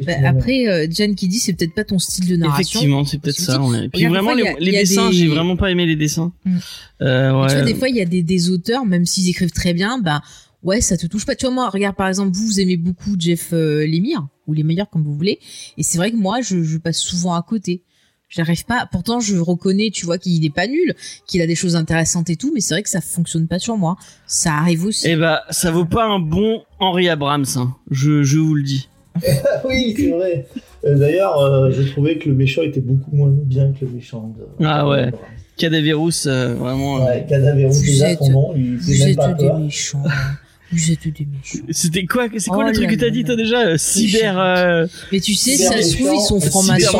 Bah, 0.07 0.13
après, 0.27 0.67
euh, 0.67 0.87
Jan 0.91 1.15
qui 1.15 1.29
dit 1.29 1.39
c'est 1.39 1.53
peut-être 1.53 1.75
pas 1.75 1.85
ton 1.85 2.01
style 2.01 2.27
de 2.29 2.35
narration. 2.37 2.81
Effectivement, 2.81 3.05
c'est 3.05 3.19
peut-être 3.19 3.39
ça. 3.39 3.61
ouais. 3.63 3.85
Et 3.85 3.89
puis 3.89 4.07
regarde, 4.09 4.25
vraiment 4.25 4.35
les, 4.59 4.75
a- 4.77 4.81
dessins, 4.81 5.11
des- 5.11 5.15
j'ai 5.17 5.29
vraiment 5.29 5.57
pas 5.57 5.71
aimé 5.71 5.87
les 5.87 5.95
dessins. 5.95 6.33
Mm. 6.45 6.57
Euh, 7.03 7.41
ouais. 7.43 7.47
Tu 7.49 7.55
vois, 7.55 7.63
des 7.65 7.75
fois, 7.75 7.89
il 7.89 7.97
y 7.97 8.01
a 8.01 8.05
des, 8.05 8.23
des 8.25 8.51
auteurs, 8.51 8.85
même 8.87 9.07
s'ils 9.07 9.29
écrivent 9.29 9.53
très 9.53 9.73
bien, 9.73 9.99
bah 10.01 10.21
ouais, 10.65 10.81
ça 10.81 10.97
te 10.97 11.07
touche 11.07 11.25
pas. 11.27 11.37
Tu 11.37 11.47
vois, 11.47 11.55
moi, 11.55 11.69
regarde 11.71 11.95
par 11.95 12.09
exemple, 12.09 12.33
vous, 12.35 12.45
vous 12.47 12.61
aimez 12.61 12.77
beaucoup 12.77 13.15
Jeff 13.19 13.51
euh, 13.53 13.87
Lemire, 13.87 14.27
ou 14.47 14.53
les 14.53 14.63
meilleurs 14.63 14.91
comme 14.91 15.03
vous 15.03 15.15
voulez, 15.15 15.39
et 15.79 15.83
c'est 15.83 15.99
vrai 15.99 16.11
que 16.11 16.17
moi, 16.17 16.41
je, 16.43 16.63
je 16.63 16.79
passe 16.79 16.99
souvent 16.99 17.35
à 17.35 17.43
côté. 17.43 17.83
J'arrive 18.31 18.65
pas. 18.65 18.89
Pourtant, 18.91 19.21
je 19.21 19.37
reconnais, 19.37 19.91
tu 19.91 20.07
vois, 20.07 20.19
qu'il 20.19 20.45
est 20.45 20.51
pas 20.55 20.67
nul, 20.67 20.95
qu'il 21.27 21.41
a 21.43 21.47
des 21.47 21.55
choses 21.55 21.77
intéressantes 21.77 22.31
et 22.31 22.37
tout, 22.37 22.51
mais 22.53 22.61
c'est 22.61 22.75
vrai 22.75 22.83
que 22.83 22.89
ça 22.89 23.01
fonctionne 23.01 23.47
pas 23.47 23.61
sur 23.61 23.77
moi. 23.77 23.97
Ça 24.27 24.55
arrive 24.55 24.87
aussi. 24.87 25.07
Eh 25.09 25.15
bah, 25.15 25.43
ça 25.51 25.71
vaut 25.71 25.85
pas 25.85 26.05
un 26.07 26.19
bon 26.19 26.63
Henri 26.81 27.09
Abrams, 27.09 27.45
hein. 27.57 27.77
je, 27.93 28.25
je 28.25 28.39
vous 28.39 28.55
le 28.55 28.63
dis. 28.65 28.89
oui, 29.65 29.95
c'est 29.97 30.11
vrai. 30.11 30.47
Euh, 30.85 30.99
D'ailleurs, 30.99 31.39
euh, 31.39 31.71
je 31.71 31.83
trouvais 31.83 32.19
que 32.19 32.29
le 32.29 32.35
méchant 32.35 32.63
était 32.63 32.81
beaucoup 32.81 33.15
moins 33.15 33.29
bien 33.31 33.73
que 33.73 33.85
le 33.85 33.93
méchant 33.93 34.35
de. 34.37 34.65
Ah 34.67 34.89
ouais. 34.89 35.13
Cadaverous, 35.57 36.27
euh, 36.27 36.55
vraiment. 36.55 37.03
euh, 37.03 37.05
Ouais, 37.05 37.27
Cadaverous, 37.29 37.73
Vous 37.75 37.83
déjà 37.85 38.11
êtes- 38.11 38.19
son 38.19 38.31
nom, 38.33 38.53
il 38.57 38.79
vous 38.79 38.93
fait 38.93 39.07
même 39.07 39.17
pas 39.17 39.33
des 39.35 39.47
peur. 39.47 39.59
méchants. 39.61 40.03
Des 40.75 41.27
méchants. 41.27 41.65
C'était 41.71 42.05
quoi, 42.05 42.27
c'est 42.37 42.51
quoi 42.51 42.65
Oh 42.65 42.69
le 42.69 42.73
truc 42.75 42.91
que 42.91 42.95
t'as 42.97 43.11
dit 43.11 43.25
toi 43.25 43.37
déjà 43.37 43.67
euh, 43.67 43.77
Cyber, 43.79 44.39
euh, 44.39 44.87
Mais 45.13 45.21
tu 45.21 45.35
sais, 45.35 45.53
si 45.53 45.57
Cyber 45.59 45.73
ça 45.73 45.83
se 45.83 45.95
trouve, 45.97 46.11
ils 46.15 46.21
sont 46.21 46.41
francs-maçons. 46.41 46.99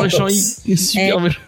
Eh. 0.67 0.75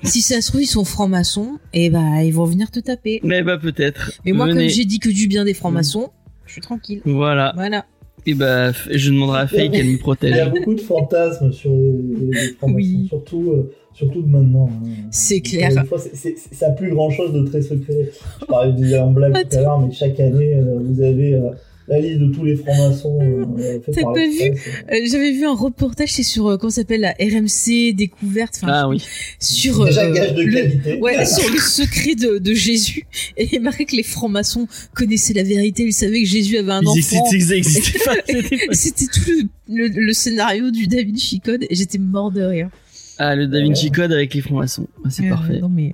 Si 0.08 0.22
ça 0.22 0.42
se 0.42 0.48
trouve, 0.50 0.62
ils 0.62 0.68
sont 0.68 0.86
francs-maçons, 0.86 1.58
et 1.74 1.90
bah, 1.90 2.24
ils 2.24 2.34
vont 2.34 2.46
venir 2.46 2.72
te 2.72 2.80
taper. 2.80 3.20
Mais 3.24 3.42
bah 3.44 3.58
peut-être. 3.58 4.12
Mais 4.26 4.32
moi, 4.34 4.46
Venez. 4.48 4.68
comme 4.68 4.70
j'ai 4.70 4.86
dit 4.86 5.00
que 5.00 5.10
du 5.10 5.28
bien 5.28 5.46
des 5.46 5.54
francs-maçons, 5.54 6.10
je 6.46 6.54
suis 6.54 6.62
tranquille. 6.62 7.02
Voilà. 7.06 7.54
Voilà. 7.56 7.86
Et 8.26 8.34
bah, 8.34 8.72
f- 8.72 8.88
je 8.92 9.10
demanderai 9.12 9.40
à 9.42 9.48
Faye 9.48 9.70
qu'elle 9.70 9.86
me 9.86 9.92
Il 9.92 9.94
y 9.94 9.96
a 9.96 10.00
protège. 10.00 10.50
beaucoup 10.52 10.74
de 10.76 10.82
fantasmes 10.82 11.54
sur 11.54 11.72
les, 11.72 11.92
les, 12.32 12.48
francs-maçons, 12.58 12.76
Oui. 12.76 13.06
surtout, 13.08 13.52
euh, 13.52 13.72
surtout 13.94 14.22
de 14.22 14.28
maintenant. 14.28 14.70
hein. 14.84 14.88
C'est 15.12 15.38
Encore 15.38 15.50
clair. 15.52 15.72
une 15.78 15.86
fois, 15.86 15.98
c'est- 16.00 16.16
c'est- 16.16 16.36
c'est- 16.38 16.54
ça 16.56 16.68
a 16.68 16.72
plus 16.72 16.90
grand 16.94 17.10
chose 17.10 17.32
de 17.32 17.44
très 17.48 17.62
secret. 17.62 18.10
Je 18.42 18.46
parlais 18.46 18.74
de 18.74 18.98
en 18.98 19.12
blague 19.12 19.48
tout 19.50 19.58
à 19.58 19.62
l'heure, 19.62 19.80
mais 19.80 19.94
chaque 19.94 20.20
année, 20.20 20.56
euh, 20.56 20.78
vous 20.84 21.02
avez 21.02 21.36
euh, 21.36 21.52
la 21.88 22.00
liste 22.00 22.20
de 22.20 22.28
tous 22.34 22.44
les 22.44 22.56
francs-maçons 22.56 23.18
euh, 23.22 23.80
T'as 23.86 24.02
pas. 24.02 24.14
Euh, 24.14 25.00
J'avais 25.10 25.32
vu 25.32 25.46
un 25.46 25.54
reportage, 25.56 26.12
c'est 26.12 26.24
sur, 26.24 26.48
euh, 26.48 26.58
comment 26.58 26.70
ça 26.70 26.82
s'appelle, 26.82 27.02
la 27.02 27.12
RMC 27.20 27.94
découverte, 27.96 28.60
enfin, 28.62 28.68
Ah 28.74 28.90
oui. 28.90 29.02
sur, 29.40 29.86
Déjà 29.86 30.02
euh, 30.06 30.14
gage 30.14 30.34
de 30.36 30.42
le- 30.44 30.52
qualité. 30.54 31.00
Ouais, 31.02 31.26
sur 31.26 31.50
le 31.52 31.58
secret 31.60 32.16
de, 32.16 32.40
de 32.40 32.54
Jésus. 32.54 33.06
Et 33.38 33.48
il 33.54 33.62
marquait 33.62 33.86
que 33.86 33.96
les 33.96 34.04
francs-maçons 34.04 34.68
connaissaient 34.96 35.34
la 35.34 35.44
vérité, 35.44 35.84
ils 35.84 35.94
savaient 35.94 36.22
que 36.24 36.28
Jésus 36.28 36.58
avait 36.58 36.72
un 36.74 36.82
Ils 36.82 36.88
enfant. 36.88 36.96
existaient, 36.98 37.38
ils 37.38 37.54
existaient 37.54 38.00
pas. 38.04 38.16
c'était 38.74 39.06
tout 39.06 39.22
le, 39.70 39.88
le- 39.88 40.02
le 40.08 40.14
scénario 40.14 40.72
du 40.72 40.88
Da 40.88 41.02
Vinci 41.04 41.40
Code 41.40 41.64
et 41.70 41.76
j'étais 41.76 41.98
mort 41.98 42.32
de 42.32 42.42
rire. 42.42 42.70
Ah, 43.18 43.36
le 43.36 43.48
Da 43.48 43.62
Vinci 43.62 43.92
Code 43.92 44.12
avec 44.12 44.34
les 44.34 44.42
francs-maçons. 44.42 44.88
Ah, 45.06 45.10
C'est 45.10 45.26
Euh, 45.26 45.30
parfait. 45.30 45.60
Non 45.60 45.70
mais 45.70 45.94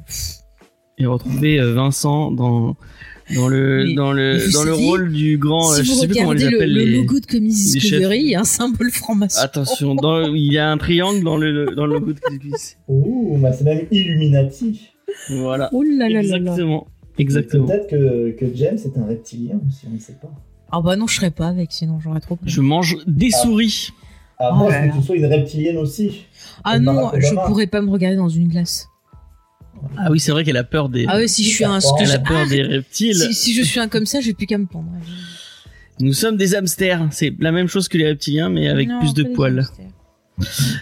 Et 0.97 1.05
retrouver 1.05 1.59
euh, 1.59 1.73
Vincent 1.73 2.31
dans, 2.31 2.75
dans 3.35 3.47
le, 3.47 3.93
dans 3.95 4.11
le, 4.11 4.51
dans 4.51 4.63
le 4.63 4.73
rôle 4.73 5.11
du 5.11 5.37
grand, 5.37 5.71
euh, 5.71 5.75
si 5.77 5.85
je 5.85 5.91
vous 5.91 5.99
sais 5.99 6.07
plus 6.07 6.15
comment 6.17 6.29
on 6.29 6.31
les 6.33 6.45
regardez 6.45 6.51
le, 6.51 6.57
appelle 6.61 6.73
le 6.73 6.83
les. 6.83 6.97
logo 6.97 7.19
de 7.19 7.25
Comics 7.25 7.51
les 7.73 7.79
Discovery, 7.79 8.19
il 8.19 8.29
y 8.29 8.35
a 8.35 8.41
un 8.41 8.43
symbole 8.43 8.91
franc-maçon. 8.91 9.39
Attention, 9.41 9.95
dans, 9.95 10.33
il 10.33 10.51
y 10.51 10.57
a 10.57 10.69
un 10.69 10.77
triangle 10.77 11.23
dans 11.23 11.37
le, 11.37 11.67
dans 11.75 11.85
le 11.85 11.93
logo 11.93 12.13
de 12.13 12.19
Comics. 12.19 12.77
Ouh, 12.87 13.37
bah, 13.39 13.53
c'est 13.53 13.63
même 13.63 13.85
Illuminati. 13.91 14.89
Voilà. 15.29 15.69
Oh 15.73 15.83
là 15.83 16.09
là 16.09 16.21
là 16.21 16.21
là. 16.21 16.37
Exactement. 16.37 16.87
Exactement. 17.17 17.67
Peut-être 17.67 17.87
que, 17.89 18.31
que 18.31 18.45
James 18.55 18.77
est 18.83 18.97
un 18.97 19.05
reptilien 19.05 19.59
aussi, 19.67 19.85
on 19.89 19.93
ne 19.93 19.99
sait 19.99 20.17
pas. 20.21 20.31
Ah 20.71 20.81
bah 20.81 20.95
non, 20.95 21.05
je 21.05 21.15
serais 21.15 21.29
pas 21.29 21.47
avec, 21.49 21.71
sinon 21.71 21.99
j'aurais 21.99 22.19
trop 22.19 22.35
peur. 22.35 22.47
Je 22.49 22.61
mange 22.61 22.97
des 23.05 23.29
Ah. 23.33 23.37
souris. 23.43 23.89
À 24.39 24.49
Oh 24.51 24.55
moins 24.57 24.69
là 24.71 24.81
que 24.81 24.87
là. 24.87 24.93
tu 24.99 25.05
sois 25.05 25.15
une 25.15 25.25
reptilienne 25.27 25.77
aussi. 25.77 26.25
Ah 26.63 26.79
non, 26.79 27.11
je 27.15 27.33
pourrais 27.47 27.67
pas 27.67 27.81
me 27.81 27.91
regarder 27.91 28.17
dans 28.17 28.29
une 28.29 28.47
glace. 28.47 28.87
Ah 29.97 30.09
oui, 30.11 30.19
c'est 30.19 30.31
vrai 30.31 30.43
qu'elle 30.43 30.57
a 30.57 30.63
peur 30.63 30.89
des. 30.89 31.05
Ah 31.07 31.17
ouais, 31.17 31.27
si 31.27 31.43
je 31.43 31.49
suis 31.49 31.65
un... 31.65 31.79
ce 31.79 31.87
que 31.93 32.01
Elle 32.01 32.07
je- 32.07 32.13
a 32.15 32.19
peur 32.19 32.47
des 32.47 32.61
reptiles. 32.61 33.15
si, 33.15 33.33
si 33.33 33.53
je 33.53 33.61
suis 33.63 33.79
un 33.79 33.87
comme 33.87 34.05
ça, 34.05 34.19
j'ai 34.21 34.33
plus 34.33 34.45
qu'à 34.45 34.57
me 34.57 34.65
pendre. 34.65 34.89
Nous 35.99 36.13
sommes 36.13 36.37
des 36.37 36.55
hamsters. 36.55 37.07
C'est 37.11 37.33
la 37.39 37.51
même 37.51 37.67
chose 37.67 37.87
que 37.87 37.97
les 37.97 38.07
reptiliens, 38.07 38.49
mais 38.49 38.67
avec 38.67 38.87
Non, 38.89 38.99
plus 38.99 39.13
de 39.13 39.23
poils. 39.23 39.63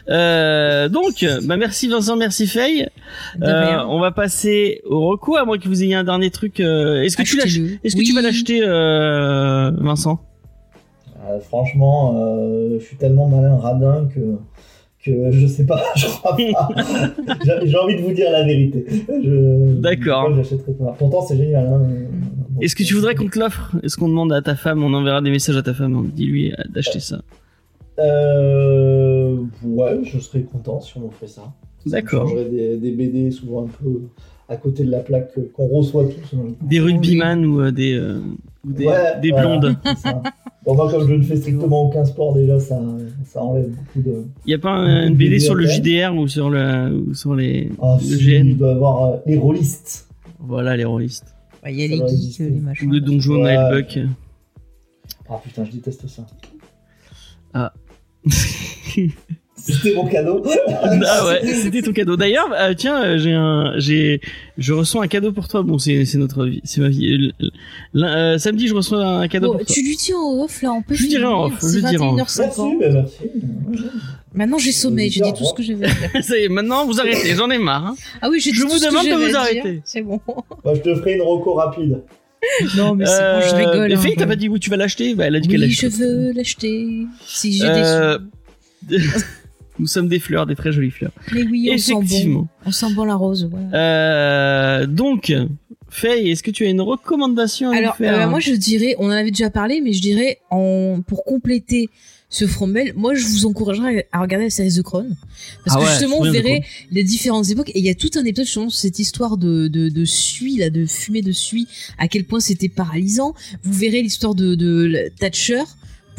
Euh, 0.09 0.87
donc, 0.89 1.25
bah 1.43 1.57
merci 1.57 1.87
Vincent, 1.89 2.15
merci 2.15 2.47
Faye. 2.47 2.87
Euh, 3.41 3.77
on 3.89 3.99
va 3.99 4.11
passer 4.11 4.81
au 4.85 5.07
recours, 5.07 5.37
à 5.37 5.45
moins 5.45 5.57
que 5.57 5.67
vous 5.67 5.83
ayez 5.83 5.95
un 5.95 6.03
dernier 6.05 6.29
truc. 6.31 6.59
euh, 6.59 7.01
Est-ce 7.03 7.17
que 7.17 7.23
tu. 7.23 7.37
Est-ce 7.83 7.95
que 7.95 7.99
Oui. 7.99 8.05
tu 8.05 8.13
vas 8.13 8.21
l'acheter, 8.21 8.61
euh, 8.63 9.71
Vincent? 9.77 10.21
Euh, 11.29 11.39
franchement, 11.41 12.15
euh, 12.17 12.77
je 12.79 12.85
suis 12.85 12.95
tellement 12.97 13.27
malin 13.27 13.57
radin 13.57 14.07
que, 14.13 14.37
que 15.03 15.31
je 15.31 15.47
sais 15.47 15.65
pas, 15.65 15.81
je 15.95 16.05
crois 16.07 16.35
pas. 16.37 16.69
J'ai 17.65 17.77
envie 17.77 17.95
de 17.95 18.01
vous 18.01 18.13
dire 18.13 18.31
la 18.31 18.43
vérité. 18.43 18.85
Je- 19.07 19.73
D'accord. 19.79 20.33
j'achèterai 20.35 20.73
pas. 20.73 20.95
Pourtant, 20.97 21.21
c'est 21.21 21.37
génial. 21.37 21.67
Hein. 21.67 21.81
Est-ce 22.61 22.75
que 22.75 22.83
tu 22.83 22.93
voudrais 22.93 23.15
qu'on 23.15 23.27
te 23.27 23.39
l'offre? 23.39 23.71
Est-ce 23.83 23.97
qu'on 23.97 24.07
demande 24.09 24.31
à 24.33 24.41
ta 24.41 24.55
femme, 24.55 24.83
on 24.83 24.93
enverra 24.93 25.21
des 25.21 25.31
messages 25.31 25.57
à 25.57 25.63
ta 25.63 25.73
femme, 25.73 25.95
on 25.97 26.01
dit 26.03 26.25
lui 26.25 26.53
d'acheter 26.69 26.99
ça 26.99 27.21
Euh, 27.99 29.37
ouais, 29.63 29.99
je 30.03 30.19
serais 30.19 30.41
content 30.41 30.79
si 30.81 30.97
on 30.97 31.01
m'offrait 31.01 31.27
ça. 31.27 31.43
D'accord. 31.85 32.27
Je 32.27 32.33
changerais 32.35 32.49
des, 32.49 32.77
des 32.77 32.91
BD 32.91 33.31
souvent 33.31 33.63
un 33.63 33.67
peu 33.67 34.01
à 34.49 34.57
côté 34.57 34.83
de 34.83 34.91
la 34.91 34.99
plaque 34.99 35.31
qu'on 35.53 35.67
reçoit 35.67 36.05
tous. 36.05 36.37
Des 36.61 36.79
rugbyman 36.79 37.45
ou 37.45 37.61
euh, 37.61 37.71
des, 37.71 37.93
euh, 37.95 38.19
ou 38.67 38.71
des, 38.73 38.85
Ouais, 38.85 39.19
des 39.21 39.31
voilà, 39.31 39.57
blondes. 39.57 39.75
Bon, 40.63 40.75
moi, 40.75 40.91
comme 40.91 41.07
je 41.07 41.13
ne 41.15 41.23
fais 41.23 41.37
strictement 41.37 41.87
aucun 41.87 42.05
sport, 42.05 42.33
déjà, 42.35 42.59
ça, 42.59 42.79
ça 43.25 43.41
enlève 43.43 43.69
beaucoup 43.69 44.01
de. 44.01 44.25
Y 44.45 44.53
a 44.53 44.59
pas 44.59 44.69
un- 44.71 45.07
une 45.07 45.15
BD 45.15 45.39
sur 45.39 45.55
le 45.55 45.65
JDR 45.65 46.15
ou 46.15 46.27
sur 46.27 46.49
le 46.51 46.93
ou 46.95 47.13
sur 47.15 47.33
les 47.33 47.71
Ah, 47.81 47.97
le 47.99 48.15
si, 48.15 48.25
GN 48.25 48.45
il 48.47 48.57
doit 48.57 48.69
y 48.69 48.71
avoir 48.75 49.03
euh, 49.05 49.17
les 49.25 49.37
rôlistes. 49.37 50.07
Voilà 50.39 50.77
les 50.77 50.85
rôlistes. 50.85 51.33
Ouais, 51.63 51.73
Il 51.73 51.79
y 51.79 51.83
a 51.83 51.87
Ça 51.87 51.93
les 51.93 51.99
geeks, 52.09 52.17
exister. 52.19 52.49
les 52.49 52.59
machins. 52.59 52.87
Ou 52.87 52.91
le 52.91 52.99
donjon 53.01 53.41
Ouais. 53.43 53.57
Buck. 53.71 53.99
Ah 55.29 55.39
putain, 55.43 55.63
je 55.65 55.71
déteste 55.71 56.07
ça. 56.07 56.25
Ah. 57.53 57.73
C'était 59.63 59.93
mon 59.93 60.05
cadeau. 60.07 60.43
ah 61.07 61.25
ouais, 61.27 61.45
c'était 61.53 61.81
ton 61.81 61.93
cadeau. 61.93 62.15
D'ailleurs, 62.17 62.49
euh, 62.57 62.73
tiens, 62.75 63.03
euh, 63.03 63.17
j'ai 63.17 63.33
un, 63.33 63.73
j'ai, 63.77 64.19
je 64.57 64.73
reçois 64.73 65.03
un 65.03 65.07
cadeau 65.07 65.31
pour 65.31 65.47
toi. 65.47 65.61
Bon, 65.61 65.77
c'est, 65.77 66.05
c'est 66.05 66.17
notre 66.17 66.45
vie, 66.45 66.61
c'est 66.63 66.81
ma 66.81 66.89
vie. 66.89 67.31
Euh, 67.41 67.45
l- 67.93 68.03
euh, 68.03 68.37
samedi, 68.37 68.67
je 68.67 68.73
reçois 68.75 69.03
un 69.05 69.27
cadeau 69.27 69.51
pour 69.53 69.65
toi. 69.65 69.73
tu 69.75 69.81
lui 69.83 69.95
dis 69.95 70.13
en 70.13 70.41
off 70.43 70.61
là, 70.61 70.73
on 70.73 70.81
peut 70.81 70.95
Je 70.95 71.03
lui 71.03 71.09
dirai 71.09 71.25
en 71.25 71.45
off, 71.45 71.53
je 71.61 71.67
c'est 71.67 71.75
lui 71.75 71.83
dirai 71.83 72.03
en 72.03 72.17
off. 72.19 72.27
21h50. 72.29 72.77
Merci, 72.79 72.93
merci. 72.93 73.85
Maintenant 74.33 74.57
j'ai 74.57 74.71
sommeil, 74.71 75.09
j'ai 75.11 75.21
dit 75.21 75.33
tout 75.33 75.43
ce 75.45 75.53
que 75.53 75.61
j'avais 75.61 75.85
à 75.87 75.89
dire. 75.89 76.23
Ça 76.23 76.37
y 76.37 76.43
est, 76.43 76.49
maintenant 76.49 76.85
vous 76.85 76.99
arrêtez, 76.99 77.35
j'en 77.35 77.49
ai 77.51 77.57
marre. 77.57 77.85
hein. 77.87 77.95
Ah 78.21 78.29
oui, 78.29 78.39
j'ai 78.39 78.51
dit 78.51 78.57
Je 78.57 78.61
tout 78.63 78.69
vous 78.69 78.77
ce 78.77 78.85
que 78.85 78.89
demande 78.89 79.05
de 79.05 79.29
vous 79.29 79.35
arrêter. 79.35 79.81
C'est 79.85 80.01
bon. 80.01 80.19
Bah, 80.63 80.71
je 80.75 80.79
te 80.81 80.95
ferai 80.95 81.15
une 81.15 81.21
reco 81.21 81.53
rapide. 81.53 82.01
Non, 82.77 82.95
mais 82.95 83.05
c'est 83.05 83.19
bon, 83.21 83.41
je 83.41 83.55
rigole. 83.55 83.87
mais 83.89 83.93
hein, 83.95 83.99
Faye, 83.99 84.15
t'as 84.15 84.25
pas 84.25 84.35
dit 84.35 84.47
où 84.49 84.57
tu 84.57 84.69
vas 84.69 84.77
l'acheter? 84.77 85.13
Bah, 85.15 85.25
elle 85.27 85.35
a 85.35 85.39
dit 85.39 85.47
qu'elle 85.47 85.59
Oui, 85.61 85.67
l'achète. 85.67 85.91
je 85.93 85.97
veux 86.03 86.31
l'acheter. 86.33 86.87
Si 87.25 87.53
j'ai 87.53 87.65
Euh, 87.67 88.17
des 88.87 88.99
sous. 88.99 89.09
Nous 89.81 89.87
sommes 89.87 90.07
des 90.07 90.19
fleurs, 90.19 90.45
des 90.45 90.55
très 90.55 90.71
jolies 90.71 90.91
fleurs. 90.91 91.11
Mais 91.33 91.41
oui, 91.41 91.71
on 91.73 91.77
sent 91.77 91.93
bon. 91.93 92.01
Effectivement. 92.01 92.47
On 92.67 92.71
sent 92.71 92.93
bon 92.93 93.03
la 93.03 93.15
rose, 93.15 93.49
voilà. 93.49 93.65
Euh, 93.73 94.85
donc, 94.85 95.33
Faye, 95.89 96.29
est-ce 96.29 96.43
que 96.43 96.51
tu 96.51 96.65
as 96.65 96.69
une 96.69 96.81
recommandation 96.81 97.71
à 97.71 97.75
Alors, 97.75 97.95
nous 97.99 98.05
faire 98.05 98.27
euh, 98.27 98.29
moi 98.29 98.39
je 98.39 98.53
dirais, 98.53 98.95
on 98.99 99.07
en 99.07 99.09
avait 99.09 99.31
déjà 99.31 99.49
parlé, 99.49 99.81
mais 99.81 99.91
je 99.91 100.01
dirais, 100.01 100.37
en, 100.51 101.01
pour 101.05 101.25
compléter 101.25 101.89
ce 102.29 102.47
Fromel, 102.47 102.93
moi 102.95 103.13
je 103.13 103.25
vous 103.25 103.45
encouragerais 103.45 104.07
à 104.13 104.21
regarder 104.21 104.45
la 104.45 104.49
série 104.51 104.71
The 104.71 104.83
Crown. 104.83 105.17
Parce 105.65 105.75
Ah 105.75 105.79
que 105.79 105.83
ouais, 105.83 105.89
justement, 105.89 106.23
vous 106.23 106.31
verrez 106.31 106.63
les 106.91 107.03
différentes 107.03 107.49
époques. 107.49 107.71
Et 107.71 107.79
il 107.79 107.85
y 107.85 107.89
a 107.89 107.95
tout 107.95 108.11
un 108.15 108.23
épisode 108.23 108.45
sur 108.45 108.71
cette 108.71 108.99
histoire 108.99 109.35
de, 109.35 109.67
de, 109.67 109.89
de 109.89 110.05
suie, 110.05 110.57
là, 110.57 110.69
de 110.69 110.85
fumée 110.85 111.23
de 111.23 111.33
suie, 111.33 111.67
à 111.97 112.07
quel 112.07 112.23
point 112.23 112.39
c'était 112.39 112.69
paralysant. 112.69 113.33
Vous 113.63 113.73
verrez 113.73 114.01
l'histoire 114.01 114.33
de, 114.33 115.11
Thatcher, 115.19 115.63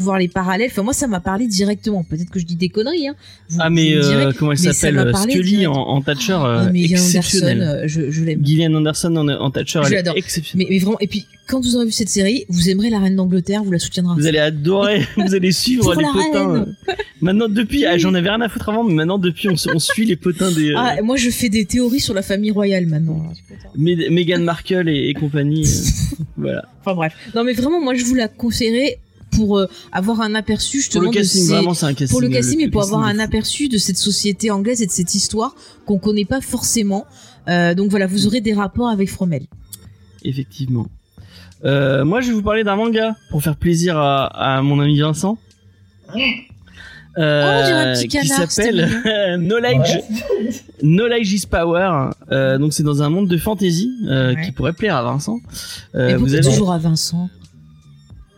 voir 0.02 0.18
les 0.18 0.28
parallèles. 0.28 0.68
Enfin, 0.70 0.82
moi 0.82 0.92
ça 0.92 1.06
m'a 1.06 1.20
parlé 1.20 1.46
directement. 1.46 2.04
Peut-être 2.04 2.30
que 2.30 2.38
je 2.38 2.44
dis 2.44 2.56
des 2.56 2.68
conneries, 2.68 3.08
hein. 3.08 3.14
Vous- 3.48 3.58
Ah 3.60 3.70
mais 3.70 3.86
direz. 3.90 4.24
euh, 4.26 4.32
comment 4.38 4.52
elle 4.52 4.58
s'appelle 4.58 4.98
euh, 4.98 5.12
Scully 5.14 5.66
en, 5.66 5.72
en 5.72 6.00
Thatcher 6.02 6.38
mais 6.72 6.80
Ian 6.80 6.98
Anderson, 6.98 7.18
exceptionnel. 7.18 7.82
je, 7.86 8.10
je 8.10 8.24
l'aime. 8.24 8.44
Gillian 8.44 8.74
Anderson 8.74 9.16
en, 9.16 9.28
en 9.28 9.50
Thatcher, 9.50 9.80
Je 9.82 9.86
elle 9.88 9.92
est 9.92 9.96
l'adore. 9.96 10.16
exceptionnelle. 10.16 10.66
Mais, 10.68 10.74
mais 10.74 10.78
vraiment, 10.80 10.98
et 11.00 11.06
puis 11.06 11.24
quand 11.48 11.60
vous 11.60 11.76
aurez 11.76 11.86
vu 11.86 11.92
cette 11.92 12.08
série, 12.08 12.44
vous 12.48 12.70
aimerez 12.70 12.88
la 12.90 12.98
reine 13.00 13.16
d'Angleterre, 13.16 13.62
vous 13.64 13.72
la 13.72 13.78
soutiendrez. 13.78 14.14
Vous 14.20 14.26
allez 14.26 14.38
adorer, 14.38 15.06
vous 15.16 15.34
allez 15.34 15.52
suivre 15.52 15.82
Pour 15.84 15.94
les 15.94 16.02
la 16.04 16.12
potins. 16.12 16.52
reine. 16.52 16.76
Maintenant 17.20 17.48
depuis, 17.48 17.84
ah, 17.86 17.98
j'en 17.98 18.14
avais 18.14 18.28
rien 18.30 18.40
à 18.40 18.48
foutre 18.48 18.68
avant, 18.70 18.82
mais 18.84 18.94
maintenant 18.94 19.18
depuis, 19.18 19.48
on, 19.48 19.56
suit 19.78 20.06
les 20.06 20.16
potins 20.16 20.50
des 20.50 20.70
euh, 20.70 20.76
Ah, 20.76 20.96
moi 21.02 21.16
je 21.16 21.30
fais 21.30 21.48
des 21.48 21.64
théories 21.66 22.00
sur 22.00 22.14
la 22.14 22.22
famille 22.22 22.50
royale 22.50 22.86
maintenant. 22.86 23.32
Meghan 23.76 24.40
Markle 24.40 24.88
et, 24.88 25.08
et 25.08 25.14
compagnie. 25.14 25.64
euh, 25.64 26.24
voilà. 26.36 26.64
Enfin 26.80 26.94
bref. 26.94 27.14
Non 27.34 27.44
mais 27.44 27.52
vraiment, 27.52 27.80
moi 27.80 27.94
je 27.94 28.04
vous 28.04 28.14
la 28.16 28.26
conseillerais 28.28 28.98
pour 29.32 29.58
euh, 29.58 29.66
avoir 29.92 30.20
un 30.20 30.34
aperçu 30.34 30.76
Pour 30.78 30.82
justement 30.82 31.04
le 31.04 31.10
casting, 31.10 31.42
de 31.42 31.46
ces... 31.46 31.52
vraiment, 31.52 31.70
un 31.72 31.94
casting. 31.94 32.08
pour 32.08 32.20
le 32.20 32.28
euh, 32.28 32.30
casting, 32.30 32.58
mais 32.58 32.68
pour 32.68 32.82
avoir 32.82 33.02
un 33.04 33.18
aperçu 33.18 33.68
de 33.68 33.78
cette 33.78 33.96
société 33.96 34.50
anglaise 34.50 34.82
et 34.82 34.86
de 34.86 34.90
cette 34.92 35.14
histoire 35.14 35.54
qu'on 35.86 35.98
connaît 35.98 36.24
pas 36.24 36.40
forcément. 36.40 37.06
Euh, 37.48 37.74
donc 37.74 37.90
voilà, 37.90 38.06
vous 38.06 38.26
aurez 38.26 38.40
des 38.40 38.52
rapports 38.52 38.88
avec 38.88 39.10
Fromel. 39.10 39.46
Effectivement. 40.24 40.86
Euh, 41.64 42.04
moi, 42.04 42.20
je 42.20 42.28
vais 42.28 42.34
vous 42.34 42.42
parler 42.42 42.64
d'un 42.64 42.76
manga 42.76 43.16
pour 43.30 43.42
faire 43.42 43.56
plaisir 43.56 43.96
à, 43.98 44.26
à 44.26 44.62
mon 44.62 44.80
ami 44.80 44.98
Vincent. 45.00 45.38
Euh, 46.14 46.18
Oh, 47.14 47.20
on 47.20 47.66
dirait 47.66 47.90
un 47.90 47.94
petit 47.94 48.08
qui 48.08 48.26
s'appelle 48.26 48.88
Knowledge. 49.38 49.98
Knowledge 50.82 51.32
is 51.32 51.46
Power. 51.46 52.10
Euh, 52.30 52.56
donc 52.56 52.72
c'est 52.72 52.82
dans 52.82 53.02
un 53.02 53.10
monde 53.10 53.28
de 53.28 53.36
fantasy 53.36 53.90
euh, 54.08 54.34
Ouais. 54.34 54.42
qui 54.46 54.52
pourrait 54.52 54.72
plaire 54.72 54.96
à 54.96 55.02
Vincent. 55.02 55.38
Euh, 55.94 56.16
vous 56.16 56.32
avez 56.32 56.42
toujours 56.42 56.72
à 56.72 56.78
Vincent? 56.78 57.28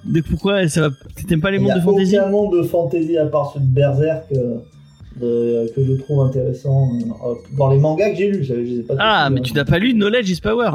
De 0.05 0.21
pourquoi 0.21 0.69
ça 0.69 0.89
va 0.89 0.95
T'aimes 1.29 1.41
pas 1.41 1.51
les 1.51 1.59
Il 1.59 1.65
n'y 1.65 1.69
mondes 1.69 1.77
a 1.77 1.81
de 1.81 1.85
fantasy 1.85 2.19
aucun 2.19 2.31
monde 2.31 2.57
de 2.57 2.63
fantasy 2.63 3.17
à 3.19 3.27
part 3.27 3.53
celui 3.53 3.67
de 3.67 3.73
Berserk 3.73 4.25
euh, 4.33 4.59
de- 5.21 5.71
que 5.75 5.85
je 5.85 5.93
trouve 5.95 6.21
intéressant 6.23 6.93
euh, 7.25 7.35
dans 7.57 7.69
les 7.71 7.79
mangas 7.79 8.11
que 8.11 8.17
j'ai 8.17 8.31
lus. 8.31 8.45
Je, 8.45 8.55
je 8.67 8.81
pas 8.83 8.95
Ah, 8.99 9.31
mais 9.31 9.41
hein. 9.41 9.43
tu 9.43 9.53
n'as 9.55 9.65
pas 9.65 9.79
lu 9.79 9.93
Knowledge 9.95 10.31
is 10.31 10.41
Power. 10.41 10.71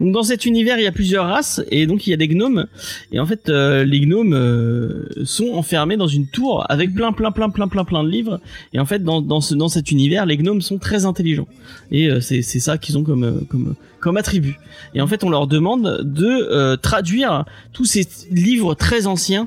Donc 0.00 0.12
dans 0.12 0.22
cet 0.22 0.46
univers, 0.46 0.78
il 0.78 0.84
y 0.84 0.86
a 0.86 0.92
plusieurs 0.92 1.26
races 1.26 1.62
et 1.70 1.86
donc 1.86 2.06
il 2.06 2.10
y 2.10 2.12
a 2.12 2.16
des 2.16 2.28
gnomes 2.28 2.66
et 3.12 3.20
en 3.20 3.26
fait 3.26 3.48
euh, 3.48 3.84
les 3.84 4.00
gnomes 4.00 4.32
euh, 4.34 5.04
sont 5.24 5.50
enfermés 5.54 5.96
dans 5.96 6.06
une 6.06 6.26
tour 6.26 6.64
avec 6.68 6.94
plein 6.94 7.12
plein 7.12 7.30
plein 7.30 7.50
plein 7.50 7.68
plein 7.68 7.84
plein 7.84 8.02
de 8.04 8.08
livres 8.08 8.40
et 8.72 8.78
en 8.80 8.84
fait 8.86 9.02
dans 9.02 9.20
dans 9.20 9.40
ce 9.40 9.54
dans 9.54 9.68
cet 9.68 9.90
univers, 9.90 10.26
les 10.26 10.36
gnomes 10.36 10.60
sont 10.62 10.78
très 10.78 11.04
intelligents 11.04 11.48
et 11.90 12.08
euh, 12.10 12.20
c'est 12.20 12.42
c'est 12.42 12.60
ça 12.60 12.78
qu'ils 12.78 12.98
ont 12.98 13.04
comme 13.04 13.24
euh, 13.24 13.32
comme 13.48 13.74
comme 14.00 14.16
attribut. 14.18 14.58
Et 14.94 15.00
en 15.00 15.06
fait, 15.06 15.24
on 15.24 15.30
leur 15.30 15.46
demande 15.46 16.02
de 16.04 16.26
euh, 16.26 16.76
traduire 16.76 17.46
tous 17.72 17.86
ces 17.86 18.06
livres 18.30 18.74
très 18.74 19.06
anciens 19.06 19.44
euh, 19.44 19.46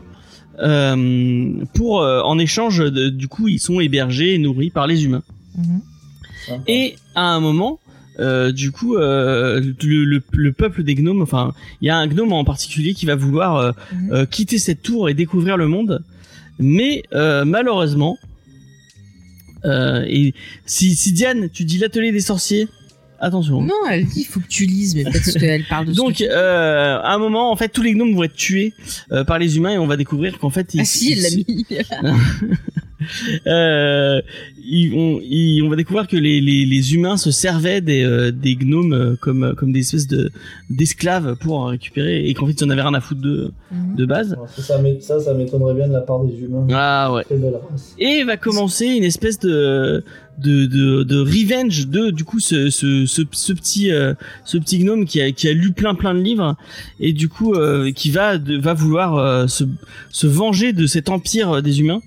pour 0.58 2.02
euh, 2.02 2.22
en 2.22 2.40
échange 2.40 2.80
de- 2.80 3.10
du 3.10 3.28
coup 3.28 3.48
ils 3.48 3.60
sont 3.60 3.80
hébergés 3.80 4.34
et 4.34 4.38
nourris 4.38 4.70
par 4.72 4.88
les 4.88 5.06
humains. 5.06 5.24
Mhm. 5.58 5.82
Et 6.68 6.96
à 7.16 7.24
un 7.36 7.40
moment, 7.40 7.80
euh, 8.20 8.52
du 8.52 8.72
coup, 8.72 8.96
euh, 8.96 9.60
le, 9.84 10.04
le- 10.06 10.24
le 10.32 10.52
peuple 10.54 10.82
des 10.84 10.96
gnomes, 10.96 11.22
enfin, 11.22 11.54
il 11.82 11.88
y 11.88 11.90
a 11.90 11.98
un 11.98 12.08
gnome 12.08 12.32
en 12.34 12.44
particulier 12.46 12.94
qui 12.94 13.06
va 13.06 13.16
vouloir 13.16 13.56
euh, 13.58 13.72
Mhm. 13.94 14.12
euh, 14.14 14.26
quitter 14.26 14.58
cette 14.58 14.82
tour 14.82 15.10
et 15.10 15.14
découvrir 15.14 15.58
le 15.58 15.68
monde, 15.68 16.04
mais 16.58 17.04
euh, 17.14 17.44
malheureusement, 17.46 18.18
euh, 19.66 20.04
et 20.08 20.34
si, 20.66 20.96
si 20.96 21.12
Diane, 21.12 21.50
tu 21.52 21.66
dis 21.66 21.78
l'atelier 21.80 22.12
des 22.12 22.22
sorciers, 22.22 22.68
attention. 23.20 23.62
Non, 23.62 23.74
elle 23.90 24.06
dit 24.06 24.22
il 24.22 24.26
faut 24.26 24.40
que 24.40 24.48
tu 24.48 24.66
lises, 24.66 24.96
mais 24.96 25.04
peut-être 25.04 25.38
qu'elle 25.40 25.66
parle 25.66 25.86
de 25.88 25.94
ce 25.94 25.98
Donc, 25.98 26.22
euh, 26.22 27.00
à 27.02 27.14
un 27.14 27.18
moment, 27.18 27.52
en 27.52 27.56
fait, 27.56 27.70
tous 27.70 27.82
les 27.82 27.94
gnomes 27.94 28.16
vont 28.16 28.24
être 28.24 28.36
tués 28.36 28.74
euh, 29.12 29.24
par 29.24 29.40
les 29.40 29.58
humains 29.58 29.72
et 29.72 29.78
on 29.78 29.88
va 29.88 29.98
découvrir 29.98 30.38
qu'en 30.40 30.50
fait, 30.50 30.74
ils, 30.74 30.82
Ah 30.82 30.86
si, 30.86 31.14
elle 31.14 31.22
l'a 31.22 31.30
mis. 31.30 31.66
euh, 33.46 34.22
ils 34.70 34.90
vont, 34.92 35.20
ils- 35.24 35.62
on 35.64 35.70
va 35.70 35.76
découvrir 35.76 36.08
que 36.08 36.18
les, 36.18 36.42
les, 36.42 36.66
les 36.66 36.94
humains 36.94 37.18
se 37.18 37.32
servaient 37.32 37.82
des, 37.82 38.04
euh, 38.04 38.32
des 38.32 38.56
gnomes 38.56 38.94
euh, 38.94 39.16
comme, 39.20 39.54
comme 39.56 39.72
des 39.72 39.80
espèces 39.80 40.08
de 40.08 40.32
d'esclaves 40.70 41.36
pour 41.40 41.60
en 41.60 41.66
récupérer 41.66 42.28
et 42.28 42.34
qu'en 42.34 42.46
fait 42.48 42.54
ils 42.54 42.64
en 42.66 42.70
avaient 42.70 42.82
rien 42.82 42.94
à 42.94 43.02
foutre 43.02 43.22
de, 43.22 43.52
Mhm. 43.72 43.96
de 43.98 44.06
base. 44.06 44.38
Ça, 44.56 44.62
ça 44.62 44.82
m'é- 44.82 45.02
ça, 45.02 45.20
ça 45.20 45.34
m'étonnerait 45.34 45.74
bien 45.76 45.88
de 45.90 45.94
la 45.94 46.00
part 46.02 46.24
des 46.24 46.38
humains. 46.42 46.66
Ah 46.72 47.12
ouais. 47.14 47.24
Très 47.26 47.36
belle 47.38 47.56
race. 47.70 47.96
Et 48.00 48.24
va 48.24 48.38
commencer 48.38 48.86
une 48.86 49.04
espèce 49.04 49.40
de 49.40 50.04
de, 50.40 50.68
de, 50.68 51.02
de 51.02 51.20
revenge 51.20 51.88
de 51.88 52.12
du 52.12 52.24
coup 52.24 52.40
ce, 52.40 52.70
ce, 52.70 53.08
ce, 53.08 53.24
ce 53.32 53.54
petit 53.54 53.92
euh, 53.92 54.14
ce 54.46 54.60
petit 54.60 54.78
gnome 54.78 55.06
qui 55.06 55.20
a, 55.20 55.32
qui 55.32 55.48
a 55.50 55.54
lu 55.54 55.72
plein 55.72 55.96
plein 55.96 56.14
de 56.14 56.20
livres 56.20 56.56
et 57.00 57.12
du 57.12 57.28
coup 57.28 57.56
euh, 57.56 57.92
qui 57.92 58.12
va 58.12 58.38
de, 58.38 58.56
va 58.56 58.76
vouloir 58.76 59.16
euh, 59.18 59.48
se, 59.48 59.64
se 60.12 60.28
venger 60.28 60.74
de 60.74 60.86
cet 60.86 61.10
empire 61.10 61.64
des 61.64 61.80
humains 61.82 62.02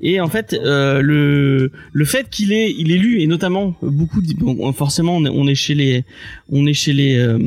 et 0.00 0.20
en 0.20 0.26
fait 0.28 0.35
euh, 0.52 1.00
le 1.00 1.72
le 1.92 2.04
fait 2.04 2.28
qu'il 2.30 2.52
ait 2.52 2.72
il 2.76 2.92
ait 2.92 2.98
lu 2.98 3.20
et 3.20 3.26
notamment 3.26 3.76
beaucoup 3.82 4.20
forcément 4.74 5.16
on 5.16 5.48
est, 5.48 5.52
est 5.52 5.54
chez 5.54 5.74
les 5.74 6.04
on 6.50 6.66
est 6.66 6.74
chez 6.74 6.92
les 6.92 7.16
euh, 7.16 7.38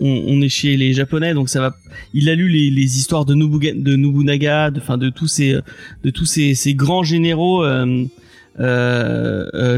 on, 0.00 0.42
est 0.42 0.48
chez 0.48 0.76
les 0.76 0.92
japonais 0.92 1.34
donc 1.34 1.48
ça 1.48 1.60
va 1.60 1.74
il 2.12 2.28
a 2.28 2.34
lu 2.34 2.48
les, 2.48 2.98
histoires 2.98 3.24
de, 3.24 3.34
Nobuga, 3.34 3.72
de 3.74 3.96
Nobunaga 3.96 4.70
de 4.70 4.80
enfin 4.80 4.98
de 4.98 5.08
tous 5.08 5.28
ces 5.28 5.56
de 6.02 6.10
tous 6.10 6.26
ces, 6.26 6.54
ces 6.54 6.74
grands 6.74 7.04
généraux 7.04 7.64
euh, 7.64 8.04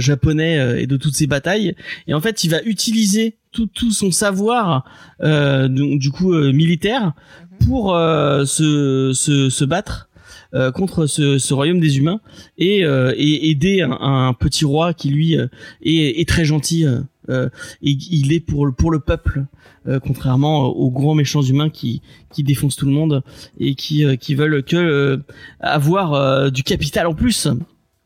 japonais 0.00 0.82
et 0.82 0.86
de 0.86 0.96
toutes 0.96 1.14
ces 1.14 1.26
batailles. 1.26 1.74
Et 2.08 2.14
en 2.14 2.20
fait 2.20 2.44
il 2.44 2.50
va 2.50 2.62
utiliser 2.62 3.36
tout, 3.52 3.66
tout 3.66 3.92
son 3.92 4.10
savoir 4.10 4.84
donc, 5.20 5.98
du 5.98 6.10
coup 6.10 6.34
militaire 6.34 7.12
pour 7.60 7.90
se, 7.90 9.12
se, 9.14 9.50
se 9.50 9.64
battre 9.64 10.08
euh, 10.56 10.72
contre 10.72 11.06
ce, 11.06 11.38
ce 11.38 11.54
royaume 11.54 11.80
des 11.80 11.98
humains 11.98 12.20
et, 12.56 12.84
euh, 12.84 13.12
et 13.16 13.50
aider 13.50 13.82
un, 13.82 13.92
un 14.00 14.32
petit 14.32 14.64
roi 14.64 14.94
qui 14.94 15.10
lui 15.10 15.36
euh, 15.36 15.48
est, 15.82 16.20
est 16.20 16.28
très 16.28 16.46
gentil 16.46 16.86
euh, 17.28 17.48
et 17.82 17.90
il 17.90 18.32
est 18.32 18.40
pour 18.40 18.64
le 18.66 18.72
pour 18.72 18.90
le 18.90 19.00
peuple 19.00 19.44
contrairement 20.02 20.66
aux 20.66 20.90
grands 20.90 21.14
méchants 21.14 21.42
humains 21.42 21.70
qui 21.70 22.00
qui 22.32 22.42
défoncent 22.42 22.76
tout 22.76 22.86
le 22.86 22.92
monde 22.92 23.22
et 23.58 23.74
qui 23.74 24.04
qui 24.18 24.34
veulent 24.34 24.62
que 24.62 25.20
avoir 25.60 26.50
du 26.50 26.62
capital 26.62 27.06
en 27.06 27.14
plus 27.14 27.48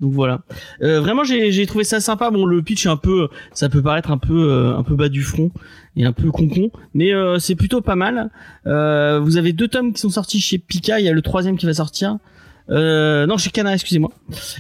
Donc 0.00 0.12
voilà. 0.14 0.40
Euh, 0.82 1.00
vraiment, 1.00 1.24
j'ai 1.24 1.66
trouvé 1.66 1.84
ça 1.84 2.00
sympa. 2.00 2.30
Bon, 2.30 2.46
le 2.46 2.62
pitch 2.62 2.86
est 2.86 2.88
un 2.88 2.96
peu, 2.96 3.28
ça 3.52 3.68
peut 3.68 3.82
paraître 3.82 4.10
un 4.10 4.18
peu 4.18 4.50
euh, 4.50 4.76
un 4.76 4.82
peu 4.82 4.96
bas 4.96 5.10
du 5.10 5.22
front 5.22 5.50
et 5.94 6.04
un 6.04 6.12
peu 6.12 6.30
concon, 6.30 6.70
mais 6.94 7.12
euh, 7.12 7.38
c'est 7.38 7.54
plutôt 7.54 7.82
pas 7.82 7.96
mal. 7.96 8.30
Vous 8.64 9.36
avez 9.36 9.52
deux 9.52 9.68
tomes 9.68 9.92
qui 9.92 10.00
sont 10.00 10.10
sortis 10.10 10.40
chez 10.40 10.58
Pika. 10.58 11.00
Il 11.00 11.06
y 11.06 11.08
a 11.08 11.12
le 11.12 11.22
troisième 11.22 11.56
qui 11.56 11.66
va 11.66 11.74
sortir. 11.74 12.16
Euh, 12.70 13.26
non, 13.26 13.36
chez 13.36 13.50
Kana, 13.50 13.74
excusez-moi. 13.74 14.10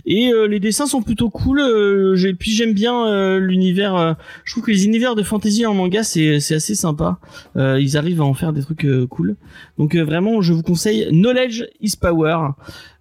Et 0.04 0.32
euh, 0.32 0.46
les 0.48 0.58
dessins 0.58 0.86
sont 0.86 1.00
plutôt 1.02 1.30
cool. 1.30 1.60
Euh, 1.60 2.16
j'ai- 2.16 2.34
puis 2.34 2.50
j'aime 2.50 2.72
bien 2.74 3.06
euh, 3.06 3.38
l'univers. 3.38 3.94
euh, 3.94 4.12
je 4.44 4.52
trouve 4.52 4.64
que 4.64 4.70
les 4.72 4.84
univers 4.84 5.14
de 5.14 5.22
fantasy 5.22 5.64
en 5.66 5.74
manga, 5.74 6.02
c'est 6.02 6.40
c'est 6.40 6.56
assez 6.56 6.74
sympa. 6.74 7.18
Euh, 7.56 7.78
ils 7.80 7.96
arrivent 7.96 8.20
à 8.20 8.24
en 8.24 8.34
faire 8.34 8.52
des 8.52 8.62
trucs 8.62 8.84
euh, 8.84 9.06
cool. 9.06 9.36
Donc 9.78 9.94
euh, 9.94 10.02
vraiment, 10.02 10.40
je 10.42 10.52
vous 10.52 10.62
conseille 10.62 11.06
Knowledge 11.12 11.64
is 11.80 11.92
Power. 12.00 12.36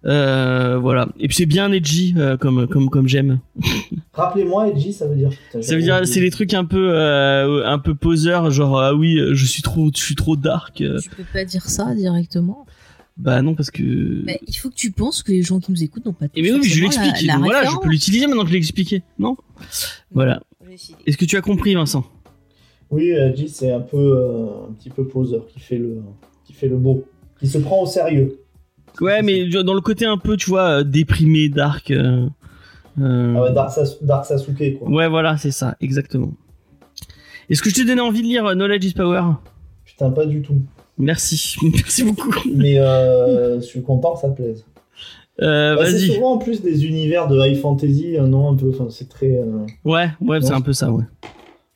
Euh, 0.06 0.78
voilà. 0.78 1.08
Et 1.18 1.26
puis 1.28 1.36
c'est 1.36 1.46
bien 1.46 1.70
edgy 1.72 2.14
euh, 2.16 2.36
comme 2.36 2.66
comme 2.68 2.88
comme 2.88 3.08
j'aime. 3.08 3.40
Rappelez-moi, 4.14 4.68
Edgy, 4.68 4.92
ça 4.92 5.06
veut 5.06 5.16
dire. 5.16 5.30
Putain, 5.30 5.62
Ça 5.62 5.74
veut 5.76 5.82
dire 5.82 6.00
c'est 6.06 6.20
les 6.20 6.30
trucs 6.30 6.54
un 6.54 6.64
peu 6.64 6.90
euh, 6.94 7.66
un 7.66 7.78
peu 7.78 7.94
poseur, 7.94 8.50
genre 8.50 8.78
ah 8.80 8.94
oui, 8.94 9.18
je 9.32 9.44
suis 9.44 9.62
trop 9.62 9.90
je 9.94 10.00
suis 10.00 10.14
trop 10.14 10.36
dark. 10.36 10.74
Tu 10.76 10.86
peux 11.16 11.24
pas 11.32 11.44
dire 11.44 11.64
ça 11.68 11.94
directement. 11.94 12.66
Bah 13.22 13.42
non 13.42 13.54
parce 13.54 13.70
que. 13.70 13.82
Mais 14.24 14.40
il 14.46 14.54
faut 14.54 14.70
que 14.70 14.74
tu 14.74 14.90
penses 14.92 15.22
que 15.22 15.30
les 15.32 15.42
gens 15.42 15.60
qui 15.60 15.70
nous 15.70 15.82
écoutent 15.82 16.06
n'ont 16.06 16.12
pas 16.14 16.26
Et 16.34 16.40
mais 16.42 16.52
oui, 16.52 16.58
mais 16.62 16.68
je 16.68 16.82
l'explique. 16.82 17.26
la- 17.26 17.36
voilà, 17.38 17.64
je 17.64 17.76
peux 17.82 17.88
l'utiliser 17.88 18.26
maintenant 18.26 18.42
que 18.42 18.48
je 18.48 18.52
l'ai 18.54 18.58
expliqué. 18.58 19.02
Non? 19.18 19.36
Voilà. 20.10 20.40
Est-ce 21.06 21.16
que 21.18 21.24
tu 21.26 21.36
as 21.36 21.42
compris, 21.42 21.74
Vincent? 21.74 22.04
Oui, 22.90 23.10
Edgy, 23.10 23.48
c'est 23.48 23.70
un 23.72 23.80
peu 23.80 23.98
euh, 23.98 24.68
un 24.68 24.72
petit 24.72 24.88
peu 24.90 25.06
poseur 25.06 25.46
qui 25.46 25.60
fait 25.60 25.76
le 25.78 26.02
qui 26.44 26.52
fait 26.54 26.68
le 26.68 26.76
beau, 26.78 27.04
qui 27.38 27.46
se 27.46 27.58
prend 27.58 27.82
au 27.82 27.86
sérieux. 27.86 28.38
Ouais, 29.00 29.22
mais 29.22 29.48
dans 29.48 29.74
le 29.74 29.80
côté 29.80 30.06
un 30.06 30.18
peu, 30.18 30.36
tu 30.36 30.48
vois, 30.50 30.80
euh, 30.80 30.82
déprimé, 30.82 31.48
dark. 31.48 31.90
euh, 31.90 32.26
euh, 33.00 33.34
Ah 33.36 33.42
ouais, 33.42 33.52
Dark, 33.52 33.70
Sas- 33.72 34.02
Dark 34.02 34.24
Sasuke 34.26 34.78
quoi. 34.78 34.88
Ouais, 34.90 35.08
voilà, 35.08 35.36
c'est 35.36 35.52
ça, 35.52 35.76
exactement. 35.80 36.32
Est-ce 37.48 37.62
que 37.62 37.70
je 37.70 37.74
t'ai 37.76 37.84
donné 37.84 38.00
envie 38.00 38.22
de 38.22 38.26
lire 38.26 38.46
euh, 38.46 38.54
Knowledge 38.54 38.84
is 38.86 38.92
Power? 38.94 39.22
Putain, 39.84 40.10
pas 40.10 40.26
du 40.26 40.40
tout. 40.42 40.60
Merci, 41.00 41.56
merci 41.62 42.04
beaucoup. 42.04 42.30
Mais 42.54 42.78
euh, 42.78 43.56
je 43.60 43.64
suis 43.64 43.82
content 43.82 44.14
que 44.14 44.20
ça 44.20 44.28
te 44.30 44.36
plaise. 44.36 44.64
Euh, 45.42 45.74
Bah, 45.76 45.86
c'est 45.86 45.98
souvent 45.98 46.32
en 46.34 46.38
plus 46.38 46.60
des 46.62 46.84
univers 46.86 47.26
de 47.26 47.38
high 47.40 47.58
fantasy, 47.58 48.16
un 48.18 48.26
nom 48.26 48.50
un 48.50 48.54
peu, 48.56 48.68
enfin 48.70 48.88
c'est 48.90 49.08
très. 49.08 49.36
euh, 49.36 49.64
Ouais, 49.84 50.08
ouais, 50.20 50.40
c'est 50.42 50.50
Non. 50.50 50.56
un 50.56 50.60
peu 50.60 50.72
ça, 50.74 50.92
ouais. 50.92 51.04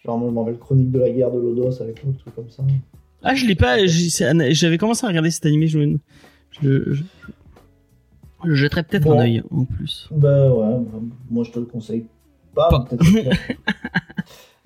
genre 0.04 0.18
moi 0.18 0.28
je 0.28 0.34
me 0.34 0.38
rappelle 0.40 0.58
Chronique 0.58 0.90
de 0.90 0.98
la 0.98 1.10
guerre 1.10 1.30
de 1.30 1.38
Lodos 1.38 1.80
avec 1.80 2.02
l'autre 2.04 2.18
truc 2.18 2.34
comme 2.34 2.50
ça. 2.50 2.62
Ah, 3.22 3.34
je 3.34 3.46
l'ai 3.46 3.54
pas. 3.54 3.78
J'avais 3.86 4.76
commencé 4.76 5.04
à 5.06 5.08
regarder 5.08 5.30
cet 5.30 5.46
animé. 5.46 5.66
Je 5.66 5.78
me, 5.78 5.98
je, 6.60 6.92
je, 6.92 7.02
je 8.44 8.52
jetterai 8.54 8.82
peut-être 8.82 9.04
Bon. 9.04 9.18
un 9.18 9.22
œil 9.22 9.42
en 9.50 9.64
plus. 9.64 10.08
Bah 10.10 10.52
ouais, 10.52 10.76
bah, 10.92 10.98
moi 11.30 11.42
je 11.44 11.50
te 11.50 11.58
le 11.58 11.64
conseille 11.64 12.04
pas. 12.54 12.68
Pas. 12.68 12.84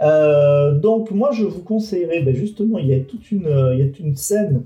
Euh, 0.00 0.72
donc 0.78 1.10
moi 1.10 1.30
je 1.32 1.44
vous 1.44 1.62
conseillerais, 1.62 2.20
bah, 2.22 2.32
justement 2.32 2.78
il 2.78 2.86
y 2.86 2.94
a 2.94 3.00
toute 3.00 3.32
une, 3.32 3.46
euh, 3.46 3.74
il 3.74 3.80
y 3.80 3.82
a 3.82 3.90
une 3.98 4.14
scène 4.14 4.62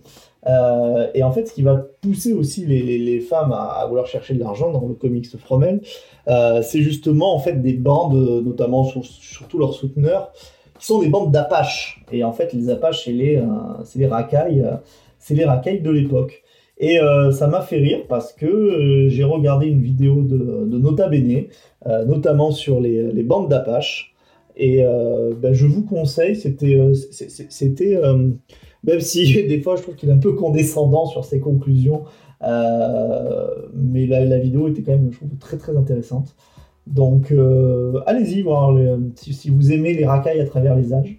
euh, 0.47 1.07
et 1.15 1.23
en 1.23 1.33
fait 1.33 1.47
ce 1.47 1.55
qui 1.55 1.63
va 1.63 1.77
pousser 2.03 2.35
aussi 2.35 2.67
les, 2.67 2.99
les- 2.99 3.21
femmes 3.21 3.53
à, 3.53 3.87
vouloir 3.89 4.07
chercher 4.07 4.35
de 4.35 4.41
l'argent 4.41 4.71
dans 4.73 4.87
le 4.87 4.95
comics 4.95 5.27
Fromel, 5.39 5.81
c'est 6.27 6.83
justement 6.83 7.35
en 7.35 7.39
fait 7.39 7.63
des 7.63 7.73
bandes, 7.75 8.15
notamment 8.45 8.85
sur- 8.85 9.05
surtout 9.07 9.59
leurs 9.59 9.73
souteneurs, 9.75 10.33
qui 10.79 10.87
sont 10.87 10.99
des 11.01 11.09
bandes 11.09 11.31
d'Apaches. 11.33 12.05
Et 12.13 12.25
en 12.25 12.33
fait 12.33 12.53
les 12.53 12.69
Apaches 12.69 13.05
c'est 13.05 13.13
les, 13.13 13.41
c'est 13.85 14.01
les 14.01 14.07
racailles, 14.09 14.67
c'est 15.19 15.35
les 15.35 15.45
racailles 15.45 15.81
de 15.81 15.91
l'époque. 15.91 16.43
Et 16.79 16.99
ça 17.33 17.47
m'a 17.47 17.61
fait 17.61 17.77
rire 17.79 18.01
parce 18.09 18.33
que 18.33 19.07
j'ai 19.09 19.25
regardé 19.25 19.67
une 19.67 19.81
vidéo 19.81 20.23
de, 20.23 20.65
de 20.67 20.79
Nota 20.79 21.09
Bene, 21.09 21.45
notamment 22.07 22.51
sur 22.51 22.81
les, 22.81 23.13
les 23.13 23.23
bandes 23.23 23.49
d'Apache. 23.49 24.12
Et 24.57 24.85
euh, 24.85 25.33
ben, 25.41 25.53
je 25.55 25.67
vous 25.67 25.83
conseille, 25.83 26.37
c'était, 26.37 26.77
euh, 26.77 26.93
c'était 27.11 27.97
euh, 27.97 28.29
même 28.85 29.01
si 29.01 29.45
des 29.49 29.61
fois 29.63 29.77
je 29.77 29.83
trouve 29.83 29.95
qu'il 29.95 30.09
est 30.11 30.13
un 30.13 30.19
peu 30.19 30.33
condescendant 30.33 31.07
sur 31.07 31.25
ses 31.25 31.41
conclusions, 31.41 32.03
euh, 32.43 33.47
mais 33.75 34.07
la, 34.07 34.25
la 34.25 34.39
vidéo 34.39 34.69
était 34.69 34.83
quand 34.83 34.93
même, 34.93 35.11
je 35.11 35.17
trouve, 35.19 35.31
très 35.41 35.57
très 35.57 35.77
intéressante. 35.77 36.35
Donc 36.87 37.33
allez-y 38.07 38.43
voir 38.43 38.73
les- 38.75 38.97
si, 39.15 39.33
si 39.33 39.51
vous 39.51 39.71
aimez 39.73 39.95
les 39.95 40.05
racailles 40.05 40.41
à 40.41 40.47
travers 40.47 40.75
les 40.77 40.93
âges. 40.93 41.17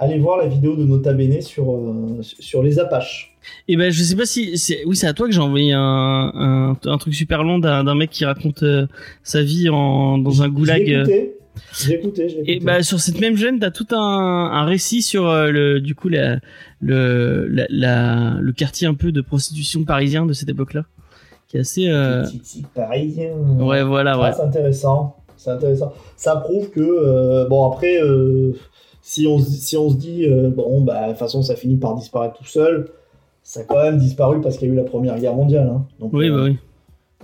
Allez 0.00 0.18
voir 0.18 0.36
la 0.36 0.48
vidéo 0.48 0.74
de 0.74 0.84
Nota 0.84 1.12
Bene 1.12 1.40
sur, 1.40 1.78
sur 2.22 2.60
les 2.64 2.80
Apaches. 2.80 3.36
Et 3.68 3.76
ben, 3.76 3.92
je 3.92 4.02
sais 4.02 4.16
pas 4.16 4.26
si 4.26 4.58
c'est. 4.58 4.84
Oui, 4.84 4.96
c'est 4.96 5.06
à 5.06 5.12
toi 5.12 5.28
que 5.28 5.32
j'ai 5.32 5.40
envoyé 5.40 5.72
un, 5.72 5.80
un, 5.80 6.76
un 6.84 6.98
truc 6.98 7.14
super 7.14 7.44
long 7.44 7.60
d'un 7.60 7.94
mec 7.94 8.10
qui 8.10 8.24
raconte 8.24 8.64
sa 9.22 9.42
vie 9.42 9.68
en 9.68 10.18
dans 10.18 10.42
un 10.42 10.48
goulag. 10.48 11.04
J'ai 11.84 11.94
écouté, 11.94 12.28
j'ai 12.28 12.36
écouté. 12.36 12.52
Et 12.56 12.60
bah 12.60 12.82
sur 12.82 13.00
cette 13.00 13.20
même 13.20 13.36
jeune, 13.36 13.58
t'as 13.58 13.70
tout 13.70 13.86
un, 13.92 13.96
un 13.98 14.64
récit 14.64 15.02
sur 15.02 15.28
euh, 15.28 15.50
le 15.50 15.80
du 15.80 15.94
coup 15.94 16.08
la, 16.08 16.38
le 16.80 17.46
la, 17.48 17.66
la- 17.70 18.36
le 18.40 18.52
quartier 18.52 18.86
un 18.86 18.94
peu 18.94 19.12
de 19.12 19.20
prostitution 19.20 19.84
parisien 19.84 20.26
de 20.26 20.32
cette 20.32 20.48
époque-là, 20.48 20.84
qui 21.48 21.56
est 21.56 21.60
assez 21.60 21.88
euh, 21.88 22.22
Petit 22.24 22.64
parisien. 22.74 23.30
ouais 23.58 23.82
voilà 23.82 24.18
ouais. 24.18 24.28
Ah, 24.28 24.32
c'est 24.32 24.42
intéressant. 24.42 25.16
C'est 25.36 25.50
intéressant. 25.50 25.92
Ça 26.16 26.36
prouve 26.36 26.70
que 26.70 26.80
euh, 26.80 27.46
bon 27.48 27.70
après 27.70 28.00
euh, 28.02 28.52
si 29.02 29.26
on 29.26 29.38
se- 29.38 29.50
si 29.50 29.76
on 29.76 29.90
se 29.90 29.96
dit 29.96 30.26
bon 30.56 30.82
bah 30.82 31.04
de 31.04 31.08
toute 31.10 31.18
façon 31.18 31.42
ça 31.42 31.56
finit 31.56 31.76
par 31.76 31.94
disparaître 31.96 32.34
tout 32.38 32.44
seul, 32.44 32.88
ça 33.42 33.60
a 33.60 33.64
quand 33.64 33.82
même 33.82 33.98
disparu 33.98 34.40
parce 34.40 34.56
qu'il 34.56 34.68
y 34.68 34.70
a 34.70 34.74
eu 34.74 34.76
la 34.76 34.84
Première 34.84 35.18
Guerre 35.18 35.34
mondiale. 35.34 35.68
hein. 35.68 35.84
Donc 36.00 36.10
Oui 36.12 36.30
bah 36.30 36.44
oui. 36.44 36.56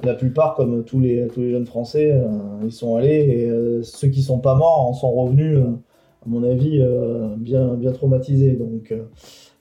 La 0.05 0.15
plupart 0.15 0.55
comme 0.55 0.85
tous 0.85 1.01
les 1.01 1.27
tous 1.29 1.41
les 1.41 1.51
jeunes 1.51 1.67
Français 1.67 2.13
euh, 2.13 2.29
ils 2.65 2.73
sont 2.73 2.97
allés 2.97 3.27
et 3.29 3.51
euh, 3.51 3.83
ceux 3.83 4.09
qui 4.09 4.23
sont 4.23 4.39
pas 4.39 4.55
morts 4.55 4.81
en 4.89 4.93
sont 4.95 5.11
revenus 5.11 5.57
euh, 5.57 5.63
à 6.25 6.29
mon 6.29 6.43
avis 6.45 6.81
euh, 6.81 7.35
bien 7.37 7.75
bien 7.75 7.93
traumatisés. 7.93 8.53
Donc 8.53 8.93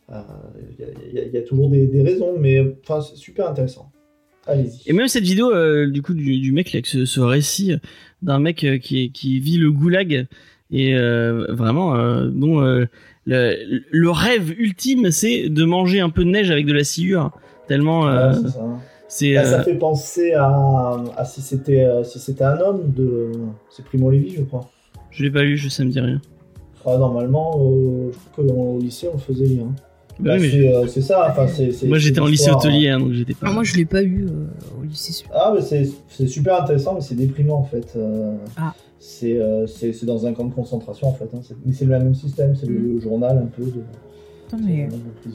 il 0.10 1.16
y, 1.16 1.20
a- 1.20 1.26
y 1.26 1.38
y 1.38 1.44
toujours 1.44 1.70
des, 1.70 1.88
des 1.88 2.02
raisons 2.02 2.34
mais 2.40 2.64
c'est 3.02 3.16
super 3.16 3.50
intéressant. 3.50 3.92
Allez-y. 4.46 4.90
Et 4.90 4.94
même 4.94 5.08
cette 5.10 5.26
vidéo 5.26 5.52
euh, 5.52 5.90
du 5.90 6.02
coup 6.02 6.14
du, 6.14 6.40
du 6.40 6.52
mec 6.54 6.72
là, 6.72 6.78
avec 6.78 6.86
ce, 6.86 7.04
ce 7.06 7.20
récit 7.20 7.74
d'un 8.22 8.40
mec 8.40 8.64
euh, 8.64 8.78
qui 8.78 9.12
qui 9.12 9.40
vit 9.40 9.58
le 9.58 9.72
goulag 9.72 10.28
et 10.72 10.96
euh, 10.96 11.48
vraiment 11.50 11.96
dont 12.28 12.60
le, 12.62 12.88
le 13.26 14.10
rêve 14.10 14.52
ultime 14.58 15.12
c'est 15.12 15.50
de 15.50 15.64
manger 15.66 16.00
un 16.00 16.10
peu 16.10 16.24
de 16.24 16.30
neige 16.30 16.52
avec 16.52 16.66
de 16.66 16.74
la 16.74 16.84
sciure 16.84 17.32
tellement 17.68 18.08
euh, 18.08 18.32
Ouais, 18.34 18.50
c'est 19.08 19.36
Bah, 19.36 19.46
ça 19.46 19.60
euh, 19.60 19.64
fait 19.64 19.76
penser 19.76 20.34
à, 20.34 20.98
à 21.16 21.26
si 21.26 21.42
c'était 21.42 21.84
euh, 21.84 22.04
si 22.04 22.20
c'était 22.20 22.44
un 22.44 22.60
homme 22.60 22.92
de 22.96 23.32
c'est 23.70 23.84
Primo 23.86 24.10
Levi 24.12 24.36
je 24.36 24.42
crois. 24.44 24.70
je 25.12 25.24
l'ai 25.24 25.32
pas 25.32 25.44
lu 25.44 25.58
je 25.58 25.70
ça 25.70 25.84
me 25.86 25.90
dit 25.90 26.00
rien. 26.00 26.22
Ah, 26.86 26.98
normalement 26.98 27.58
euh, 27.60 28.12
je 28.12 28.18
crois 28.44 28.46
qu'au 28.56 28.80
lycée 28.80 29.08
on 29.10 29.14
le 29.14 29.20
faisait 29.20 29.46
lire. 29.46 29.66
Bah 30.20 30.32
Bah, 30.32 30.36
oui, 30.36 30.42
mais 30.42 30.50
c'est 30.52 30.74
euh, 30.76 30.88
c'est 30.88 31.02
ça 31.02 31.28
enfin 31.30 31.48
c'est 31.48 31.72
c'est- 31.72 31.86
moi 31.88 31.98
c'est 32.00 32.06
j'étais 32.06 32.20
en 32.20 32.26
lycée 32.28 32.50
hôtelier 32.50 32.90
hein, 32.90 33.00
donc 33.00 33.12
j'étais 33.12 33.34
pas. 33.34 33.48
Ah, 33.50 33.52
moi, 33.54 33.64
je 33.64 33.76
l'ai 33.76 33.86
pas 33.86 34.02
eu 34.04 34.26
euh, 34.26 34.48
au 34.80 34.84
lycée. 34.84 35.24
hein. 35.28 35.32
Ah 35.34 35.52
mais 35.56 35.62
c'est 35.62 35.88
c'est 36.10 36.28
super 36.28 36.62
intéressant 36.64 36.96
mais 36.96 37.02
c'est 37.02 37.16
déprimant 37.16 37.58
en 37.60 37.64
fait. 37.64 37.94
euh, 37.96 38.36
Ah. 38.58 38.74
C'est 39.00 39.40
euh, 39.40 39.68
c'est 39.68 39.94
c'est 39.94 40.06
dans 40.08 40.26
un 40.26 40.34
camp 40.34 40.46
de 40.46 40.54
concentration 40.54 41.08
en 41.08 41.14
fait. 41.14 41.30
hein. 41.36 41.40
C'est- 41.44 41.56
Mais 41.66 41.72
c'est 41.72 41.86
le 41.86 41.92
même 41.92 42.16
système 42.16 42.56
c'est 42.56 42.66
le, 42.68 42.78
le 42.96 43.00
journal 43.00 43.38
un 43.38 43.46
peu 43.46 43.64
de. 43.64 43.82
Putain, 44.50 44.64
mais... 44.66 44.88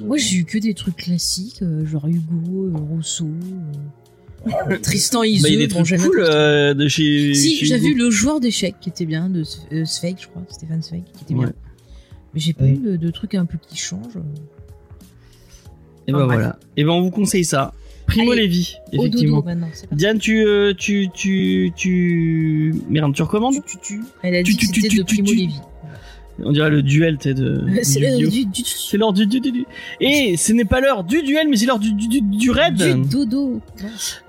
Moi, 0.05 0.17
j'ai 0.17 0.37
eu 0.39 0.45
que 0.45 0.59
des 0.59 0.75
trucs 0.75 0.97
classiques, 0.97 1.63
euh, 1.63 1.85
genre 1.85 2.07
Hugo, 2.07 2.67
euh, 2.67 2.77
Rousseau, 2.77 3.27
euh, 3.27 4.47
Ah, 4.47 4.51
mais- 4.69 4.79
Tristan 4.79 5.21
Bah, 5.21 5.27
il 5.27 5.41
y 5.41 5.45
a 5.55 5.59
des 5.59 5.67
bon, 5.69 5.75
trucs 5.77 5.87
j'aime 5.87 6.01
cool 6.01 6.17
Tristan. 6.17 6.33
euh, 6.35 6.75
de 6.75 6.89
chez. 6.89 7.35
Si, 7.35 7.57
chez 7.57 7.67
j'ai 7.67 7.77
Hugo. 7.77 7.87
vu 7.89 7.95
le 7.95 8.11
joueur 8.11 8.41
d'échecs 8.41 8.77
qui 8.81 8.89
était 8.89 9.05
bien, 9.07 9.29
de 9.29 9.43
euh, 9.73 9.85
Zweig, 9.85 10.17
je 10.21 10.27
crois, 10.29 10.43
Stéphane 10.49 10.83
Zweig, 10.83 11.05
qui 11.17 11.25
était 11.25 11.35
Ouais. 11.35 11.45
bien. 11.47 11.55
Mais 12.35 12.41
j'ai 12.41 12.53
pas 12.55 12.65
Mm. 12.65 12.73
eu 12.75 12.79
de, 12.79 12.97
de 12.97 13.11
trucs 13.11 13.35
un 13.35 13.45
peu 13.45 13.59
qui 13.61 13.77
changent. 13.77 14.19
Et 16.09 16.13
ben 16.13 16.19
Enfin, 16.19 16.27
bref. 16.27 16.39
voilà. 16.39 16.59
Et 16.77 16.85
ben 16.85 16.91
on 16.91 17.03
vous 17.03 17.11
conseille 17.11 17.45
ça. 17.45 17.73
Primo 18.07 18.33
Allez, 18.33 18.47
Levi, 18.49 18.75
Au 18.89 18.97
dodo 18.97 19.07
effectivement. 19.09 19.43
maintenant, 19.45 19.69
c'est 19.73 19.87
parti. 19.87 19.97
Diane, 19.97 20.19
tu, 20.19 20.45
euh, 20.45 20.75
tu, 20.77 21.09
tu, 21.15 21.71
tu, 21.77 22.75
merde, 22.91 23.15
tu 23.15 23.23
recommandes? 23.23 23.55
Tu, 23.55 23.61
tu, 23.63 23.79
tu. 23.81 24.01
Elle 24.23 24.35
a 24.35 24.43
Tu, 24.43 24.53
dit 24.53 24.57
tu, 24.59 24.67
que 24.67 24.73
tu, 24.73 24.81
c'était 24.81 24.89
tu, 24.95 24.99
de 24.99 25.03
tu, 25.05 25.15
Primo 25.23 25.29
tu. 25.29 25.37
Levi. 25.37 25.55
On 26.45 26.53
dirait 26.53 26.71
le 26.71 26.83
duel, 26.83 27.19
sais, 27.21 27.35
de. 27.35 27.65
C'est 27.83 28.01
l'heure 28.01 29.13
du, 29.13 29.27
du, 29.27 29.41
du, 29.41 29.51
du, 29.53 29.67
Et 30.01 30.37
ce 30.37 30.53
n'est 30.53 30.65
pas 30.65 30.81
l'heure 30.81 31.05
du 31.05 31.23
duel, 31.23 31.49
mais 31.49 31.57
c'est 31.57 31.67
l'heure 31.67 31.79
du, 31.79 31.93
du, 31.93 32.09
du, 32.09 32.21
du 32.21 32.51
raid. 32.51 32.75
du 32.75 33.09
dodo. 33.09 33.61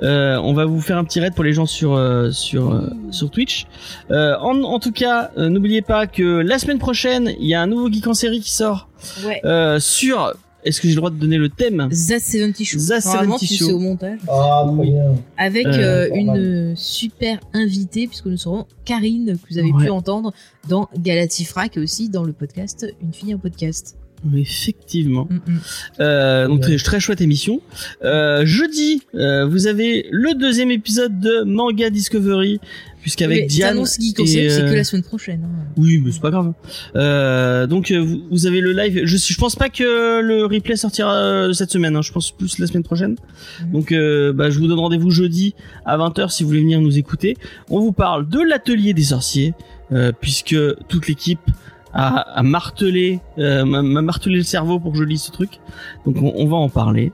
Euh, 0.02 0.38
on 0.44 0.53
va 0.53 0.65
vous 0.65 0.80
faire 0.81 0.98
un 0.98 1.03
petit 1.03 1.19
raid 1.19 1.34
pour 1.34 1.44
les 1.44 1.53
gens 1.53 1.65
sur 1.65 1.94
euh, 1.95 2.31
sur 2.31 2.72
euh, 2.72 2.90
sur 3.11 3.30
Twitch. 3.30 3.65
Euh, 4.11 4.35
en, 4.40 4.61
en 4.64 4.80
tout 4.80 4.91
cas, 4.91 5.31
n'oubliez 5.38 5.81
pas 5.81 6.07
que 6.07 6.23
la 6.23 6.60
semaine 6.60 6.80
prochaine, 6.80 7.34
il 7.40 7.48
y 7.48 7.53
a 7.53 7.61
un 7.61 7.68
nouveau 7.68 7.91
geek 7.91 8.07
en 8.07 8.14
série 8.14 8.40
qui 8.41 8.52
sort 8.52 8.90
Ouais. 9.26 9.41
euh, 9.45 9.80
sur. 9.80 10.34
Est-ce 10.65 10.80
que 10.81 10.88
j'ai 10.88 10.94
le 10.94 10.98
droit 10.99 11.10
de 11.10 11.18
donner 11.18 11.38
le 11.38 11.49
thème 11.49 11.88
The 11.90 12.19
70 12.19 12.65
Show. 12.65 12.77
The 12.80 13.03
Normalement, 13.06 13.38
70 13.38 13.48
tu 13.48 13.56
Show. 13.56 13.65
sais 13.65 13.72
au 13.73 13.80
montage. 13.80 14.19
Ah 14.30 14.65
bien. 14.81 15.15
Avec 15.38 15.65
Euh, 15.68 16.07
euh, 16.10 16.15
une 16.15 16.76
super 16.76 17.40
invitée, 17.53 18.07
puisque 18.07 18.26
nous 18.27 18.38
serons 18.38 18.65
Karine, 18.85 19.38
que 19.38 19.49
vous 19.53 19.57
avez 19.57 19.72
Ouais. 19.72 19.85
pu 19.85 19.90
entendre 19.90 20.34
dans 20.69 20.90
Galatifrac 20.98 21.77
et 21.77 21.80
aussi 21.80 22.10
dans 22.10 22.23
le 22.23 22.34
podcast 22.34 22.85
Une 23.02 23.14
fille, 23.14 23.34
un 23.34 23.38
podcast. 23.38 23.98
Effectivement. 24.35 25.27
Mm, 25.29 25.35
mm. 25.51 25.59
Euh, 25.99 26.47
donc 26.47 26.59
Ouais. 26.61 26.75
très, 26.77 26.77
très 26.77 26.99
chouette 26.99 27.21
émission. 27.21 27.61
Euh, 28.03 28.45
jeudi, 28.45 29.01
euh, 29.15 29.45
vous 29.45 29.67
avez 29.67 30.05
le 30.11 30.33
deuxième 30.33 30.71
épisode 30.71 31.19
de 31.19 31.43
Manga 31.43 31.89
Discovery, 31.89 32.59
puisqu'avec 33.01 33.47
Diane. 33.47 33.71
t'annonces 33.73 33.97
Geek 33.99 34.19
aussi, 34.19 34.33
c'est 34.49 34.61
euh, 34.63 34.69
que 34.69 34.75
la 34.75 34.83
semaine 34.85 35.03
prochaine. 35.03 35.41
hein. 35.43 35.65
Oui, 35.75 36.01
mais 36.03 36.11
c'est 36.11 36.21
pas 36.21 36.31
grave. 36.31 36.53
Euh, 36.95 37.67
donc 37.67 37.91
euh, 37.91 37.99
vous, 37.99 38.21
vous 38.31 38.47
avez 38.47 38.61
le 38.61 38.71
live. 38.71 39.01
Je 39.03 39.17
je 39.17 39.37
pense 39.37 39.55
pas 39.55 39.69
que 39.69 40.21
le 40.21 40.45
replay 40.45 40.75
sortira 40.75 41.13
euh, 41.13 41.53
cette 41.53 41.71
semaine. 41.71 41.95
hein. 41.95 42.01
Je 42.01 42.11
pense 42.11 42.31
plus 42.31 42.59
la 42.59 42.67
semaine 42.67 42.83
prochaine. 42.83 43.15
Mhm. 43.61 43.71
Donc 43.71 43.91
euh, 43.91 44.31
bah, 44.31 44.49
je 44.49 44.59
vous 44.59 44.67
donne 44.67 44.79
rendez-vous 44.79 45.11
jeudi 45.11 45.53
à 45.85 45.97
20h 45.97 46.29
si 46.31 46.43
vous 46.43 46.49
voulez 46.49 46.61
venir 46.61 46.79
nous 46.81 46.97
écouter. 46.97 47.35
On 47.69 47.79
vous 47.81 47.91
parle 47.91 48.27
de 48.29 48.39
l'atelier 48.39 48.93
des 48.93 49.03
sorciers 49.03 49.53
euh, 49.91 50.11
puisque 50.19 50.55
toute 50.87 51.07
l'équipe 51.07 51.41
a, 51.93 52.19
a 52.39 52.43
martelé 52.43 53.19
euh, 53.37 53.65
m'a 53.65 53.81
m'a 53.81 54.01
martelé 54.01 54.37
le 54.37 54.43
cerveau 54.43 54.79
pour 54.79 54.91
que 54.93 54.97
je 54.97 55.03
lise 55.03 55.21
ce 55.23 55.31
truc. 55.31 55.59
Donc 56.05 56.17
on, 56.21 56.33
on 56.35 56.47
va 56.47 56.57
en 56.57 56.69
parler. 56.69 57.11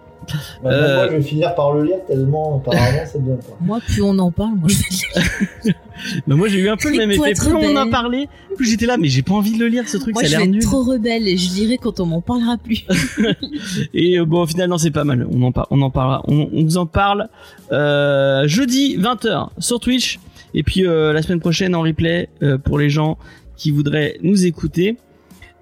Bah, 0.64 0.70
Euh, 0.72 0.96
Moi, 0.96 1.08
je 1.10 1.16
vais 1.18 1.22
finir 1.24 1.56
par 1.56 1.74
le 1.74 1.84
lire 1.86 1.98
tellement 2.08 2.58
apparemment 2.58 3.00
c'est 3.12 3.24
bien. 3.24 3.36
Quoi. 3.38 3.58
Moi, 3.62 3.80
plus 3.86 4.02
on 4.04 4.18
en 4.20 4.30
parle, 4.32 4.56
moi 4.56 4.70
je 4.70 4.78
vais 4.78 5.74
Bah, 6.28 6.36
moi 6.36 6.48
j'ai 6.48 6.60
eu 6.60 6.70
un 6.70 6.78
peu 6.78 6.92
le 6.92 6.98
même 6.98 7.12
effet. 7.12 7.34
Plus 7.34 7.52
on 7.54 7.76
en 7.76 7.90
parlait, 7.90 8.30
plus 8.56 8.68
j'étais 8.70 8.86
là, 8.86 8.98
mais 8.98 9.08
j'ai 9.10 9.22
pas 9.24 9.34
envie 9.34 9.54
de 9.58 9.60
le 9.60 9.68
lire 9.68 9.88
ce 9.90 9.98
truc. 9.98 10.14
Moi, 10.14 10.24
ça 10.24 10.30
je 10.30 10.36
a 10.36 10.40
l'air 10.40 10.48
nul. 10.48 10.62
trop 10.62 10.84
rebelle 10.84 11.28
et 11.28 11.36
je 11.36 11.50
dirai 11.50 11.78
quand 11.78 12.00
on 12.00 12.06
m'en 12.06 12.22
parlera 12.22 12.58
plus. 12.58 12.86
Et 13.94 14.20
euh, 14.20 14.26
bon, 14.26 14.46
finalement, 14.46 14.78
c'est 14.78 14.92
pas 14.92 15.04
mal. 15.04 15.28
On 15.32 15.42
en, 15.42 15.52
par- 15.52 15.68
on 15.72 15.82
en 15.82 15.90
parlera. 15.90 16.22
On, 16.28 16.48
on 16.54 16.64
vous 16.64 16.78
en 16.78 16.86
parle 16.86 17.28
euh, 17.72 18.48
jeudi 18.48 18.98
20h 18.98 19.50
sur 19.60 19.80
Twitch. 19.80 20.20
Et 20.54 20.64
puis 20.64 20.86
euh, 20.86 21.14
la 21.14 21.22
semaine 21.22 21.40
prochaine 21.40 21.76
en 21.76 21.82
replay 21.82 22.30
euh, 22.42 22.58
pour 22.58 22.80
les 22.80 22.90
gens 22.90 23.18
qui 23.60 23.70
voudraient 23.72 24.18
nous 24.24 24.46
écouter. 24.48 24.98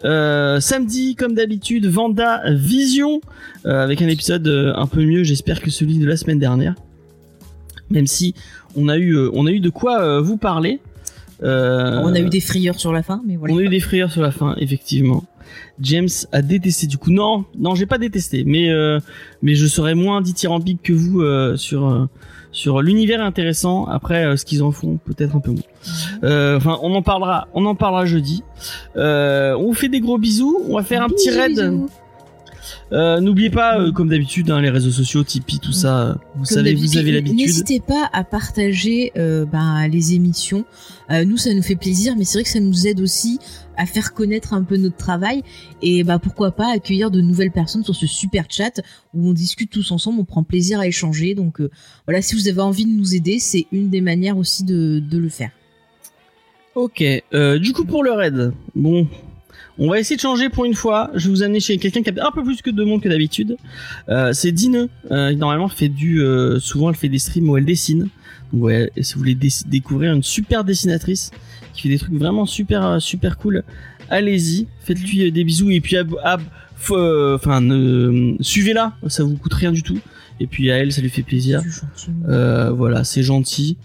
Euh, 0.06 0.60
samedi, 0.60 1.16
comme 1.16 1.34
d'habitude, 1.34 1.88
Vanda 1.88 2.42
Vision 2.52 3.20
euh, 3.66 3.84
avec 3.84 4.02
un 4.04 4.08
épisode 4.08 4.48
euh, 4.48 4.74
un 4.76 4.86
peu 4.86 5.04
mieux, 5.04 5.24
j'espère 5.24 5.60
que 5.60 5.72
celui 5.72 5.98
de 5.98 6.06
la 6.06 6.16
semaine 6.16 6.38
dernière. 6.38 6.76
Même 7.90 8.06
si 8.06 8.36
on 8.76 8.88
a 8.88 8.98
eu, 8.98 9.18
on 9.34 9.48
a 9.48 9.52
eu 9.52 9.60
de 9.60 9.70
quoi 9.70 10.22
vous 10.22 10.38
parler. 10.38 10.80
On 11.42 12.14
a 12.14 12.20
eu 12.20 12.30
des 12.30 12.42
frayeurs 12.42 12.80
sur 12.80 12.92
la 12.92 13.02
fin, 13.02 13.22
mais 13.26 13.38
voilà. 13.38 13.54
on 13.54 13.58
a 13.58 13.62
eu 13.62 13.70
des 13.70 13.80
frayeurs 13.80 14.12
sur 14.12 14.22
la 14.22 14.32
fin, 14.32 14.56
effectivement. 14.60 15.24
James 15.80 16.10
a 16.34 16.42
détesté 16.42 16.86
du 16.88 16.98
coup. 16.98 17.12
Non, 17.12 17.46
non, 17.58 17.76
j'ai 17.76 17.86
pas 17.86 17.98
détesté, 17.98 18.44
mais 18.44 18.70
mais 19.42 19.56
je 19.56 19.66
serais 19.68 19.96
moins 19.96 20.22
dithyrambique 20.22 20.82
que 20.84 20.94
vous 20.94 21.24
sur 21.56 22.10
sur 22.52 22.82
l'univers 22.82 23.22
intéressant. 23.22 23.86
Après, 23.86 24.26
euh, 24.26 24.36
ce 24.38 24.46
qu'ils 24.46 24.64
en 24.64 24.72
font, 24.72 24.98
peut-être 25.06 25.36
un 25.36 25.40
peu 25.40 25.52
moins. 25.52 25.62
Euh, 26.24 26.58
Enfin, 26.58 26.78
on 26.82 26.94
en 26.96 27.02
parlera, 27.02 27.48
on 27.54 27.66
en 27.66 27.76
parlera 27.76 28.06
jeudi. 28.06 28.44
Euh, 28.96 29.56
on 29.58 29.68
vous 29.68 29.74
fait 29.74 29.90
des 29.90 30.00
gros 30.00 30.18
bisous. 30.18 30.58
On 30.70 30.76
va 30.78 30.84
faire 30.84 31.04
un 31.04 31.10
petit 31.10 31.30
raid. 31.30 31.74
Euh, 32.94 33.20
N'oubliez 33.20 33.50
pas, 33.50 33.80
euh, 33.80 33.92
comme 33.92 34.10
d'habitude, 34.10 34.50
hein, 34.50 34.62
les 34.62 34.70
réseaux 34.70 34.92
sociaux, 34.92 35.24
Tipeee, 35.24 35.60
tout 35.60 35.72
ça. 35.74 36.00
euh, 36.00 36.14
Vous 36.36 36.46
Comme 36.46 36.46
savez, 36.46 36.74
vous 36.74 36.98
avez 36.98 37.12
l'habitude. 37.12 37.38
N'hésitez 37.38 37.80
pas 37.82 38.10
à 38.14 38.24
partager 38.24 39.12
ben, 39.16 39.88
les 39.92 40.14
émissions. 40.14 40.66
Nous, 41.10 41.38
ça 41.38 41.54
nous 41.54 41.62
fait 41.64 41.76
plaisir, 41.76 42.16
mais 42.18 42.24
c'est 42.24 42.38
vrai 42.40 42.44
que 42.44 42.50
ça 42.50 42.60
nous 42.60 42.88
aide 42.88 43.00
aussi 43.02 43.40
à 43.78 43.86
faire 43.86 44.14
connaître 44.14 44.54
un 44.54 44.64
peu 44.64 44.78
notre 44.78 44.98
travail 44.98 45.44
et 45.82 46.04
bah 46.04 46.20
pourquoi 46.20 46.52
pas 46.52 46.74
accueillir 46.74 47.12
de 47.12 47.22
nouvelles 47.22 47.52
personnes 47.52 47.84
sur 47.84 47.96
ce 47.96 48.08
super 48.08 48.46
chat 48.50 48.82
où 49.14 49.30
on 49.30 49.34
discute 49.34 49.70
tous 49.70 49.92
ensemble, 49.92 50.20
on 50.20 50.26
prend 50.26 50.44
plaisir 50.44 50.80
à 50.80 50.88
échanger. 50.88 51.36
Donc 51.36 51.62
euh, 51.62 51.70
voilà, 52.06 52.22
si 52.22 52.36
vous 52.36 52.48
avez 52.48 52.62
envie 52.62 52.86
de 52.86 52.92
nous 52.92 53.16
aider, 53.16 53.40
c'est 53.40 53.68
une 53.72 53.90
des 53.90 54.02
manières 54.02 54.38
aussi 54.38 54.64
de, 54.64 55.00
de 55.00 55.18
le 55.18 55.30
faire. 55.30 55.52
Ok. 56.76 57.04
Euh, 57.34 57.58
du 57.58 57.74
coup, 57.74 57.86
pour 57.86 58.04
le 58.04 58.12
raid, 58.12 58.52
bon, 58.76 59.08
on 59.80 59.90
va 59.90 60.00
essayer 60.00 60.16
de 60.16 60.22
changer 60.22 60.50
pour 60.50 60.66
une 60.66 60.76
fois. 60.76 61.10
Je 61.16 61.28
vais 61.28 61.32
vous 61.32 61.44
amener 61.44 61.60
chez 61.60 61.78
quelqu'un 61.78 62.04
qui 62.04 62.10
a 62.10 62.28
un 62.28 62.32
peu 62.32 62.44
plus 62.44 62.62
que 62.62 62.70
de 62.70 62.84
monde 62.84 63.02
que 63.02 63.10
d'habitude. 63.10 63.58
Euh, 64.10 64.34
c'est 64.34 64.52
Dine. 64.52 64.88
Normalement, 65.10 65.70
fait 65.70 65.90
du, 65.90 66.22
souvent, 66.60 66.90
elle 66.90 66.96
fait 66.96 67.10
des 67.10 67.20
streams 67.20 67.50
où 67.50 67.58
elle 67.58 67.66
dessine. 67.66 68.10
Donc, 68.54 68.64
ouais, 68.64 68.92
si 69.02 69.14
vous 69.14 69.20
voulez 69.20 69.36
dé- 69.36 69.50
découvrir 69.68 70.14
une 70.14 70.24
super 70.24 70.64
dessinatrice 70.64 71.32
qui 71.74 71.82
fait 71.84 71.90
des 71.90 72.00
trucs 72.00 72.14
vraiment 72.16 72.46
super, 72.46 72.86
euh, 72.86 73.00
super 73.00 73.38
cool, 73.38 73.64
allez-y, 74.10 74.68
faites-lui 74.82 75.28
euh, 75.28 75.32
des 75.32 75.44
bisous 75.44 75.70
et 75.72 75.82
puis, 75.82 75.98
ab- 75.98 76.16
ab- 76.24 76.42
faut, 76.76 76.96
euh, 76.98 77.36
enfin, 77.36 77.60
ne- 77.62 78.36
suivez-la. 78.40 78.94
Ça 79.08 79.24
vous 79.24 79.36
coûte 79.38 79.54
rien 79.54 79.72
du 79.72 79.84
tout. 79.84 80.00
Et 80.40 80.46
puis 80.48 80.72
à 80.72 80.78
elle, 80.78 80.92
ça 80.92 81.02
lui 81.02 81.10
fait 81.10 81.24
plaisir. 81.24 81.62
C'est 81.64 81.72
gentil. 81.82 82.12
Euh, 82.30 82.72
voilà, 82.72 83.04
c'est 83.04 83.24
gentil. 83.24 83.78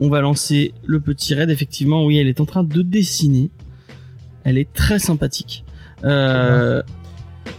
On 0.00 0.08
va 0.08 0.20
lancer 0.20 0.72
le 0.86 1.00
petit 1.00 1.34
raid. 1.34 1.50
Effectivement, 1.50 2.04
oui, 2.04 2.18
elle 2.18 2.28
est 2.28 2.40
en 2.40 2.46
train 2.46 2.62
de 2.62 2.82
dessiner. 2.82 3.50
Elle 4.44 4.56
est 4.58 4.72
très 4.72 5.00
sympathique. 5.00 5.64
Euh, 6.04 6.80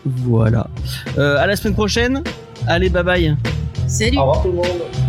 voilà. 0.06 0.70
Euh, 1.18 1.36
à 1.38 1.46
la 1.48 1.58
semaine 1.58 1.74
prochaine. 1.74 2.24
Allez, 2.66 2.90
bye 2.90 3.04
bye. 3.04 3.36
Salut 3.88 4.18
Au 4.18 4.22
revoir 4.22 4.42
tout 4.42 4.48
le 4.50 4.56
monde. 4.56 5.09